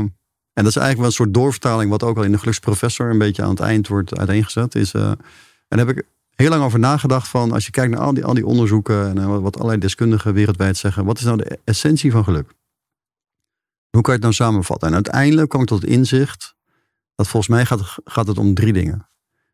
en 0.53 0.63
dat 0.63 0.65
is 0.65 0.76
eigenlijk 0.76 0.97
wel 0.97 1.05
een 1.05 1.11
soort 1.11 1.34
doorvertaling, 1.34 1.89
wat 1.89 2.03
ook 2.03 2.18
al 2.18 2.24
in 2.24 2.32
de 2.32 2.38
Geluksprofessor 2.38 3.09
een 3.09 3.18
beetje 3.18 3.43
aan 3.43 3.49
het 3.49 3.59
eind 3.59 3.88
wordt 3.88 4.18
uiteengezet. 4.18 4.76
Is, 4.76 4.93
eh, 4.93 5.09
en 5.09 5.18
daar 5.68 5.80
heb 5.86 5.97
ik 5.97 6.05
heel 6.36 6.49
lang 6.49 6.63
over 6.63 6.80
nagedacht 6.80 7.28
van, 7.28 7.51
als 7.51 7.65
je 7.65 7.72
kijkt 7.72 7.91
naar 7.91 8.01
al 8.01 8.13
die, 8.13 8.26
al 8.26 8.34
die 8.34 8.45
onderzoeken 8.45 9.09
en 9.09 9.18
eh, 9.18 9.26
wat, 9.26 9.41
wat 9.41 9.55
allerlei 9.55 9.80
deskundigen 9.80 10.34
wereldwijd 10.34 10.78
zeggen, 10.78 11.05
wat 11.05 11.18
is 11.18 11.24
nou 11.24 11.38
de 11.38 11.59
essentie 11.63 12.11
van 12.11 12.24
geluk? 12.24 12.53
Hoe 13.97 14.05
kan 14.05 14.15
je 14.15 14.25
het 14.25 14.37
nou 14.37 14.49
samenvatten? 14.49 14.87
En 14.87 14.93
uiteindelijk 14.93 15.49
kwam 15.49 15.61
ik 15.61 15.67
tot 15.67 15.81
het 15.81 15.89
inzicht 15.89 16.55
dat 17.15 17.27
volgens 17.27 17.51
mij 17.51 17.65
gaat, 17.65 17.95
gaat 18.03 18.27
het 18.27 18.37
om 18.37 18.53
drie 18.53 18.73
dingen. 18.73 19.09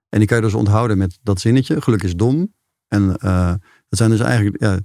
En 0.10 0.20
die 0.20 0.28
kan 0.28 0.38
je 0.38 0.44
dus 0.44 0.54
onthouden 0.54 0.98
met 0.98 1.20
dat 1.22 1.40
zinnetje. 1.40 1.82
Geluk 1.82 2.04
is 2.04 2.16
dom. 2.16 2.54
En 2.88 3.04
uh, 3.04 3.54
dat 3.90 4.00
zijn 4.00 4.10
dus 4.10 4.20
eigenlijk 4.20 4.82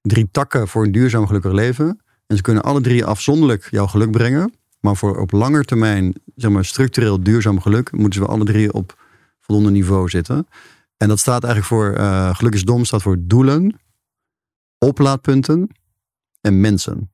drie 0.00 0.28
takken 0.30 0.68
voor 0.68 0.84
een 0.84 0.92
duurzaam 0.92 1.26
gelukkig 1.26 1.52
leven. 1.52 2.02
En 2.26 2.36
ze 2.36 2.42
kunnen 2.42 2.62
alle 2.62 2.80
drie 2.80 3.04
afzonderlijk 3.04 3.68
jouw 3.70 3.86
geluk 3.86 4.10
brengen. 4.10 4.54
Maar 4.80 4.96
voor 4.96 5.18
op 5.18 5.32
langer 5.32 5.64
termijn, 5.64 6.14
zeg 6.34 6.50
maar, 6.50 6.64
structureel 6.64 7.22
duurzaam 7.22 7.60
geluk, 7.60 7.92
moeten 7.92 8.22
ze 8.22 8.28
alle 8.28 8.44
drie 8.44 8.72
op 8.72 9.02
voldoende 9.40 9.70
niveau 9.70 10.08
zitten. 10.08 10.46
En 10.96 11.08
dat 11.08 11.18
staat 11.18 11.44
eigenlijk 11.44 11.74
voor, 11.74 11.98
uh, 11.98 12.34
geluk 12.34 12.54
is 12.54 12.64
dom, 12.64 12.84
staat 12.84 13.02
voor 13.02 13.16
doelen, 13.20 13.80
oplaadpunten 14.78 15.68
en 16.40 16.60
mensen. 16.60 17.13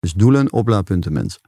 Dus 0.00 0.12
doelen, 0.12 0.52
oplaadpunten, 0.52 1.12
mensen. 1.12 1.40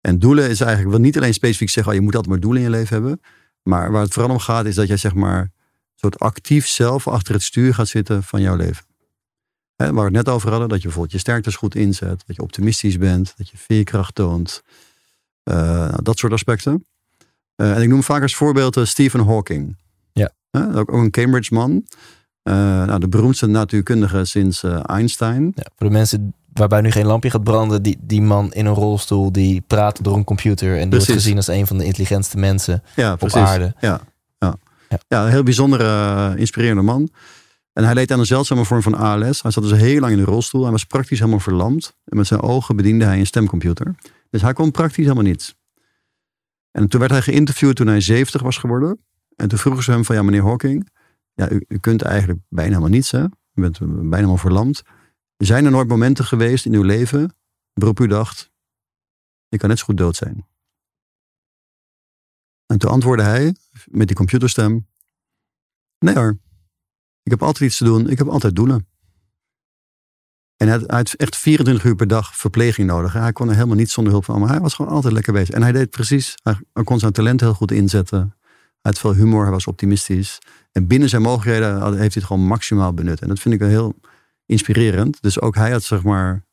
En 0.00 0.18
doelen 0.18 0.50
is 0.50 0.60
eigenlijk, 0.60 0.90
wil 0.90 1.04
niet 1.04 1.16
alleen 1.16 1.34
specifiek 1.34 1.70
zeggen, 1.70 1.92
oh, 1.92 1.98
je 1.98 2.04
moet 2.04 2.14
altijd 2.14 2.32
maar 2.32 2.42
doelen 2.42 2.62
in 2.62 2.70
je 2.70 2.76
leven 2.76 2.96
hebben. 2.96 3.20
Maar 3.62 3.90
waar 3.90 4.02
het 4.02 4.12
vooral 4.12 4.32
om 4.32 4.38
gaat, 4.38 4.66
is 4.66 4.74
dat 4.74 4.88
jij 4.88 4.96
zeg 4.96 5.14
maar, 5.14 5.50
soort 5.94 6.18
actief 6.18 6.66
zelf 6.66 7.08
achter 7.08 7.34
het 7.34 7.42
stuur 7.42 7.74
gaat 7.74 7.88
zitten 7.88 8.22
van 8.22 8.40
jouw 8.40 8.56
leven. 8.56 8.84
waar 9.76 9.94
we 9.94 10.00
het 10.00 10.12
net 10.12 10.28
over 10.28 10.50
hadden, 10.50 10.68
dat 10.68 10.78
je 10.78 10.84
bijvoorbeeld 10.84 11.14
je 11.14 11.20
sterktes 11.20 11.56
goed 11.56 11.74
inzet, 11.74 12.22
dat 12.26 12.36
je 12.36 12.42
optimistisch 12.42 12.98
bent, 12.98 13.34
dat 13.36 13.48
je 13.48 13.56
veerkracht 13.56 14.14
toont. 14.14 14.62
Uh, 15.44 15.94
dat 16.02 16.18
soort 16.18 16.32
aspecten. 16.32 16.86
Uh, 17.56 17.76
en 17.76 17.82
ik 17.82 17.88
noem 17.88 18.02
vaak 18.02 18.22
als 18.22 18.36
voorbeeld 18.36 18.76
uh, 18.76 18.84
Stephen 18.84 19.24
Hawking. 19.24 19.76
Ja. 20.12 20.32
ook, 20.50 20.92
een 20.92 21.10
Cambridge 21.10 21.54
man. 21.54 21.86
nou, 22.42 22.98
de 22.98 23.08
beroemdste 23.08 23.46
natuurkundige 23.46 24.24
sinds 24.24 24.62
Einstein. 24.62 25.52
Ja, 25.54 25.66
voor 25.76 25.86
de 25.86 25.92
mensen 25.92 26.34
waarbij 26.52 26.80
nu 26.80 26.90
geen 26.90 27.06
lampje 27.06 27.30
gaat 27.30 27.44
branden, 27.44 27.82
die, 27.82 27.98
die 28.00 28.22
man 28.22 28.52
in 28.52 28.66
een 28.66 28.74
rolstoel 28.74 29.32
die 29.32 29.60
praat 29.66 30.04
door 30.04 30.16
een 30.16 30.24
computer 30.24 30.78
en 30.78 30.90
die 30.90 30.98
wordt 30.98 31.12
gezien 31.12 31.36
als 31.36 31.48
een 31.48 31.66
van 31.66 31.78
de 31.78 31.84
intelligentste 31.84 32.38
mensen 32.38 32.82
ja, 32.96 33.12
op 33.12 33.32
aarde. 33.32 33.74
Ja, 33.80 34.00
ja. 34.38 34.56
Ja. 34.88 34.98
ja, 35.08 35.24
een 35.24 35.30
heel 35.30 35.42
bijzondere, 35.42 36.34
inspirerende 36.36 36.82
man. 36.82 37.08
En 37.72 37.84
hij 37.84 37.94
leed 37.94 38.10
aan 38.10 38.18
een 38.18 38.26
zeldzame 38.26 38.64
vorm 38.64 38.82
van 38.82 38.94
ALS. 38.94 39.42
Hij 39.42 39.50
zat 39.50 39.62
dus 39.62 39.78
heel 39.78 40.00
lang 40.00 40.12
in 40.12 40.18
de 40.18 40.24
rolstoel. 40.24 40.62
Hij 40.62 40.70
was 40.70 40.84
praktisch 40.84 41.18
helemaal 41.18 41.40
verlamd. 41.40 41.96
En 42.04 42.16
met 42.16 42.26
zijn 42.26 42.40
ogen 42.40 42.76
bediende 42.76 43.04
hij 43.04 43.18
een 43.18 43.26
stemcomputer. 43.26 43.94
Dus 44.30 44.42
hij 44.42 44.52
kon 44.52 44.70
praktisch 44.70 45.04
helemaal 45.04 45.24
niets. 45.24 45.54
En 46.70 46.88
toen 46.88 47.00
werd 47.00 47.12
hij 47.12 47.22
geïnterviewd 47.22 47.76
toen 47.76 47.86
hij 47.86 48.00
70 48.00 48.42
was 48.42 48.56
geworden. 48.56 48.98
En 49.36 49.48
toen 49.48 49.58
vroegen 49.58 49.82
ze 49.82 49.90
hem 49.90 50.04
van, 50.04 50.16
ja 50.16 50.22
meneer 50.22 50.42
Hawking, 50.42 50.88
ja, 51.34 51.50
u, 51.50 51.64
u 51.68 51.78
kunt 51.78 52.02
eigenlijk 52.02 52.40
bijna 52.48 52.70
helemaal 52.70 52.90
niets 52.90 53.10
hè. 53.10 53.22
U 53.54 53.60
bent 53.60 53.78
bijna 53.78 54.16
helemaal 54.16 54.36
verlamd. 54.36 54.82
Zijn 55.44 55.64
er 55.64 55.70
nooit 55.70 55.88
momenten 55.88 56.24
geweest 56.24 56.66
in 56.66 56.74
uw 56.74 56.82
leven 56.82 57.36
waarop 57.72 58.00
u 58.00 58.06
dacht, 58.06 58.52
ik 59.48 59.58
kan 59.58 59.68
net 59.68 59.78
zo 59.78 59.84
goed 59.84 59.96
dood 59.96 60.16
zijn? 60.16 60.46
En 62.66 62.78
toen 62.78 62.90
antwoordde 62.90 63.24
hij 63.24 63.56
met 63.84 64.06
die 64.06 64.16
computerstem, 64.16 64.88
nee 65.98 66.14
hoor, 66.14 66.38
ik 67.22 67.30
heb 67.30 67.42
altijd 67.42 67.70
iets 67.70 67.78
te 67.78 67.84
doen, 67.84 68.08
ik 68.08 68.18
heb 68.18 68.28
altijd 68.28 68.56
doelen. 68.56 68.86
En 70.56 70.68
hij 70.68 70.82
had, 70.86 71.12
echt 71.12 71.36
24 71.36 71.84
uur 71.84 71.94
per 71.94 72.08
dag 72.08 72.36
verpleging 72.36 72.88
nodig. 72.88 73.12
Hij 73.12 73.32
kon 73.32 73.48
er 73.48 73.54
helemaal 73.54 73.76
niet 73.76 73.90
zonder 73.90 74.12
hulp 74.12 74.24
van, 74.24 74.40
maar 74.40 74.48
hij 74.48 74.60
was 74.60 74.74
gewoon 74.74 74.92
altijd 74.92 75.12
lekker 75.12 75.32
bezig. 75.32 75.54
En 75.54 75.62
hij 75.62 75.72
deed 75.72 75.90
precies, 75.90 76.34
hij 76.42 76.84
kon 76.84 76.98
zijn 76.98 77.12
talent 77.12 77.40
heel 77.40 77.54
goed 77.54 77.70
inzetten. 77.70 78.18
Hij 78.18 78.92
had 78.92 78.98
veel 78.98 79.14
humor, 79.14 79.42
hij 79.42 79.52
was 79.52 79.66
optimistisch. 79.66 80.38
En 80.72 80.86
binnen 80.86 81.08
zijn 81.08 81.22
mogelijkheden 81.22 81.82
heeft 81.82 81.96
hij 81.96 82.08
het 82.14 82.24
gewoon 82.24 82.46
maximaal 82.46 82.94
benut. 82.94 83.20
En 83.20 83.28
dat 83.28 83.40
vind 83.40 83.54
ik 83.54 83.60
een 83.60 83.68
heel 83.68 83.94
inspirerend. 84.46 85.22
Dus 85.22 85.40
ook 85.40 85.54
hij 85.54 85.70
had, 85.70 85.82
zeg 85.82 86.02
maar, 86.02 86.44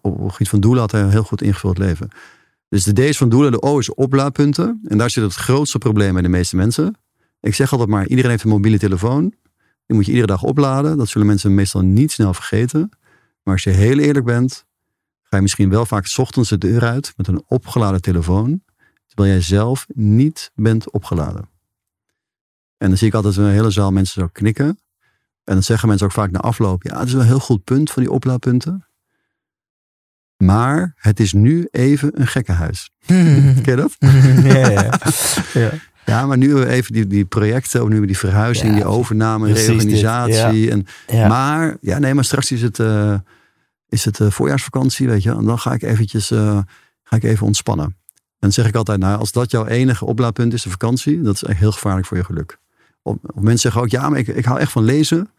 op 0.00 0.22
het 0.22 0.32
gebied 0.32 0.48
van 0.48 0.60
doelen 0.60 0.80
had 0.80 0.92
hij 0.92 1.02
een 1.02 1.10
heel 1.10 1.22
goed 1.22 1.42
ingevuld 1.42 1.78
leven. 1.78 2.08
Dus 2.68 2.84
de 2.84 2.92
D 2.92 2.98
is 2.98 3.16
van 3.16 3.28
doelen, 3.28 3.52
de 3.52 3.62
O 3.62 3.78
is 3.78 3.94
oplaadpunten. 3.94 4.80
En 4.84 4.98
daar 4.98 5.10
zit 5.10 5.24
het 5.24 5.34
grootste 5.34 5.78
probleem 5.78 6.12
bij 6.12 6.22
de 6.22 6.28
meeste 6.28 6.56
mensen. 6.56 6.96
Ik 7.40 7.54
zeg 7.54 7.72
altijd 7.72 7.90
maar, 7.90 8.06
iedereen 8.06 8.30
heeft 8.30 8.42
een 8.42 8.50
mobiele 8.50 8.78
telefoon. 8.78 9.34
Die 9.86 9.96
moet 9.96 10.04
je 10.04 10.12
iedere 10.12 10.32
dag 10.32 10.42
opladen. 10.42 10.96
Dat 10.96 11.08
zullen 11.08 11.26
mensen 11.26 11.54
meestal 11.54 11.80
niet 11.80 12.12
snel 12.12 12.34
vergeten. 12.34 12.90
Maar 13.42 13.54
als 13.54 13.62
je 13.62 13.70
heel 13.70 13.98
eerlijk 13.98 14.24
bent, 14.24 14.64
ga 15.22 15.36
je 15.36 15.42
misschien 15.42 15.70
wel 15.70 15.86
vaak 15.86 16.14
ochtends 16.16 16.48
de 16.48 16.58
deur 16.58 16.84
uit 16.84 17.12
met 17.16 17.26
een 17.28 17.42
opgeladen 17.46 18.00
telefoon. 18.00 18.62
Terwijl 19.06 19.32
jij 19.32 19.42
zelf 19.42 19.86
niet 19.94 20.50
bent 20.54 20.90
opgeladen. 20.90 21.48
En 22.76 22.88
dan 22.88 22.96
zie 22.96 23.06
ik 23.08 23.14
altijd 23.14 23.36
een 23.36 23.50
hele 23.50 23.70
zaal 23.70 23.92
mensen 23.92 24.22
zo 24.22 24.28
knikken. 24.32 24.78
En 25.44 25.54
dan 25.54 25.62
zeggen 25.62 25.88
mensen 25.88 26.06
ook 26.06 26.12
vaak 26.12 26.30
na 26.30 26.38
afloop: 26.38 26.82
ja, 26.82 26.98
het 26.98 27.06
is 27.06 27.12
wel 27.12 27.22
een 27.22 27.28
heel 27.28 27.38
goed 27.40 27.64
punt 27.64 27.90
van 27.90 28.02
die 28.02 28.12
oplaadpunten. 28.12 28.84
Maar 30.36 30.92
het 30.96 31.20
is 31.20 31.32
nu 31.32 31.68
even 31.70 32.20
een 32.20 32.26
gekkenhuis. 32.26 32.90
Ken 33.06 33.62
je 33.64 33.76
dat? 33.76 33.96
ja, 34.54 34.68
ja. 34.68 34.98
ja. 35.52 35.70
Ja, 36.04 36.26
maar 36.26 36.36
nu 36.36 36.62
even 36.64 36.92
die, 36.92 37.06
die 37.06 37.24
projecten, 37.24 37.82
of 37.82 37.88
nu 37.88 38.06
die 38.06 38.18
verhuizing, 38.18 38.74
die 38.74 38.84
overname, 38.84 39.52
reorganisatie. 39.52 40.70
En, 40.70 40.86
Maar, 41.28 41.76
ja, 41.80 41.98
nee, 41.98 42.14
maar 42.14 42.24
straks 42.24 42.52
is 42.52 42.62
het, 42.62 42.78
uh, 42.78 43.14
is 43.88 44.04
het 44.04 44.18
uh, 44.18 44.30
voorjaarsvakantie, 44.30 45.08
weet 45.08 45.22
je. 45.22 45.30
En 45.30 45.44
dan 45.44 45.58
ga 45.58 45.72
ik 45.72 45.82
eventjes, 45.82 46.30
uh, 46.30 46.58
ga 47.02 47.16
ik 47.16 47.22
even 47.22 47.46
ontspannen. 47.46 47.84
En 47.84 47.94
dan 48.38 48.52
zeg 48.52 48.66
ik 48.66 48.74
altijd, 48.74 48.98
nou, 48.98 49.18
als 49.18 49.32
dat 49.32 49.50
jouw 49.50 49.66
enige 49.66 50.04
oplaadpunt 50.04 50.52
is, 50.52 50.62
de 50.62 50.70
vakantie, 50.70 51.22
dat 51.22 51.34
is 51.34 51.42
echt 51.42 51.58
heel 51.58 51.72
gevaarlijk 51.72 52.06
voor 52.06 52.16
je 52.16 52.24
geluk. 52.24 52.58
Of, 53.02 53.16
of 53.22 53.42
mensen 53.42 53.58
zeggen 53.58 53.80
ook, 53.80 53.88
ja, 53.88 54.08
maar 54.08 54.18
ik, 54.18 54.28
ik 54.28 54.44
hou 54.44 54.58
echt 54.58 54.72
van 54.72 54.84
lezen. 54.84 55.30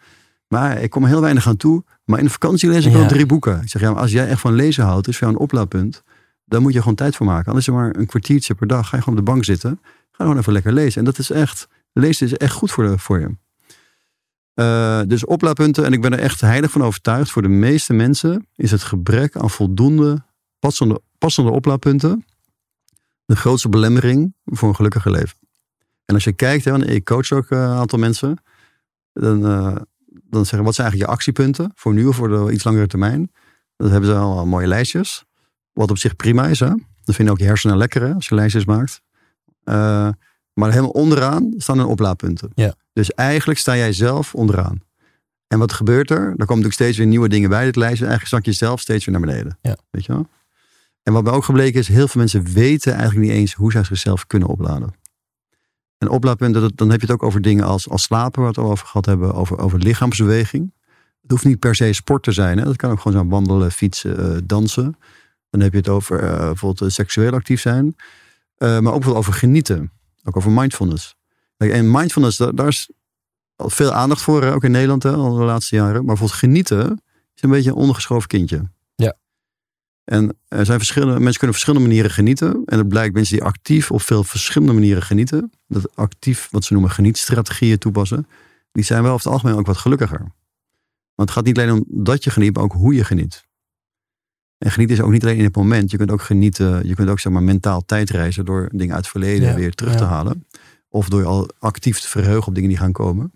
Maar 0.48 0.82
ik 0.82 0.90
kom 0.90 1.04
er 1.04 1.10
heel 1.10 1.22
weinig 1.22 1.48
aan 1.48 1.58
toe. 1.58 1.84
Maar 2.06 2.20
in 2.20 2.26
de 2.26 2.32
vakantie 2.32 2.70
lees 2.70 2.86
ik 2.86 2.94
wel 2.94 3.08
drie 3.08 3.26
boeken. 3.26 3.62
Ik 3.62 3.70
zeg, 3.70 3.82
ja, 3.82 3.92
maar 3.92 4.02
als 4.02 4.12
jij 4.12 4.28
echt 4.28 4.42
van 4.42 4.54
lezen 4.54 4.84
houdt, 4.84 5.08
is 5.08 5.18
voor 5.18 5.28
jou 5.28 5.40
een 5.40 5.44
oplaadpunt. 5.44 6.04
Dan 6.46 6.62
moet 6.62 6.74
je 6.74 6.80
gewoon 6.80 6.96
tijd 6.96 7.16
voor 7.16 7.26
maken. 7.26 7.46
Anders 7.46 7.68
is 7.68 7.74
er 7.74 7.80
maar 7.80 7.96
een 7.96 8.06
kwartiertje 8.06 8.56
per 8.56 8.68
dag. 8.68 8.90
Ga 8.90 8.96
je 8.96 9.04
gewoon 9.04 9.20
op 9.20 9.26
de 9.26 9.32
bank 9.32 9.46
zitten. 9.46 9.80
Ga 10.12 10.24
gewoon 10.24 10.38
even 10.38 10.54
lekker 10.54 10.74
lezen. 10.74 11.00
En 11.00 11.06
dat 11.06 11.18
is 11.18 11.30
echt, 11.30 11.68
lezen 11.94 12.26
is 12.26 12.38
echt 12.38 12.54
goed 12.54 12.72
voor, 12.72 12.84
de, 12.84 12.98
voor 12.98 13.20
je. 13.20 13.36
Uh, 14.56 15.02
dus 15.08 15.26
oplaadpunten. 15.26 15.86
En 15.86 15.94
ik 15.94 16.02
ben 16.02 16.14
er 16.14 16.20
echt 16.20 16.42
heilig 16.42 16.72
van 16.72 16.84
overtuigd. 16.84 17.32
Voor 17.32 17.42
de 17.42 17.48
meeste 17.48 17.94
mensen 17.94 18.48
is 18.56 18.72
het 18.72 18.84
gebrek 18.84 19.36
aan 19.36 19.50
voldoende 19.50 20.24
passende, 20.60 21.02
passende 21.18 21.52
oplaadpunten 21.52 22.26
de 23.26 23.36
grootste 23.36 23.70
belemmering 23.70 24.34
voor 24.46 24.70
een 24.70 24.76
gelukkiger 24.76 25.12
leven. 25.12 25.38
En 26.06 26.14
als 26.14 26.24
je 26.24 26.34
kijkt, 26.34 26.66
hè, 26.66 26.86
ik 26.86 27.06
coach 27.06 27.32
ook 27.32 27.50
een 27.50 27.58
aantal 27.58 28.00
mensen. 28.00 28.44
Dan, 29.14 29.46
uh, 29.46 29.76
dan 30.24 30.46
zeggen 30.46 30.64
wat 30.64 30.76
zijn 30.76 30.88
eigenlijk 30.88 31.10
je 31.10 31.18
actiepunten 31.18 31.72
voor 31.76 31.94
nu 31.94 32.06
of 32.06 32.16
voor 32.16 32.30
de 32.30 32.52
iets 32.52 32.64
langere 32.64 32.88
termijn. 32.88 33.32
Dat 33.76 33.90
hebben 33.92 34.10
ze 34.10 34.16
al 34.16 34.46
mooie 34.46 34.68
lijstjes. 34.68 35.26
Wat 35.74 35.90
op 35.90 35.98
zich 35.98 36.16
prima 36.16 36.48
is. 36.48 36.60
Hè? 36.60 36.74
Dat 37.04 37.16
vinden 37.16 37.34
ook 37.34 37.40
je 37.40 37.46
hersenen 37.46 37.78
lekker 37.78 38.02
hè, 38.02 38.14
als 38.14 38.28
je 38.28 38.36
lijstjes 38.36 38.66
maakt. 38.66 39.02
Uh, 39.64 40.10
maar 40.54 40.70
helemaal 40.70 40.90
onderaan 40.90 41.54
staan 41.58 41.80
een 41.80 41.86
oplaadpunten. 41.86 42.52
Ja. 42.56 42.76
Dus 42.94 43.14
eigenlijk 43.14 43.60
sta 43.60 43.76
jij 43.76 43.94
zelf 43.94 44.36
onderaan. 44.36 44.80
En 45.48 45.60
wat 45.60 45.74
gebeurt 45.74 46.10
er? 46.10 46.18
Er 46.18 46.24
komen 46.24 46.38
natuurlijk 46.38 46.74
steeds 46.74 46.98
weer 46.98 47.08
nieuwe 47.08 47.30
dingen 47.30 47.50
bij 47.50 47.66
dit 47.66 47.76
lijstje. 47.76 48.06
Eigenlijk 48.06 48.36
zak 48.36 48.46
je 48.46 48.66
zelf 48.66 48.80
steeds 48.80 49.06
weer 49.06 49.20
naar 49.20 49.28
beneden. 49.28 49.58
Ja. 49.62 49.78
Weet 49.90 50.06
je 50.06 50.14
wel? 50.14 50.28
En 51.04 51.14
wat 51.14 51.24
bij 51.24 51.34
ook 51.34 51.46
gebleken 51.46 51.80
is, 51.80 51.88
heel 51.88 52.08
veel 52.08 52.22
mensen 52.22 52.44
weten 52.44 52.94
eigenlijk 52.94 53.28
niet 53.28 53.38
eens 53.38 53.54
hoe 53.54 53.72
zij 53.72 53.84
zichzelf 53.84 54.28
kunnen 54.28 54.48
opladen. 54.48 54.94
En 56.02 56.10
oplaadpunten, 56.10 56.72
dan 56.76 56.90
heb 56.90 57.02
je 57.02 57.06
het 57.06 57.16
ook 57.16 57.24
over 57.24 57.42
dingen 57.42 57.66
als, 57.66 57.90
als 57.90 58.04
slapen, 58.04 58.42
waar 58.42 58.52
we 58.52 58.62
het 58.62 58.70
over 58.70 58.86
gehad 58.86 59.06
hebben, 59.06 59.34
over, 59.34 59.58
over 59.58 59.80
lichaamsbeweging. 59.80 60.74
Het 61.22 61.32
hoeft 61.32 61.46
niet 61.46 61.60
per 61.60 61.76
se 61.76 61.94
sport 61.94 62.24
te 62.24 62.32
zijn. 62.32 62.58
Hè? 62.58 62.64
Dat 62.64 62.76
kan 62.76 62.92
ook 62.92 62.98
gewoon 62.98 63.18
zijn 63.18 63.30
wandelen, 63.30 63.72
fietsen, 63.72 64.20
uh, 64.20 64.38
dansen. 64.44 64.98
Dan 65.50 65.62
heb 65.62 65.72
je 65.72 65.78
het 65.78 65.90
over 65.90 66.24
uh, 66.24 66.38
bijvoorbeeld 66.38 66.94
seksueel 66.94 67.32
actief 67.32 67.62
zijn. 67.62 67.96
Maar 68.58 68.78
ook 68.78 68.82
bijvoorbeeld 68.82 69.16
over 69.16 69.34
genieten. 69.34 69.92
Ook 70.24 70.38
over 70.38 70.52
mindfulness. 70.52 71.16
En 71.58 71.92
mindfulness, 71.92 72.38
daar, 72.38 72.56
daar 72.56 72.68
is 72.68 72.90
veel 73.56 73.92
aandacht 73.92 74.22
voor, 74.22 74.44
ook 74.44 74.64
in 74.64 74.72
Nederland 74.72 75.04
hè, 75.04 75.12
al 75.12 75.36
de 75.36 75.44
laatste 75.44 75.76
jaren. 75.76 75.94
Maar 75.94 76.04
bijvoorbeeld 76.04 76.40
genieten 76.40 77.02
is 77.36 77.42
een 77.42 77.50
beetje 77.50 77.70
een 77.70 77.76
ondergeschoven 77.76 78.28
kindje. 78.28 78.70
En 80.04 80.38
er 80.48 80.66
zijn 80.66 80.78
verschillende, 80.78 81.14
mensen 81.14 81.40
kunnen 81.40 81.48
op 81.50 81.54
verschillende 81.54 81.88
manieren 81.88 82.12
genieten. 82.12 82.62
En 82.66 82.78
het 82.78 82.88
blijkt 82.88 83.14
mensen 83.14 83.36
die 83.36 83.46
actief 83.46 83.92
op 83.92 84.02
veel 84.02 84.24
verschillende 84.24 84.74
manieren 84.74 85.04
genieten. 85.04 85.52
Dat 85.68 85.96
actief, 85.96 86.48
wat 86.52 86.64
ze 86.64 86.74
noemen 86.74 86.92
genietstrategieën 86.92 87.78
toepassen. 87.78 88.28
Die 88.72 88.84
zijn 88.84 89.04
wel 89.04 89.12
over 89.12 89.26
het 89.26 89.34
algemeen 89.34 89.58
ook 89.58 89.66
wat 89.66 89.78
gelukkiger. 89.78 90.20
Want 91.16 91.30
het 91.30 91.32
gaat 91.32 91.46
niet 91.46 91.58
alleen 91.58 91.72
om 91.72 91.86
dat 91.88 92.24
je 92.24 92.30
geniet, 92.30 92.56
maar 92.56 92.64
ook 92.64 92.74
hoe 92.74 92.94
je 92.94 93.04
geniet. 93.04 93.50
En 94.58 94.72
genieten 94.72 94.98
is 94.98 95.02
ook 95.04 95.12
niet 95.12 95.24
alleen 95.24 95.38
in 95.38 95.44
het 95.44 95.56
moment. 95.56 95.92
Je 95.92 95.98
kunt 95.98 96.12
ook 96.12 96.22
genieten, 96.22 96.88
je 96.88 96.96
kunt 96.96 97.10
ook 97.10 97.20
zeg 97.20 97.34
maar 97.34 97.44
mentaal 97.44 97.86
tijdreizen 97.86 98.46
door 98.46 98.70
dingen 98.72 98.96
uit 98.96 99.04
het 99.04 99.12
verleden 99.12 99.56
weer 99.56 99.74
terug 99.74 99.96
te 99.96 100.04
halen. 100.04 100.48
Of 100.90 101.10
door 101.10 101.20
je 101.20 101.26
al 101.26 101.50
actief 101.60 102.00
te 102.00 102.08
verheugen 102.08 102.48
op 102.48 102.54
dingen 102.54 102.70
die 102.70 102.78
gaan 102.78 102.92
komen. 102.92 103.32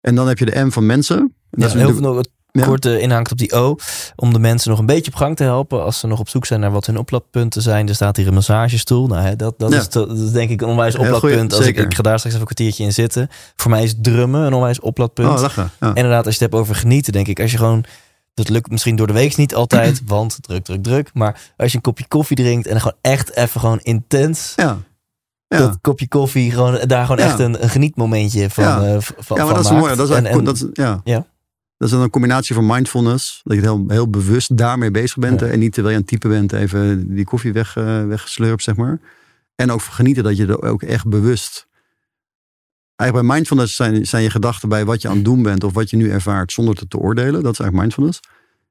En 0.00 0.14
dan 0.14 0.28
heb 0.28 0.38
je 0.38 0.44
de 0.44 0.64
M 0.64 0.70
van 0.70 0.86
mensen. 0.86 1.18
En 1.18 1.30
ja, 1.50 1.66
dat 1.66 1.74
is 1.74 1.80
heel 1.80 1.94
veel 1.94 2.24
ja. 2.52 2.64
kort 2.64 2.86
uh, 2.86 3.00
inhangt 3.02 3.32
op 3.32 3.38
die 3.38 3.52
O. 3.52 3.76
Om 4.16 4.32
de 4.32 4.38
mensen 4.38 4.70
nog 4.70 4.78
een 4.78 4.86
beetje 4.86 5.10
op 5.10 5.16
gang 5.16 5.36
te 5.36 5.42
helpen. 5.42 5.84
Als 5.84 5.98
ze 5.98 6.06
nog 6.06 6.18
op 6.18 6.28
zoek 6.28 6.46
zijn 6.46 6.60
naar 6.60 6.70
wat 6.70 6.86
hun 6.86 6.98
oplaadpunten 6.98 7.62
zijn. 7.62 7.88
Er 7.88 7.94
staat 7.94 8.16
hier 8.16 8.26
een 8.26 8.34
massagestoel. 8.34 9.06
Nou, 9.06 9.22
hè, 9.22 9.36
dat, 9.36 9.54
dat, 9.58 9.72
is 9.72 9.88
dat, 9.88 10.10
is 10.18 10.30
denk 10.30 10.50
ik 10.50 10.60
een 10.60 10.68
onwijs 10.68 10.96
oplaadpunt. 10.96 11.52
Als 11.52 11.66
ik, 11.66 11.76
ik 11.78 11.94
ga 11.94 12.02
daar 12.02 12.18
straks 12.18 12.24
even 12.36 12.40
een 12.48 12.54
kwartiertje 12.54 12.84
in 12.84 12.92
zitten. 12.92 13.28
Voor 13.56 13.70
mij 13.70 13.82
is 13.82 13.94
drummen 14.02 14.40
een 14.40 14.52
onwijs 14.54 14.80
oplaadpunt. 14.80 15.28
Oh, 15.28 15.40
lachen. 15.40 15.70
Inderdaad, 15.80 16.26
als 16.26 16.36
je 16.36 16.44
het 16.44 16.52
hebt 16.52 16.54
over 16.62 16.74
genieten, 16.74 17.12
denk 17.12 17.26
ik. 17.28 17.40
Als 17.40 17.50
je 17.50 17.56
gewoon 17.56 17.84
Dat 18.34 18.48
lukt 18.48 18.70
misschien 18.70 18.96
door 18.96 19.06
de 19.06 19.12
week 19.12 19.36
niet 19.36 19.54
altijd, 19.54 20.02
want 20.06 20.38
druk, 20.40 20.64
druk, 20.64 20.82
druk. 20.82 21.10
Maar 21.14 21.40
als 21.56 21.70
je 21.70 21.76
een 21.76 21.82
kopje 21.82 22.04
koffie 22.08 22.36
drinkt 22.36 22.66
en 22.66 22.80
gewoon 22.80 22.96
echt 23.00 23.36
even 23.36 23.60
gewoon 23.60 23.78
intens 23.80 24.52
Ja. 24.56 24.78
Ja. 25.48 25.58
dat 25.58 25.78
kopje 25.80 26.08
koffie, 26.08 26.50
gewoon, 26.50 26.78
daar 26.86 27.06
gewoon 27.06 27.24
Ja. 27.24 27.30
echt 27.30 27.38
een, 27.38 27.62
een 27.62 27.68
genietmomentje 27.68 28.50
van, 28.50 28.64
Ja. 28.64 28.76
eh, 28.84 28.96
van 29.00 29.36
ja, 29.36 29.44
maar 29.44 29.54
van 29.54 29.54
dat 29.54 29.64
is 29.64 29.70
mooi. 29.70 29.96
Dat 29.96 30.08
is, 30.08 30.16
En- 30.16 30.26
en- 30.26 30.44
dat 30.44 30.54
is, 30.54 30.64
ja. 30.72 31.00
Ja. 31.04 31.26
Dat 31.80 31.88
is 31.88 31.94
dan 31.94 32.04
een 32.04 32.10
combinatie 32.10 32.54
van 32.54 32.66
mindfulness. 32.66 33.40
Dat 33.44 33.56
je 33.56 33.62
heel, 33.62 33.84
heel 33.88 34.10
bewust 34.10 34.56
daarmee 34.56 34.90
bezig 34.90 35.16
bent. 35.16 35.40
Ja. 35.40 35.46
En 35.46 35.58
niet 35.58 35.72
terwijl 35.72 35.94
je 35.94 36.00
aan 36.00 36.08
het 36.08 36.20
typen 36.20 36.30
bent 36.30 36.52
even 36.52 37.14
die 37.14 37.24
koffie 37.24 37.52
weg, 37.52 37.76
eh, 37.76 38.06
weggeslurpt, 38.06 38.62
zeg 38.62 38.76
maar. 38.76 39.00
En 39.54 39.70
ook 39.70 39.82
genieten 39.82 40.24
dat 40.24 40.36
je 40.36 40.46
er 40.46 40.62
ook 40.62 40.82
echt 40.82 41.08
bewust... 41.08 41.68
Eigenlijk 42.96 43.28
bij 43.28 43.36
mindfulness 43.36 43.76
zijn, 43.76 44.06
zijn 44.06 44.22
je 44.22 44.30
gedachten 44.30 44.68
bij 44.68 44.84
wat 44.84 45.02
je 45.02 45.08
aan 45.08 45.14
het 45.14 45.24
doen 45.24 45.42
bent... 45.42 45.64
of 45.64 45.72
wat 45.72 45.90
je 45.90 45.96
nu 45.96 46.10
ervaart 46.10 46.52
zonder 46.52 46.76
het 46.78 46.90
te 46.90 46.98
oordelen. 46.98 47.42
Dat 47.42 47.52
is 47.52 47.58
eigenlijk 47.58 47.80
mindfulness. 47.80 48.20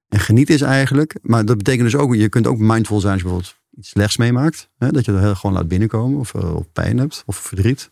En 0.10 0.20
genieten 0.20 0.56
is 0.56 0.62
eigenlijk... 0.62 1.18
Maar 1.22 1.46
dat 1.46 1.58
betekent 1.58 1.92
dus 1.92 1.96
ook... 1.96 2.16
Je 2.16 2.30
kunt 2.30 2.48
ook 2.48 2.58
mindful 2.58 3.00
zijn 3.00 3.14
als 3.14 3.22
je 3.22 3.28
bijvoorbeeld 3.28 3.60
iets 3.78 3.90
slechts 3.90 4.18
meemaakt. 4.18 4.70
Hè, 4.78 4.92
dat 4.92 5.06
je 5.06 5.12
er 5.12 5.20
heel 5.20 5.36
gewoon 5.36 5.56
laat 5.56 5.68
binnenkomen. 5.68 6.20
Of, 6.20 6.34
eh, 6.34 6.56
of 6.56 6.72
pijn 6.72 6.98
hebt. 6.98 7.24
Of 7.26 7.38
verdriet. 7.38 7.92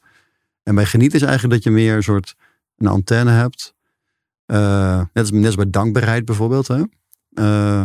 En 0.63 0.75
bij 0.75 0.85
genieten 0.85 1.19
is 1.19 1.25
eigenlijk 1.25 1.53
dat 1.53 1.63
je 1.63 1.79
meer 1.79 1.95
een 1.95 2.03
soort... 2.03 2.35
een 2.77 2.87
antenne 2.87 3.31
hebt... 3.31 3.75
Eh, 4.47 4.97
net, 4.97 5.07
als, 5.13 5.31
net 5.31 5.45
als 5.45 5.55
bij 5.55 5.69
dankbaarheid 5.69 6.25
bijvoorbeeld. 6.25 6.67
Hè? 6.67 6.83
Eh, 7.33 7.83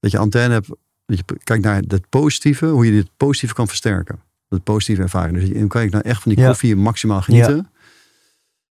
dat 0.00 0.10
je 0.10 0.18
antenne 0.18 0.54
hebt. 0.54 0.68
Dat 1.06 1.18
je 1.18 1.24
kijkt 1.44 1.64
naar 1.64 1.82
het 1.86 2.08
positieve. 2.08 2.66
Hoe 2.66 2.86
je 2.86 2.92
dit 2.92 3.10
positieve 3.16 3.54
kan 3.54 3.68
versterken. 3.68 4.20
Dat 4.48 4.62
positieve 4.62 5.02
ervaring. 5.02 5.38
Dus 5.38 5.48
je 5.48 5.66
kijkt 5.66 5.92
naar 5.92 6.02
echt 6.02 6.22
van 6.22 6.32
die 6.32 6.40
Ja. 6.40 6.46
koffie 6.46 6.76
maximaal 6.76 7.22
genieten. 7.22 7.70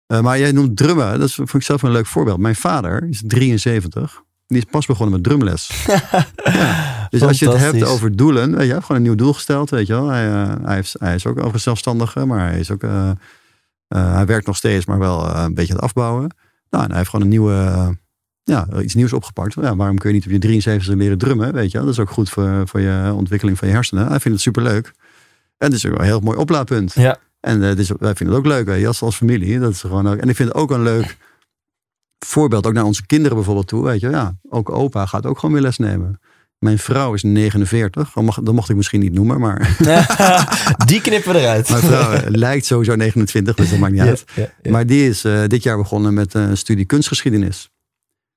Eh, 0.07 0.21
maar 0.21 0.39
jij 0.39 0.53
noemt 0.53 0.77
drummen. 0.77 1.19
Dat 1.19 1.33
vond 1.33 1.55
ik 1.55 1.63
zelf 1.63 1.83
een 1.83 1.91
leuk 1.91 2.07
voorbeeld. 2.07 2.39
Mijn 2.39 2.57
vader 2.57 3.07
is 3.09 3.23
73. 3.27 4.23
Die 4.47 4.59
is 4.59 4.65
pas 4.65 4.87
begonnen 4.87 5.15
met 5.15 5.25
drumles. 5.25 5.85
ja. 6.45 7.07
Dus 7.11 7.23
als 7.23 7.39
je 7.39 7.49
het 7.49 7.59
hebt 7.59 7.85
over 7.85 8.17
doelen. 8.17 8.51
Je 8.51 8.73
hebt 8.73 8.85
gewoon 8.85 8.97
een 8.97 9.07
nieuw 9.07 9.15
doel 9.15 9.33
gesteld. 9.33 9.71
Weet 9.71 9.87
je 9.87 9.93
wel. 9.93 10.09
Hij, 10.09 10.85
hij, 10.99 11.15
is 11.15 11.27
ook 11.27 11.37
overigens 11.37 11.63
zelfstandige. 11.63 12.25
Maar 12.27 12.49
hij, 12.49 12.59
is 12.59 12.71
ook, 12.71 12.83
hij 13.89 14.27
werkt 14.27 14.47
nog 14.47 14.57
steeds. 14.57 14.87
Maar 14.87 14.99
wel 14.99 15.37
een 15.37 15.55
beetje 15.55 15.71
aan 15.71 15.77
het 15.77 15.85
afbouwen. 15.85 16.31
Nou, 16.71 16.85
en 16.85 16.89
hij 16.89 16.99
heeft 16.99 17.11
gewoon 17.11 17.25
een 17.25 17.31
nieuwe, 17.31 17.53
eh, 17.53 17.89
ja, 18.43 18.69
iets 18.81 18.95
nieuws 18.95 19.13
opgepakt. 19.13 19.55
Ja, 19.55 19.77
waarom 19.77 19.99
kun 19.99 20.09
je 20.09 20.15
niet 20.15 20.27
op 20.27 20.33
je 20.33 20.39
73 20.39 20.95
leren 20.95 21.19
drummen? 21.19 21.53
Weet 21.53 21.71
je, 21.71 21.79
dat 21.79 21.89
is 21.89 21.99
ook 21.99 22.11
goed 22.11 22.31
voor, 22.31 22.69
voor 22.69 22.81
je 22.81 23.13
ontwikkeling 23.15 23.59
van 23.59 23.69
je 23.69 23.75
hersenen. 23.75 24.07
Hij 24.07 24.21
vindt 24.21 24.37
het 24.37 24.41
superleuk. 24.41 24.87
En 25.59 25.67
het 25.67 25.73
is 25.73 25.87
ook 25.87 25.99
een 25.99 26.05
heel 26.05 26.21
mooi 26.21 26.39
oplaadpunt. 26.39 26.93
Ja. 26.95 27.19
En 27.41 27.63
eh, 27.63 27.77
dus, 27.77 27.89
wij 27.99 28.15
vinden 28.15 28.37
het 28.37 28.47
ook 28.47 28.53
leuk, 28.53 28.79
je, 28.79 28.87
als, 28.87 29.03
als 29.03 29.17
familie. 29.17 29.59
Dat 29.59 29.71
is 29.71 29.81
gewoon 29.81 30.09
ook, 30.09 30.17
en 30.17 30.29
ik 30.29 30.37
vind 30.37 30.49
het 30.49 30.59
ook 30.59 30.71
een 30.71 30.83
leuk 30.83 31.17
voorbeeld, 32.19 32.67
ook 32.67 32.73
naar 32.73 32.85
onze 32.85 33.07
kinderen 33.07 33.37
bijvoorbeeld 33.37 33.67
toe. 33.67 33.85
Weet 33.85 34.01
je, 34.01 34.11
ja, 34.11 34.39
ook 34.49 34.71
opa 34.71 35.07
gaat 35.07 35.27
ook 35.27 35.39
gewoon 35.39 35.55
weer 35.55 35.65
les 35.65 35.79
nemen. 35.79 36.21
Mijn 36.59 36.79
vrouw 36.79 37.15
is 37.15 37.23
49, 37.23 38.13
dat, 38.13 38.25
mag, 38.25 38.41
dat 38.43 38.55
mocht 38.55 38.69
ik 38.69 38.77
misschien 38.77 39.01
niet 39.01 39.13
noemen, 39.13 39.41
maar 39.41 39.77
Die 40.87 41.01
knippen 41.01 41.33
we 41.33 41.39
eruit. 41.39 41.69
mijn 41.69 41.83
vrouw 41.83 42.13
eh, 42.13 42.31
lijkt 42.47 42.67
sowieso 42.67 42.95
29, 42.95 43.55
dus 43.55 43.71
dat 43.71 43.79
maakt 43.79 43.93
niet 43.93 44.01
uit. 44.03 44.25
ja, 44.35 44.49
ja. 44.63 44.71
Maar 44.71 44.87
die 44.87 45.09
is 45.09 45.25
eh, 45.25 45.45
dit 45.47 45.63
jaar 45.63 45.77
begonnen 45.77 46.15
met 46.15 46.35
een 46.35 46.57
studie 46.57 46.85
kunstgeschiedenis. 46.85 47.71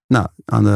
Nou, 0.08 0.28
aan 0.46 0.64
de, 0.64 0.70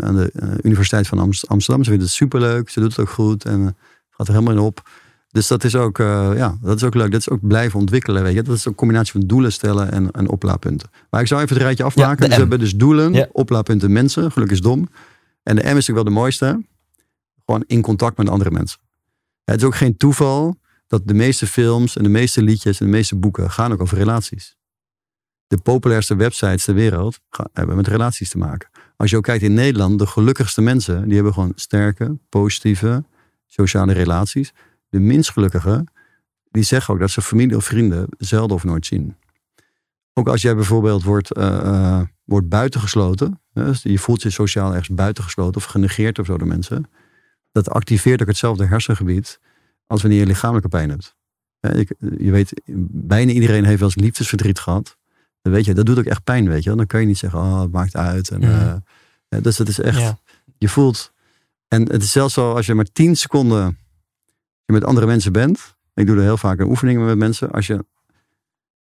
aan 0.00 0.16
de 0.16 0.30
eh, 0.34 0.48
Universiteit 0.62 1.06
van 1.06 1.18
Amst- 1.18 1.48
Amsterdam. 1.48 1.84
Ze 1.84 1.90
vindt 1.90 2.04
het 2.04 2.14
superleuk. 2.14 2.68
Ze 2.70 2.80
doet 2.80 2.90
het 2.90 3.00
ook 3.00 3.08
goed 3.10 3.44
en 3.44 3.60
eh, 3.60 3.66
gaat 4.10 4.26
er 4.28 4.32
helemaal 4.32 4.54
in 4.54 4.60
op. 4.60 4.88
Dus 5.28 5.46
dat 5.46 5.64
is 5.64 5.74
ook, 5.76 5.98
eh, 5.98 6.30
ja, 6.36 6.56
dat 6.62 6.76
is 6.76 6.84
ook 6.84 6.94
leuk. 6.94 7.10
Dat 7.10 7.20
is 7.20 7.28
ook 7.30 7.46
blijven 7.48 7.78
ontwikkelen. 7.80 8.22
Weet 8.22 8.34
je? 8.34 8.42
Dat 8.42 8.56
is 8.56 8.64
een 8.64 8.74
combinatie 8.74 9.12
van 9.12 9.20
doelen 9.20 9.52
stellen 9.52 9.92
en, 9.92 10.10
en 10.10 10.28
oplaadpunten. 10.28 10.90
Maar 11.10 11.20
ik 11.20 11.26
zou 11.26 11.42
even 11.42 11.54
het 11.54 11.64
rijtje 11.64 11.84
afmaken. 11.84 12.16
dus 12.24 12.28
we 12.34 12.40
hebben 12.40 12.58
dus 12.58 12.74
doelen, 12.74 13.28
oplaadpunten, 13.32 13.92
mensen. 13.92 14.32
Geluk 14.32 14.50
is 14.50 14.60
dom. 14.60 14.88
En 15.42 15.56
de 15.56 15.62
M 15.62 15.66
is 15.66 15.72
natuurlijk 15.72 15.94
wel 15.96 16.04
de 16.04 16.10
mooiste. 16.20 16.62
Gewoon 17.50 17.64
in 17.66 17.82
contact 17.82 18.16
met 18.16 18.28
andere 18.28 18.50
mensen. 18.50 18.80
Het 19.44 19.60
is 19.60 19.66
ook 19.66 19.74
geen 19.74 19.96
toeval 19.96 20.60
dat 20.86 21.08
de 21.08 21.14
meeste 21.14 21.46
films 21.46 21.96
en 21.96 22.02
de 22.02 22.08
meeste 22.08 22.42
liedjes 22.42 22.80
en 22.80 22.86
de 22.86 22.92
meeste 22.92 23.16
boeken 23.16 23.50
gaan 23.50 23.72
ook 23.72 23.80
over 23.80 23.96
relaties. 23.96 24.56
De 25.46 25.56
populairste 25.56 26.16
websites 26.16 26.64
ter 26.64 26.74
wereld 26.74 27.18
hebben 27.52 27.76
met 27.76 27.86
relaties 27.86 28.30
te 28.30 28.38
maken. 28.38 28.68
Als 28.96 29.10
je 29.10 29.16
ook 29.16 29.22
kijkt 29.22 29.42
in 29.42 29.54
Nederland, 29.54 29.98
de 29.98 30.06
gelukkigste 30.06 30.60
mensen, 30.60 31.04
die 31.04 31.14
hebben 31.14 31.32
gewoon 31.32 31.52
sterke, 31.54 32.18
positieve, 32.28 33.04
sociale 33.46 33.92
relaties. 33.92 34.52
De 34.88 35.00
minst 35.00 35.30
gelukkige, 35.30 35.84
die 36.50 36.62
zeggen 36.62 36.94
ook 36.94 37.00
dat 37.00 37.10
ze 37.10 37.22
familie 37.22 37.56
of 37.56 37.64
vrienden 37.64 38.06
zelden 38.18 38.56
of 38.56 38.64
nooit 38.64 38.86
zien. 38.86 39.16
Ook 40.12 40.28
als 40.28 40.42
jij 40.42 40.54
bijvoorbeeld 40.54 41.02
wordt, 41.02 41.32
eh, 41.32 41.58
eh, 41.58 42.02
wordt 42.24 42.48
buitengesloten, 42.48 43.40
dus 43.52 43.82
je 43.82 43.98
voelt 43.98 44.22
je 44.22 44.30
sociaal 44.30 44.70
ergens 44.70 44.94
buitengesloten 44.94 45.56
of 45.56 45.64
genegeerd 45.64 46.18
of 46.18 46.26
zo 46.26 46.38
door 46.38 46.48
mensen, 46.48 46.90
dat 47.52 47.68
activeert 47.70 48.20
ook 48.20 48.28
hetzelfde 48.28 48.66
hersengebied 48.66 49.40
als 49.86 50.02
wanneer 50.02 50.20
je 50.20 50.26
lichamelijke 50.26 50.68
pijn 50.68 50.90
hebt. 50.90 51.16
Ik- 51.60 51.94
Je 52.18 52.30
weet, 52.30 52.62
bijna 52.90 53.32
iedereen 53.32 53.64
heeft 53.64 53.80
wel 53.80 53.88
eens 53.94 54.02
liefdesverdriet 54.04 54.58
gehad. 54.58 54.96
Dan 55.42 55.52
weet 55.52 55.64
je, 55.64 55.74
dat 55.74 55.86
doet 55.86 55.98
ook 55.98 56.04
echt 56.04 56.24
pijn, 56.24 56.48
weet 56.48 56.62
je. 56.62 56.74
Dan 56.74 56.86
kan 56.86 57.00
je 57.00 57.06
niet 57.06 57.18
zeggen, 57.18 57.38
oh, 57.38 57.60
het 57.60 57.72
maakt 57.72 57.96
uit. 57.96 58.28
En, 58.30 58.38
Mhm. 58.40 58.78
eh, 59.28 59.42
dus 59.42 59.58
het 59.58 59.68
is 59.68 59.80
echt, 59.80 59.98
Ja. 59.98 60.18
je 60.58 60.68
voelt. 60.68 61.12
En 61.68 61.82
het 61.92 62.02
is 62.02 62.12
zelfs 62.12 62.34
zo, 62.34 62.52
als 62.54 62.66
je 62.66 62.74
maar 62.74 62.92
10 62.92 63.16
seconden 63.16 63.78
met 64.66 64.84
andere 64.84 65.06
mensen 65.06 65.32
bent. 65.32 65.76
Ik 65.94 66.06
doe 66.06 66.16
er 66.16 66.22
heel 66.22 66.36
vaak 66.36 66.60
oefeningen 66.60 67.06
met 67.06 67.18
mensen. 67.18 67.50
Als 67.50 67.66
je, 67.66 67.84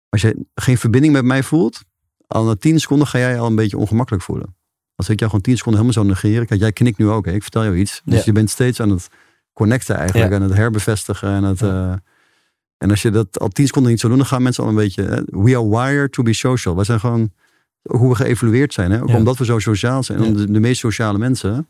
als 0.08 0.20
je 0.22 0.46
geen 0.54 0.78
verbinding 0.78 1.12
met 1.12 1.24
mij 1.24 1.42
voelt, 1.42 1.80
al 2.26 2.44
na 2.44 2.54
10 2.54 2.80
seconden 2.80 3.06
ga 3.06 3.18
jij 3.18 3.32
je 3.32 3.38
al 3.38 3.46
een 3.46 3.54
beetje 3.54 3.76
ongemakkelijk 3.78 4.22
voelen. 4.24 4.56
Als 4.98 5.08
ik 5.08 5.18
jou 5.18 5.30
gewoon 5.30 5.44
10 5.44 5.56
seconden 5.56 5.80
helemaal 5.82 6.04
zou 6.04 6.14
negeren. 6.20 6.46
Kijk, 6.46 6.60
jij 6.60 6.72
knikt 6.72 6.98
nu 6.98 7.08
ook, 7.08 7.26
hè? 7.26 7.32
ik 7.32 7.42
vertel 7.42 7.62
jou 7.62 7.76
iets. 7.76 8.02
Dus 8.04 8.14
Ja. 8.18 8.22
je 8.24 8.32
bent 8.32 8.50
steeds 8.50 8.80
aan 8.80 8.90
het 8.90 9.08
connecten 9.52 9.96
eigenlijk. 9.96 10.30
Ja. 10.30 10.36
En 10.36 10.42
het 10.42 10.54
herbevestigen. 10.54 11.28
En, 11.28 11.42
het, 11.42 11.58
Ja. 11.58 11.90
eh, 11.92 11.96
en 12.78 12.90
als 12.90 13.02
je 13.02 13.10
dat 13.10 13.38
al 13.38 13.48
10 13.48 13.66
seconden 13.66 13.90
niet 13.90 14.00
zou 14.00 14.12
doen, 14.12 14.20
dan 14.22 14.30
gaan 14.30 14.42
mensen 14.42 14.62
al 14.62 14.68
een 14.68 14.74
beetje. 14.76 15.24
We 15.26 15.56
are 15.56 15.68
wired 15.68 16.12
to 16.12 16.22
be 16.22 16.32
social. 16.34 16.74
Wij 16.74 16.84
zijn 16.84 17.00
gewoon 17.00 17.32
hoe 17.82 18.08
we 18.08 18.14
geëvolueerd 18.14 18.72
zijn. 18.72 18.90
Hè? 18.90 19.02
Ook 19.02 19.08
omdat 19.08 19.36
we 19.38 19.44
zo 19.44 19.58
sociaal 19.58 20.02
zijn. 20.02 20.22
En 20.22 20.32
de, 20.36 20.50
de 20.50 20.60
meest 20.60 20.80
sociale 20.80 21.18
mensen, 21.18 21.68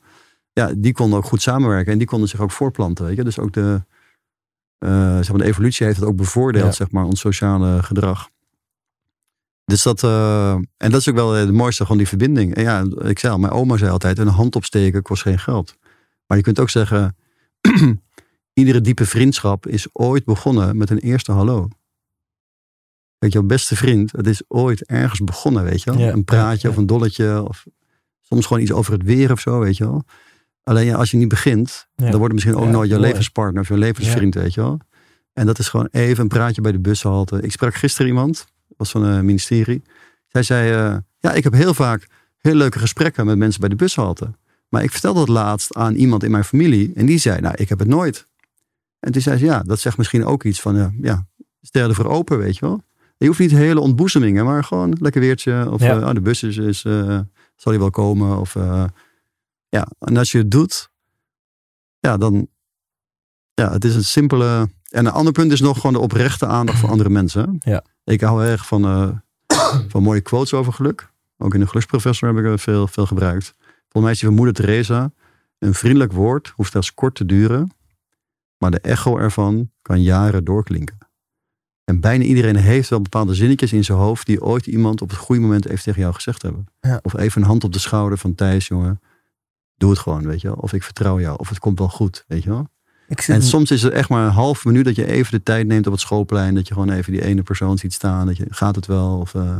ja, 0.52 0.72
die 0.76 0.92
konden 0.92 1.18
ook 1.18 1.24
goed 1.24 1.42
samenwerken. 1.42 1.92
En 1.92 1.98
die 1.98 2.06
konden 2.06 2.28
zich 2.28 2.40
ook 2.40 2.50
voorplanten. 2.50 3.04
Weet 3.04 3.16
je? 3.16 3.24
Dus 3.24 3.38
ook 3.38 3.52
de, 3.52 3.82
eh, 4.78 5.16
zeg 5.16 5.28
maar 5.28 5.38
de 5.38 5.44
evolutie 5.44 5.86
heeft 5.86 5.98
het 5.98 6.08
ook 6.08 6.16
bevoordeeld, 6.16 6.74
zeg 6.74 6.90
maar, 6.90 7.04
ons 7.04 7.20
sociale 7.20 7.82
gedrag. 7.82 8.28
Dus 9.68 9.82
dat, 9.82 10.02
eh, 10.02 10.52
en 10.52 10.90
dat 10.90 11.00
is 11.00 11.08
ook 11.08 11.14
wel 11.14 11.32
het 11.32 11.52
mooiste, 11.52 11.82
gewoon 11.82 11.98
die 11.98 12.08
verbinding. 12.08 12.54
En 12.54 12.62
ja, 12.62 12.84
ik 13.04 13.18
zei 13.18 13.32
al, 13.32 13.38
mijn 13.38 13.52
oma 13.52 13.76
zei 13.76 13.90
altijd, 13.90 14.18
een 14.18 14.26
hand 14.28 14.56
opsteken 14.56 15.02
kost 15.02 15.22
geen 15.22 15.38
geld. 15.38 15.76
Maar 16.26 16.36
je 16.36 16.42
kunt 16.42 16.58
ook 16.60 16.70
zeggen, 16.70 17.16
iedere 18.52 18.80
diepe 18.80 19.06
vriendschap 19.06 19.66
is 19.66 19.88
ooit 19.92 20.24
begonnen 20.24 20.76
met 20.76 20.90
een 20.90 20.98
eerste 20.98 21.32
hallo. 21.32 21.68
Weet 23.18 23.32
je, 23.32 23.38
jouw 23.38 23.46
beste 23.48 23.76
vriend, 23.76 24.12
het 24.12 24.26
is 24.26 24.42
ooit 24.48 24.84
ergens 24.86 25.20
begonnen, 25.20 25.64
weet 25.64 25.82
je 25.82 25.90
wel. 25.90 26.00
Ja, 26.00 26.12
een 26.12 26.24
praatje 26.24 26.68
ja, 26.68 26.74
of 26.74 26.80
een 26.80 26.86
dolletje 26.86 27.48
of 27.48 27.66
soms 28.20 28.46
gewoon 28.46 28.62
iets 28.62 28.72
over 28.72 28.92
het 28.92 29.02
weer 29.02 29.32
of 29.32 29.40
zo, 29.40 29.58
weet 29.58 29.76
je 29.76 29.84
wel. 29.84 30.04
Alleen 30.62 30.86
ja, 30.86 30.96
als 30.96 31.10
je 31.10 31.16
niet 31.16 31.28
begint, 31.28 31.88
Ja. 31.94 32.10
dan 32.10 32.18
wordt 32.18 32.24
het 32.24 32.32
misschien 32.32 32.56
ook 32.56 32.70
nooit 32.72 32.88
jouw 32.88 32.98
mooi. 32.98 33.10
levenspartner 33.10 33.62
of 33.62 33.68
je 33.68 33.76
levensvriend, 33.78 34.34
weet 34.34 34.54
je 34.54 34.60
wel. 34.60 34.80
En 35.32 35.46
dat 35.46 35.58
is 35.58 35.68
gewoon 35.68 35.88
even 35.90 36.22
een 36.22 36.28
praatje 36.28 36.60
bij 36.60 36.72
de 36.72 36.80
bushalte. 36.80 37.40
Ik 37.42 37.52
sprak 37.52 37.74
gisteren 37.74 38.06
iemand, 38.06 38.46
was 38.78 38.90
van 38.90 39.02
een 39.02 39.24
ministerie. 39.24 39.82
Zij 40.28 40.42
zei, 40.42 40.70
eh, 40.72 40.96
ja, 41.18 41.32
ik 41.32 41.44
heb 41.44 41.52
heel 41.52 41.74
vaak 41.74 42.06
heel 42.38 42.54
leuke 42.54 42.78
gesprekken 42.78 43.26
met 43.26 43.38
mensen 43.38 43.60
bij 43.60 43.68
de 43.68 43.76
bushalte. 43.76 44.30
Maar 44.68 44.82
ik 44.82 44.90
vertelde 44.90 45.18
dat 45.18 45.28
laatst 45.28 45.74
aan 45.74 45.94
iemand 45.94 46.22
in 46.24 46.30
mijn 46.30 46.44
familie. 46.44 46.92
En 46.94 47.06
die 47.06 47.18
zei, 47.18 47.40
nou, 47.40 47.54
ik 47.58 47.68
heb 47.68 47.78
het 47.78 47.88
nooit. 47.88 48.26
En 49.00 49.12
toen 49.12 49.22
zei 49.22 49.38
ze, 49.38 49.44
ja, 49.44 49.62
dat 49.62 49.78
zegt 49.80 49.96
misschien 49.96 50.24
ook 50.24 50.44
iets 50.44 50.60
van, 50.60 50.76
eh, 50.76 50.86
ja, 51.00 51.26
sterren 51.60 51.94
voor 51.94 52.06
open, 52.06 52.38
weet 52.38 52.54
je 52.56 52.66
wel. 52.66 52.82
Je 53.16 53.26
hoeft 53.26 53.38
niet 53.38 53.50
hele 53.50 53.80
ontboezemingen, 53.80 54.44
maar 54.44 54.64
gewoon 54.64 54.96
lekker 55.00 55.20
weertje. 55.20 55.70
Of 55.70 55.80
Ja. 55.80 56.00
eh, 56.00 56.06
oh, 56.08 56.14
de 56.14 56.20
bus 56.20 56.42
is, 56.42 56.56
is 56.56 56.84
eh, 56.84 57.20
zal 57.56 57.72
hij 57.72 57.78
wel 57.78 57.90
komen. 57.90 58.38
Of 58.38 58.56
eh, 58.56 58.84
ja, 59.68 59.88
en 59.98 60.16
als 60.16 60.32
je 60.32 60.38
het 60.38 60.50
doet, 60.50 60.90
ja, 61.98 62.16
dan, 62.16 62.48
ja, 63.54 63.72
het 63.72 63.84
is 63.84 63.94
een 63.94 64.04
simpele. 64.04 64.68
En 64.88 65.06
een 65.06 65.12
ander 65.12 65.32
punt 65.32 65.52
is 65.52 65.60
nog 65.60 65.76
gewoon 65.76 65.92
de 65.92 65.98
oprechte 65.98 66.46
aandacht 66.46 66.78
voor 66.78 66.88
andere 66.90 67.08
mensen. 67.08 67.56
Ja. 67.58 67.84
Ik 68.04 68.20
hou 68.20 68.44
erg 68.44 68.66
van, 68.66 68.84
eh, 68.84 69.08
van 69.92 70.02
mooie 70.02 70.20
quotes 70.20 70.54
over 70.54 70.72
geluk. 70.72 71.12
Ook 71.36 71.54
in 71.54 71.60
de 71.60 71.66
geluksprofessor 71.66 72.28
heb 72.28 72.38
ik 72.38 72.44
er 72.44 72.58
veel, 72.58 72.86
veel 72.86 73.06
gebruikt. 73.06 73.54
Volgens 73.58 74.02
mij 74.02 74.10
is 74.10 74.18
die 74.18 74.28
van 74.28 74.36
moeder 74.36 74.54
Teresa. 74.54 75.12
Een 75.58 75.74
vriendelijk 75.74 76.12
woord 76.12 76.52
hoeft 76.56 76.70
slechts 76.70 76.94
kort 76.94 77.14
te 77.14 77.26
duren. 77.26 77.70
Maar 78.58 78.70
de 78.70 78.80
echo 78.80 79.18
ervan 79.18 79.70
kan 79.82 80.02
jaren 80.02 80.44
doorklinken. 80.44 80.98
En 81.84 82.00
bijna 82.00 82.24
iedereen 82.24 82.56
heeft 82.56 82.88
wel 82.88 83.00
bepaalde 83.00 83.34
zinnetjes 83.34 83.72
in 83.72 83.84
zijn 83.84 83.98
hoofd. 83.98 84.26
die 84.26 84.42
ooit 84.42 84.66
iemand 84.66 85.02
op 85.02 85.10
het 85.10 85.18
goede 85.18 85.40
moment 85.40 85.66
even 85.66 85.82
tegen 85.82 86.00
jou 86.00 86.14
gezegd 86.14 86.42
hebben. 86.42 86.66
Ja. 86.80 87.00
Of 87.02 87.16
even 87.16 87.42
een 87.42 87.48
hand 87.48 87.64
op 87.64 87.72
de 87.72 87.78
schouder 87.78 88.18
van 88.18 88.34
Thijs, 88.34 88.68
jongen. 88.68 89.00
Doe 89.76 89.90
het 89.90 89.98
gewoon, 89.98 90.26
weet 90.26 90.40
je 90.40 90.48
wel. 90.48 90.56
Of 90.56 90.72
ik 90.72 90.82
vertrouw 90.82 91.20
jou. 91.20 91.38
Of 91.38 91.48
het 91.48 91.58
komt 91.58 91.78
wel 91.78 91.88
goed, 91.88 92.24
weet 92.26 92.42
je 92.42 92.50
wel. 92.50 92.68
Ik 93.08 93.20
zit 93.20 93.34
En 93.34 93.42
soms 93.42 93.70
is 93.70 93.82
het 93.82 93.92
echt 93.92 94.08
maar 94.08 94.24
een 94.26 94.32
half 94.32 94.64
minuut 94.64 94.84
dat 94.84 94.94
je 94.96 95.06
even 95.06 95.32
de 95.32 95.42
tijd 95.42 95.66
neemt 95.66 95.86
op 95.86 95.92
het 95.92 96.00
schoolplein. 96.00 96.54
Dat 96.54 96.68
je 96.68 96.74
gewoon 96.74 96.90
even 96.90 97.12
die 97.12 97.24
ene 97.24 97.42
persoon 97.42 97.78
ziet 97.78 97.92
staan. 97.92 98.26
Dat 98.26 98.36
je, 98.36 98.46
gaat 98.48 98.74
het 98.74 98.86
wel? 98.86 99.18
Of 99.18 99.34
eh, 99.34 99.56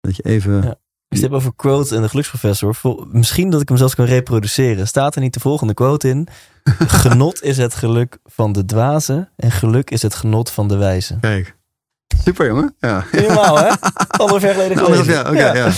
dat 0.00 0.16
je 0.16 0.22
even 0.22 0.52
Ja. 0.62 0.74
het 1.08 1.20
hebt 1.20 1.32
over 1.32 1.52
quotes 1.56 1.90
en 1.90 2.02
de 2.02 2.08
geluksprofessor. 2.08 2.74
vol- 2.74 3.06
Misschien 3.10 3.50
dat 3.50 3.60
ik 3.60 3.68
hem 3.68 3.76
zelfs 3.78 3.94
kan 3.94 4.04
reproduceren. 4.04 4.86
Staat 4.88 5.14
er 5.14 5.20
niet 5.20 5.34
de 5.34 5.40
volgende 5.40 5.74
quote 5.74 6.08
in? 6.08 6.28
Genot 7.02 7.42
is 7.42 7.56
het 7.56 7.74
geluk 7.74 8.18
van 8.24 8.52
de 8.52 8.64
dwaze 8.64 9.28
en 9.36 9.50
geluk 9.50 9.90
is 9.90 10.02
het 10.02 10.14
genot 10.14 10.50
van 10.50 10.68
de 10.68 10.76
wijze. 10.76 11.18
Kijk. 11.20 11.56
Super 12.24 12.46
jongen. 12.46 12.74
Ja. 12.78 13.04
Helemaal, 13.10 13.58
hè? 13.58 13.68
Anderhalf 14.18 14.42
jaar 14.42 14.52
geleden 14.54 14.78
Anderhalf 14.78 15.06
jaar, 15.06 15.28
oké, 15.30 15.38
ja. 15.52 15.72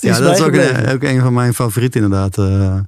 Ja, 0.00 0.18
dat 0.18 0.38
is 0.38 0.42
ook 0.44 0.52
een, 0.54 0.88
ook 0.88 1.02
een 1.02 1.20
van 1.20 1.32
mijn 1.32 1.54
favorieten 1.54 2.02
inderdaad. 2.02 2.38
eh. 2.38 2.78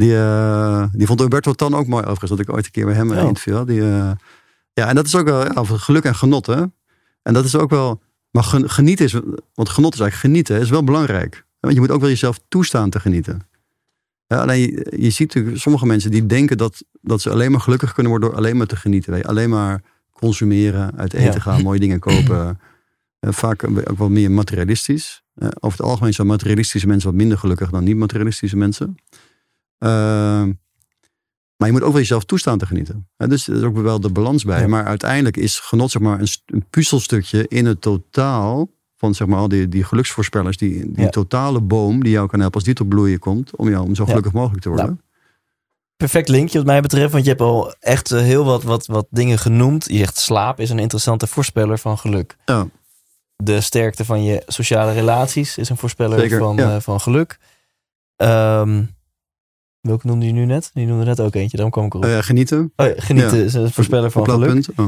Die, 0.00 0.16
eh, 0.16 0.84
die 0.92 1.06
vond 1.06 1.20
Umberto 1.20 1.52
Tan 1.52 1.74
ook 1.74 1.86
mooi 1.86 2.02
overigens. 2.02 2.30
Dat 2.30 2.40
ik 2.40 2.52
ooit 2.52 2.64
een 2.64 2.70
keer 2.70 2.84
bij 2.84 2.94
hem 2.94 3.10
een 3.10 3.18
Oh. 3.18 3.26
interview 3.28 3.54
had. 3.54 3.66
Die, 3.66 3.80
eh, 3.80 4.10
ja, 4.72 4.88
en 4.88 4.94
dat 4.94 5.06
is 5.06 5.16
ook 5.16 5.24
wel 5.26 5.44
ja, 5.44 5.52
over 5.54 5.78
geluk 5.78 6.04
en 6.04 6.14
genot. 6.14 6.46
Hè? 6.46 6.62
En 7.22 7.32
dat 7.34 7.44
is 7.44 7.56
ook 7.56 7.70
wel... 7.70 8.02
Maar 8.30 8.42
gen- 8.42 8.70
genieten 8.70 9.04
is... 9.04 9.12
Want 9.54 9.68
genot 9.68 9.94
is 9.94 10.00
eigenlijk 10.00 10.14
genieten. 10.34 10.60
Is 10.60 10.70
wel 10.70 10.84
belangrijk. 10.84 11.44
Want 11.60 11.74
je 11.74 11.80
moet 11.80 11.90
ook 11.90 12.00
wel 12.00 12.08
jezelf 12.08 12.40
toestaan 12.48 12.90
te 12.90 13.00
genieten. 13.00 13.40
Ja, 14.26 14.40
alleen 14.40 14.60
je, 14.60 14.92
je 14.96 15.10
ziet 15.10 15.34
natuurlijk 15.34 15.60
sommige 15.62 15.86
mensen 15.86 16.10
die 16.10 16.26
denken 16.26 16.56
dat, 16.56 16.84
dat 17.00 17.20
ze 17.20 17.30
alleen 17.30 17.50
maar 17.50 17.60
gelukkig 17.60 17.92
kunnen 17.92 18.12
worden 18.12 18.28
door 18.30 18.38
alleen 18.38 18.56
maar 18.56 18.66
te 18.66 18.76
genieten. 18.76 19.12
Weet 19.12 19.22
je. 19.22 19.28
Alleen 19.28 19.50
maar 19.50 19.82
consumeren, 20.12 20.96
uit 20.96 21.12
eten 21.12 21.32
Ja. 21.32 21.38
gaan, 21.40 21.62
mooie 21.62 21.80
dingen 21.80 21.98
kopen. 21.98 22.58
Eh, 23.20 23.32
vaak 23.32 23.64
ook 23.64 23.98
wel 23.98 24.08
meer 24.08 24.30
materialistisch. 24.30 25.22
Over 25.60 25.78
het 25.78 25.86
algemeen 25.86 26.14
zijn 26.14 26.26
materialistische 26.26 26.86
mensen 26.86 27.08
wat 27.08 27.18
minder 27.18 27.38
gelukkig 27.38 27.70
dan 27.70 27.84
niet-materialistische 27.84 28.56
mensen. 28.56 28.96
Eh, 29.80 30.44
maar 31.56 31.68
je 31.68 31.72
moet 31.74 31.82
ook 31.82 31.92
wel 31.92 32.00
jezelf 32.00 32.24
toestaan 32.24 32.58
te 32.58 32.66
genieten. 32.66 33.08
Dus 33.16 33.48
er 33.48 33.56
is 33.56 33.62
ook 33.62 33.76
wel 33.76 34.00
de 34.00 34.10
balans 34.10 34.44
bij. 34.44 34.60
Ja. 34.60 34.66
Maar 34.68 34.84
uiteindelijk 34.84 35.36
is 35.36 35.58
genot 35.58 35.90
zeg 35.90 36.02
maar, 36.02 36.20
een, 36.20 36.28
een 36.46 36.64
puzzelstukje 36.70 37.48
in 37.48 37.66
het 37.66 37.80
totaal 37.80 38.68
van 38.96 39.14
zeg 39.14 39.28
maar, 39.28 39.38
al 39.38 39.48
die, 39.48 39.68
die 39.68 39.84
geluksvoorspellers. 39.84 40.56
Die, 40.56 40.92
die 40.92 41.04
Ja. 41.04 41.08
totale 41.10 41.60
boom 41.60 42.02
die 42.02 42.12
jou 42.12 42.28
kan 42.28 42.38
helpen 42.38 42.56
als 42.56 42.64
die 42.64 42.74
tot 42.74 42.88
bloeien 42.88 43.18
komt. 43.18 43.56
Om 43.56 43.68
jou 43.68 43.84
om 43.84 43.94
zo 43.94 44.02
Ja. 44.02 44.08
gelukkig 44.08 44.32
mogelijk 44.32 44.62
te 44.62 44.68
worden. 44.68 44.86
Nou, 44.86 44.98
Perfect 45.96 46.28
linkje 46.28 46.58
wat 46.58 46.66
mij 46.66 46.80
betreft, 46.80 47.12
want 47.12 47.24
je 47.24 47.30
hebt 47.30 47.42
al 47.42 47.74
echt 47.80 48.10
eh, 48.12 48.20
heel 48.20 48.44
wat, 48.44 48.62
wat, 48.62 48.86
wat 48.86 49.06
dingen 49.10 49.38
genoemd. 49.38 49.84
Je 49.88 49.96
zegt 49.98 50.18
slaap 50.18 50.60
is 50.60 50.70
een 50.70 50.78
interessante 50.78 51.26
voorspeller 51.26 51.78
van 51.78 51.98
geluk. 51.98 52.36
Ja. 52.44 52.68
De 53.36 53.60
sterkte 53.60 54.04
van 54.04 54.22
je 54.24 54.42
sociale 54.46 54.92
relaties 54.92 55.58
is 55.58 55.68
een 55.68 55.76
voorspeller 55.76 56.18
Zeker, 56.20 56.38
van, 56.38 56.58
eh, 56.58 56.76
van 56.80 57.00
geluk. 57.00 57.38
Ehm, 58.16 58.82
welke 59.80 60.06
noemde 60.06 60.26
je 60.26 60.32
nu 60.32 60.44
net? 60.44 60.70
Die 60.74 60.86
noemde 60.86 61.04
net 61.04 61.20
ook 61.20 61.34
eentje, 61.34 61.56
daarom 61.56 61.72
kwam 61.72 61.84
ik 61.86 61.94
erop. 61.94 62.04
Eh, 62.06 62.18
genieten. 62.18 62.72
oh, 62.76 62.86
ja, 62.86 62.92
genieten 62.96 63.38
ja. 63.38 63.44
is 63.44 63.54
een 63.54 63.72
voorspeller 63.72 64.10
van 64.10 64.24
geluk. 64.30 64.66
Oh. 64.76 64.86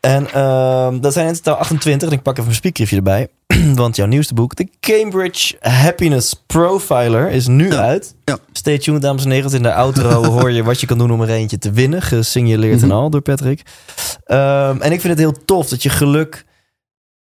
En 0.00 0.32
ehm, 0.32 1.00
dat 1.00 1.12
zijn 1.12 1.26
in 1.28 1.34
totaal 1.34 1.54
28. 1.54 2.08
En 2.08 2.14
ik 2.14 2.22
pak 2.22 2.36
even 2.38 2.48
een 2.50 2.54
spiekbriefje 2.56 2.96
erbij. 2.96 3.28
Want 3.74 3.96
jouw 3.96 4.06
nieuwste 4.06 4.34
boek, 4.34 4.54
de 4.56 4.68
Cambridge 4.80 5.56
Happiness 5.60 6.42
Profiler, 6.46 7.30
is 7.30 7.46
nu 7.46 7.70
Ja. 7.70 7.76
uit. 7.80 8.14
Ja. 8.24 8.38
Stay 8.52 8.78
tuned, 8.78 9.02
dames 9.02 9.24
en 9.24 9.30
heren. 9.30 9.52
In 9.52 9.62
de 9.62 9.74
outro 9.74 10.24
hoor 10.32 10.50
je 10.50 10.62
wat 10.62 10.80
je 10.80 10.86
kan 10.86 10.98
doen 10.98 11.10
om 11.12 11.22
er 11.22 11.30
eentje 11.30 11.58
te 11.58 11.70
winnen. 11.70 12.02
Gesignaleerd 12.02 12.80
en 12.82 12.88
Mhm. 12.88 12.96
al 12.96 13.10
door 13.10 13.20
Patrick. 13.20 13.62
Ehm, 14.24 14.80
en 14.80 14.92
ik 14.92 15.00
vind 15.00 15.12
het 15.12 15.18
heel 15.18 15.44
tof 15.44 15.68
dat 15.68 15.82
je 15.82 15.88
geluk 15.88 16.44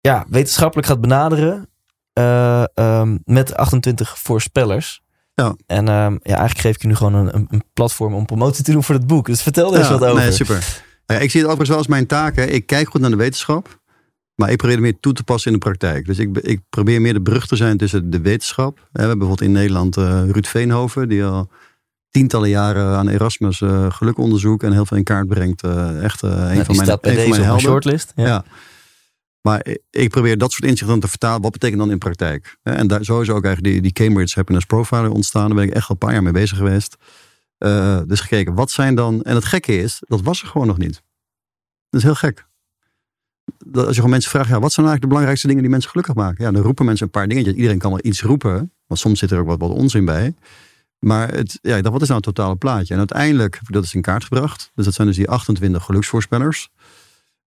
ja, 0.02 0.26
wetenschappelijk 0.30 0.88
gaat 0.88 1.02
benaderen. 1.02 1.68
eh, 2.14 2.64
ehm, 2.74 3.18
met 3.24 3.56
28 3.56 4.20
voorspellers. 4.20 5.02
Ja. 5.40 5.56
En 5.66 5.88
ehm, 5.88 6.14
ja, 6.14 6.36
eigenlijk 6.36 6.60
geef 6.60 6.76
ik 6.76 6.82
je 6.82 6.88
nu 6.88 6.96
gewoon 6.96 7.14
een, 7.14 7.48
een, 7.50 7.64
platform 7.74 8.14
om 8.14 8.26
promotie 8.26 8.64
te 8.64 8.72
doen 8.72 8.84
voor 8.84 8.96
het 8.96 9.08
boek. 9.08 9.26
Dus 9.26 9.42
vertel 9.42 9.74
er 9.74 9.80
eens 9.80 9.90
wat 9.90 10.06
over. 10.06 10.22
Nee, 10.22 10.32
super. 10.32 10.56
Nou 11.06 11.20
ja, 11.20 11.26
ik 11.26 11.32
zie 11.32 11.40
het 11.40 11.50
overigens 11.50 11.70
wel 11.70 11.78
als 11.78 11.88
mijn 11.88 12.06
taak. 12.06 12.36
Hè. 12.36 12.44
Ik 12.44 12.66
kijk 12.66 12.90
goed 12.90 13.02
naar 13.02 13.10
de 13.10 13.16
wetenschap. 13.16 13.80
Maar 14.36 14.52
ik 14.52 14.58
probeer 14.58 14.76
het 14.76 14.86
meer 14.86 15.00
toe 15.00 15.14
te 15.14 15.24
passen 15.24 15.52
in 15.52 15.58
de 15.60 15.66
praktijk. 15.66 16.06
Dus 16.06 16.20
ik, 16.20 16.38
ik 16.38 16.60
probeer 16.70 17.02
meer 17.02 17.14
de 17.14 17.22
brug 17.22 17.48
te 17.48 17.56
zijn 17.56 17.78
tussen 17.78 18.10
de 18.10 18.22
wetenschap. 18.22 18.78
We 18.92 19.00
hebben 19.00 19.18
bijvoorbeeld 19.18 19.50
in 19.50 19.56
Nederland 19.56 19.98
eh, 19.98 20.22
Ruud 20.30 20.48
Veenhoven. 20.48 21.10
Die 21.10 21.24
al 21.24 21.50
tientallen 22.10 22.50
jaren 22.50 22.98
aan 22.98 23.08
Erasmus 23.08 23.62
eh 23.62 23.86
gelukonderzoek 23.90 24.64
en 24.64 24.72
heel 24.72 24.86
veel 24.86 24.98
in 24.98 25.04
kaart 25.04 25.28
brengt. 25.28 25.64
Eh, 25.64 26.04
echt 26.04 26.22
een 26.22 26.30
Nou, 26.30 26.64
van 26.64 26.76
mijn, 26.76 26.90
een 26.90 26.98
van 27.00 27.00
deze 27.02 27.16
mijn 27.16 27.24
op 27.24 27.30
mijn 27.30 27.44
helden. 27.44 27.62
shortlist. 27.62 28.12
Ja. 28.16 28.26
Ja. 28.26 28.44
Maar 29.42 29.66
ik- 29.90 30.10
probeer 30.10 30.38
dat 30.38 30.52
soort 30.52 30.70
inzichten 30.70 31.00
te 31.00 31.08
vertalen. 31.08 31.42
Wat 31.42 31.52
betekent 31.52 31.80
dan 31.80 31.92
in 31.92 31.98
praktijk? 31.98 32.58
En 32.64 32.88
daar, 32.88 33.04
zo 33.04 33.22
is 33.22 33.30
ook 33.30 33.44
eigenlijk 33.46 33.74
die, 33.74 33.82
die 33.82 34.06
Cambridge 34.06 34.36
Happiness 34.36 34.66
Profiler 34.66 35.12
ontstaan. 35.12 35.48
Daar 35.48 35.56
ben 35.56 35.68
ik 35.68 35.74
echt 35.74 35.88
al 35.90 35.92
een 35.92 35.98
paar 35.98 36.12
jaar 36.14 36.24
mee 36.24 36.34
bezig 36.34 36.58
geweest. 36.58 36.96
Eh, 37.58 38.02
dus 38.08 38.20
gekeken, 38.20 38.54
wat 38.54 38.72
zijn 38.72 38.96
dan... 38.96 39.22
En 39.22 39.36
het 39.36 39.46
gekke 39.46 39.78
is, 39.78 39.98
dat 40.00 40.22
was 40.22 40.42
er 40.42 40.48
gewoon 40.48 40.68
nog 40.68 40.78
niet. 40.78 41.02
Dat 41.90 42.00
is 42.00 42.04
heel 42.04 42.16
gek. 42.16 42.48
Dat 43.66 43.82
als 43.82 43.88
je 43.88 43.96
gewoon 43.96 44.10
mensen 44.10 44.32
vraagt, 44.32 44.50
ja, 44.50 44.60
wat 44.60 44.72
zijn 44.72 44.86
eigenlijk 44.86 45.02
de 45.02 45.08
belangrijkste 45.08 45.48
dingen 45.48 45.62
die 45.62 45.72
mensen 45.72 45.90
gelukkig 45.90 46.16
maken? 46.16 46.46
Ja, 46.46 46.52
dan 46.52 46.62
roepen 46.62 46.86
mensen 46.86 47.06
een 47.06 47.12
paar 47.12 47.28
dingetjes. 47.28 47.54
Iedereen 47.54 47.78
kan 47.78 47.92
wel 47.92 48.00
iets 48.04 48.22
roepen, 48.22 48.74
want 48.86 49.00
soms 49.00 49.20
zit 49.20 49.32
er 49.32 49.40
ook 49.40 49.48
wat, 49.48 49.60
wat 49.60 49.72
onzin 49.72 50.06
bij. 50.06 50.34
Maar 51.00 51.34
het, 51.34 51.60
ja, 51.62 51.82
dacht, 51.82 51.94
wat 51.94 52.02
is 52.02 52.08
nou 52.08 52.22
het 52.26 52.36
totale 52.36 52.56
plaatje? 52.56 52.94
En 52.94 53.00
uiteindelijk 53.00 53.54
heb 53.54 53.64
ik 53.68 53.74
dat 53.74 53.84
is 53.84 53.94
in 53.94 54.02
kaart 54.02 54.24
gebracht. 54.24 54.72
Dus 54.76 54.86
dat 54.86 54.94
zijn 54.94 55.08
dus 55.08 55.16
die 55.16 55.30
28 55.30 55.84
geluksvoorspellers. 55.84 56.70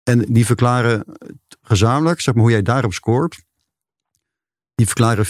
En 0.04 0.26
die 0.28 0.46
verklaren 0.46 1.04
gezamenlijk, 1.68 2.22
zeg 2.22 2.34
maar 2.34 2.44
hoe 2.44 2.52
jij 2.52 2.62
daarop 2.62 2.94
scoort. 2.94 3.46
Die 4.76 4.86
verklaren 4.86 5.26
84% 5.26 5.30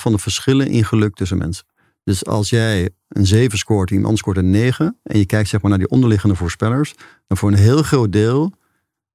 van 0.00 0.12
de 0.12 0.18
verschillen 0.18 0.66
in 0.66 0.84
geluk 0.84 1.14
tussen 1.14 1.38
mensen. 1.38 1.64
Dus 2.04 2.26
als 2.26 2.50
jij 2.50 2.90
een 3.08 3.26
7 3.26 3.58
scoort 3.58 3.90
en 3.90 3.96
iemand 3.96 4.18
scoort 4.18 4.36
een 4.36 4.50
9. 4.50 4.98
En 5.02 5.18
je 5.18 5.26
kijkt 5.26 5.48
zeg 5.48 5.60
maar 5.60 5.70
naar 5.70 5.78
die 5.78 5.88
onderliggende 5.88 6.34
voorspellers. 6.34 6.94
Dan 7.26 7.36
voor 7.36 7.48
een 7.50 7.58
heel 7.58 7.82
groot 7.82 8.12
deel 8.12 8.52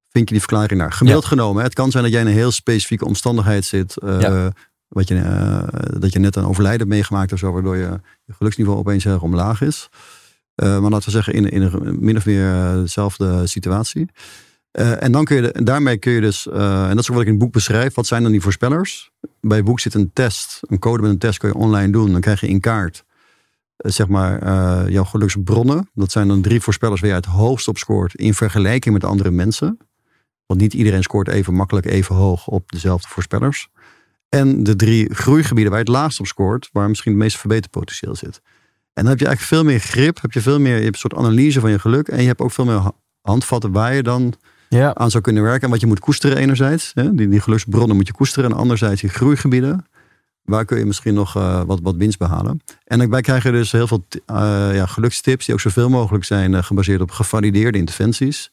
vind 0.08 0.28
je 0.28 0.34
die 0.34 0.44
verklaring 0.44 0.80
daar. 0.80 0.92
Gemiddeld 0.92 1.24
genomen. 1.24 1.62
Het 1.62 1.74
kan 1.74 1.90
zijn 1.90 2.02
dat 2.02 2.12
jij 2.12 2.20
in 2.20 2.26
een 2.26 2.32
heel 2.32 2.50
specifieke 2.50 3.04
omstandigheid 3.04 3.64
zit. 3.64 3.94
Ja. 4.00 4.52
wat 4.88 5.08
je, 5.08 5.18
eh, 5.18 5.98
dat 6.00 6.12
je 6.12 6.18
net 6.18 6.36
een 6.36 6.44
overlijden 6.44 6.80
hebt 6.80 6.90
meegemaakt 6.90 7.32
of 7.32 7.38
zo. 7.38 7.52
Waardoor 7.52 7.76
je, 7.76 8.00
je 8.24 8.32
geluksniveau 8.32 8.78
opeens 8.78 9.04
heel 9.04 9.12
erg 9.12 9.22
omlaag 9.22 9.60
is. 9.60 9.88
Eh, 10.54 10.80
maar 10.80 10.90
laten 10.90 11.04
we 11.04 11.10
zeggen 11.10 11.32
in, 11.34 11.48
in 11.48 11.62
een 11.62 11.96
min 12.00 12.16
of 12.16 12.26
meer 12.26 12.72
dezelfde 12.74 13.46
situatie. 13.46 14.08
Eh, 14.70 15.02
en 15.02 15.12
dan 15.12 15.24
kun 15.24 15.36
je, 15.36 15.52
daarmee 15.62 15.96
kun 15.98 16.12
je 16.12 16.20
dus, 16.20 16.48
eh, 16.48 16.82
en 16.82 16.88
dat 16.88 16.98
is 16.98 17.08
ook 17.10 17.16
wat 17.16 17.20
ik 17.20 17.26
in 17.26 17.34
het 17.34 17.42
boek 17.42 17.52
beschrijf, 17.52 17.94
wat 17.94 18.06
zijn 18.06 18.22
dan 18.22 18.32
die 18.32 18.40
voorspellers? 18.40 19.10
Bij 19.40 19.56
het 19.56 19.66
boek 19.66 19.80
zit 19.80 19.94
een 19.94 20.10
test, 20.12 20.60
een 20.60 20.78
code 20.78 21.02
met 21.02 21.10
een 21.10 21.18
test 21.18 21.38
kun 21.38 21.48
je 21.48 21.54
online 21.54 21.92
doen. 21.92 22.12
Dan 22.12 22.20
krijg 22.20 22.40
je 22.40 22.48
in 22.48 22.60
kaart, 22.60 23.04
eh, 23.76 23.90
zeg 23.90 24.08
maar, 24.08 24.90
jouw 24.90 25.04
geluksbronnen. 25.04 25.90
Dat 25.94 26.12
zijn 26.12 26.28
dan 26.28 26.42
drie 26.42 26.60
voorspellers 26.60 27.00
waar 27.00 27.10
je 27.10 27.16
het 27.16 27.24
hoogst 27.24 27.68
op 27.68 27.78
scoort 27.78 28.14
in 28.14 28.34
vergelijking 28.34 28.94
met 28.94 29.04
andere 29.04 29.30
mensen. 29.30 29.78
Want 30.46 30.60
niet 30.60 30.74
iedereen 30.74 31.02
scoort 31.02 31.28
even 31.28 31.54
makkelijk 31.54 31.86
even 31.86 32.14
hoog 32.14 32.46
op 32.46 32.70
dezelfde 32.70 33.08
voorspellers. 33.08 33.68
En 34.28 34.62
de 34.62 34.76
drie 34.76 35.14
groeigebieden 35.14 35.72
waar 35.72 35.80
je 35.80 35.90
het 35.90 35.94
laagst 35.94 36.20
op 36.20 36.26
scoort, 36.26 36.68
waar 36.72 36.88
misschien 36.88 37.12
het 37.12 37.20
meeste 37.20 37.38
verbeterpotentieel 37.38 38.14
zit. 38.14 38.40
En 38.92 39.02
dan 39.02 39.06
heb 39.06 39.18
je 39.18 39.26
eigenlijk 39.26 39.54
veel 39.54 39.64
meer 39.64 39.80
grip, 39.80 40.20
heb 40.20 40.32
je 40.32 40.40
veel 40.40 40.60
meer, 40.60 40.76
je 40.76 40.82
hebt 40.82 40.94
een 40.94 41.00
soort 41.10 41.14
analyse 41.14 41.60
van 41.60 41.70
je 41.70 41.78
geluk. 41.78 42.08
En 42.08 42.20
je 42.20 42.26
hebt 42.26 42.40
ook 42.40 42.52
veel 42.52 42.64
meer 42.64 42.78
ha- 42.78 42.94
handvatten 43.20 43.72
waar 43.72 43.94
je 43.94 44.02
dan 44.02 44.34
Ja. 44.78 44.94
aan 44.94 45.10
zou 45.10 45.22
kunnen 45.22 45.42
werken. 45.42 45.62
En 45.62 45.70
wat 45.70 45.80
je 45.80 45.86
moet 45.86 46.00
koesteren 46.00 46.36
enerzijds. 46.36 46.90
Hè, 46.94 47.14
die, 47.14 47.28
die 47.28 47.40
geluksbronnen 47.40 47.96
moet 47.96 48.06
je 48.06 48.12
koesteren. 48.12 48.50
En 48.50 48.56
anderzijds 48.56 49.00
die 49.00 49.10
groeigebieden. 49.10 49.86
Waar 50.42 50.64
kun 50.64 50.78
je 50.78 50.84
misschien 50.84 51.14
nog 51.14 51.36
eh, 51.36 51.62
wat, 51.66 51.80
wat 51.82 51.96
winst 51.96 52.18
behalen. 52.18 52.60
En 52.84 52.98
daarbij 52.98 53.20
krijg 53.20 53.42
je 53.42 53.50
dus 53.50 53.72
heel 53.72 53.86
veel 53.86 54.04
eh, 54.26 54.36
ja, 54.74 54.86
gelukstips. 54.86 55.44
Die 55.46 55.54
ook 55.54 55.60
zoveel 55.60 55.88
mogelijk 55.88 56.24
zijn 56.24 56.54
eh, 56.54 56.62
gebaseerd 56.62 57.00
op 57.00 57.10
gevalideerde 57.10 57.78
interventies. 57.78 58.50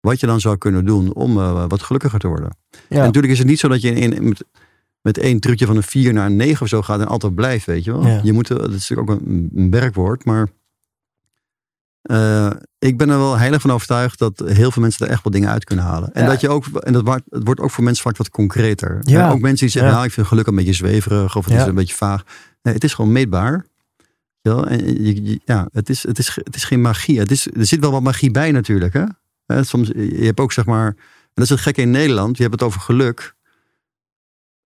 Wat 0.00 0.20
je 0.20 0.26
dan 0.26 0.40
zou 0.40 0.56
kunnen 0.56 0.84
doen 0.84 1.14
om 1.14 1.34
wat 1.68 1.82
gelukkiger 1.82 2.18
te 2.18 2.28
worden. 2.28 2.56
Ja. 2.70 2.96
En 2.96 3.04
natuurlijk 3.04 3.32
is 3.32 3.38
het 3.38 3.48
niet 3.48 3.58
zo 3.58 3.68
dat 3.68 3.80
je 3.80 3.90
in, 3.92 4.12
in- 4.12 4.24
met, 4.28 4.44
met 5.02 5.18
één 5.18 5.40
trucje 5.40 5.66
van 5.66 5.76
een 5.76 5.82
4 5.82 6.12
naar 6.12 6.26
een 6.26 6.36
9 6.36 6.62
of 6.62 6.68
zo 6.68 6.82
gaat. 6.82 7.00
En 7.00 7.06
altijd 7.06 7.34
blijft, 7.34 7.66
weet 7.66 7.84
je 7.84 7.92
wel. 7.92 8.06
Ja. 8.06 8.20
Je 8.22 8.32
moet, 8.32 8.48
dat 8.48 8.72
is 8.72 8.88
natuurlijk 8.88 9.10
ook 9.10 9.20
een, 9.26 9.50
een 9.54 9.70
werkwoord. 9.70 10.24
Maar 10.24 10.48
eh, 12.02 12.50
ik 12.78 12.96
ben 12.98 13.08
er 13.10 13.18
wel 13.18 13.38
heilig 13.38 13.60
van 13.60 13.70
overtuigd 13.72 14.18
dat 14.18 14.42
heel 14.46 14.70
veel 14.70 14.82
mensen 14.82 15.06
er 15.06 15.12
echt 15.12 15.22
wel 15.24 15.32
dingen 15.32 15.50
uit 15.50 15.64
kunnen 15.64 15.84
halen. 15.84 16.12
En 16.12 16.22
Ja. 16.22 16.28
dat 16.28 16.40
je 16.40 16.48
ook, 16.48 16.66
en 16.66 16.92
dat 16.92 17.02
wordt, 17.04 17.22
het 17.28 17.44
wordt 17.44 17.60
ook 17.60 17.70
voor 17.70 17.84
mensen 17.84 18.02
vaak 18.02 18.16
wat 18.16 18.30
concreter. 18.30 18.98
Ja. 19.02 19.26
Eh, 19.26 19.32
ook 19.32 19.40
mensen 19.40 19.58
die 19.66 19.68
zeggen, 19.68 19.90
Ja. 19.90 19.96
nou, 19.96 20.06
ik 20.06 20.12
vind 20.12 20.26
geluk 20.26 20.46
een 20.46 20.54
beetje 20.54 20.72
zweverig 20.72 21.36
of 21.36 21.44
het 21.44 21.54
Ja. 21.54 21.60
is 21.60 21.66
een 21.66 21.74
beetje 21.74 21.94
vaag. 21.94 22.22
Nee, 22.62 22.74
het 22.74 22.84
is 22.84 22.94
gewoon 22.94 23.12
meetbaar. 23.12 23.66
En 24.42 25.04
je, 25.04 25.24
je- 25.24 25.40
ja, 25.44 25.68
het 25.72 25.88
is, 25.88 26.02
het, 26.02 26.18
is, 26.18 26.38
het 26.44 26.56
is 26.56 26.64
geen 26.64 26.80
magie. 26.80 27.18
Het 27.18 27.30
is, 27.30 27.46
er 27.46 27.66
zit 27.66 27.80
wel 27.80 27.90
wat 27.90 28.02
magie 28.02 28.30
bij 28.30 28.50
natuurlijk. 28.52 28.92
Hè? 28.92 29.04
Hè, 29.46 29.64
soms, 29.64 29.88
je 29.88 30.24
hebt 30.24 30.40
ook 30.40 30.52
zeg 30.52 30.64
maar, 30.66 30.86
en 30.86 30.96
dat 31.34 31.44
is 31.44 31.50
het 31.50 31.60
gekke 31.60 31.80
in 31.80 31.90
Nederland, 31.90 32.36
je 32.36 32.42
hebt 32.42 32.54
het 32.54 32.62
over 32.62 32.80
geluk. 32.80 33.34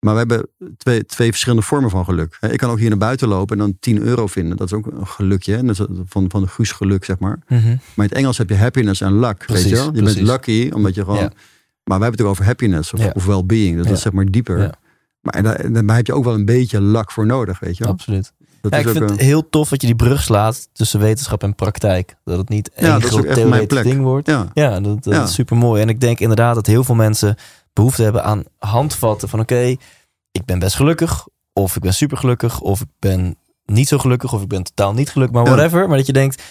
Maar 0.00 0.12
we 0.12 0.18
hebben 0.18 0.48
twee, 0.76 1.04
twee 1.06 1.30
verschillende 1.30 1.64
vormen 1.64 1.90
van 1.90 2.04
geluk. 2.04 2.38
Ik 2.50 2.58
kan 2.58 2.70
ook 2.70 2.78
hier 2.78 2.88
naar 2.88 2.98
buiten 2.98 3.28
lopen 3.28 3.58
en 3.58 3.62
dan 3.64 3.76
10 3.80 3.98
euro 4.00 4.26
vinden. 4.26 4.56
Dat 4.56 4.66
is 4.66 4.72
ook 4.72 4.86
een 4.86 5.06
gelukje. 5.06 5.56
hè. 5.56 5.68
Is 5.70 5.80
van, 6.06 6.24
van 6.30 6.42
de 6.42 6.48
Guus 6.48 6.72
geluk, 6.72 7.04
zeg 7.04 7.18
maar. 7.18 7.38
Mhm. 7.48 7.66
Maar 7.68 7.76
in 7.96 8.02
het 8.02 8.12
Engels 8.12 8.38
heb 8.38 8.48
je 8.48 8.56
happiness 8.56 9.00
en 9.00 9.18
luck. 9.18 9.38
Precies, 9.46 9.62
weet 9.64 9.72
je, 9.72 9.76
wel? 9.78 9.84
je 9.94 9.98
precies. 10.02 10.14
bent 10.14 10.26
lucky, 10.26 10.70
omdat 10.74 10.94
je 10.94 11.00
gewoon... 11.00 11.16
Ja. 11.18 11.30
Maar 11.84 11.98
wij 11.98 12.08
hebben 12.08 12.10
het 12.10 12.20
ook 12.20 12.26
over 12.28 12.44
happiness 12.44 12.92
of, 12.92 13.00
Ja. 13.00 13.10
of 13.14 13.24
well-being. 13.24 13.76
Dat 13.76 13.86
Ja. 13.86 13.92
is 13.92 14.00
zeg 14.00 14.12
maar 14.12 14.24
dieper. 14.30 14.70
Maar 15.20 15.42
daar, 15.42 15.72
daar 15.84 15.96
heb 15.96 16.06
je 16.06 16.12
ook 16.14 16.24
wel 16.24 16.34
een 16.34 16.44
beetje 16.44 16.80
luck 16.80 17.10
voor 17.10 17.26
nodig, 17.26 17.58
weet 17.58 17.76
je 17.76 17.84
wel? 17.84 17.92
Absoluut. 17.92 18.32
Dat 18.60 18.72
Ja, 18.72 18.78
is 18.78 18.82
ik 18.84 18.88
ook 18.90 18.96
vind 18.96 19.10
een- 19.10 19.16
het 19.16 19.26
heel 19.26 19.48
tof 19.48 19.68
dat 19.68 19.80
je 19.80 19.86
die 19.86 19.96
brug 19.96 20.22
slaat 20.22 20.68
tussen 20.72 21.00
wetenschap 21.00 21.42
en 21.42 21.54
praktijk. 21.54 22.14
Dat 22.24 22.38
het 22.38 22.48
niet 22.48 22.70
één 22.74 23.02
groot 23.02 23.34
theoretisch 23.34 23.82
ding 23.82 24.00
wordt. 24.02 24.26
ja. 24.54 24.80
Dat, 24.80 25.04
dat 25.04 25.28
is 25.28 25.34
super 25.34 25.56
mooi. 25.56 25.82
En 25.82 25.88
ik 25.88 26.00
denk 26.00 26.20
inderdaad 26.20 26.54
dat 26.54 26.66
heel 26.66 26.84
veel 26.84 26.94
mensen 26.94 27.36
behoefte 27.72 28.02
hebben 28.02 28.24
aan 28.24 28.42
handvatten 28.58 29.28
van 29.28 29.40
oké, 29.40 29.76
ik 30.32 30.44
ben 30.44 30.58
best 30.58 30.76
gelukkig, 30.76 31.26
of 31.52 31.76
ik 31.76 31.82
ben 31.82 31.94
super 31.94 32.16
gelukkig, 32.16 32.60
of 32.60 32.80
ik 32.80 32.88
ben 32.98 33.36
niet 33.64 33.88
zo 33.88 33.98
gelukkig, 33.98 34.32
of 34.32 34.42
ik 34.42 34.48
ben 34.48 34.62
totaal 34.62 34.92
niet 34.94 35.10
gelukkig, 35.10 35.36
maar 35.36 35.46
Ja. 35.46 35.54
whatever. 35.54 35.88
Maar 35.88 35.96
dat 35.96 36.06
je 36.06 36.12
denkt, 36.12 36.42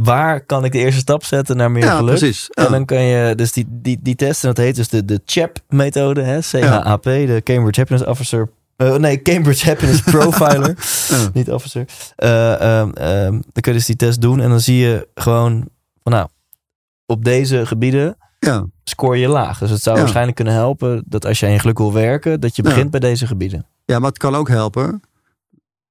waar 0.00 0.40
kan 0.40 0.64
ik 0.64 0.72
de 0.72 0.78
eerste 0.78 1.00
stap 1.00 1.24
zetten 1.24 1.56
naar 1.56 1.70
meer 1.70 1.84
Ja, 1.84 1.96
geluk? 1.96 2.16
precies. 2.18 2.48
En 2.50 2.70
dan 2.70 2.84
kan 2.84 3.02
je 3.02 3.34
dus 3.34 3.52
die, 3.52 3.66
die, 3.68 3.98
die 4.02 4.14
test, 4.14 4.42
en 4.42 4.48
dat 4.48 4.64
heet 4.64 4.76
dus 4.76 4.88
de, 4.88 5.04
de 5.04 5.20
CHAP-methode, 5.24 6.22
hè? 6.22 6.38
C-H-A-P, 6.40 7.02
de 7.02 7.40
Cambridge 7.44 7.80
Happiness 7.80 8.04
Officer. 8.08 8.48
eh, 8.76 8.94
nee, 8.96 9.22
Cambridge 9.22 9.66
Happiness 9.66 10.00
Profiler, 10.12 10.76
niet 11.32 11.50
officer. 11.50 11.84
Eh, 12.16 12.60
ehm, 12.80 12.90
ehm, 12.90 13.30
dan 13.32 13.60
kun 13.60 13.72
je 13.72 13.78
dus 13.78 13.86
die 13.86 13.96
test 13.96 14.20
doen 14.20 14.40
en 14.40 14.48
dan 14.48 14.60
zie 14.60 14.76
je 14.76 15.08
gewoon 15.14 15.68
van 16.02 16.12
nou, 16.12 16.28
op 17.06 17.24
deze 17.24 17.66
gebieden 17.66 18.16
Ja. 18.38 18.64
Scoor 18.88 19.16
je 19.16 19.28
laag. 19.28 19.58
Dus 19.58 19.70
het 19.70 19.82
zou 19.82 19.94
Ja. 19.94 20.00
waarschijnlijk 20.02 20.36
kunnen 20.36 20.54
helpen 20.54 21.02
dat 21.06 21.26
als 21.26 21.40
je 21.40 21.46
in 21.46 21.60
geluk 21.60 21.78
wil 21.78 21.92
werken, 21.92 22.40
dat 22.40 22.56
je 22.56 22.62
Ja. 22.62 22.68
begint 22.68 22.90
bij 22.90 23.00
deze 23.00 23.26
gebieden. 23.26 23.66
ja, 23.84 23.98
maar 23.98 24.08
het 24.08 24.18
kan 24.18 24.34
ook 24.34 24.48
helpen 24.48 25.00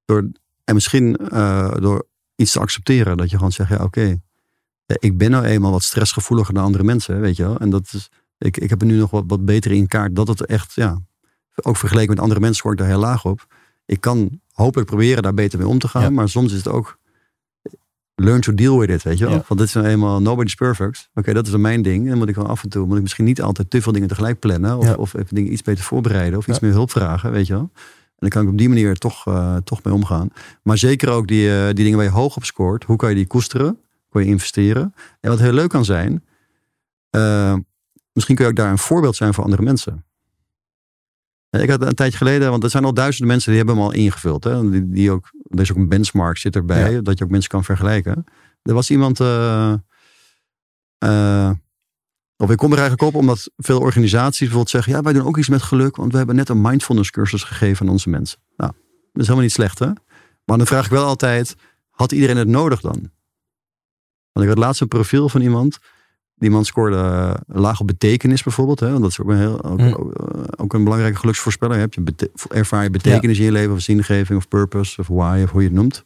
door, 0.04 0.28
en 0.64 0.74
misschien 0.74 1.16
eh, 1.16 1.74
door 1.80 2.06
iets 2.36 2.52
te 2.52 2.60
accepteren. 2.60 3.16
Dat 3.16 3.30
je 3.30 3.36
gewoon 3.36 3.52
zegt, 3.52 3.70
ja 3.70 3.82
oké, 3.82 4.20
ik 4.86 5.18
ben 5.18 5.30
nou 5.30 5.44
eenmaal 5.44 5.70
wat 5.70 5.82
stressgevoeliger 5.82 6.54
dan 6.54 6.64
andere 6.64 6.84
mensen, 6.84 7.20
weet 7.20 7.36
je 7.36 7.42
wel. 7.42 7.58
En 7.58 7.70
dat 7.70 7.90
is, 7.92 8.08
ik, 8.38 8.56
ik 8.56 8.70
heb 8.70 8.80
er 8.80 8.86
nu 8.86 8.96
nog 8.98 9.10
wat, 9.10 9.24
wat 9.26 9.44
beter 9.44 9.72
in 9.72 9.86
kaart 9.86 10.16
dat 10.16 10.28
het 10.28 10.46
echt, 10.46 10.72
ja, 10.74 10.98
ook 11.62 11.76
vergeleken 11.76 12.10
met 12.10 12.20
andere 12.20 12.40
mensen 12.40 12.58
scoor 12.58 12.72
ik 12.72 12.78
daar 12.78 12.86
heel 12.88 12.98
laag 12.98 13.24
op. 13.24 13.46
Ik 13.86 14.00
kan 14.00 14.40
hopelijk 14.52 14.88
proberen 14.88 15.22
daar 15.22 15.34
beter 15.34 15.58
mee 15.58 15.68
om 15.68 15.78
te 15.78 15.88
gaan, 15.88 16.02
Ja. 16.02 16.10
maar 16.10 16.28
soms 16.28 16.50
is 16.52 16.58
het 16.58 16.68
ook 16.68 16.98
learn 18.18 18.40
to 18.40 18.54
deal 18.54 18.78
with 18.78 18.90
it, 18.90 19.02
weet 19.02 19.18
je 19.18 19.24
wel. 19.24 19.34
Ja. 19.34 19.44
Want 19.48 19.60
dit 19.60 19.68
is 19.68 19.74
nou 19.74 19.86
eenmaal 19.86 20.22
nobody's 20.22 20.54
perfect. 20.54 21.08
Oké, 21.14 21.32
dat 21.32 21.44
is 21.46 21.50
dan 21.52 21.60
mijn 21.60 21.82
ding. 21.82 22.02
En 22.02 22.08
dan 22.08 22.18
moet 22.18 22.28
ik 22.28 22.34
wel 22.34 22.46
af 22.46 22.62
en 22.62 22.68
toe, 22.68 22.86
moet 22.86 22.96
ik 22.96 23.02
misschien 23.02 23.24
niet 23.24 23.42
altijd 23.42 23.70
te 23.70 23.82
veel 23.82 23.92
dingen 23.92 24.08
tegelijk 24.08 24.38
plannen. 24.38 24.76
Of, 24.78 24.84
Ja. 24.84 24.94
of 24.94 25.14
even 25.14 25.34
dingen 25.34 25.52
iets 25.52 25.62
beter 25.62 25.84
voorbereiden. 25.84 26.38
Of 26.38 26.46
iets 26.48 26.60
meer 26.60 26.72
hulp 26.72 26.90
vragen, 26.90 27.30
weet 27.32 27.46
je 27.46 27.52
wel. 27.52 27.70
En 27.72 28.16
dan 28.18 28.28
kan 28.28 28.42
ik 28.42 28.48
op 28.48 28.58
die 28.58 28.68
manier 28.68 28.96
toch, 28.96 29.26
eh, 29.26 29.56
toch 29.56 29.82
mee 29.82 29.94
omgaan. 29.94 30.28
Maar 30.62 30.78
zeker 30.78 31.08
ook 31.10 31.26
die, 31.26 31.56
eh, 31.58 31.64
die 31.66 31.74
dingen 31.74 31.96
waar 31.96 32.04
je 32.06 32.12
hoog 32.12 32.36
op 32.36 32.44
scoort. 32.44 32.84
Hoe 32.84 32.96
kan 32.96 33.08
je 33.08 33.14
die 33.14 33.26
koesteren? 33.26 33.78
Kan 34.10 34.22
je 34.24 34.28
investeren? 34.28 34.94
En 35.20 35.30
wat 35.30 35.38
heel 35.38 35.52
leuk 35.52 35.68
kan 35.68 35.84
zijn. 35.84 36.24
eh, 37.10 37.54
misschien 38.12 38.36
kun 38.36 38.44
je 38.44 38.50
ook 38.50 38.56
daar 38.56 38.70
een 38.70 38.78
voorbeeld 38.78 39.16
zijn 39.16 39.34
voor 39.34 39.44
andere 39.44 39.62
mensen. 39.62 40.04
Eh, 41.50 41.62
Ik 41.62 41.70
had 41.70 41.82
een 41.82 41.94
tijdje 41.94 42.18
geleden, 42.18 42.50
want 42.50 42.64
er 42.64 42.70
zijn 42.70 42.84
al 42.84 42.94
duizenden 42.94 43.28
mensen 43.28 43.48
die 43.50 43.58
hebben 43.58 43.76
hem 43.76 43.84
al 43.84 43.92
ingevuld. 43.92 44.44
Hè? 44.44 44.70
Die, 44.70 44.88
die 44.88 45.10
ook, 45.10 45.30
er 45.48 45.60
is 45.60 45.70
ook 45.70 45.76
een 45.76 45.88
benchmark 45.88 46.36
zit 46.36 46.56
erbij, 46.56 47.02
dat 47.02 47.18
je 47.18 47.24
ook 47.24 47.30
mensen 47.30 47.50
kan 47.50 47.64
vergelijken. 47.64 48.24
Er 48.62 48.74
was 48.74 48.90
iemand, 48.90 49.20
eh, 49.20 49.72
eh, 50.98 51.50
of 52.36 52.50
ik 52.50 52.56
kom 52.56 52.72
er 52.72 52.78
eigenlijk 52.78 53.08
op 53.08 53.14
omdat 53.20 53.50
veel 53.56 53.80
organisaties 53.80 54.38
bijvoorbeeld 54.38 54.70
zeggen, 54.70 54.92
ja 54.92 55.02
wij 55.02 55.12
doen 55.12 55.26
ook 55.26 55.38
iets 55.38 55.48
met 55.48 55.62
geluk, 55.62 55.96
want 55.96 56.12
we 56.12 56.18
hebben 56.18 56.36
net 56.36 56.48
een 56.48 56.60
mindfulness 56.60 57.10
cursus 57.10 57.42
gegeven 57.42 57.86
aan 57.86 57.92
onze 57.92 58.08
mensen. 58.08 58.38
Nou, 58.56 58.72
dat 58.72 59.22
is 59.22 59.22
helemaal 59.22 59.42
niet 59.42 59.52
slecht 59.52 59.78
hè. 59.78 59.90
Maar 60.44 60.58
dan 60.58 60.66
vraag 60.66 60.84
ik 60.84 60.90
wel 60.90 61.04
altijd, 61.04 61.54
had 61.90 62.12
iedereen 62.12 62.36
het 62.36 62.48
nodig 62.48 62.80
dan? 62.80 63.10
Want 64.32 64.46
ik 64.46 64.54
had 64.54 64.58
laatst 64.58 64.80
een 64.80 64.88
profiel 64.88 65.28
van 65.28 65.40
iemand. 65.40 65.78
Die 66.38 66.50
man 66.50 66.64
scoorde 66.64 66.96
eh, 66.96 67.34
laag 67.46 67.80
op 67.80 67.86
betekenis 67.86 68.42
bijvoorbeeld. 68.42 68.80
Hè? 68.80 68.88
Want 68.90 69.00
dat 69.02 69.10
is 69.10 69.20
ook 69.20 69.28
een, 69.28 69.36
heel, 69.38 69.64
ook, 69.64 69.78
Mm. 69.80 69.92
ook, 69.92 70.12
eh, 70.14 70.42
ook 70.56 70.72
een 70.74 70.84
belangrijke 70.84 71.18
geluksvoorspeller. 71.18 71.78
Heb 71.78 71.94
je 71.94 72.00
bete- 72.00 72.30
ervaar 72.48 72.82
je 72.82 72.90
betekenis 72.90 73.38
in 73.38 73.44
je 73.44 73.52
leven 73.52 73.72
of 73.74 73.80
zingeving 73.80 74.38
of 74.38 74.48
purpose 74.48 75.00
of 75.00 75.06
why 75.08 75.40
of 75.44 75.50
hoe 75.50 75.60
je 75.62 75.66
het 75.66 75.76
noemt. 75.76 76.04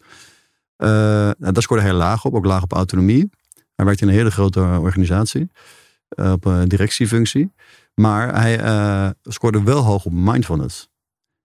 Nou, 0.77 1.35
daar 1.53 1.63
scoorde 1.63 1.83
hij 1.83 1.93
laag 1.93 2.25
op, 2.25 2.35
ook 2.35 2.45
laag 2.45 2.63
op 2.63 2.73
autonomie. 2.73 3.31
Hij 3.75 3.85
werkt 3.85 4.01
in 4.01 4.09
een 4.09 4.15
hele 4.15 4.31
grote 4.31 4.61
organisatie 4.61 5.51
op 6.17 6.45
een 6.45 6.69
directiefunctie. 6.69 7.53
Maar 7.95 8.35
hij 8.41 9.15
scoorde 9.23 9.63
wel 9.63 9.83
hoog 9.83 10.05
op 10.05 10.13
mindfulness. 10.13 10.89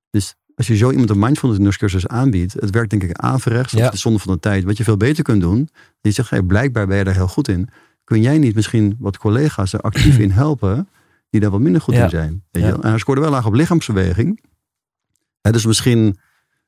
Dus 0.09 0.35
als 0.55 0.67
je 0.67 0.75
zo 0.77 0.91
iemand 0.91 1.09
een 1.09 1.19
mindfulness 1.19 1.77
cursus 1.77 2.07
aanbiedt, 2.07 2.53
het 2.53 2.69
werkt 2.69 2.89
denk 2.89 3.03
ik 3.03 3.17
averechts. 3.17 3.71
Ja. 3.73 3.89
De 3.89 3.97
zonde 3.97 4.19
van 4.19 4.33
de 4.33 4.39
tijd. 4.39 4.63
Wat 4.63 4.77
je 4.77 4.83
veel 4.83 4.97
beter 4.97 5.23
kunt 5.23 5.41
doen. 5.41 5.69
Je 6.01 6.11
zegt, 6.11 6.29
hey, 6.29 6.41
blijkbaar 6.41 6.87
ben 6.87 6.97
je 6.97 7.03
daar 7.03 7.13
heel 7.13 7.27
goed 7.27 7.47
in. 7.47 7.69
Kun 8.05 8.21
jij 8.21 8.37
niet 8.37 8.55
misschien 8.55 8.95
wat 8.99 9.17
collega's 9.17 9.73
er 9.73 9.79
actief 9.81 10.17
in 10.17 10.31
helpen, 10.31 10.87
die 11.29 11.41
daar 11.41 11.51
wat 11.51 11.59
minder 11.59 11.81
goed 11.81 11.93
Ja. 11.93 12.03
in 12.03 12.09
zijn? 12.09 12.43
Weet 12.51 12.63
je 12.63 12.69
Ja. 12.69 12.75
En 12.81 12.89
hij 12.89 12.97
scoorde 12.97 13.21
wel 13.21 13.29
laag 13.29 13.45
op 13.45 13.53
lichaamsbeweging. 13.53 14.41
Hè, 15.41 15.51
dus 15.51 15.65
misschien, 15.65 15.99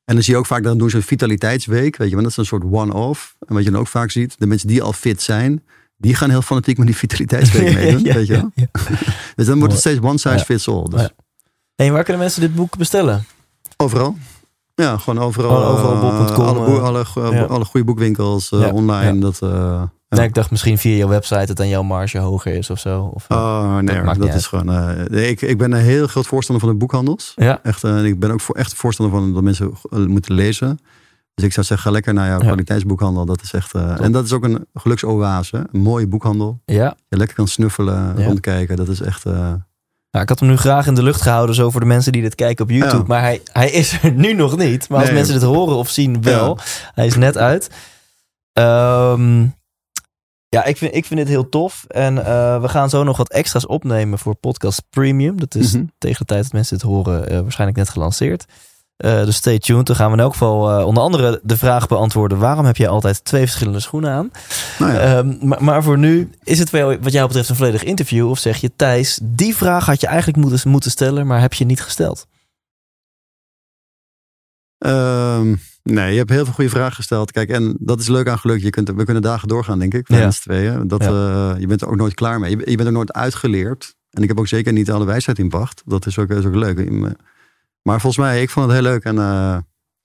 en 0.05 0.13
dan 0.15 0.23
zie 0.23 0.33
je 0.33 0.39
ook 0.39 0.45
vaak, 0.45 0.63
dan 0.63 0.77
doen 0.77 0.89
ze 0.89 0.95
een 0.95 1.03
vitaliteitsweek, 1.03 1.97
weet 1.97 2.07
je, 2.09 2.15
want 2.15 2.21
dat 2.23 2.31
is 2.31 2.37
een 2.37 2.45
soort 2.45 2.63
one-off. 2.71 3.35
En 3.47 3.53
wat 3.55 3.63
je 3.63 3.71
dan 3.71 3.79
ook 3.79 3.87
vaak 3.87 4.11
ziet, 4.11 4.35
de 4.39 4.47
mensen 4.47 4.67
die 4.67 4.81
al 4.83 4.93
fit 4.93 5.21
zijn, 5.21 5.63
die 5.97 6.15
gaan 6.15 6.29
heel 6.29 6.41
fanatiek 6.41 6.77
met 6.77 6.87
die 6.87 6.95
vitaliteitsweek 6.95 7.73
meedoen, 7.77 8.03
Ja, 8.03 8.13
weet 8.13 8.27
je 8.27 8.33
wel? 8.33 8.51
ja, 8.55 8.67
Dus 9.35 9.45
dan 9.45 9.57
wordt 9.57 9.73
het 9.73 9.81
steeds 9.81 9.99
one 10.01 10.17
size 10.17 10.45
fits 10.45 10.67
all. 10.67 10.83
Dus. 10.89 11.09
En 11.75 11.91
waar 11.93 12.03
kunnen 12.03 12.21
mensen 12.21 12.41
dit 12.41 12.55
boek 12.55 12.77
bestellen? 12.77 13.25
overal. 13.77 14.17
Ja, 14.75 14.97
gewoon 14.97 15.23
overal. 15.23 15.65
Overal, 15.65 15.91
eh, 15.93 16.37
alle, 16.47 16.99
eh, 16.99 17.13
alle, 17.23 17.35
ja. 17.35 17.43
alle 17.43 17.65
goede 17.65 17.85
boekwinkels 17.85 18.51
eh, 18.51 18.73
online. 18.73 19.19
Dat, 19.19 19.41
eh. 19.41 19.83
Nee, 20.09 20.25
ik 20.25 20.33
dacht 20.33 20.51
misschien 20.51 20.77
via 20.77 20.95
jouw 20.95 21.07
website 21.07 21.45
dat 21.45 21.55
dan 21.57 21.67
jouw 21.67 21.83
marge 21.83 22.17
hoger 22.17 22.53
is 22.53 22.69
of 22.69 22.79
zo. 22.79 23.11
Of, 23.13 23.25
eh, 23.27 23.37
Oh, 23.37 23.77
nee, 23.77 24.03
dat 24.03 24.15
dat, 24.19 24.33
is 24.33 24.45
gewoon. 24.47 24.69
eh, 25.11 25.29
ik, 25.29 25.41
ik 25.41 25.57
ben 25.57 25.71
een 25.71 25.81
heel 25.81 26.07
groot 26.07 26.27
voorstander 26.27 26.65
van 26.65 26.73
de 26.73 26.79
boekhandels. 26.79 27.31
ja, 27.35 27.59
Echt, 27.63 27.83
eh, 27.83 28.03
ik 28.05 28.19
ben 28.19 28.31
ook 28.31 28.41
voor, 28.41 28.55
echt 28.55 28.73
voorstander 28.73 29.19
van 29.19 29.33
dat 29.33 29.43
mensen 29.43 29.73
moeten 29.91 30.33
lezen. 30.35 30.79
Dus 31.33 31.45
ik 31.45 31.53
zou 31.53 31.65
zeggen, 31.65 31.85
ga 31.87 31.91
lekker 31.93 32.13
naar 32.13 32.27
jouw 32.27 32.39
Ja. 32.39 32.45
kwaliteitsboekhandel. 32.45 33.25
Dat 33.25 33.41
is 33.41 33.53
echt. 33.53 33.73
en 33.73 34.11
dat 34.11 34.25
is 34.25 34.33
ook 34.33 34.43
een 34.43 34.65
geluksoase. 34.73 35.67
Een 35.71 35.79
mooie 35.81 36.07
boekhandel. 36.07 36.59
ja. 36.65 36.95
Je 37.09 37.17
lekker 37.17 37.35
kan 37.35 37.47
snuffelen, 37.47 38.13
Ja. 38.17 38.25
rondkijken. 38.25 38.75
Dat 38.75 38.87
is 38.87 39.01
echt. 39.01 39.23
Nou, 40.11 40.23
ik 40.23 40.29
had 40.29 40.39
hem 40.39 40.49
nu 40.49 40.57
graag 40.57 40.87
in 40.87 40.95
de 40.95 41.03
lucht 41.03 41.21
gehouden, 41.21 41.55
zo 41.55 41.69
voor 41.69 41.79
de 41.79 41.85
mensen 41.85 42.11
die 42.11 42.21
dit 42.21 42.35
kijken 42.35 42.63
op 42.65 42.71
YouTube. 42.71 43.03
Maar 43.07 43.21
hij, 43.21 43.41
hij 43.51 43.69
is 43.71 44.03
er 44.03 44.11
nu 44.11 44.33
nog 44.33 44.57
niet. 44.57 44.89
Maar 44.89 44.97
als 44.97 45.07
Nee. 45.07 45.15
mensen 45.17 45.33
dit 45.33 45.43
horen 45.43 45.75
of 45.75 45.89
zien, 45.89 46.21
wel. 46.21 46.59
Hij 46.93 47.05
is 47.05 47.15
net 47.15 47.37
uit. 47.37 47.69
Ehm, 48.53 49.45
ja, 50.49 50.63
ik 50.63 50.77
vind, 50.77 50.95
ik 50.95 51.05
vind 51.05 51.19
dit 51.19 51.29
heel 51.29 51.49
tof. 51.49 51.85
En 51.87 52.25
eh, 52.25 52.61
we 52.61 52.67
gaan 52.69 52.89
zo 52.89 53.03
nog 53.03 53.17
wat 53.17 53.31
extra's 53.31 53.67
opnemen 53.67 54.19
voor 54.19 54.35
Podcast 54.35 54.83
Premium. 54.89 55.39
Dat 55.39 55.55
is 55.55 55.73
Mhm. 55.73 55.85
tegen 55.97 56.19
de 56.19 56.25
tijd 56.25 56.43
dat 56.43 56.51
mensen 56.53 56.77
dit 56.77 56.87
horen 56.87 57.29
eh, 57.29 57.39
waarschijnlijk 57.39 57.79
net 57.79 57.89
gelanceerd. 57.89 58.45
Eh, 58.97 59.23
dus 59.25 59.35
stay 59.35 59.59
tuned. 59.59 59.85
Dan 59.85 59.95
gaan 59.95 60.07
we 60.11 60.17
in 60.17 60.23
elk 60.23 60.31
geval 60.31 60.85
onder 60.85 61.03
andere 61.03 61.39
de 61.43 61.57
vraag 61.57 61.87
beantwoorden... 61.87 62.37
waarom 62.37 62.65
heb 62.65 62.77
je 62.77 62.87
altijd 62.87 63.23
twee 63.23 63.41
verschillende 63.41 63.79
schoenen 63.79 64.11
aan? 64.11 64.31
nou 64.79 64.93
ja. 64.93 64.99
Ehm, 64.99 65.47
maar, 65.47 65.63
maar 65.63 65.83
voor 65.83 65.97
nu 65.97 66.29
is 66.43 66.59
het 66.59 66.69
wel, 66.69 66.97
wat 66.99 67.11
jou 67.11 67.27
betreft 67.27 67.49
een 67.49 67.55
volledig 67.55 67.83
interview. 67.83 68.29
Of 68.29 68.39
zeg 68.39 68.57
je, 68.57 68.71
Thijs, 68.75 69.19
die 69.23 69.55
vraag 69.55 69.85
had 69.85 70.01
je 70.01 70.07
eigenlijk 70.07 70.37
moeten, 70.37 70.69
moeten 70.69 70.91
stellen, 70.91 71.27
maar 71.27 71.41
heb 71.41 71.53
je 71.53 71.65
niet 71.65 71.81
gesteld. 71.81 72.27
Ehm, 74.77 75.55
nee, 75.91 76.11
je 76.11 76.17
hebt 76.17 76.29
heel 76.29 76.43
veel 76.45 76.53
goede 76.53 76.69
vragen 76.69 76.95
gesteld. 76.95 77.31
Kijk, 77.31 77.49
en 77.49 77.75
dat 77.79 77.99
is 77.99 78.07
leuk 78.07 78.27
aan 78.27 78.39
geluk. 78.39 78.61
Je 78.61 78.69
kunt, 78.69 78.89
we 78.89 79.03
kunnen 79.03 79.23
dagen 79.23 79.47
doorgaan, 79.47 79.79
denk 79.79 79.93
ik. 79.93 80.07
Van 80.07 80.17
Ja. 80.17 80.29
tweeën. 80.29 80.87
Dat, 80.87 81.01
eh, 81.01 81.53
je 81.57 81.67
bent 81.67 81.81
er 81.81 81.87
ook 81.87 81.95
nooit 81.95 82.13
klaar 82.13 82.39
mee. 82.39 82.49
Je, 82.49 82.57
je 82.69 82.75
bent 82.75 82.87
er 82.87 82.93
nooit 82.93 83.13
uitgeleerd. 83.13 83.95
En 84.09 84.21
ik 84.21 84.27
heb 84.27 84.39
ook 84.39 84.47
zeker 84.47 84.73
niet 84.73 84.91
alle 84.91 85.05
wijsheid 85.05 85.39
in 85.39 85.49
pacht. 85.49 85.81
Dat 85.85 86.05
is 86.05 86.19
ook, 86.19 86.29
is 86.29 86.45
ook 86.45 86.55
leuk. 86.55 86.89
Maar 87.81 88.01
volgens 88.01 88.17
mij, 88.17 88.41
ik 88.41 88.49
vond 88.49 88.65
het 88.65 88.75
heel 88.75 88.83
leuk. 88.83 89.03
En, 89.03 89.17
eh, 89.17 89.57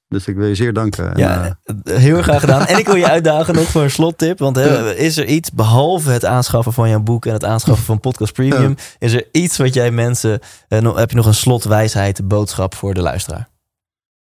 dus 0.08 0.26
ik 0.26 0.36
wil 0.36 0.46
je 0.46 0.54
zeer 0.54 0.72
danken. 0.72 1.14
En, 1.14 1.18
Ja, 1.18 1.58
eh, 1.64 1.96
heel 1.96 2.16
erg 2.16 2.24
graag 2.24 2.40
gedaan. 2.40 2.66
En 2.66 2.78
ik 2.78 2.86
wil 2.86 2.96
je 2.96 3.08
uitdagen 3.08 3.54
nog 3.54 3.68
voor 3.68 3.82
een 3.82 3.90
slottip. 3.90 4.38
Want 4.38 4.56
hè, 4.56 4.94
is 4.94 5.16
er 5.16 5.24
iets, 5.24 5.52
behalve 5.52 6.10
het 6.10 6.24
aanschaffen 6.24 6.72
van 6.72 6.88
jouw 6.88 7.00
boek 7.00 7.26
en 7.26 7.32
het 7.32 7.44
aanschaffen 7.44 7.84
van 7.84 8.00
Podcast 8.00 8.32
Premium, 8.32 8.74
is 8.98 9.12
er 9.12 9.28
iets 9.32 9.56
wat 9.56 9.74
jij 9.74 9.90
mensen, 9.90 10.40
heb 10.68 11.10
je 11.10 11.16
nog 11.16 11.26
een 11.26 11.34
slotwijsheid, 11.34 12.28
boodschap 12.28 12.74
voor 12.74 12.94
de 12.94 13.00
luisteraar? 13.00 13.50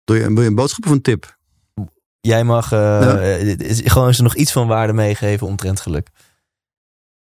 je, 0.04 0.32
wil 0.32 0.42
je 0.42 0.48
een 0.48 0.54
boodschap 0.54 0.86
of 0.86 0.90
een 0.90 1.02
tip? 1.02 1.37
Jij 2.20 2.44
mag 2.44 2.72
eh, 2.72 2.78
Ja. 2.78 3.16
is- 3.18 3.80
gewoon 3.84 4.06
eens 4.08 4.20
nog 4.20 4.34
iets 4.34 4.52
van 4.52 4.66
waarde 4.66 4.92
meegeven 4.92 5.46
omtrent 5.46 5.80
geluk. 5.80 6.08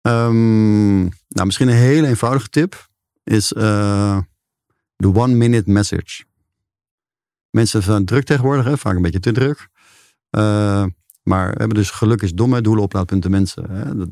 Ehm, 0.02 1.00
nou, 1.28 1.46
misschien 1.46 1.68
een 1.68 1.74
hele 1.76 2.08
eenvoudige 2.08 2.50
tip 2.50 2.88
is 3.24 3.54
eh, 3.54 4.20
de 4.96 5.14
one 5.16 5.34
minute 5.34 5.70
message. 5.72 6.24
Mensen 7.50 7.84
zijn 7.84 8.06
druk 8.06 8.24
tegenwoordig, 8.26 8.66
hè? 8.66 8.78
vaak 8.78 8.96
een 8.96 9.02
beetje 9.02 9.20
te 9.20 9.32
druk. 9.32 9.70
Eh, 10.30 10.86
maar 11.24 11.48
we 11.52 11.56
hebben 11.58 11.78
dus 11.78 11.90
geluk 11.92 12.22
is 12.22 12.34
domme, 12.34 12.62
doelen 12.62 12.84
oplaadpunten 12.84 13.32
mensen. 13.32 13.72
Hè? 13.72 13.96
Dat 13.96 14.10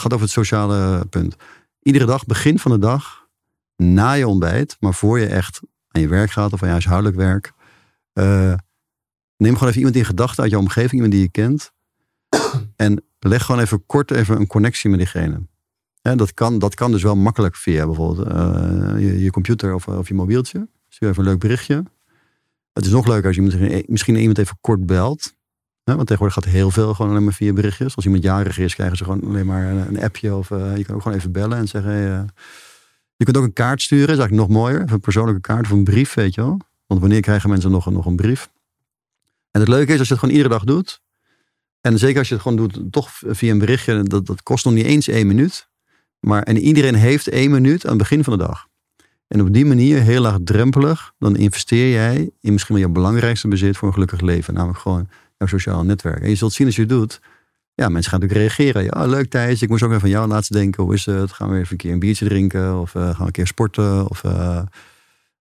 gaat 0.00 0.12
over 0.12 0.20
het 0.24 0.30
sociale 0.30 1.04
punt. 1.06 1.36
Iedere 1.82 2.04
dag, 2.04 2.26
begin 2.26 2.58
van 2.58 2.70
de 2.70 2.78
dag, 2.78 3.26
na 3.76 4.12
je 4.12 4.28
ontbijt, 4.28 4.76
maar 4.80 4.94
voor 4.94 5.18
je 5.18 5.26
echt 5.26 5.60
aan 5.88 6.00
je 6.00 6.08
werk 6.08 6.30
gaat 6.30 6.52
of 6.52 6.60
aan 6.60 6.66
je 6.66 6.72
huishoudelijk 6.72 7.16
werk. 7.16 7.52
eh, 8.12 8.54
neem 9.38 9.52
gewoon 9.52 9.68
even 9.68 9.78
iemand 9.78 9.96
in 9.96 10.04
gedachten 10.04 10.42
uit 10.42 10.52
je 10.52 10.58
omgeving, 10.58 10.92
iemand 10.92 11.12
die 11.12 11.20
je 11.22 11.30
kent. 11.30 11.72
En 12.76 13.04
leg 13.18 13.44
gewoon 13.44 13.60
even 13.60 13.86
kort 13.86 14.10
even 14.10 14.36
een 14.36 14.46
connectie 14.46 14.90
met 14.90 14.98
diegene. 14.98 15.46
Hè, 16.02 16.16
dat, 16.16 16.34
kan, 16.34 16.58
dat 16.58 16.74
kan 16.74 16.90
dus 16.90 17.02
wel 17.02 17.16
makkelijk 17.16 17.56
via 17.56 17.86
bijvoorbeeld 17.86 18.28
eh, 18.28 18.92
je, 18.98 19.22
je 19.22 19.30
computer 19.30 19.74
of, 19.74 19.88
of 19.88 20.08
je 20.08 20.14
mobieltje. 20.14 20.68
Stuur 20.88 21.08
even 21.08 21.22
een 21.22 21.28
leuk 21.28 21.38
berichtje. 21.38 21.84
Het 22.72 22.84
is 22.84 22.90
nog 22.92 23.06
leuker 23.06 23.26
als 23.26 23.36
je 23.36 23.42
misschien- 23.42 23.84
misschien 23.86 24.16
iemand 24.16 24.38
even 24.38 24.58
kort 24.60 24.86
belt. 24.86 25.36
Hè, 25.84 25.94
want 25.94 26.06
tegenwoordig 26.06 26.44
gaat 26.44 26.52
heel 26.52 26.70
veel 26.70 26.94
gewoon 26.94 27.10
alleen 27.10 27.24
maar 27.24 27.32
via 27.32 27.52
berichtjes. 27.52 27.96
Als 27.96 28.04
iemand 28.04 28.22
jarig 28.22 28.58
is, 28.58 28.74
krijgen 28.74 28.96
ze 28.96 29.04
gewoon 29.04 29.24
alleen 29.24 29.46
maar 29.46 29.64
een, 29.64 30.02
appje. 30.02 30.34
Of 30.34 30.50
eh, 30.50 30.76
je 30.76 30.84
kan 30.84 30.94
ook 30.94 31.02
gewoon 31.02 31.18
even 31.18 31.32
bellen 31.32 31.58
en 31.58 31.68
zeggen... 31.68 31.90
Hey, 31.90 32.12
eh, 32.12 32.24
Je 33.16 33.24
kunt 33.24 33.36
ook 33.36 33.44
een 33.44 33.52
kaart 33.52 33.82
sturen, 33.82 34.08
is 34.14 34.18
eigenlijk 34.18 34.48
nog 34.48 34.58
mooier. 34.58 34.92
Een 34.92 35.00
persoonlijke 35.00 35.40
kaart 35.40 35.64
of 35.64 35.70
een 35.70 35.84
brief, 35.84 36.14
weet 36.14 36.34
je 36.34 36.40
wel. 36.40 36.60
Want 36.86 37.00
wanneer 37.00 37.20
krijgen 37.20 37.50
mensen 37.50 37.70
nog, 37.70 37.90
nog 37.90 38.06
een 38.06 38.16
brief? 38.16 38.50
En 39.58 39.64
het 39.64 39.72
leuke 39.72 39.92
is 39.92 39.98
als 39.98 40.08
je 40.08 40.14
het 40.14 40.22
gewoon 40.22 40.36
iedere 40.36 40.54
dag 40.54 40.64
doet. 40.64 41.00
En 41.80 41.98
zeker 41.98 42.18
als 42.18 42.28
je 42.28 42.34
het 42.34 42.42
gewoon 42.42 42.58
doet, 42.58 42.92
toch 42.92 43.10
via 43.22 43.50
een 43.50 43.58
berichtje. 43.58 44.02
Dat, 44.02 44.26
dat 44.26 44.42
kost 44.42 44.64
nog 44.64 44.74
niet 44.74 44.84
eens 44.84 45.08
één 45.08 45.26
minuut. 45.26 45.68
Maar, 46.20 46.42
en 46.42 46.58
iedereen 46.58 46.94
heeft 46.94 47.28
één 47.28 47.50
minuut 47.50 47.84
aan 47.84 47.90
het 47.90 47.98
begin 47.98 48.24
van 48.24 48.38
de 48.38 48.44
dag. 48.44 48.66
En 49.28 49.40
op 49.40 49.52
die 49.52 49.66
manier, 49.66 50.00
heel 50.00 50.20
laagdrempelig, 50.20 51.12
dan 51.18 51.36
investeer 51.36 51.92
jij 51.92 52.30
in 52.40 52.52
misschien 52.52 52.74
wel 52.74 52.84
je 52.84 52.92
belangrijkste 52.92 53.48
bezit 53.48 53.76
voor 53.76 53.88
een 53.88 53.94
gelukkig 53.94 54.20
leven. 54.20 54.54
Namelijk 54.54 54.78
gewoon 54.78 55.08
jouw 55.36 55.48
sociaal 55.48 55.84
netwerk. 55.84 56.22
En 56.22 56.28
je 56.28 56.34
zult 56.34 56.52
zien 56.52 56.66
als 56.66 56.76
je 56.76 56.82
het 56.82 56.90
doet, 56.90 57.20
ja, 57.74 57.88
mensen 57.88 58.10
gaan 58.10 58.20
natuurlijk 58.20 58.48
reageren. 58.48 58.84
Ja, 58.84 59.06
leuk 59.06 59.30
Thijs, 59.30 59.62
ik 59.62 59.68
moest 59.68 59.82
ook 59.82 59.88
even 59.88 60.00
van 60.00 60.10
jou 60.10 60.28
laten 60.28 60.52
denken. 60.52 60.82
Hoe 60.82 60.94
is 60.94 61.06
het? 61.06 61.32
Gaan 61.32 61.50
we 61.50 61.58
even 61.58 61.72
een 61.72 61.76
keer 61.76 61.92
een 61.92 61.98
biertje 61.98 62.24
drinken? 62.24 62.80
Of 62.80 62.94
uh, 62.94 63.02
gaan 63.02 63.16
we 63.18 63.24
een 63.24 63.30
keer 63.30 63.46
sporten? 63.46 64.08
Of, 64.08 64.22
uh, 64.24 64.62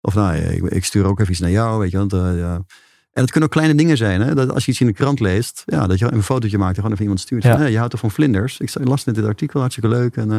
of 0.00 0.14
nou, 0.14 0.36
ik, 0.36 0.62
ik, 0.62 0.84
stuur 0.84 1.04
ook 1.04 1.20
even 1.20 1.32
iets 1.32 1.40
naar 1.40 1.50
jou, 1.50 1.78
weet 1.80 1.90
je. 1.90 1.96
Want, 1.96 2.12
uh, 2.12 2.38
ja. 2.38 2.64
En 3.12 3.22
het 3.22 3.30
kunnen 3.30 3.48
ook 3.48 3.54
kleine 3.54 3.74
dingen 3.74 3.96
zijn. 3.96 4.20
Hè? 4.20 4.34
Dat 4.34 4.52
als 4.52 4.64
je 4.64 4.70
iets 4.70 4.80
in 4.80 4.86
de 4.86 4.92
krant 4.92 5.20
leest, 5.20 5.62
ja, 5.66 5.86
dat 5.86 5.98
je 5.98 6.12
een 6.12 6.22
fotootje 6.22 6.58
maakt 6.58 6.70
en 6.70 6.76
gewoon 6.76 6.92
even 6.92 7.02
iemand 7.02 7.20
stuurt. 7.20 7.42
Ja. 7.42 7.50
Van, 7.50 7.60
hey, 7.60 7.70
je 7.70 7.76
houdt 7.76 7.90
toch 7.90 8.00
van 8.00 8.10
vlinders? 8.10 8.60
Ik 8.60 8.70
las 8.84 9.04
net 9.04 9.14
dit 9.14 9.24
artikel, 9.24 9.60
hartstikke 9.60 9.88
leuk. 9.88 10.16
En, 10.16 10.30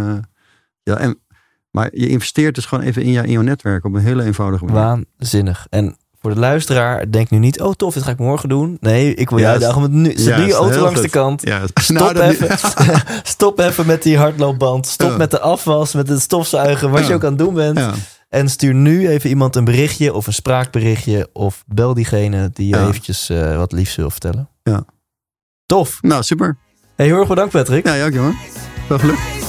ja, 0.84 0.98
en, 0.98 1.20
maar 1.72 1.90
je 1.94 2.08
investeert 2.08 2.56
dus 2.56 2.66
gewoon 2.66 2.84
even 2.84 3.02
in, 3.02 3.12
je, 3.12 3.24
in 3.24 3.32
jouw 3.32 3.42
netwerk 3.42 3.86
op 3.86 3.94
een 3.94 4.02
hele 4.02 4.24
eenvoudige 4.24 4.66
manier. 4.66 5.06
Waanzinnig. 5.18 5.68
En 5.70 5.98
voor 6.22 6.34
de 6.34 6.40
luisteraar, 6.40 7.12
denk 7.12 7.30
nu 7.30 7.38
niet, 7.38 7.62
oh 7.62 7.74
tof, 7.74 7.94
dit 7.94 8.04
ga 8.04 8.12
ik 8.12 8.18
morgen 8.18 8.50
doen. 8.50 8.78
Nee, 8.80 9.14
ik 9.14 9.30
wil 9.30 9.40
jou 9.40 9.52
uitdagen 9.52 9.82
met 9.82 9.92
nu. 9.92 10.14
Zet 10.16 10.38
nu 10.38 10.46
je 10.46 10.54
auto 10.54 10.80
langs 10.80 10.94
goed. 10.94 11.04
de 11.04 11.10
kant. 11.10 11.42
Ja, 11.42 11.62
stop, 11.74 12.14
nou, 12.14 12.20
even, 12.20 12.58
stop 13.24 13.60
even 13.60 13.86
met 13.86 14.04
die 14.04 14.18
hardloopband. 14.18 14.88
Stop 14.88 15.10
ja. 15.10 15.18
met 15.18 15.32
de 15.32 15.40
afwas, 15.40 15.94
met 15.94 16.08
het 16.08 16.22
stofzuigen, 16.22 16.90
wat 16.90 17.08
je 17.08 17.14
ook 17.14 17.24
aan 17.24 17.30
het 17.30 17.40
doen 17.40 17.54
bent. 17.54 17.80
En 18.32 18.50
stuur 18.50 18.74
nu 18.74 19.10
even 19.10 19.30
iemand 19.30 19.56
een 19.56 19.64
berichtje 19.64 20.14
of 20.14 20.28
een 20.28 20.34
spraakberichtje. 20.34 21.30
Of 21.34 21.64
bel 21.68 21.94
diegene 21.94 22.50
die 22.54 22.68
je 22.68 22.80
eventjes 22.80 23.30
uh, 23.30 23.58
wat 23.58 23.72
liefs 23.72 23.96
wil 23.96 24.10
vertellen. 24.10 24.50
Ja. 24.64 24.86
Tof. 25.66 26.02
Nou, 26.02 26.24
super. 26.24 26.58
Hey, 26.96 27.06
heel 27.06 27.20
erg 27.20 27.28
bedankt 27.28 27.52
Patrick. 27.52 27.86
Ja, 27.86 27.94
ja, 27.94 28.10
jongen. 28.10 28.36
Wel 28.88 29.00
geluk. 29.00 29.41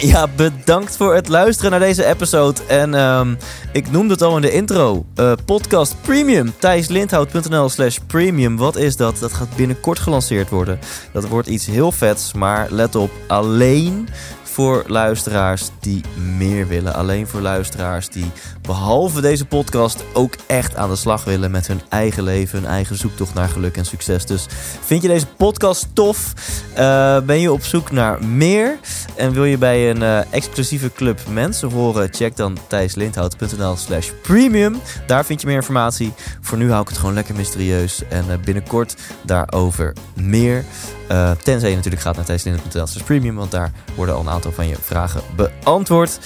Ja, 0.00 0.28
bedankt 0.36 0.96
voor 0.96 1.14
het 1.14 1.28
luisteren 1.28 1.70
naar 1.70 1.80
deze 1.80 2.04
episode. 2.06 2.60
En 2.68 2.94
um, 2.94 3.38
ik 3.72 3.90
noemde 3.90 4.12
het 4.12 4.22
al 4.22 4.36
in 4.36 4.42
de 4.42 4.52
intro. 4.52 5.04
Uh, 5.16 5.32
podcast 5.44 5.94
Premium. 6.02 6.54
Thijslindhout.nl 6.58 7.68
slash 7.68 7.98
premium. 8.06 8.56
Wat 8.56 8.76
is 8.76 8.96
dat? 8.96 9.18
Dat 9.18 9.32
gaat 9.32 9.56
binnenkort 9.56 9.98
gelanceerd 9.98 10.48
worden. 10.48 10.78
Dat 11.12 11.28
wordt 11.28 11.48
iets 11.48 11.66
heel 11.66 11.92
vets. 11.92 12.32
Maar 12.32 12.66
let 12.70 12.94
op, 12.94 13.10
alleen 13.26 14.08
voor 14.50 14.84
luisteraars 14.86 15.68
die 15.80 16.00
meer 16.36 16.68
willen. 16.68 16.94
Alleen 16.94 17.26
voor 17.26 17.40
luisteraars 17.40 18.08
die 18.08 18.30
behalve 18.62 19.20
deze 19.20 19.46
podcast 19.46 20.04
ook 20.12 20.34
echt 20.46 20.76
aan 20.76 20.90
de 20.90 20.96
slag 20.96 21.24
willen 21.24 21.50
met 21.50 21.66
hun 21.66 21.80
eigen 21.88 22.22
leven, 22.22 22.58
hun 22.58 22.68
eigen 22.68 22.96
zoektocht 22.96 23.34
naar 23.34 23.48
geluk 23.48 23.76
en 23.76 23.84
succes. 23.84 24.26
Dus 24.26 24.46
vind 24.80 25.02
je 25.02 25.08
deze 25.08 25.26
podcast 25.26 25.86
tof? 25.92 26.32
Uh, 26.78 27.20
ben 27.20 27.40
je 27.40 27.52
op 27.52 27.64
zoek 27.64 27.90
naar 27.90 28.24
meer? 28.24 28.78
En 29.16 29.32
wil 29.32 29.44
je 29.44 29.58
bij 29.58 29.90
een 29.90 30.02
uh, 30.02 30.32
exclusieve 30.32 30.92
club 30.92 31.20
mensen 31.28 31.70
horen? 31.70 32.08
Check 32.14 32.36
dan 32.36 32.58
thijslindhout.nl 32.66 33.76
slash 33.76 34.10
premium. 34.22 34.80
Daar 35.06 35.24
vind 35.24 35.40
je 35.40 35.46
meer 35.46 35.56
informatie. 35.56 36.12
Voor 36.40 36.58
nu 36.58 36.68
hou 36.70 36.82
ik 36.82 36.88
het 36.88 36.98
gewoon 36.98 37.14
lekker 37.14 37.34
mysterieus. 37.34 38.02
En 38.08 38.24
uh, 38.28 38.34
binnenkort 38.44 38.96
daarover 39.22 39.92
meer. 40.14 40.64
Uh, 41.10 41.30
tenzij 41.30 41.70
je 41.70 41.76
natuurlijk 41.76 42.02
gaat 42.02 42.16
naar 42.16 42.38
slash 42.72 43.02
premium. 43.04 43.34
Want 43.34 43.50
daar 43.50 43.72
worden 43.94 44.14
al 44.14 44.20
een 44.20 44.28
aantal 44.28 44.52
van 44.52 44.68
je 44.68 44.76
vragen 44.80 45.20
beantwoord. 45.36 46.18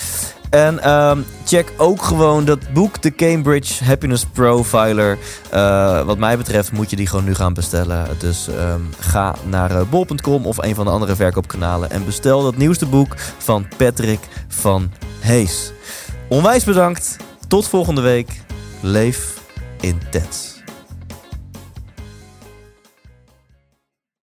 En 0.51 0.91
um, 0.91 1.27
check 1.45 1.73
ook 1.77 2.03
gewoon 2.03 2.45
dat 2.45 2.73
boek, 2.73 3.03
de 3.03 3.15
Cambridge 3.15 3.85
Happiness 3.85 4.27
Profiler. 4.33 5.19
Uh, 5.55 6.03
wat 6.03 6.19
mij 6.19 6.37
betreft 6.37 6.73
moet 6.73 6.91
je 6.91 6.97
die 6.97 7.07
gewoon 7.07 7.25
nu 7.25 7.35
gaan 7.35 7.55
bestellen. 7.55 8.07
Dus 8.19 8.49
um, 8.49 8.89
ga 8.99 9.35
naar 9.45 9.71
uh, 9.71 9.81
bol.com 9.91 10.47
of 10.47 10.63
een 10.63 10.75
van 10.75 10.85
de 10.85 10.91
andere 10.91 11.17
verkoopkanalen 11.17 11.91
en 11.91 12.05
bestel 12.05 12.43
dat 12.43 12.57
nieuwste 12.57 12.87
boek 12.87 13.15
van 13.39 13.67
Patrick 13.77 14.21
van 14.49 14.91
Hees. 15.21 15.73
Onwijs 16.29 16.65
bedankt. 16.65 17.17
Tot 17.49 17.69
volgende 17.69 18.01
week. 18.01 18.41
Leef 18.81 19.35
intens. 19.81 20.54